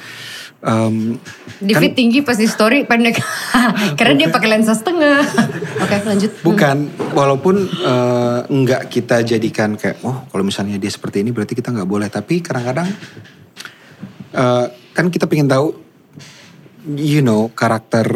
um, 0.63 1.19
Di 1.59 1.75
kan- 1.75 1.93
tinggi 1.93 2.23
pas 2.23 2.35
di 2.35 2.47
story 2.47 2.87
pendek. 2.87 3.19
Karena 3.99 4.15
dia 4.17 4.29
pakai 4.29 4.49
lensa 4.49 4.73
setengah. 4.73 5.21
Oke 5.79 5.97
lanjut. 6.03 6.31
bukan 6.41 6.77
walaupun 7.13 7.57
uh, 7.83 8.47
enggak 8.49 8.89
kita 8.89 9.23
jadikan 9.23 9.75
kayak 9.75 10.01
oh 10.03 10.27
kalau 10.27 10.43
misalnya 10.43 10.79
dia 10.79 10.89
seperti 10.89 11.21
ini 11.21 11.31
berarti 11.31 11.53
kita 11.53 11.71
nggak 11.71 11.87
boleh. 11.87 12.09
Tapi 12.09 12.41
kadang-kadang 12.41 12.89
uh, 14.33 14.67
kan 14.93 15.07
kita 15.09 15.27
pengen 15.27 15.49
tahu 15.49 15.75
you 16.95 17.23
know 17.23 17.51
karakter 17.53 18.07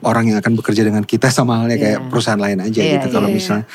orang 0.00 0.32
yang 0.32 0.40
akan 0.40 0.56
bekerja 0.56 0.80
dengan 0.80 1.04
kita 1.04 1.28
sama 1.28 1.60
halnya 1.60 1.76
kayak 1.76 2.00
Iya. 2.00 2.08
perusahaan 2.08 2.40
lain 2.40 2.58
aja 2.64 2.80
Iya, 2.80 2.92
gitu. 2.96 3.12
Kalau 3.12 3.28
iya, 3.28 3.36
misalnya 3.36 3.66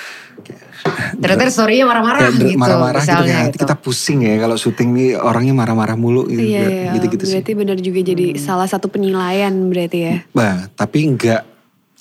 Ternyata 1.15 1.49
story-nya 1.49 1.85
marah-marah 1.89 2.29
gitu. 2.29 2.53
marah-marah 2.59 3.01
gitu 3.01 3.09
misalnya 3.09 3.35
nanti 3.41 3.57
gitu. 3.57 3.63
kita 3.65 3.75
pusing 3.79 4.19
ya 4.21 4.35
kalau 4.37 4.55
syuting 4.59 4.89
nih 4.93 5.09
orangnya 5.17 5.53
marah-marah 5.57 5.97
mulu 5.97 6.29
gitu. 6.29 6.41
Iya, 6.41 6.61
iya. 6.61 6.91
gitu-gitu 6.99 7.23
sih. 7.25 7.31
berarti 7.39 7.51
benar 7.57 7.77
juga 7.81 7.99
jadi 8.05 8.25
salah 8.37 8.67
satu 8.69 8.87
penilaian 8.91 9.53
berarti 9.71 9.97
ya. 9.97 10.15
Bah, 10.31 10.69
tapi 10.77 11.09
enggak 11.09 11.55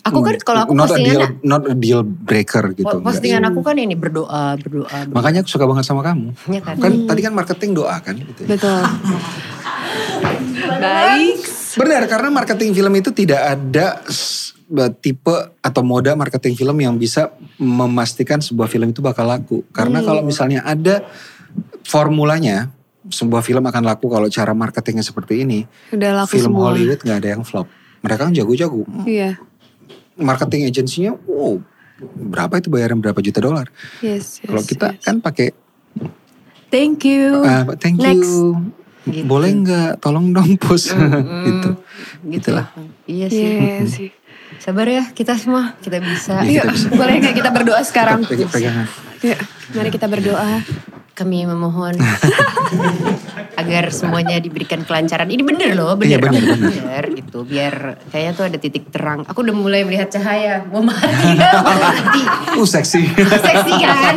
Aku 0.04 0.20
kan 0.20 0.36
kalau 0.44 0.60
aku 0.68 0.76
not 0.76 0.92
a 0.92 1.00
postingan 1.00 1.16
deal, 1.16 1.28
not 1.40 1.62
a 1.64 1.72
deal 1.72 2.00
breaker 2.04 2.76
gitu. 2.76 2.84
Po- 2.84 3.00
enggak 3.00 3.08
Postingan 3.08 3.40
sih. 3.40 3.48
aku 3.48 3.60
kan 3.64 3.76
ini 3.80 3.96
berdoa, 3.96 4.60
berdoa, 4.60 4.84
berdoa. 5.08 5.16
Makanya 5.16 5.40
aku 5.40 5.48
suka 5.48 5.64
banget 5.64 5.84
sama 5.88 6.04
kamu. 6.04 6.28
Iya 6.52 6.60
kan? 6.60 6.76
Kan 6.76 6.92
tadi 7.08 7.20
kan 7.24 7.32
marketing 7.32 7.72
doa 7.72 7.96
kan 8.04 8.12
gitu. 8.20 8.44
ya. 8.44 8.48
Betul. 8.52 8.82
Baik. 10.76 11.40
Benar 11.80 12.02
karena 12.04 12.28
marketing 12.28 12.70
film 12.76 12.92
itu 13.00 13.10
tidak 13.16 13.40
ada 13.56 14.04
tipe 14.98 15.34
atau 15.62 15.82
moda 15.86 16.18
marketing 16.18 16.54
film 16.58 16.76
yang 16.82 16.94
bisa 16.98 17.30
memastikan 17.56 18.42
sebuah 18.42 18.66
film 18.66 18.90
itu 18.90 19.00
bakal 19.00 19.26
laku. 19.28 19.62
Karena 19.70 20.02
kalau 20.02 20.26
misalnya 20.26 20.66
ada 20.66 21.06
formulanya 21.86 22.72
sebuah 23.06 23.44
film 23.44 23.64
akan 23.64 23.82
laku 23.84 24.08
kalau 24.08 24.26
cara 24.32 24.56
marketingnya 24.56 25.04
seperti 25.04 25.44
ini. 25.44 25.68
Udah 25.92 26.24
laku 26.24 26.40
film 26.40 26.56
semua. 26.56 26.72
Hollywood 26.72 27.00
nggak 27.04 27.18
ada 27.20 27.28
yang 27.36 27.42
flop. 27.44 27.68
Mereka 28.04 28.20
kan 28.28 28.32
jago-jago. 28.32 28.84
Iya. 29.04 29.40
Marketing 30.14 30.70
agensinya, 30.70 31.12
wow, 31.26 31.58
berapa 32.14 32.62
itu 32.62 32.68
bayaran 32.70 33.02
berapa 33.02 33.18
juta 33.18 33.42
dolar? 33.42 33.66
Yes, 33.98 34.38
yes. 34.38 34.46
Kalau 34.46 34.62
kita 34.62 34.86
yes. 34.94 35.02
kan 35.02 35.18
pakai, 35.18 35.50
Thank 36.70 37.06
you. 37.06 37.42
ah, 37.42 37.66
thank 37.78 37.98
Next. 38.02 38.26
you, 38.26 38.74
Gitu. 39.04 39.28
boleh 39.28 39.52
nggak, 39.52 40.00
tolong 40.00 40.32
dong 40.32 40.56
pus, 40.56 40.88
gitu. 41.46 41.70
Gitu 42.24 42.40
Itulah. 42.40 42.72
Iya 43.04 43.26
sih. 43.28 43.44
Iya 43.44 43.84
sih. 43.84 44.08
Sabar 44.56 44.86
ya 44.86 45.04
kita 45.10 45.34
semua, 45.34 45.74
kita 45.78 45.98
bisa. 45.98 46.40
Iya. 46.40 46.60
Yuk, 46.60 46.64
kita 46.64 46.72
bisa. 46.72 46.88
boleh 46.94 47.14
nggak 47.18 47.34
kita 47.34 47.50
berdoa 47.50 47.80
sekarang? 47.80 48.18
Peg- 48.22 48.46
pegangan. 48.46 48.86
Yuk, 49.20 49.38
mari 49.72 49.90
kita 49.90 50.06
berdoa. 50.06 50.60
Kami 51.14 51.46
memohon 51.46 51.94
agar 53.54 53.86
semuanya 53.88 54.34
diberikan 54.36 54.82
kelancaran. 54.82 55.30
Ini 55.30 55.40
bener 55.40 55.70
loh, 55.72 55.94
bener. 55.94 56.10
Iya, 56.10 56.18
bener, 56.20 56.42
bener. 56.44 56.70
bener 56.74 57.04
gitu. 57.14 57.38
Biar 57.44 57.74
kayaknya 58.08 58.32
tuh 58.34 58.44
ada 58.44 58.58
titik 58.58 58.90
terang. 58.90 59.22
Aku 59.22 59.40
udah 59.40 59.54
mulai 59.54 59.86
melihat 59.86 60.10
cahaya. 60.10 60.66
Mau 60.66 60.82
mati 60.82 61.06
ya, 61.32 61.54
mau 61.62 61.76
mati. 61.76 62.22
Uh 62.56 62.66
seksi. 62.66 63.14
Seksi 63.14 63.72
kan? 63.78 64.14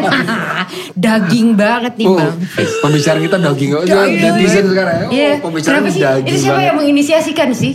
Daging 0.97 1.53
banget 1.53 1.93
nih 1.95 2.07
Oh, 2.07 2.17
bang. 2.17 2.33
pembicaraan 2.81 3.21
kita 3.21 3.37
daging 3.37 3.71
oh, 3.71 3.83
netizen 4.07 4.65
sekarang 4.65 4.95
ya. 4.95 5.05
Oh, 5.05 5.11
Iya. 5.11 5.31
pembicaraan 5.37 5.81
Kenapa 5.83 5.93
sih? 5.93 6.01
daging 6.01 6.25
Ini 6.25 6.37
siapa 6.39 6.49
banget. 6.51 6.65
yang 6.65 6.75
menginisiasikan 6.75 7.49
sih? 7.53 7.73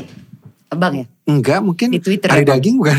Abang 0.67 0.95
ya? 0.97 1.07
Enggak, 1.23 1.63
mungkin 1.63 1.95
Di 1.95 2.03
Twitter 2.03 2.27
hari 2.27 2.43
ya, 2.43 2.59
daging 2.59 2.83
bukan? 2.83 2.99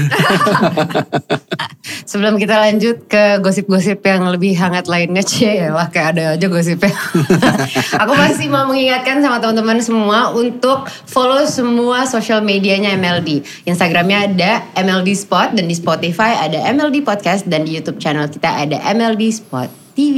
Sebelum 2.09 2.39
kita 2.39 2.55
lanjut 2.55 3.03
ke 3.11 3.43
gosip-gosip 3.43 3.99
yang 3.99 4.24
lebih 4.32 4.55
hangat 4.55 4.88
lainnya, 4.88 5.19
cie 5.28 5.67
lah 5.67 5.91
kayak 5.91 6.15
ada 6.15 6.24
aja 6.39 6.47
gosipnya. 6.47 6.95
Aku 8.03 8.15
masih 8.15 8.47
mau 8.47 8.63
mengingatkan 8.63 9.19
sama 9.19 9.43
teman-teman 9.43 9.84
semua 9.84 10.32
untuk 10.32 10.88
follow 10.88 11.43
semua 11.43 12.07
social 12.07 12.39
medianya 12.39 12.95
MLD. 12.95 13.43
Instagramnya 13.67 14.32
ada 14.32 14.51
MLD 14.80 15.19
Spot 15.19 15.51
dan 15.51 15.67
di 15.67 15.76
Spotify 15.76 16.47
ada 16.47 16.63
MLD 16.71 17.03
Podcast 17.03 17.43
dan 17.51 17.67
di 17.67 17.76
YouTube 17.76 17.99
channel 17.99 18.32
kita 18.32 18.47
ada 18.47 18.80
MLD 18.95 19.36
Spot 19.36 19.84
TV 19.93 20.17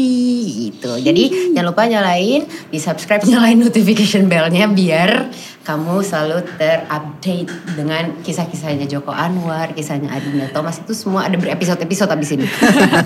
gitu. 0.72 0.95
Jadi 1.03 1.51
jangan 1.51 1.68
lupa 1.76 1.84
nyalain, 1.86 2.47
di 2.47 2.80
subscribe, 2.80 3.24
nyalain 3.28 3.60
notification 3.60 4.32
bellnya 4.32 4.72
biar 4.72 5.28
kamu 5.66 6.05
selalu 6.05 6.45
terupdate 6.61 7.49
dengan 7.74 8.13
kisah-kisahnya 8.22 8.86
Joko 8.86 9.09
Anwar, 9.09 9.74
kisahnya 9.74 10.13
Adinda 10.13 10.45
Thomas 10.53 10.78
itu 10.78 10.93
semua 10.93 11.26
ada 11.26 11.34
berepisode-episode 11.41 12.13
abis 12.13 12.38
ini. 12.38 12.45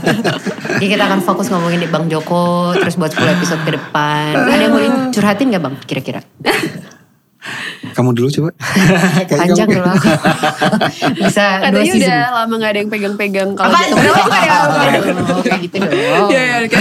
Jadi 0.75 0.87
kita 0.91 1.07
akan 1.07 1.23
fokus 1.23 1.47
ngomongin 1.47 1.79
di 1.79 1.87
Bang 1.87 2.11
Joko, 2.11 2.75
terus 2.75 2.99
buat 2.99 3.15
10 3.15 3.39
episode 3.39 3.61
ke 3.63 3.71
depan. 3.79 4.35
Ada 4.35 4.61
yang 4.67 4.73
mau 4.75 4.83
curhatin 5.15 5.55
gak 5.55 5.63
Bang 5.63 5.75
kira-kira? 5.87 6.19
Kamu 7.95 8.11
dulu 8.11 8.27
coba. 8.27 8.49
Panjang 9.31 9.67
dulu 9.71 9.87
aku. 9.87 10.09
Bisa 11.23 11.63
dua 11.63 11.71
Katanya 11.71 11.93
season. 11.95 12.03
udah 12.03 12.19
lama 12.35 12.53
gak 12.59 12.71
ada 12.75 12.79
yang 12.79 12.91
pegang-pegang 12.91 13.49
kalau 13.55 13.75
gitu. 13.79 13.95
Ya? 13.95 14.57
Oh, 15.29 15.41
kayak 15.45 15.61
gitu 15.63 15.75
dong. 15.79 16.27
Iya, 16.27 16.41
iya, 16.41 16.57
oke. 16.65 16.77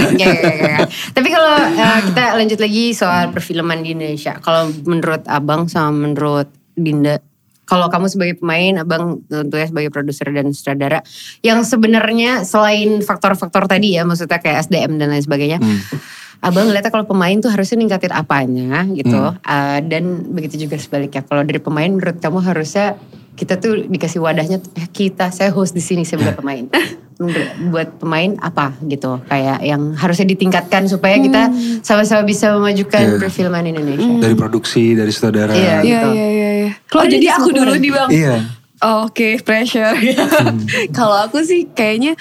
Tapi 1.15 1.29
kalau 1.31 1.55
uh, 1.55 2.01
kita 2.11 2.25
lanjut 2.35 2.59
lagi 2.59 2.85
soal 2.91 3.31
perfilman 3.31 3.87
di 3.87 3.95
Indonesia. 3.95 4.35
Kalau 4.43 4.73
menurut 4.83 5.23
Abang 5.27 5.71
sama 5.71 5.95
menurut 5.95 6.49
Dinda, 6.75 7.23
kalau 7.63 7.93
kamu 7.93 8.09
sebagai 8.09 8.35
pemain, 8.41 8.81
Abang 8.81 9.21
tentunya 9.29 9.69
sebagai 9.69 9.91
produser 9.93 10.33
dan 10.33 10.49
sutradara, 10.51 11.05
yang 11.45 11.61
sebenarnya 11.63 12.43
selain 12.43 13.05
faktor-faktor 13.05 13.69
tadi 13.69 13.95
ya, 13.95 14.09
maksudnya 14.09 14.41
kayak 14.41 14.65
SDM 14.65 14.97
dan 14.97 15.13
lain 15.13 15.21
sebagainya, 15.21 15.59
Hmm. 15.61 15.79
Abang 16.39 16.67
ngeliatnya 16.67 16.89
kalau 16.89 17.03
pemain 17.03 17.35
tuh 17.35 17.51
harusnya 17.51 17.77
ningkatin 17.77 18.11
apanya 18.11 18.87
gitu, 18.89 19.11
Hmm. 19.11 19.43
Uh, 19.43 19.79
dan 19.83 20.05
begitu 20.29 20.55
juga 20.61 20.79
sebaliknya. 20.79 21.21
Kalau 21.21 21.43
dari 21.43 21.59
pemain, 21.59 21.89
menurut 21.89 22.17
kamu 22.17 22.39
harusnya 22.41 22.95
kita 23.35 23.55
tuh 23.57 23.83
dikasih 23.85 24.19
wadahnya, 24.19 24.59
eh, 24.75 24.87
kita 24.87 25.31
saya 25.31 25.51
host 25.51 25.71
di 25.71 25.81
sini 25.81 26.03
sebagai 26.03 26.35
pemain. 26.41 26.67
Menurut- 27.19 27.55
buat 27.69 27.89
pemain 27.99 28.39
apa 28.39 28.79
gitu, 28.81 29.19
kayak 29.25 29.59
yang 29.61 29.91
harusnya 29.93 30.23
ditingkatkan 30.25 30.87
supaya 30.87 31.19
kita 31.19 31.51
sama-sama 31.83 32.23
bisa 32.23 32.55
memajukan 32.55 33.03
Iya. 33.05 33.19
perfilman 33.19 33.67
Indonesia. 33.67 34.23
Dari 34.23 34.35
produksi, 34.35 34.95
dari 34.95 35.11
saudara. 35.11 35.51
Iya. 35.51 35.59
Iya, 35.59 35.79
gitu. 35.83 36.09
iya, 36.15 36.27
iya. 36.29 36.51
iya. 36.55 36.71
Oh, 36.95 37.03
Oh, 37.03 37.05
jadi 37.05 37.19
jadi 37.19 37.29
aku 37.35 37.49
dulu 37.51 37.73
nih 37.75 37.91
bang. 37.91 38.09
Iya. 38.09 38.35
Oh, 38.79 39.11
Oke, 39.11 39.43
pressure. 39.43 39.99
Kalau 40.97 41.17
aku 41.19 41.43
sih 41.43 41.67
kayaknya 41.67 42.15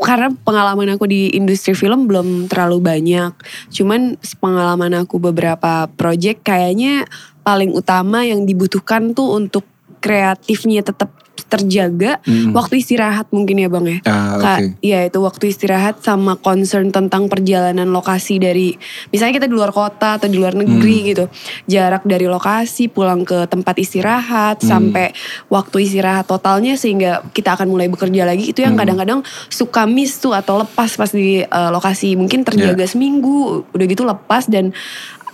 karena 0.00 0.32
pengalaman 0.40 0.96
aku 0.96 1.04
di 1.04 1.28
industri 1.36 1.76
film 1.76 2.08
belum 2.08 2.48
terlalu 2.48 2.80
banyak. 2.80 3.36
Cuman 3.68 4.16
pengalaman 4.40 4.96
aku 5.04 5.20
beberapa 5.20 5.84
project 6.00 6.48
kayaknya 6.48 7.04
paling 7.44 7.76
utama 7.76 8.24
yang 8.24 8.48
dibutuhkan 8.48 9.12
tuh 9.12 9.36
untuk 9.36 9.68
kreatifnya 9.98 10.82
tetap 10.82 11.10
terjaga 11.48 12.20
Mm. 12.28 12.52
waktu 12.52 12.84
istirahat 12.84 13.32
mungkin 13.32 13.56
ya 13.56 13.72
bang 13.72 13.86
ya. 13.88 13.98
Ah, 14.04 14.36
Kak, 14.36 14.58
ya 14.84 14.98
itu 15.08 15.16
waktu 15.16 15.48
istirahat 15.48 16.04
sama 16.04 16.36
concern 16.36 16.92
tentang 16.92 17.30
perjalanan 17.30 17.88
lokasi 17.88 18.36
dari 18.36 18.76
misalnya 19.08 19.40
kita 19.40 19.48
di 19.48 19.56
luar 19.56 19.72
kota 19.72 20.20
atau 20.20 20.28
di 20.28 20.36
luar 20.36 20.52
negeri 20.52 20.96
Hmm. 21.00 21.06
gitu. 21.08 21.24
Jarak 21.64 22.04
dari 22.04 22.28
lokasi 22.28 22.92
pulang 22.92 23.24
ke 23.24 23.48
tempat 23.48 23.80
istirahat 23.80 24.60
Hmm. 24.60 24.68
sampai 24.68 25.16
waktu 25.48 25.88
istirahat 25.88 26.28
totalnya 26.28 26.76
sehingga 26.76 27.24
kita 27.32 27.56
akan 27.56 27.70
mulai 27.72 27.88
bekerja 27.88 28.28
lagi 28.28 28.52
itu 28.52 28.60
yang 28.60 28.76
Hmm. 28.76 28.84
kadang-kadang 28.84 29.20
suka 29.48 29.88
miss 29.88 30.20
tuh 30.20 30.36
atau 30.36 30.60
lepas 30.60 31.00
pas 31.00 31.08
di 31.08 31.40
uh, 31.40 31.70
lokasi. 31.72 32.12
Mungkin 32.12 32.44
terjaga 32.44 32.84
Ya. 32.84 32.90
seminggu 32.92 33.64
udah 33.72 33.86
gitu 33.88 34.04
lepas 34.04 34.52
dan 34.52 34.76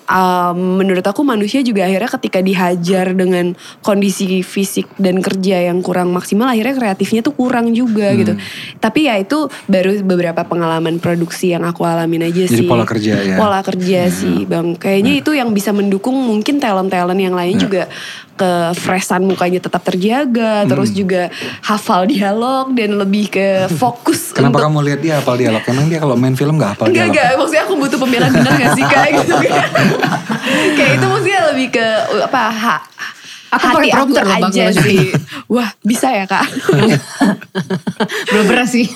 um, 0.07 0.79
menurut 0.79 1.03
aku 1.03 1.21
manusia 1.21 1.61
juga 1.61 1.85
akhirnya 1.85 2.11
ketika 2.11 2.39
dihajar 2.39 3.13
dengan 3.13 3.53
kondisi 3.81 4.41
fisik 4.41 4.89
dan 4.97 5.19
kerja 5.19 5.65
yang 5.65 5.81
kurang 5.81 6.11
maksimal 6.11 6.47
akhirnya 6.47 6.75
kreatifnya 6.75 7.21
tuh 7.21 7.33
kurang 7.33 7.73
juga 7.73 8.07
Hmm. 8.07 8.19
gitu. 8.19 8.33
Tapi 8.79 9.01
ya 9.05 9.17
itu 9.17 9.39
baru 9.65 9.97
beberapa 10.01 10.43
pengalaman 10.43 10.97
produksi 10.97 11.51
yang 11.51 11.63
aku 11.63 11.83
alamin 11.83 12.27
aja 12.27 12.45
Jadi 12.45 12.65
sih. 12.65 12.69
pola 12.69 12.85
kerja 12.85 13.15
ya. 13.19 13.37
Pola 13.37 13.61
kerja 13.61 14.01
sih 14.07 14.45
bang. 14.45 14.77
Kayaknya 14.77 15.13
itu 15.19 15.31
yang 15.33 15.51
bisa 15.51 15.71
mendukung 15.71 16.15
mungkin 16.15 16.59
talent-talent 16.59 17.19
yang 17.19 17.33
lain 17.33 17.57
Ya. 17.57 17.61
juga 17.61 17.83
ke 18.35 18.51
freshan 18.75 19.23
mukanya 19.23 19.59
tetap 19.59 19.81
Hmm. 19.81 19.89
terjaga. 19.89 20.67
Terus 20.67 20.91
juga 20.91 21.31
hafal 21.63 22.07
dialog 22.07 22.75
dan 22.75 22.99
lebih 22.99 23.31
ke 23.31 23.47
fokus 23.81 24.33
Kenapa 24.33 24.59
untuk 24.59 24.63
kamu 24.67 24.79
lihat 24.85 25.01
dia 25.01 25.15
hafal 25.19 25.37
dialog? 25.37 25.63
Emang 25.65 25.87
dia 25.87 25.99
kalau 25.99 26.15
main 26.15 26.35
film 26.35 26.57
gak 26.57 26.75
hafal 26.75 26.87
Enggak, 26.87 27.09
dialog? 27.09 27.15
enggak. 27.15 27.39
Maksudnya 27.39 27.63
aku 27.63 27.75
butuh 27.77 27.99
pembelaan 27.99 28.33
bener 28.33 28.53
gak 28.55 28.71
sih 28.75 28.85
kak? 28.85 29.07
Gitu. 29.15 29.35
Kayak 30.77 30.93
itu 31.01 31.07
maksudnya 31.07 31.41
lebih 31.53 31.67
ke 31.75 31.87
apa? 32.25 32.43
Ha, 32.51 32.77
Aku 33.55 33.67
hati 33.71 33.77
pakai 33.77 33.91
aku 33.91 33.97
prompter 34.11 34.25
loh, 34.27 34.49
aja 34.51 34.65
sih. 34.75 34.99
Wah 35.47 35.71
bisa 35.87 36.09
ya 36.11 36.27
kak? 36.27 36.47
Belum 38.31 38.45
pernah 38.51 38.67
sih. 38.67 38.91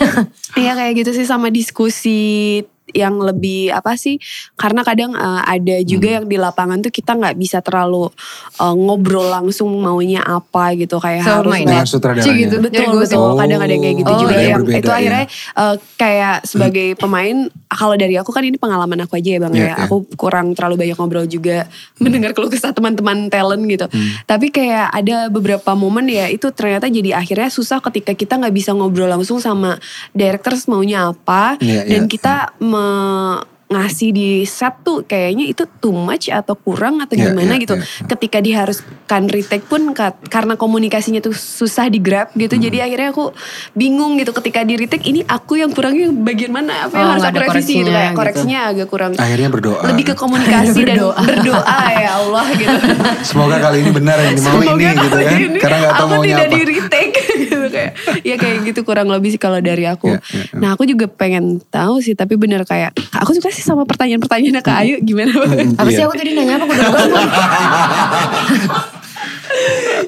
Iya 0.59 0.75
kayak 0.75 0.93
gitu 1.05 1.11
sih 1.15 1.27
sama 1.29 1.55
diskusi 1.55 2.63
yang 2.91 3.16
lebih 3.16 3.68
apa 3.70 3.95
sih 3.95 4.16
karena 4.55 4.80
kadang 4.80 5.12
eh, 5.12 5.43
ada 5.45 5.76
juga 5.82 6.09
yang 6.11 6.24
di 6.24 6.36
lapangan 6.36 6.80
tuh 6.80 6.89
kita 6.89 7.12
nggak 7.12 7.34
bisa 7.34 7.59
terlalu 7.59 8.09
eh, 8.57 8.74
ngobrol 8.74 9.28
langsung 9.28 9.68
maunya 9.74 10.20
apa 10.20 10.72
gitu 10.72 10.97
kayak 10.97 11.20
Sama 11.20 11.36
harus 11.43 11.55
Dengan 11.59 11.84
sutradaranya. 11.84 12.24
Cik 12.24 12.34
gitu. 12.39 12.57
betul 12.61 12.84
gosip. 12.91 13.14
betul 13.14 13.32
kadang 13.36 13.61
ada 13.61 13.70
yang 13.70 13.82
kayak 13.82 13.97
gitu 13.97 14.09
Oh, 14.09 14.18
juga 14.18 14.34
yang 14.34 14.45
yang 14.49 14.61
berbeda, 14.62 14.78
itu 14.78 14.89
ya. 14.89 14.97
akhirnya 14.97 15.24
eh, 15.55 15.74
kayak 15.95 16.36
sebagai 16.43 16.89
pemain 16.95 17.36
kalau 17.68 17.95
dari 17.95 18.14
aku 18.14 18.30
kan 18.30 18.43
ini 18.43 18.57
pengalaman 18.57 18.99
aku 19.01 19.14
aja 19.14 19.30
ya 19.30 19.41
bang 19.41 19.53
Iya, 19.53 19.61
ya 19.61 19.68
iya. 19.68 19.74
aku 19.84 19.97
kurang 20.14 20.53
terlalu 20.53 20.74
banyak 20.78 20.97
ngobrol 20.97 21.26
juga 21.26 21.68
mendengar 22.03 22.32
keluh 22.32 22.49
kesah 22.49 22.70
teman-teman 22.70 23.28
talent 23.28 23.64
gitu 23.64 23.86
Hmm. 23.89 24.20
tapi 24.24 24.49
kayak 24.49 24.91
ada 24.91 25.28
beberapa 25.28 25.72
momen 25.72 26.07
ya 26.07 26.26
itu 26.26 26.49
ternyata 26.51 26.86
jadi 26.86 27.16
akhirnya 27.16 27.49
susah 27.49 27.80
ketika 27.80 28.12
kita 28.12 28.36
nggak 28.36 28.53
bisa 28.53 28.70
ngobrol 28.70 29.09
langsung 29.09 29.39
sama 29.39 29.80
directors 30.12 30.66
maunya 30.66 31.09
apa 31.09 31.56
Iya, 31.59 31.82
dan 31.85 32.02
iya. 32.02 32.09
kita 32.09 32.35
me- 32.79 33.57
ngasih 33.69 34.11
di 34.11 34.28
set 34.43 34.81
tuh 34.81 35.05
kayaknya 35.05 35.45
itu 35.47 35.69
too 35.78 35.93
much 35.93 36.27
atau 36.27 36.55
kurang 36.55 36.99
atau 36.99 37.15
gimana 37.15 37.53
iya, 37.53 37.61
gitu. 37.61 37.74
iya. 37.74 37.85
Ketika 38.07 38.40
diharuskan 38.40 39.23
retake 39.27 39.62
pun 39.62 39.93
ka- 39.93 40.16
karena 40.24 40.55
komunikasinya 40.55 41.20
tuh 41.20 41.32
susah 41.32 41.86
di 41.86 41.99
grab 41.99 42.32
gitu. 42.32 42.51
Hmm. 42.51 42.65
Jadi 42.65 42.78
akhirnya 42.81 43.09
aku 43.11 43.28
bingung 43.73 44.16
gitu 44.16 44.32
ketika 44.32 44.62
di 44.62 44.74
retake 44.74 45.05
ini 45.05 45.20
aku 45.23 45.57
yang 45.57 45.69
kurangnya 45.69 46.09
bagian 46.11 46.49
mana 46.49 46.89
apa 46.89 46.95
yang 46.95 47.05
Oh, 47.05 47.12
harus 47.12 47.24
aku 47.24 47.31
ada 47.31 47.40
revisi 47.47 47.73
gitu. 47.74 47.85
koreksinya 47.85 47.93
Kayak 47.93 48.09
gitu. 48.09 48.19
koreksinya 48.19 48.59
agak 48.65 48.86
kurang. 48.89 49.11
Akhirnya 49.15 49.49
berdoa. 49.49 49.81
Lebih 49.86 50.05
ke 50.07 50.15
komunikasi 50.15 50.81
dan 50.82 50.97
Berdoa. 50.97 51.23
berdoa 51.23 51.78
ya 51.95 52.11
Allah 52.16 52.47
gitu. 52.51 52.77
Semoga 53.28 53.57
kali 53.59 53.77
ini 53.78 53.90
benar 53.90 54.16
yang 54.19 54.35
dimau 54.35 54.61
ini 54.65 54.85
gitu 54.97 55.16
kan. 55.19 55.36
ini 55.36 55.59
Karena 55.59 55.77
gak 55.78 55.93
tahu 55.93 56.07
aku 56.07 56.15
maunya 56.15 56.35
tidak 56.35 56.47
apa. 56.47 56.55
di 56.55 56.61
retake 56.65 57.16
gitu 57.45 57.57
kayak. 57.69 57.93
Ya 58.23 58.35
kayak 58.35 58.57
gitu 58.65 58.81
kurang 58.82 59.09
lebih 59.09 59.28
sih 59.28 59.39
kalau 59.39 59.61
dari 59.61 59.85
aku. 59.85 60.09
Ya, 60.09 60.24
ya, 60.24 60.40
ya. 60.43 60.57
Nah 60.57 60.69
aku 60.73 60.82
juga 60.82 61.05
pengen 61.07 61.45
tahu 61.62 62.01
sih 62.01 62.15
tapi 62.15 62.35
bener 62.35 62.65
kayak 62.65 62.97
aku 63.12 63.32
suka 63.35 63.53
sih 63.59 63.66
sama 63.66 63.82
pertanyaan-pertanyaannya 63.82 64.62
Kak 64.62 64.76
Ayu 64.78 64.94
gimana? 65.02 65.35
Hmm, 65.35 65.74
Apa 65.74 65.90
sih 65.90 65.98
iya. 65.98 66.06
aku 66.06 66.14
tadi 66.14 66.30
nanya 66.32 66.55
apa? 66.56 66.64
Aku 66.64 66.70
udah. 66.70 67.26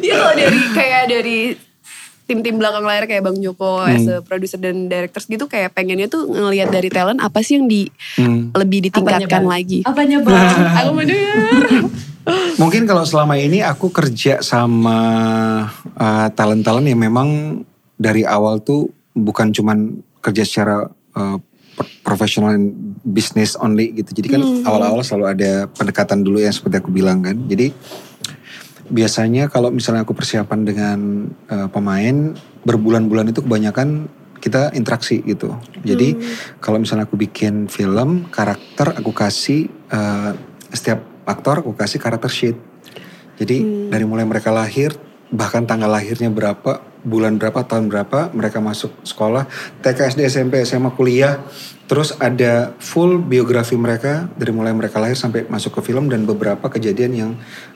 Iya 0.01 0.15
kalau 0.17 0.35
dari 0.37 0.61
kayak 0.71 1.03
dari 1.09 1.39
tim-tim 2.25 2.55
belakang 2.57 2.87
layar 2.87 3.05
kayak 3.05 3.27
Bang 3.27 3.37
Joko 3.37 3.83
as 3.83 4.07
a 4.07 4.23
producer 4.23 4.55
dan 4.55 4.87
directors 4.87 5.27
gitu 5.27 5.51
kayak 5.51 5.75
pengennya 5.75 6.07
tuh 6.07 6.31
ngelihat 6.31 6.71
dari 6.71 6.87
talent 6.87 7.19
apa 7.19 7.43
sih 7.43 7.59
yang 7.59 7.67
di 7.67 7.91
Hmm. 8.15 8.55
lebih 8.55 8.87
ditingkatkan 8.87 9.43
Bang? 9.43 9.51
lagi. 9.51 9.83
Apanya 9.83 10.23
bang? 10.23 10.39
Aku 10.79 10.91
mau 10.95 11.03
denger. 11.03 11.41
Mungkin 12.63 12.85
kalau 12.85 13.03
selama 13.03 13.35
ini 13.35 13.59
aku 13.59 13.91
kerja 13.91 14.39
sama 14.39 14.99
uh, 15.91 16.29
talent-talent 16.31 16.87
yang 16.87 17.01
memang 17.01 17.29
dari 17.97 18.23
awal 18.23 18.61
tuh 18.61 18.87
bukan 19.11 19.51
cuman 19.51 19.99
kerja 20.21 20.45
secara 20.45 20.87
uh, 21.17 21.37
profesional 22.03 22.55
and 22.57 22.97
business 23.03 23.57
only 23.59 23.93
gitu. 23.95 24.11
Jadi 24.23 24.29
kan 24.33 24.43
awal-awal 24.67 25.05
selalu 25.05 25.27
ada 25.39 25.53
pendekatan 25.71 26.25
dulu 26.25 26.41
yang 26.41 26.53
seperti 26.53 26.81
aku 26.81 26.91
bilang 26.93 27.25
kan. 27.25 27.37
Jadi 27.49 27.73
biasanya 28.91 29.47
kalau 29.47 29.71
misalnya 29.71 30.03
aku 30.03 30.13
persiapan 30.13 30.61
dengan 30.67 30.99
uh, 31.47 31.69
pemain 31.71 32.35
berbulan-bulan 32.67 33.31
itu 33.31 33.41
kebanyakan 33.41 34.11
kita 34.41 34.73
interaksi 34.73 35.21
gitu. 35.23 35.53
Jadi 35.85 36.17
kalau 36.59 36.81
misalnya 36.81 37.05
aku 37.05 37.15
bikin 37.21 37.69
film 37.69 38.27
karakter 38.33 38.97
aku 38.97 39.13
kasih 39.13 39.69
uh, 39.93 40.33
setiap 40.73 41.05
aktor 41.29 41.61
aku 41.61 41.77
kasih 41.77 42.01
karakter 42.01 42.33
sheet. 42.33 42.57
Jadi 43.37 43.89
dari 43.89 44.05
mulai 44.05 44.25
mereka 44.25 44.53
lahir 44.53 44.97
bahkan 45.31 45.63
tanggal 45.63 45.87
lahirnya 45.87 46.27
berapa, 46.27 46.83
bulan 47.05 47.41
berapa, 47.41 47.65
tahun 47.65 47.89
berapa 47.89 48.33
mereka 48.37 48.61
masuk 48.61 48.93
sekolah, 49.05 49.49
TK, 49.81 50.17
SD, 50.17 50.21
SMP, 50.29 50.61
SMA, 50.65 50.93
kuliah, 50.93 51.41
terus 51.91 52.15
ada 52.23 52.71
full 52.79 53.19
biografi 53.19 53.75
mereka 53.75 54.31
dari 54.39 54.55
mulai 54.55 54.71
mereka 54.71 55.03
lahir 55.03 55.19
sampai 55.19 55.49
masuk 55.51 55.81
ke 55.81 55.91
film 55.91 56.07
dan 56.07 56.23
beberapa 56.23 56.71
kejadian 56.71 57.13
yang 57.13 57.31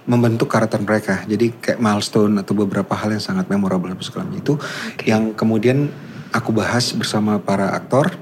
membentuk 0.06 0.46
karakter 0.46 0.78
mereka. 0.78 1.26
Jadi 1.26 1.50
kayak 1.58 1.82
milestone 1.82 2.38
atau 2.38 2.54
beberapa 2.54 2.94
hal 2.94 3.16
yang 3.16 3.24
sangat 3.24 3.50
memorable 3.50 3.90
segala 4.04 4.30
itu 4.36 4.54
yang 5.02 5.34
kemudian 5.34 5.90
aku 6.30 6.54
bahas 6.54 6.94
bersama 6.94 7.42
para 7.42 7.74
aktor. 7.74 8.14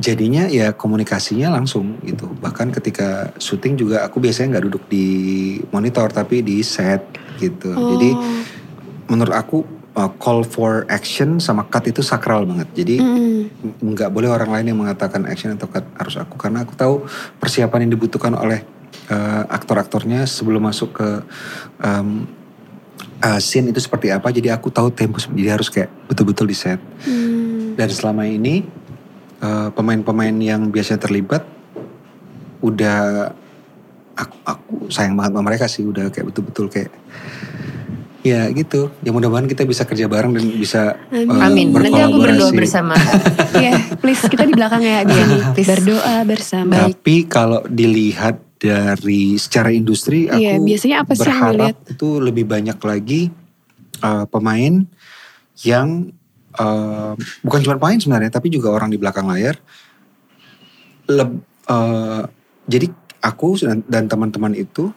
Jadinya 0.00 0.48
ya 0.48 0.72
komunikasinya 0.72 1.52
langsung 1.52 2.00
gitu. 2.08 2.32
Bahkan 2.40 2.72
ketika 2.72 3.36
syuting 3.36 3.76
juga 3.76 4.00
aku 4.00 4.16
biasanya 4.16 4.56
nggak 4.56 4.64
duduk 4.70 4.84
di 4.88 5.06
monitor 5.68 6.08
tapi 6.08 6.40
di 6.40 6.64
set 6.64 7.04
gitu. 7.36 7.68
Jadi 7.68 8.10
menurut 9.10 9.34
aku 9.34 9.66
uh, 9.98 10.10
call 10.16 10.46
for 10.46 10.86
action 10.86 11.42
sama 11.42 11.66
cut 11.66 11.90
itu 11.90 12.00
sakral 12.00 12.46
banget. 12.46 12.68
Jadi 12.72 12.96
nggak 13.82 14.10
boleh 14.14 14.30
orang 14.30 14.50
lain 14.54 14.66
yang 14.72 14.78
mengatakan 14.78 15.26
action 15.26 15.50
atau 15.52 15.66
cut 15.66 15.84
harus 15.98 16.14
aku. 16.16 16.38
Karena 16.38 16.62
aku 16.62 16.78
tahu 16.78 17.04
persiapan 17.42 17.90
yang 17.90 17.98
dibutuhkan 17.98 18.32
oleh 18.38 18.62
uh, 19.10 19.44
aktor-aktornya 19.50 20.24
sebelum 20.24 20.62
masuk 20.70 20.94
ke 20.94 21.08
um, 21.82 22.30
uh, 23.20 23.40
scene 23.42 23.74
itu 23.74 23.80
seperti 23.82 24.14
apa. 24.14 24.30
Jadi 24.30 24.48
aku 24.48 24.70
tahu 24.70 24.94
tempo 24.94 25.18
jadi 25.20 25.58
harus 25.58 25.68
kayak 25.68 25.90
betul-betul 26.06 26.46
di 26.48 26.56
set. 26.56 26.80
Dan 27.70 27.88
selama 27.88 28.28
ini 28.28 28.60
eh, 29.40 29.68
pemain-pemain 29.72 30.36
yang 30.36 30.68
biasanya 30.68 31.00
terlibat 31.00 31.48
udah 32.60 33.32
aku, 34.12 34.36
aku 34.44 34.74
sayang 34.92 35.16
banget 35.16 35.32
sama 35.32 35.42
mereka 35.48 35.64
sih. 35.64 35.88
Udah 35.88 36.12
kayak 36.12 36.28
betul-betul 36.28 36.68
kayak 36.68 36.92
ya 38.20 38.52
gitu 38.52 38.92
ya 39.00 39.10
mudah-mudahan 39.16 39.48
kita 39.48 39.64
bisa 39.64 39.88
kerja 39.88 40.04
bareng 40.04 40.36
dan 40.36 40.44
bisa 40.52 40.96
eh, 41.08 41.24
Amin. 41.24 41.72
Nanti 41.72 42.00
aku 42.00 42.18
berdoa 42.20 42.50
bersama. 42.52 42.94
Iya, 43.50 43.98
please 43.98 44.22
kita 44.30 44.46
di 44.46 44.54
belakang 44.54 44.78
ya 44.78 45.02
di 45.02 45.10
sini. 45.10 45.36
Berdoa 45.66 46.14
bersama. 46.22 46.86
Tapi 46.86 47.26
kalau 47.26 47.66
dilihat 47.66 48.38
dari 48.60 49.34
secara 49.40 49.74
industri, 49.74 50.30
aku 50.30 50.38
Iya, 50.38 50.54
biasanya 50.62 50.96
apa 51.02 51.12
sih 51.16 51.26
yang 51.26 51.34
berharap 51.34 51.74
dilihat? 51.74 51.92
itu 51.96 52.08
lebih 52.22 52.44
banyak 52.46 52.78
lagi 52.78 53.22
uh, 54.06 54.24
pemain 54.30 54.86
yang 55.66 56.14
uh, 56.56 57.18
bukan 57.42 57.60
cuma 57.66 57.76
pemain 57.82 57.98
sebenarnya, 57.98 58.30
tapi 58.30 58.54
juga 58.54 58.70
orang 58.70 58.92
di 58.92 59.02
belakang 59.02 59.26
layar. 59.26 59.58
Leb- 61.10 61.42
uh, 61.66 62.22
jadi 62.70 62.86
aku 63.20 63.58
dan 63.90 64.04
teman-teman 64.06 64.54
itu 64.54 64.94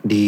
di 0.00 0.26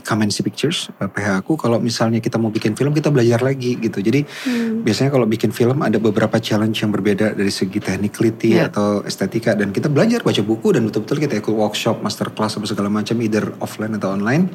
Kamensi 0.00 0.40
Pictures, 0.40 0.88
uh, 0.96 1.08
PH 1.08 1.44
aku, 1.44 1.60
kalau 1.60 1.76
misalnya 1.76 2.16
kita 2.18 2.40
mau 2.40 2.48
bikin 2.48 2.72
film, 2.72 2.96
kita 2.96 3.12
belajar 3.12 3.44
lagi 3.44 3.76
gitu. 3.76 4.00
Jadi 4.00 4.24
Hmm. 4.48 4.80
biasanya 4.82 5.12
kalau 5.12 5.28
bikin 5.28 5.52
film 5.52 5.84
ada 5.84 6.00
beberapa 6.00 6.40
challenge 6.40 6.80
yang 6.80 6.90
berbeda 6.90 7.36
dari 7.36 7.52
segi 7.52 7.76
technicality 7.76 8.56
Iya. 8.56 8.72
atau 8.72 9.04
estetika 9.04 9.52
dan 9.52 9.70
kita 9.70 9.92
belajar 9.92 10.24
baca 10.24 10.40
buku 10.40 10.72
dan 10.72 10.88
betul-betul 10.88 11.20
kita 11.20 11.38
ikut 11.38 11.52
workshop, 11.52 12.00
masterclass 12.00 12.56
apa 12.56 12.64
segala 12.64 12.88
macam 12.88 13.16
either 13.20 13.52
offline 13.60 13.92
atau 14.00 14.16
online. 14.16 14.48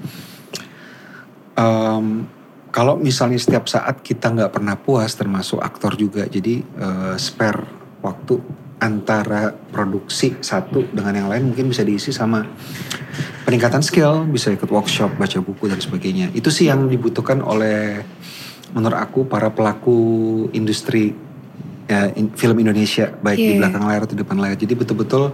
Em, 1.57 2.25
kalau 2.69 2.97
misalnya 2.97 3.41
setiap 3.41 3.65
saat 3.65 4.05
kita 4.05 4.29
nggak 4.29 4.51
pernah 4.53 4.77
puas 4.77 5.13
termasuk 5.17 5.57
aktor 5.57 5.97
juga 5.97 6.29
jadi 6.29 6.61
eh, 6.61 7.15
spare 7.17 7.65
waktu 8.05 8.37
antara 8.77 9.57
produksi 9.73 10.37
satu 10.37 10.85
dengan 10.93 11.13
yang 11.17 11.27
lain 11.33 11.49
mungkin 11.49 11.73
bisa 11.73 11.81
diisi 11.81 12.13
sama 12.13 12.45
peningkatan 13.41 13.81
skill 13.81 14.27
bisa 14.29 14.53
ikut 14.53 14.69
workshop 14.69 15.17
baca 15.17 15.41
buku 15.41 15.65
dan 15.65 15.81
sebagainya 15.81 16.29
itu 16.37 16.53
sih 16.53 16.69
yang 16.69 16.85
dibutuhkan 16.85 17.41
oleh 17.41 18.05
menurut 18.77 18.99
aku 18.99 19.25
para 19.25 19.49
pelaku 19.49 19.97
industri 20.53 21.15
ya, 21.89 22.13
in- 22.13 22.35
film 22.37 22.59
Indonesia 22.61 23.09
baik 23.17 23.39
di 23.39 23.51
Iya. 23.55 23.59
belakang 23.65 23.83
layar 23.87 24.01
atau 24.05 24.13
di 24.13 24.21
depan 24.21 24.37
layar 24.37 24.57
jadi 24.59 24.73
betul-betul 24.77 25.33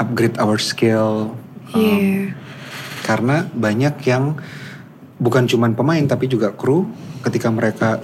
upgrade 0.00 0.40
our 0.40 0.56
skill 0.56 1.36
um, 1.74 1.76
Iya. 1.76 2.32
karena 3.04 3.44
banyak 3.52 3.94
yang 4.08 4.40
bukan 5.20 5.44
cuman 5.44 5.76
pemain 5.76 6.00
tapi 6.08 6.32
juga 6.32 6.48
kru 6.48 6.88
ketika 7.20 7.52
mereka 7.52 8.00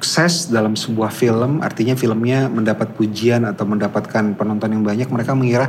sukses 0.00 0.48
dalam 0.48 0.80
sebuah 0.80 1.12
film 1.12 1.60
artinya 1.60 1.92
filmnya 1.92 2.48
mendapat 2.48 2.96
pujian 2.96 3.44
atau 3.44 3.68
mendapatkan 3.68 4.32
penonton 4.32 4.72
yang 4.72 4.80
banyak 4.80 5.12
mereka 5.12 5.36
mengira 5.36 5.68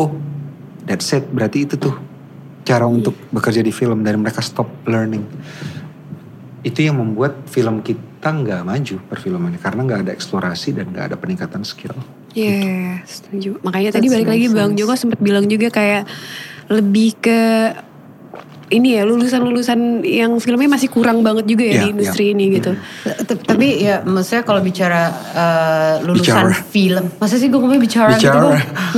oh 0.00 0.16
that's 0.88 1.12
it. 1.12 1.28
Berarti 1.28 1.68
itu 1.68 1.76
tuh 1.76 1.92
cara 2.64 2.88
untuk 2.88 3.12
bekerja 3.28 3.60
di 3.60 3.74
film 3.74 4.00
dan 4.00 4.22
mereka 4.22 4.40
stop 4.40 4.70
learning. 4.88 5.28
Itu 6.64 6.80
yang 6.80 6.96
membuat 6.96 7.44
film 7.52 7.84
kita 7.84 8.32
nggak 8.32 8.64
maju 8.64 8.96
perfilmannya 9.12 9.60
karena 9.60 9.80
nggak 9.84 10.00
ada 10.08 10.12
eksplorasi 10.16 10.72
dan 10.72 10.88
nggak 10.94 11.12
ada 11.12 11.16
peningkatan 11.20 11.62
skill. 11.62 11.92
Iya, 12.32 13.04
setuju. 13.04 13.60
Makanya 13.60 14.00
tadi 14.00 14.08
That's 14.08 14.14
balik 14.16 14.28
lagi 14.32 14.46
make 14.48 14.56
Bang 14.56 14.72
sense. 14.72 14.80
Joko 14.80 14.94
sempat 14.96 15.20
bilang 15.20 15.46
juga 15.46 15.68
kayak 15.68 16.08
lebih 16.72 17.20
ke 17.20 17.40
ini 18.66 18.98
ya 18.98 19.06
lulusan-lulusan 19.06 20.02
yang 20.02 20.34
filmnya 20.42 20.66
masih 20.66 20.90
kurang 20.90 21.22
banget 21.22 21.46
juga 21.46 21.62
ya 21.62 21.72
Iya, 21.72 21.82
di 21.82 21.88
industri 21.94 22.24
ini 22.34 22.44
gitu. 22.58 22.74
Tapi 23.46 23.66
ya 23.78 24.02
maksudnya 24.02 24.42
kalau 24.42 24.58
bicara 24.58 25.02
eh, 25.34 25.94
lulusan 26.02 26.50
Bicara. 26.50 26.66
film, 26.66 27.04
masa 27.22 27.38
sih 27.38 27.46
gue 27.46 27.58
ngomongnya 27.58 27.82
bicara, 27.82 28.18
Bicara. 28.18 28.34
gitu? 28.34 28.48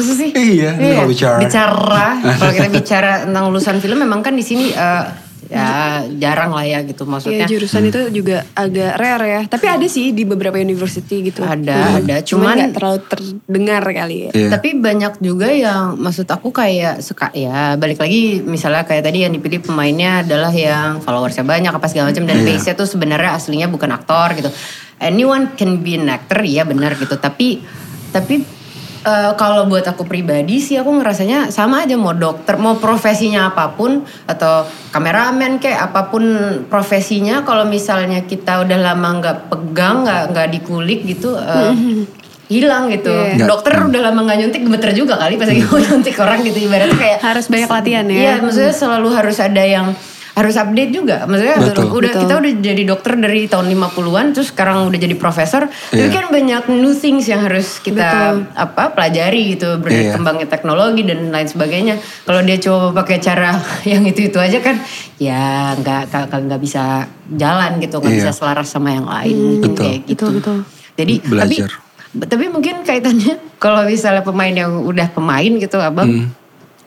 Masa 0.00 0.12
sih? 0.16 0.30
Iya, 0.32 0.70
kalau 0.72 1.10
bicara. 1.12 1.36
Bicara. 1.44 2.06
kalau 2.40 2.52
kita 2.56 2.68
bicara 2.72 3.12
tentang 3.28 3.44
lulusan 3.52 3.76
film 3.84 3.98
memang 4.00 4.24
kan 4.24 4.32
di 4.32 4.44
sini 4.44 4.72
eh, 4.72 5.04
ya 5.48 5.68
jarang 6.14 6.52
lah 6.52 6.62
ya 6.62 6.84
gitu 6.84 7.02
Iya 7.02 7.10
maksudnya. 7.10 7.46
jurusan 7.46 7.82
itu 7.84 8.00
juga 8.12 8.44
agak 8.52 8.92
rare 8.94 9.26
ya. 9.26 9.42
Tapi 9.44 9.66
ada 9.66 9.86
sih 9.86 10.12
di 10.12 10.22
beberapa 10.22 10.56
university 10.56 11.24
gitu. 11.24 11.40
Ada, 11.40 11.98
ada. 11.98 12.16
Cuman 12.20 12.44
Cuman- 12.44 12.56
nggak 12.60 12.72
terlalu 12.72 12.98
terdengar 13.08 13.82
kali 13.82 14.16
ya. 14.24 14.30
Iya. 14.32 14.48
Tapi 14.52 14.68
banyak 14.76 15.12
juga 15.18 15.48
yang 15.48 15.96
maksud 15.96 16.24
aku 16.24 16.52
kayak 16.52 17.00
suka 17.00 17.32
ya 17.32 17.74
balik 17.74 17.96
lagi 17.96 18.40
misalnya 18.40 18.84
kayak 18.84 19.02
tadi 19.02 19.24
yang 19.24 19.32
dipilih 19.32 19.60
pemainnya 19.62 20.20
adalah 20.20 20.52
yang 20.52 21.00
followersnya 21.00 21.42
banyak 21.42 21.72
apa 21.72 21.86
segala 21.88 22.12
macam 22.12 22.24
dan 22.24 22.38
Iya. 22.38 22.46
base-nya 22.46 22.74
tuh 22.74 22.84
sebenarnya 22.84 23.30
aslinya 23.32 23.66
bukan 23.66 23.88
aktor 23.90 24.36
gitu. 24.36 24.52
Anyone 24.98 25.54
can 25.54 25.80
be 25.80 25.94
an 25.94 26.06
actor 26.06 26.42
ya 26.42 26.62
benar 26.62 26.92
gitu. 26.92 27.14
Tapi 27.14 27.62
tapi 28.08 28.57
eh, 29.04 29.32
kalau 29.38 29.66
buat 29.66 29.84
aku 29.86 30.06
pribadi 30.06 30.58
sih 30.58 30.78
aku 30.78 30.98
ngerasanya 30.98 31.50
sama 31.54 31.84
aja 31.84 31.94
mau 31.94 32.14
dokter 32.16 32.56
mau 32.56 32.78
profesinya 32.78 33.52
apa 33.52 33.74
pun 33.76 34.02
atau 34.26 34.66
kameramen 34.90 35.60
kayak 35.60 35.92
apa 35.92 36.08
pun 36.08 36.24
profesinya 36.66 37.42
kalau 37.42 37.68
misalnya 37.68 38.24
kita 38.24 38.64
udah 38.64 38.78
lama 38.78 39.08
nggak 39.20 39.36
pegang 39.52 40.06
nggak 40.06 40.22
nggak 40.32 40.48
dikulik 40.58 41.04
gitu 41.04 41.36
eh, 41.36 41.74
hilang 42.48 42.88
gitu. 42.88 43.12
Iya. 43.12 43.44
Dokter 43.44 43.76
udah 43.76 44.00
lama 44.08 44.24
nggak 44.24 44.38
nyuntik 44.40 44.62
gemeter 44.64 44.90
juga 44.96 45.20
kali 45.20 45.36
pas 45.36 45.46
lagi 45.46 45.62
mau 45.68 45.78
nyuntik 45.84 46.16
orang 46.16 46.40
gitu 46.42 46.58
ibaratnya 46.64 46.96
kayak 46.96 47.18
Harus 47.20 47.46
banyak 47.52 47.68
latihan 47.68 48.06
ya. 48.08 48.16
Iya, 48.16 48.34
maksudnya 48.40 48.72
selalu 48.72 49.08
harus 49.12 49.36
ada 49.38 49.62
yang 49.62 49.92
harus 50.38 50.54
update 50.54 50.94
juga. 50.94 51.26
Maksudnya 51.26 51.56
Betul. 51.58 51.90
udah 51.90 52.10
Betul. 52.14 52.22
kita 52.22 52.34
udah 52.38 52.52
jadi 52.62 52.82
dokter 52.86 53.12
dari 53.14 53.40
tahun 53.44 53.66
50-an 53.68 54.26
terus 54.30 54.48
sekarang 54.48 54.86
udah 54.86 54.98
jadi 54.98 55.14
profesor. 55.14 55.66
Tapi 55.66 55.98
Iya. 55.98 56.14
kan 56.14 56.24
banyak 56.30 56.62
new 56.70 56.94
things 56.94 57.26
yang 57.26 57.42
harus 57.42 57.82
kita 57.82 58.06
Betul. 58.38 58.54
apa 58.54 58.82
pelajari 58.94 59.58
gitu, 59.58 59.74
Iya. 59.74 59.82
berkembangnya 60.14 60.46
teknologi 60.46 61.02
dan 61.02 61.28
lain 61.28 61.44
sebagainya. 61.44 61.94
Kalau 62.22 62.40
dia 62.40 62.56
coba 62.56 63.02
pakai 63.02 63.18
cara 63.18 63.58
yang 63.92 64.06
itu-itu 64.06 64.38
aja 64.38 64.58
kan 64.58 64.78
ya 65.18 65.74
nggak 65.74 66.14
nggak 66.14 66.40
nggak 66.46 66.60
bisa 66.62 67.02
jalan 67.34 67.82
gitu, 67.82 67.98
nggak 67.98 68.14
Iya. 68.14 68.20
bisa 68.22 68.32
selaras 68.32 68.70
sama 68.70 68.94
yang 68.94 69.04
lain 69.04 69.36
mungkin 69.36 69.72
Betul. 69.74 69.82
kayak 69.82 70.00
gitu. 70.06 70.24
Betul, 70.30 70.38
betul. 70.38 70.58
Jadi 70.94 71.14
Belajar. 71.20 71.66
tapi 71.68 72.24
tapi 72.24 72.44
mungkin 72.48 72.74
kaitannya 72.82 73.34
kalau 73.62 73.84
misalnya 73.84 74.22
pemain 74.22 74.50
yang 74.50 74.80
udah 74.80 75.12
pemain 75.12 75.52
gitu 75.52 75.76
abang 75.76 76.08
Hmm. 76.08 76.28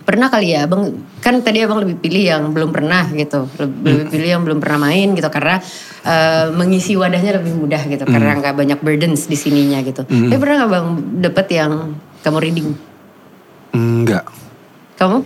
Pernah 0.02 0.28
kali 0.28 0.52
ya 0.52 0.66
abang 0.66 0.90
kan 1.20 1.38
tadi 1.40 1.62
abang 1.62 1.80
lebih 1.80 1.98
pilih 1.98 2.24
yang 2.26 2.44
belum 2.50 2.70
pernah 2.70 3.06
gitu 3.08 3.46
lebih, 3.56 3.86
lebih 3.86 4.06
pilih 4.10 4.30
yang 4.30 4.42
belum 4.42 4.58
pernah 4.58 4.80
main 4.84 5.14
gitu 5.14 5.30
karena 5.30 5.62
eh, 6.02 6.50
mengisi 6.52 6.94
wadahnya 6.94 7.38
lebih 7.38 7.54
mudah 7.54 7.82
gitu 7.86 8.04
karena 8.04 8.34
nggak 8.36 8.56
banyak 8.56 8.80
burdens 8.80 9.26
di 9.26 9.36
sininya 9.36 9.80
gitu. 9.82 10.02
Tapi 10.02 10.36
pernah 10.36 10.66
nggak 10.66 10.72
bang 10.72 10.88
dapet 11.22 11.48
yang 11.52 11.72
kamu 12.20 12.38
reading? 12.40 12.68
Enggak, 13.72 14.26
Kamu? 14.96 15.24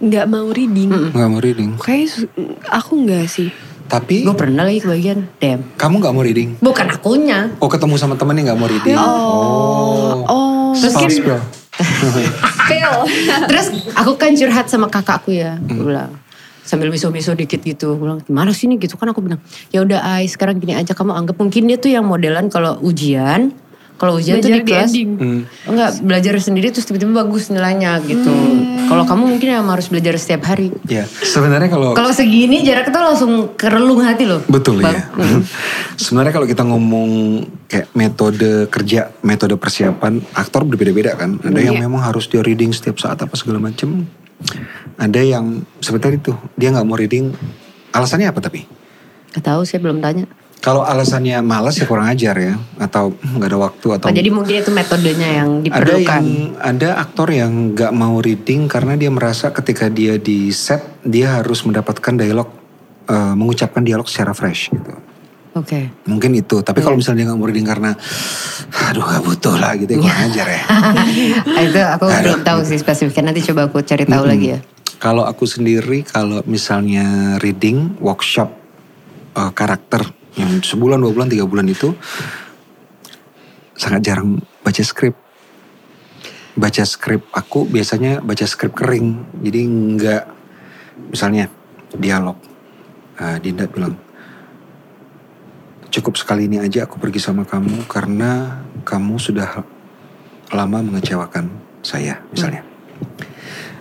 Nggak 0.00 0.26
mau 0.26 0.48
reading. 0.48 0.90
enggak 1.10 1.28
mau 1.28 1.40
reading. 1.40 1.70
Kayak 1.76 2.28
aku 2.66 3.04
nggak 3.04 3.26
sih. 3.26 3.50
Tapi 3.84 4.22
Gue 4.22 4.32
pernah 4.32 4.62
lagi 4.62 4.78
kebagian. 4.78 5.26
Damn. 5.36 5.74
kamu 5.74 5.98
nggak 5.98 6.14
mau 6.14 6.22
reading? 6.22 6.54
Bukan 6.56 6.86
akunya. 6.88 7.50
Oh 7.58 7.66
ketemu 7.66 7.98
sama 7.98 8.14
temen 8.14 8.38
yang 8.38 8.46
nggak 8.46 8.60
mau 8.60 8.70
reading? 8.70 8.94
Oh. 8.94 10.22
Oh, 10.24 10.70
Terus 10.72 10.94
Spill, 10.94 11.02
kan- 11.02 11.10
spill. 11.10 11.40
Fail. 12.68 12.94
Terus 13.50 13.66
aku 13.96 14.16
kan 14.16 14.32
curhat 14.36 14.66
sama 14.70 14.86
kakakku 14.86 15.34
ya, 15.34 15.58
aku 15.58 15.82
bilang 15.90 16.12
sambil 16.60 16.92
miso-miso 16.92 17.34
dikit 17.34 17.64
gitu, 17.66 17.98
aku 17.98 18.00
bilang 18.06 18.20
gimana 18.22 18.54
sih 18.54 18.70
ini? 18.70 18.78
Gitu 18.78 18.94
kan 18.94 19.10
aku 19.10 19.20
bilang 19.24 19.42
ya 19.74 19.82
udah 19.82 20.00
Ai 20.04 20.30
sekarang 20.30 20.62
gini 20.62 20.78
aja. 20.78 20.94
Kamu 20.94 21.10
anggap 21.10 21.36
mungkin 21.40 21.66
dia 21.66 21.76
tuh 21.80 21.90
yang 21.90 22.06
modelan 22.06 22.46
kalau 22.46 22.78
ujian, 22.84 23.50
kalau 24.00 24.16
ujian 24.16 24.40
tuh 24.40 24.48
di 24.48 24.64
Belajar 24.64 24.88
di 24.88 25.02
kelas. 25.04 25.20
Hmm. 25.20 25.40
enggak 25.68 25.90
belajar 26.00 26.32
sendiri 26.40 26.72
terus 26.72 26.88
tiba-tiba 26.88 27.20
bagus 27.20 27.52
nilainya 27.52 28.00
gitu. 28.00 28.32
Kalau 28.88 29.04
kamu 29.04 29.36
mungkin 29.36 29.48
yang 29.52 29.68
harus 29.68 29.92
belajar 29.92 30.16
setiap 30.16 30.48
hari. 30.48 30.72
Ya, 30.88 31.04
sebenarnya 31.04 31.68
kalau 31.68 31.92
Kalau 31.92 32.08
segini 32.10 32.64
jaraknya 32.64 32.90
tuh 32.90 33.04
langsung 33.04 33.32
kerelung 33.54 34.00
hati 34.00 34.24
loh. 34.24 34.40
Betul 34.48 34.80
Bang. 34.80 34.96
ya. 34.96 35.04
Sebenarnya 36.00 36.32
kalau 36.32 36.48
kita 36.48 36.64
ngomong 36.64 37.10
kayak 37.68 37.92
metode 37.92 38.66
kerja, 38.66 39.12
metode 39.20 39.60
persiapan, 39.60 40.24
aktor 40.32 40.64
berbeda-beda 40.64 41.12
kan. 41.14 41.36
Ada 41.38 41.60
yang 41.60 41.76
Iya. 41.76 41.84
memang 41.84 42.00
harus 42.00 42.24
dia 42.24 42.40
reading 42.40 42.72
setiap 42.72 42.96
saat 42.96 43.20
apa 43.20 43.36
segala 43.36 43.60
macem. 43.60 44.08
Ada 44.96 45.20
yang 45.20 45.60
seperti 45.78 46.16
itu, 46.16 46.32
dia 46.56 46.72
nggak 46.72 46.88
mau 46.88 46.96
reading. 46.96 47.36
Alasannya 47.92 48.32
apa 48.32 48.40
tapi? 48.40 48.64
Gak 49.30 49.44
tahu 49.44 49.62
saya 49.62 49.78
belum 49.78 50.00
tanya. 50.00 50.24
Kalau 50.60 50.84
alasannya 50.84 51.40
malas 51.40 51.80
ya 51.80 51.88
kurang 51.88 52.04
ajar 52.04 52.36
ya, 52.36 52.52
atau 52.76 53.16
nggak 53.16 53.48
ada 53.48 53.58
waktu 53.58 53.86
atau 53.96 54.06
Oh, 54.06 54.14
jadi 54.14 54.28
mungkin 54.28 54.60
itu 54.60 54.68
metodenya 54.68 55.28
yang 55.40 55.50
ada 55.64 55.64
diperlukan. 55.64 56.20
yang 56.20 56.26
ada 56.60 56.88
aktor 57.00 57.32
yang 57.32 57.72
nggak 57.72 57.88
mau 57.90 58.20
reading 58.20 58.68
karena 58.68 58.92
dia 58.92 59.08
merasa 59.08 59.48
ketika 59.50 59.88
dia 59.88 60.20
di 60.20 60.52
set 60.52 60.84
dia 61.00 61.40
harus 61.40 61.64
mendapatkan 61.64 62.12
dialog, 62.12 62.52
eh, 63.06 63.32
mengucapkan 63.32 63.80
dialog 63.80 64.04
secara 64.04 64.36
fresh 64.36 64.68
gitu. 64.68 64.92
Oke. 65.50 65.90
Mungkin 66.04 66.36
itu. 66.36 66.60
Tapi 66.60 66.78
Iya. 66.78 66.84
kalau 66.84 66.96
misalnya 67.00 67.18
dia 67.18 67.26
nggak 67.26 67.40
mau 67.40 67.48
reading 67.48 67.66
karena, 67.66 67.90
aduh 68.70 69.02
gak 69.02 69.24
butuh 69.24 69.56
lah 69.56 69.72
gitu 69.74 69.96
ya 69.96 69.98
kurang 69.98 70.22
ajar 70.28 70.46
ya. 70.46 70.62
Itu 71.66 71.80
aku 71.80 72.04
Aduh, 72.06 72.20
belum 72.22 72.40
tahu 72.44 72.60
sih 72.62 72.76
spesifiknya 72.76 73.32
nanti 73.32 73.42
coba 73.42 73.66
aku 73.66 73.80
cari 73.80 74.04
tahu 74.04 74.28
lagi 74.28 74.54
ya. 74.54 74.60
Kalau 75.00 75.24
aku 75.24 75.48
sendiri 75.48 76.04
kalau 76.04 76.44
misalnya 76.44 77.40
reading 77.40 77.96
workshop 77.98 78.52
eh, 79.34 79.50
karakter 79.50 80.19
yang 80.38 80.62
sebulan, 80.62 81.02
dua 81.02 81.12
bulan, 81.14 81.28
tiga 81.30 81.46
bulan 81.46 81.66
itu 81.66 81.94
sangat 83.74 84.04
jarang 84.04 84.38
baca 84.60 84.82
skrip. 84.84 85.16
Baca 86.54 86.82
skrip 86.84 87.24
aku 87.32 87.64
biasanya 87.66 88.20
baca 88.20 88.44
skrip 88.44 88.76
kering. 88.76 89.40
Jadi 89.42 89.60
nggak 89.96 90.24
misalnya 91.10 91.48
dialog. 91.96 92.36
Eh, 93.20 93.36
Dinda 93.40 93.66
bilang 93.66 93.96
cukup 95.90 96.14
sekali 96.14 96.46
ini 96.46 96.62
aja 96.62 96.86
aku 96.86 97.02
pergi 97.02 97.18
sama 97.18 97.42
kamu 97.42 97.90
karena 97.90 98.62
kamu 98.86 99.18
sudah 99.18 99.66
lama 100.54 100.78
mengecewakan 100.82 101.50
saya 101.82 102.22
misalnya. 102.30 102.62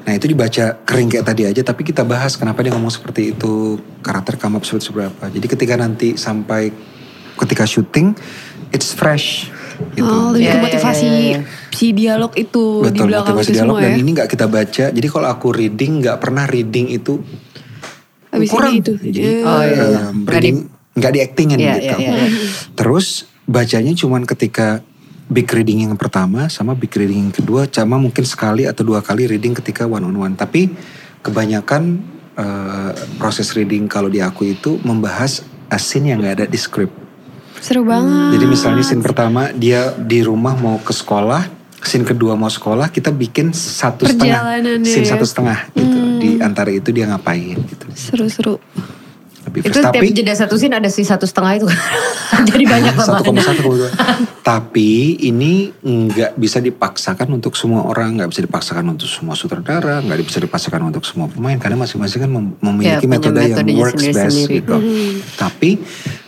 Nah 0.09 0.17
itu 0.17 0.25
dibaca 0.25 0.81
kering 0.81 1.05
kayak 1.05 1.21
tadi 1.21 1.45
aja 1.45 1.61
tapi 1.61 1.85
kita 1.85 2.01
bahas 2.01 2.33
kenapa 2.33 2.65
dia 2.65 2.73
ngomong 2.73 2.89
seperti 2.89 3.37
itu 3.37 3.77
karakter 4.01 4.41
kamu 4.41 4.57
seperti 4.59 4.89
seberapa. 4.89 5.29
Jadi 5.29 5.45
ketika 5.45 5.77
nanti 5.77 6.17
sampai 6.17 6.73
ketika 7.37 7.69
syuting 7.69 8.17
it's 8.73 8.89
fresh 8.89 9.53
gitu. 9.93 10.01
Oh, 10.03 10.33
lebih 10.33 10.49
Iya, 10.49 10.49
ke 10.49 10.57
iya, 10.57 10.65
motivasi 10.65 11.05
iya, 11.05 11.19
iya. 11.21 11.39
si 11.69 11.93
dialog 11.93 12.33
itu 12.33 12.81
di 12.81 12.85
Betul 12.89 13.05
belakang 13.05 13.37
motivasi 13.37 13.45
itu 13.45 13.53
dialog 13.53 13.75
semua 13.77 13.85
dan 13.85 13.91
ya. 13.93 13.97
ini 14.01 14.09
nggak 14.11 14.29
kita 14.33 14.45
baca. 14.49 14.85
Jadi 14.89 15.07
kalau 15.07 15.27
aku 15.29 15.47
reading 15.53 15.91
nggak 16.01 16.17
pernah 16.17 16.43
reading 16.49 16.89
itu 16.89 17.13
Habis 18.29 18.49
kurang. 18.49 18.73
ini 18.73 18.81
itu. 18.81 18.93
Jadi 18.97 19.19
Eh, 19.21 19.41
Oh, 19.45 19.61
iya, 19.61 19.77
iya. 19.77 19.99
um, 20.09 20.25
Nggak 20.25 20.33
reading 20.33 20.57
nggak 20.97 21.11
di 21.13 21.19
actingin 21.21 21.57
Iya, 21.61 21.73
gitu. 21.77 21.85
iya, 21.85 21.95
iya, 22.01 22.11
iya. 22.17 22.29
Terus 22.73 23.07
bacanya 23.45 23.93
cuman 23.93 24.25
ketika 24.25 24.81
big 25.29 25.45
reading 25.53 25.85
yang 25.85 25.93
pertama 25.93 26.49
sama 26.49 26.73
big 26.73 26.89
reading 26.97 27.29
yang 27.29 27.33
kedua 27.33 27.69
sama 27.69 28.01
mungkin 28.01 28.25
sekali 28.25 28.65
atau 28.65 28.81
dua 28.81 29.05
kali 29.05 29.29
reading 29.29 29.53
ketika 29.53 29.85
one 29.85 30.01
on 30.01 30.17
one. 30.17 30.33
Tapi 30.33 30.73
kebanyakan 31.21 32.01
eh, 32.33 32.91
proses 33.21 33.53
reading 33.53 33.85
kalau 33.85 34.09
di 34.09 34.19
aku 34.19 34.49
itu 34.49 34.81
membahas 34.81 35.45
a 35.69 35.77
scene 35.77 36.11
yang 36.11 36.19
nggak 36.19 36.33
ada 36.43 36.45
di 36.49 36.57
script. 36.57 36.91
Seru 37.61 37.85
banget. 37.85 38.39
Jadi 38.39 38.45
misalnya 38.49 38.83
scene 38.83 39.05
pertama 39.05 39.53
dia 39.53 39.93
di 39.93 40.25
rumah 40.25 40.57
mau 40.57 40.81
ke 40.81 40.91
sekolah, 40.95 41.45
scene 41.85 42.07
kedua 42.07 42.33
mau 42.33 42.49
sekolah, 42.49 42.89
kita 42.89 43.13
bikin 43.13 43.53
satu 43.53 44.09
setengah, 44.09 44.65
scene 44.81 45.05
ya. 45.05 45.13
satu 45.13 45.25
setengah 45.27 45.69
gitu. 45.77 45.97
Di 46.19 46.29
antara 46.41 46.73
itu 46.73 46.89
dia 46.89 47.05
ngapain 47.05 47.55
gitu. 47.69 47.85
Seru-seru. 47.93 48.57
Lebih 49.49 49.65
Itu 49.65 49.81
tiap 49.81 49.89
tapi 49.89 50.13
jeda 50.13 50.37
satu 50.37 50.55
scene 50.55 50.77
ada 50.77 50.85
si 50.93 51.01
satu 51.01 51.25
setengah 51.25 51.57
itu. 51.57 51.65
Jadi 52.53 52.63
banyak 52.69 52.93
satu 52.93 53.25
koma 53.25 53.41
satu 53.41 53.61
koma 53.65 53.75
dua. 53.81 53.89
Tapi 54.49 55.17
ini 55.19 55.73
nggak 55.81 56.37
bisa 56.37 56.61
dipaksakan 56.61 57.33
untuk 57.33 57.57
semua 57.57 57.85
orang, 57.85 58.17
nggak 58.17 58.29
bisa 58.29 58.41
dipaksakan 58.45 58.85
untuk 58.93 59.09
semua 59.09 59.33
sutradara, 59.33 60.01
nggak 60.01 60.21
bisa 60.21 60.37
dipaksakan 60.37 60.89
untuk 60.89 61.01
semua 61.05 61.25
pemain 61.25 61.57
karena 61.57 61.77
masing-masing 61.77 62.21
kan 62.21 62.29
mem- 62.29 62.55
memiliki 62.61 63.05
Ya, 63.05 63.09
metode 63.09 63.41
yang 63.41 63.65
works 63.73 63.97
best 63.99 64.13
sendiri-sendiri. 64.13 64.53
gitu. 64.61 64.77
Tapi 65.33 65.69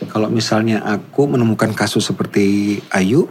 kalau 0.06 0.26
misalnya 0.26 0.82
aku 0.82 1.30
menemukan 1.30 1.70
kasus 1.72 2.02
seperti 2.02 2.78
Ayu, 2.90 3.26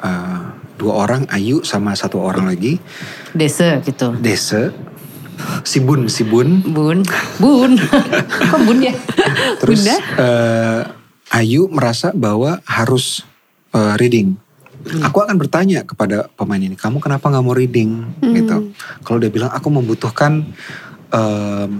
eh, 0.00 0.40
dua 0.76 0.92
orang 0.96 1.24
Ayu 1.32 1.64
sama 1.64 1.96
satu 1.96 2.20
orang 2.20 2.44
lagi 2.44 2.76
Desa 3.32 3.80
gitu. 3.80 4.12
Dese, 4.16 4.72
si 5.62 5.78
Bun, 5.82 6.08
si 6.08 6.22
Bun, 6.24 6.62
Bun. 6.64 7.02
Bun. 7.40 7.72
Kok 8.50 8.60
bun 8.64 8.78
ya? 8.80 8.94
Terus 9.60 9.84
Bunda? 9.84 9.96
eh, 9.98 10.80
Ayu 11.36 11.66
merasa 11.68 12.14
bahwa 12.14 12.62
harus 12.64 13.26
eh, 13.74 13.94
reading. 13.98 14.38
Aku 15.02 15.18
akan 15.18 15.34
bertanya 15.34 15.82
kepada 15.82 16.30
pemain 16.38 16.62
ini, 16.62 16.78
kamu 16.78 17.02
kenapa 17.02 17.26
nggak 17.26 17.42
mau 17.42 17.58
reading? 17.58 18.06
Gitu. 18.22 18.70
Kalau 19.02 19.18
dia 19.18 19.34
bilang 19.34 19.50
aku 19.50 19.66
membutuhkan 19.66 20.46
em, 21.10 21.70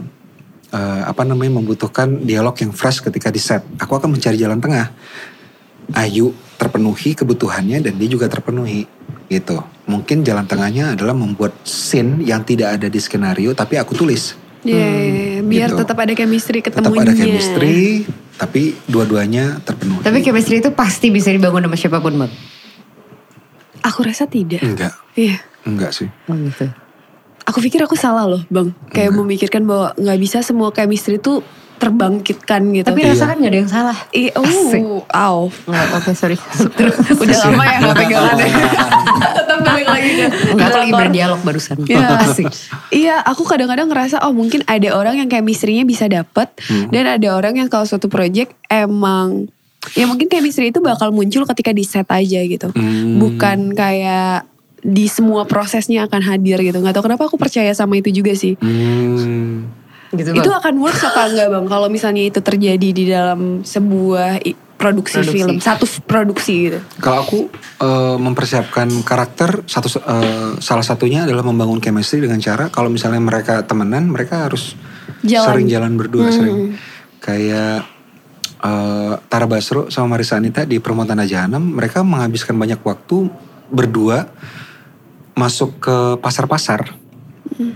eh, 0.75 1.03
apa 1.07 1.23
namanya 1.23 1.63
membutuhkan 1.63 2.27
dialog 2.27 2.59
yang 2.59 2.75
fresh 2.75 2.99
ketika 3.07 3.31
di 3.31 3.39
set. 3.39 3.63
Aku 3.79 3.95
akan 3.95 4.19
mencari 4.19 4.35
jalan 4.35 4.59
tengah. 4.59 4.91
Ayu 5.95 6.35
terpenuhi 6.59 7.15
kebutuhannya 7.15 7.79
dan 7.79 7.95
dia 7.95 8.11
juga 8.11 8.27
terpenuhi 8.27 8.91
gitu. 9.31 9.63
Mungkin 9.87 10.23
jalan 10.23 10.45
tengahnya 10.45 10.93
adalah 10.93 11.15
membuat 11.15 11.55
scene 11.63 12.19
yang 12.21 12.43
tidak 12.43 12.75
ada 12.75 12.87
di 12.87 12.99
skenario 12.99 13.55
tapi 13.55 13.79
aku 13.79 13.95
tulis. 13.95 14.35
Ya, 14.67 14.83
biar 15.41 15.71
gitu. 15.71 15.79
tetap 15.79 15.95
ada 15.95 16.11
chemistry 16.11 16.59
Tetap 16.59 16.83
ketemunya. 16.83 17.07
ada 17.07 17.15
chemistry, 17.15 18.03
tapi 18.35 18.75
dua-duanya 18.85 19.63
terpenuhi. 19.63 20.03
Tapi 20.03 20.19
chemistry 20.21 20.59
itu 20.59 20.75
pasti 20.75 21.15
bisa 21.15 21.31
dibangun 21.31 21.63
sama 21.63 21.79
siapa 21.79 22.03
pun 22.03 22.19
bang. 22.19 22.33
Aku 23.87 24.03
rasa 24.03 24.27
tidak. 24.27 24.59
enggak, 24.61 24.91
Iya. 25.15 25.39
enggak 25.63 25.95
sih. 25.95 26.11
Oh 26.27 26.35
gitu. 26.35 26.67
Aku 27.47 27.63
pikir 27.63 27.79
aku 27.79 27.95
salah 27.95 28.27
loh 28.27 28.43
bang. 28.49 28.75
Kayak 28.91 29.15
memikirkan 29.15 29.63
bahwa 29.63 29.95
nggak 29.95 30.19
bisa 30.19 30.43
semua 30.43 30.75
chemistry 30.75 31.15
itu 31.17 31.47
terbangkitkan 31.77 32.61
gitu. 32.73 32.87
Tapi 32.89 33.01
rasa 33.05 33.25
kan 33.29 33.37
gak 33.39 33.53
ada 33.53 33.59
yang 33.61 33.71
salah. 33.71 33.97
Iya, 34.11 34.33
Asik. 34.37 34.83
oh, 34.83 35.05
aw. 35.07 35.39
Nggak, 35.49 35.87
oke 35.97 36.11
sorry. 36.13 36.37
Udah 37.23 37.39
lama 37.47 37.63
ya 37.63 37.77
gak 37.79 37.97
pegangannya. 37.97 38.49
Tetap 39.37 39.59
balik 39.61 39.87
lagi 39.87 40.11
ke 40.17 40.27
lagi 40.57 40.93
berdialog 40.93 41.41
barusan. 41.45 41.77
Iya. 41.85 42.07
Asik. 42.25 42.49
Iya, 42.91 43.17
aku 43.23 43.45
kadang-kadang 43.45 43.89
ngerasa 43.89 44.25
oh 44.25 44.33
mungkin 44.33 44.65
ada 44.65 44.89
orang 44.93 45.21
yang 45.21 45.29
chemistry-nya 45.29 45.85
bisa 45.85 46.09
dapet 46.09 46.49
Hmm. 46.67 46.89
dan 46.91 47.05
ada 47.07 47.29
orang 47.37 47.55
yang 47.61 47.69
kalau 47.69 47.85
suatu 47.85 48.09
project 48.09 48.51
emang 48.67 49.47
ya 49.95 50.09
mungkin 50.09 50.27
chemistry 50.27 50.75
itu 50.75 50.81
bakal 50.83 51.13
muncul 51.13 51.45
ketika 51.47 51.71
di 51.71 51.85
set 51.85 52.09
aja 52.09 52.41
gitu. 52.43 52.73
Hmm. 52.73 53.21
Bukan 53.21 53.77
kayak 53.77 54.49
di 54.81 55.07
semua 55.07 55.45
prosesnya 55.45 56.07
akan 56.07 56.23
hadir 56.23 56.59
gitu. 56.63 56.79
Nggak 56.79 56.97
tahu 56.97 57.07
kenapa 57.07 57.27
aku 57.29 57.37
percaya 57.37 57.71
sama 57.75 57.99
itu 57.99 58.11
juga 58.11 58.33
sih. 58.35 58.57
Hmm. 58.59 59.69
Gitu 60.15 60.31
Itu 60.39 60.51
akan 60.55 60.75
works 60.79 61.03
apa 61.03 61.27
enggak 61.27 61.49
bang? 61.51 61.65
Kalau 61.67 61.89
misalnya 61.91 62.23
itu 62.23 62.39
terjadi 62.39 62.89
di 62.95 63.05
dalam 63.11 63.67
sebuah 63.67 64.39
produksi, 64.77 65.19
Produksi. 65.25 65.37
film, 65.41 65.57
satu 65.59 65.85
produksi 66.05 66.55
gitu. 66.69 66.79
Kalau 67.01 67.25
aku 67.25 67.39
eh, 67.81 68.17
mempersiapkan 68.21 68.87
karakter 69.03 69.65
satu 69.65 69.89
eh, 69.99 70.61
salah 70.61 70.85
satunya 70.85 71.25
adalah 71.25 71.43
membangun 71.43 71.81
chemistry 71.81 72.21
dengan 72.21 72.39
cara 72.39 72.69
kalau 72.69 72.93
misalnya 72.93 73.19
mereka 73.19 73.65
temenan 73.65 74.07
mereka 74.13 74.47
harus 74.47 74.77
Jalan. 75.25 75.47
sering 75.49 75.67
jalan 75.73 75.93
berdua 75.97 76.29
Hmm. 76.29 76.37
sering 76.37 76.57
kayak 77.25 77.89
eh, 78.63 79.15
Tara 79.17 79.47
Basro 79.49 79.89
sama 79.89 80.15
Marisa 80.15 80.37
Anita 80.37 80.69
di 80.69 80.77
Perempuan 80.77 81.09
Tanah 81.09 81.25
Jahanam 81.25 81.65
mereka 81.73 82.05
menghabiskan 82.05 82.55
banyak 82.55 82.79
waktu 82.85 83.33
berdua 83.73 84.29
masuk 85.33 85.81
ke 85.81 85.97
pasar-pasar 86.21 86.93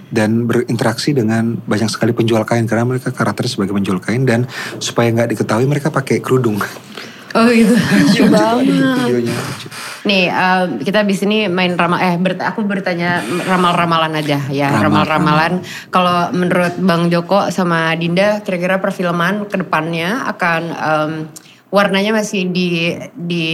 dan 0.09 0.45
berinteraksi 0.45 1.11
dengan 1.11 1.57
banyak 1.59 1.89
sekali 1.89 2.11
penjual 2.11 2.43
kain 2.43 2.65
karena 2.65 2.85
mereka 2.85 3.11
karakter 3.11 3.45
sebagai 3.45 3.73
penjual 3.73 3.99
kain 3.99 4.23
dan 4.23 4.45
supaya 4.77 5.11
nggak 5.11 5.35
diketahui 5.35 5.65
mereka 5.65 5.89
pakai 5.89 6.19
kerudung 6.19 6.61
Oh 7.31 7.47
gitu. 7.47 7.71
Lucu 8.03 8.27
banget. 8.27 9.31
Nih 10.03 10.27
eh, 10.27 10.65
kita 10.83 11.07
di 11.07 11.15
sini 11.15 11.47
main 11.47 11.79
ramal 11.79 12.03
eh 12.03 12.19
bert- 12.19 12.43
aku 12.43 12.67
bertanya 12.67 13.23
ramal-ramalan 13.47 14.19
aja 14.19 14.51
ya 14.51 14.67
Ramal- 14.67 15.07
ramal-ramalan. 15.07 15.63
Kalau 15.95 16.35
menurut 16.35 16.75
Bang 16.83 17.07
Joko 17.07 17.47
sama 17.55 17.95
Dinda 17.95 18.43
kira-kira 18.43 18.83
perfilman 18.83 19.47
ke 19.47 19.63
depannya 19.63 20.27
akan 20.27 20.63
em, 20.75 21.11
warnanya 21.71 22.11
masih 22.11 22.51
di 22.51 22.99
di 23.15 23.47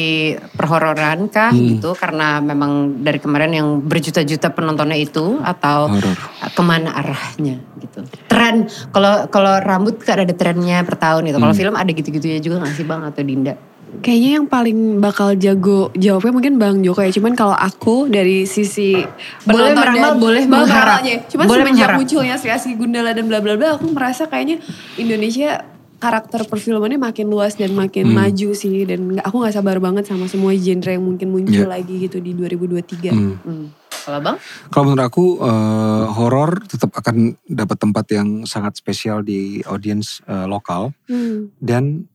perhororan 0.56 1.28
kah 1.28 1.52
Hmm. 1.52 1.76
gitu 1.76 1.92
karena 1.92 2.40
memang 2.40 3.04
dari 3.04 3.20
kemarin 3.20 3.52
yang 3.52 3.68
berjuta-juta 3.84 4.56
penontonnya 4.56 4.96
itu 4.96 5.36
atau 5.44 5.92
Horor. 5.92 6.16
ke 6.48 6.62
mana 6.64 6.96
arahnya 6.96 7.60
gitu. 7.76 8.00
Tren 8.24 8.64
kalau 8.88 9.28
kalau 9.28 9.60
rambut 9.60 10.00
kan 10.00 10.24
ada 10.24 10.32
trennya 10.32 10.80
per 10.80 10.96
tahun 10.96 11.28
gitu. 11.28 11.36
Kalau 11.36 11.52
Hmm. 11.52 11.60
film 11.60 11.74
ada 11.76 11.90
gitu-gitunya 11.92 12.40
juga 12.40 12.64
gak 12.64 12.72
sih 12.72 12.88
Bang 12.88 13.04
atau 13.04 13.20
Dinda? 13.20 13.52
Kayaknya 13.96 14.30
yang 14.42 14.46
paling 14.50 14.78
bakal 14.98 15.38
jago 15.38 15.88
jawabnya 15.94 16.32
mungkin 16.34 16.54
Bang 16.58 16.82
Joko 16.82 17.00
ya. 17.00 17.12
Cuman 17.12 17.32
kalau 17.32 17.54
aku 17.54 18.10
dari 18.10 18.44
sisi 18.44 18.98
Boleh 19.46 19.72
meramal, 19.72 20.16
dan 20.16 20.20
boleh 20.20 20.44
Bang 20.44 20.64
mengharap. 20.66 21.00
Cuman 21.30 21.44
Boleh 21.46 21.62
semenjak 21.64 21.86
mengharap. 21.86 21.98
munculnya 22.00 22.34
Sri 22.36 22.50
Asri 22.50 22.74
Gundala 22.74 23.12
dan 23.12 23.28
bla 23.28 23.38
bla 23.38 23.54
bla, 23.54 23.76
aku 23.78 23.86
merasa 23.88 24.26
kayaknya 24.26 24.58
Indonesia 24.96 25.75
karakter 25.96 26.44
perfilmannya 26.44 26.96
makin 26.96 27.26
luas 27.26 27.54
dan 27.54 27.72
makin 27.72 28.06
Hmm. 28.06 28.16
maju 28.18 28.48
sih 28.52 28.84
dan 28.84 29.16
aku 29.18 29.36
nggak 29.38 29.54
sabar 29.54 29.76
banget 29.78 30.04
sama 30.04 30.26
semua 30.26 30.52
genre 30.52 30.88
yang 30.88 31.02
mungkin 31.02 31.28
muncul 31.30 31.64
Iya. 31.64 31.72
lagi 31.72 31.94
gitu 31.98 32.18
di 32.18 32.32
2023. 32.32 33.10
Hmm. 33.10 33.36
Hmm. 33.40 33.66
Kalau 34.06 34.20
Bang? 34.20 34.36
Kalau 34.68 34.84
menurut 34.86 35.02
aku 35.04 35.24
eh, 35.40 36.04
horor 36.12 36.62
tetap 36.62 36.94
akan 36.94 37.16
dapat 37.44 37.76
tempat 37.76 38.06
yang 38.08 38.28
sangat 38.44 38.76
spesial 38.76 39.20
di 39.20 39.64
audiens 39.64 40.20
eh, 40.24 40.46
lokal 40.46 40.92
Hmm. 41.06 41.50
dan 41.58 42.06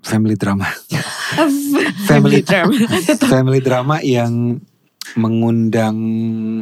family 0.00 0.34
drama. 0.34 0.66
family 2.08 2.42
family 3.32 3.60
drama 3.60 4.00
yang 4.00 4.58
mengundang 5.14 5.96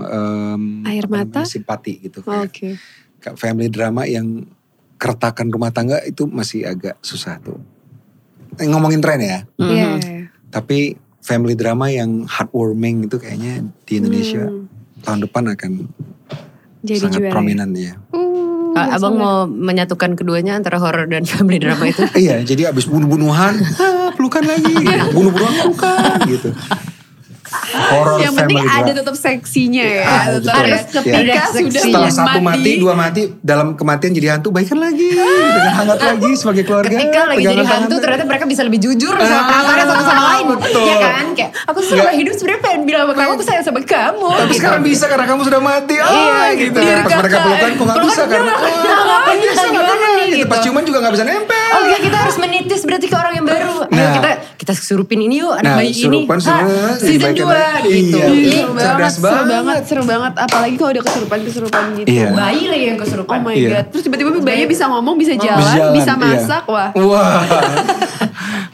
em, 0.03 0.63
Air 0.85 1.07
mata? 1.07 1.45
simpati 1.45 2.01
gitu. 2.01 2.21
Oke. 2.25 2.77
Kayak 3.19 3.37
Family 3.37 3.69
drama 3.69 4.05
yang 4.05 4.47
keretakan 4.99 5.49
rumah 5.49 5.71
tangga 5.71 6.03
itu 6.03 6.27
masih 6.27 6.67
agak 6.67 6.99
susah 7.01 7.39
tuh. 7.39 7.57
Eh, 8.59 8.67
ngomongin 8.67 8.99
tren 8.99 9.23
ya, 9.23 9.39
Iya. 9.55 10.27
tapi 10.51 10.99
family 11.21 11.55
drama 11.55 11.87
yang 11.87 12.27
heartwarming 12.27 13.07
itu 13.07 13.17
kayaknya 13.17 13.63
di 13.85 13.93
Indonesia 13.97 14.45
Hmm. 14.45 14.67
tahun 15.01 15.21
depan 15.25 15.45
akan 15.55 15.73
Jadi 16.83 16.99
sangat 16.99 17.21
juara. 17.23 17.33
prominent 17.33 17.73
ya. 17.73 17.95
Ah, 18.75 18.95
Abang 18.95 19.15
mau 19.15 19.43
menyatukan 19.45 20.15
keduanya 20.15 20.55
antara 20.55 20.79
horor 20.79 21.07
dan 21.07 21.23
family 21.23 21.59
drama 21.59 21.87
itu? 21.87 22.03
iya, 22.25 22.39
jadi 22.41 22.71
abis 22.71 22.87
bunuh-bunuhan, 22.87 23.55
ah, 23.83 24.11
pelukan 24.13 24.43
lagi, 24.43 24.75
bunuh-bunuhan 25.11 25.55
pelukan 25.61 26.19
gitu. 26.27 26.51
Horror 27.81 28.19
Yang 28.19 28.35
penting 28.37 28.59
family 28.59 28.79
ada 28.79 28.93
tetap 28.93 29.15
seksinya 29.15 29.85
ya. 29.85 30.03
Ah, 30.03 30.23
tetap 30.29 30.35
betul. 30.35 30.49
ya. 30.49 30.59
Harus 30.59 30.83
Ketika 30.83 30.99
kepindah 30.99 31.45
sudah. 31.49 31.81
Setelah 31.81 32.11
satu 32.11 32.39
mati, 32.41 32.71
dua 32.77 32.95
mati, 32.95 33.23
dalam 33.41 33.69
kematian 33.73 34.11
jadi 34.11 34.29
hantu, 34.33 34.49
baikan 34.51 34.77
lagi, 34.77 35.09
dengan 35.09 35.73
hangat 35.75 35.99
lagi 36.01 36.31
sebagai 36.35 36.63
keluarga. 36.65 36.91
Ketika 36.93 37.21
lagi 37.27 37.45
jadi 37.45 37.63
hantu 37.65 37.95
ternyata 37.99 38.25
mereka 38.25 38.45
bisa 38.45 38.63
lebih 38.63 38.81
jujur 38.81 39.15
sama 39.15 39.27
Ah, 39.29 39.45
perasaannya 39.45 39.85
satu 39.87 40.05
sama 40.05 40.23
lain. 40.27 40.45
betul. 40.53 40.85
Ya 40.85 40.97
kan? 40.99 41.27
Kayak 41.33 41.51
aku 41.65 41.79
selama 41.81 42.13
hidup 42.13 42.35
sebenarnya 42.35 42.61
pengen 42.61 42.81
bilang 42.85 43.03
sama 43.03 43.15
kamu 43.15 43.31
aku 43.31 43.45
sayang 43.45 43.65
sama 43.65 43.81
kamu. 43.81 44.29
Tapi 44.29 44.45
gitu. 44.45 44.59
sekarang 44.59 44.81
bisa 44.83 45.05
karena 45.07 45.27
kamu 45.27 45.41
sudah 45.43 45.61
mati. 45.61 45.95
Oh, 45.97 46.11
Iya, 46.11 46.41
gitu. 46.59 46.79
Pas 46.79 47.13
mereka 47.17 47.37
pelukan 47.41 47.71
kok 47.71 47.85
gak 47.87 47.99
bisa 48.03 48.23
karena 48.25 48.53
oh, 48.53 49.35
bisa 49.35 49.65
gimana 49.67 50.07
gitu. 50.29 50.47
Pas 50.47 50.59
ciuman 50.61 50.83
juga 50.83 50.99
gak 51.01 51.15
bisa 51.15 51.25
nempel. 51.25 51.71
Oh 51.71 51.83
iya 51.85 51.99
kita 51.99 52.17
harus 52.19 52.37
menitis 52.37 52.83
berarti 52.83 53.07
ke 53.07 53.15
orang 53.15 53.35
yang 53.35 53.47
baru. 53.47 53.75
Ayo 53.85 53.97
Nah. 53.99 54.15
kita 54.15 54.31
kita 54.57 54.73
surupin 54.75 55.21
ini 55.21 55.39
yuk 55.39 55.53
anak 55.53 55.65
Nah, 55.65 55.77
bayi 55.77 55.91
ini. 55.91 56.01
surupan 56.01 56.39
Hah, 56.39 56.45
semua, 56.45 56.87
season 56.97 57.13
dibaikin 57.31 57.43
2 57.43 57.49
lagi. 57.49 57.68
Gitu. 57.83 58.17
Iya, 58.17 58.27
Ih, 58.29 58.53
Seru 58.59 58.73
banget, 58.73 58.85
cerdas 58.85 59.13
seru 59.13 59.25
banget. 59.25 59.49
banget, 59.49 59.83
seru 59.85 60.03
banget. 60.05 60.33
Apalagi 60.37 60.75
kalau 60.75 60.91
udah 60.91 61.05
kesurupan-kesurupan 61.05 61.85
gitu. 61.97 62.09
Iya. 62.09 62.29
Bayi 62.33 62.63
lagi 62.67 62.85
yang 62.87 62.97
Oh 62.97 63.03
kesurupan. 63.03 63.39
my 63.41 63.53
Iya. 63.53 63.69
god. 63.71 63.85
Terus 63.91 64.03
tiba-tiba 64.05 64.29
bayinya 64.39 64.69
bisa 64.69 64.85
ngomong, 64.87 65.15
bisa 65.15 65.33
jalan, 65.35 65.59
Bisa 65.59 65.75
jalan, 65.75 65.93
bisa 65.93 66.13
iya. 66.13 66.23
masak. 66.23 66.65
Wah. 66.67 66.89
Wah. 66.95 67.41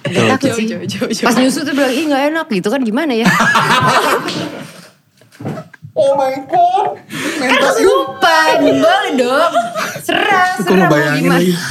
Gak 0.05 0.25
takut 0.35 0.51
sih. 0.53 0.67
jauh, 0.67 0.85
jauh, 0.85 1.09
jauh. 1.09 1.25
Pas 1.25 1.35
nyusu 1.35 1.59
tuh 1.61 1.73
bilang, 1.73 1.91
ih 1.91 2.05
gak 2.07 2.23
enak 2.29 2.47
gitu 2.49 2.69
kan 2.69 2.81
gimana 2.81 3.13
ya. 3.13 3.27
Oh 5.95 6.19
my 6.19 6.35
god. 6.45 6.99
kan 6.99 7.39
Mental 7.39 7.55
itu. 7.55 7.67
kesurupan, 7.71 8.55
boleh 8.75 9.13
dong. 9.15 9.53
Serah, 10.03 10.47
Kok 10.53 10.67
serah 10.67 10.75
mau 10.75 10.91
ngebayangin 10.91 11.23
gimana. 11.23 11.39
lagi. 11.39 11.53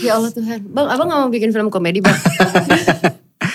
Ya 0.00 0.14
Allah 0.14 0.30
Tuhan. 0.30 0.62
Bang, 0.68 0.86
abang 0.86 1.06
gak 1.06 1.18
mau 1.18 1.28
bikin 1.28 1.50
film 1.50 1.68
komedi 1.68 1.98
bang? 1.98 2.16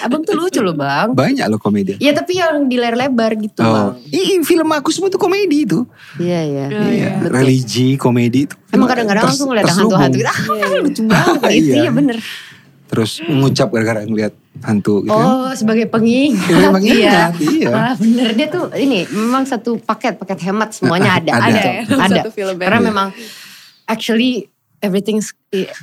Abang 0.01 0.21
tuh 0.21 0.33
lucu 0.33 0.59
loh 0.59 0.73
bang. 0.73 1.11
Banyak 1.11 1.45
loh 1.45 1.57
komedi. 1.57 1.95
Ya 1.97 2.11
tapi 2.11 2.35
yang 2.35 2.65
di 2.65 2.75
layar 2.75 2.95
lebar 2.95 3.33
gitu 3.35 3.59
Oh, 3.59 3.93
bang. 3.93 4.09
Ih, 4.09 4.41
film 4.41 4.67
aku 4.67 4.89
semua 4.89 5.07
tuh 5.07 5.17
komedi 5.17 5.63
itu. 5.63 5.85
Iya 6.17 6.39
iya. 6.41 6.65
Iya, 6.67 7.09
Betul. 7.19 7.31
religi, 7.31 7.87
komedi 7.95 8.45
itu. 8.45 8.55
Emang 8.69 8.87
kadang-kadang 8.87 9.25
langsung 9.25 9.47
ngeliat 9.47 9.65
hantu-hantu 9.67 10.17
gitu. 10.17 10.27
Ah 10.27 10.37
lucu 10.83 11.01
banget. 11.09 11.49
Itu 11.51 11.71
Iya. 11.71 11.83
ya 11.85 11.91
bener. 11.91 12.17
Terus 12.85 13.11
mengucap 13.23 13.67
gara-gara 13.69 14.03
ngeliat 14.03 14.33
hantu 14.61 14.99
gitu 15.01 15.09
kan. 15.09 15.23
Oh 15.23 15.51
sebagai 15.53 15.87
pengingat. 15.87 16.43
Sebagai 16.43 16.71
pengingat, 16.75 17.31
iya. 17.39 17.71
Ah, 17.71 17.93
bener 17.95 18.35
dia 18.35 18.47
tuh 18.47 18.67
ini 18.75 19.07
memang 19.07 19.43
satu 19.43 19.79
paket 19.79 20.17
paket 20.17 20.43
hemat 20.43 20.75
semuanya 20.75 21.15
ada. 21.15 21.31
Ada. 21.33 21.47
Ada. 21.47 21.61
ya, 21.71 21.81
ada. 21.95 22.15
satu 22.19 22.29
film 22.29 22.55
ya. 22.55 22.63
Karena 22.67 22.79
Iya. 22.79 22.87
memang 22.87 23.07
actually 23.85 24.51
everything 24.79 25.23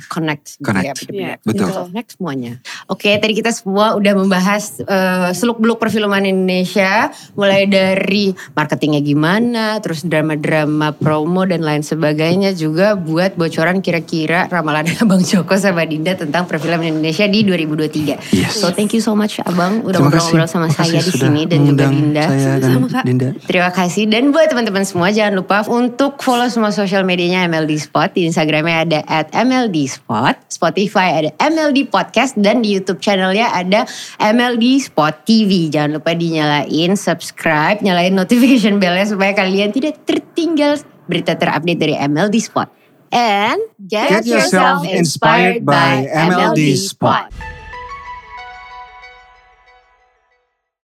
connect. 0.09 0.57
Connect. 0.65 1.05
Ya, 1.13 1.37
Betul. 1.45 1.69
Connect 1.69 2.17
semuanya. 2.17 2.57
Oke, 2.89 3.13
tadi 3.21 3.37
kita 3.37 3.53
semua 3.53 3.93
udah 3.93 4.13
membahas 4.17 4.81
eh, 4.81 5.29
seluk-beluk 5.37 5.77
perfilman 5.77 6.25
Indonesia, 6.25 7.13
mulai 7.37 7.69
dari 7.69 8.33
marketingnya 8.57 9.01
gimana, 9.05 9.77
terus 9.77 10.01
drama-drama 10.01 10.97
promo 10.97 11.45
dan 11.45 11.61
lain 11.61 11.85
sebagainya 11.85 12.57
juga 12.57 12.97
buat 12.97 13.37
bocoran 13.37 13.85
kira-kira 13.85 14.49
ramalan 14.49 14.89
Abang 15.01 15.21
Joko 15.21 15.53
sama 15.61 15.85
Dinda 15.85 16.17
tentang 16.17 16.49
perfilman 16.49 16.97
Indonesia 16.97 17.29
di 17.29 17.45
2023. 17.45 18.33
Yes. 18.33 18.57
So 18.57 18.73
thank 18.73 18.97
you 18.97 19.05
so 19.05 19.13
much 19.13 19.37
Abang 19.45 19.85
udah 19.85 20.01
ngobrol-ngobrol 20.01 20.49
sama 20.49 20.67
Terima 20.73 20.81
saya 20.81 20.99
di 21.05 21.13
sini 21.13 21.41
dan 21.45 21.59
juga 21.69 21.85
Dinda. 21.93 22.25
Saya 22.25 22.57
dan 22.57 22.69
Sama-sama, 22.73 22.87
Kak. 22.89 23.03
Dinda. 23.05 23.29
Terima 23.45 23.69
kasih 23.69 24.03
dan 24.09 24.23
buat 24.33 24.49
teman-teman 24.49 24.83
semua 24.83 25.13
jangan 25.13 25.33
lupa 25.37 25.61
untuk 25.69 26.17
follow 26.25 26.49
semua 26.49 26.73
sosial 26.73 27.05
medianya 27.05 27.45
MLD 27.45 27.77
Spot 27.77 28.09
di 28.09 28.25
Instagramnya 28.25 28.77
ada 28.89 28.99
at 29.05 29.29
MLD 29.59 29.91
Spot, 29.91 30.39
Spotify 30.47 31.19
ada 31.19 31.29
MLD 31.35 31.91
Podcast 31.91 32.39
dan 32.39 32.63
di 32.63 32.79
YouTube 32.79 33.03
channelnya 33.03 33.51
ada 33.51 33.83
MLD 34.23 34.79
Spot 34.87 35.11
TV. 35.27 35.67
Jangan 35.67 35.99
lupa 35.99 36.15
dinyalain 36.15 36.95
subscribe, 36.95 37.83
nyalain 37.83 38.15
notification 38.15 38.79
bellnya 38.79 39.03
supaya 39.03 39.35
kalian 39.35 39.75
tidak 39.75 39.99
tertinggal 40.07 40.79
berita 41.11 41.35
terupdate 41.35 41.75
dari 41.75 41.95
MLD 41.99 42.39
Spot. 42.39 42.71
And 43.11 43.59
get, 43.83 44.23
Get 44.23 44.31
yourself 44.31 44.87
inspired 44.87 45.67
by 45.67 46.07
MLD 46.07 46.79
Spot. 46.79 47.58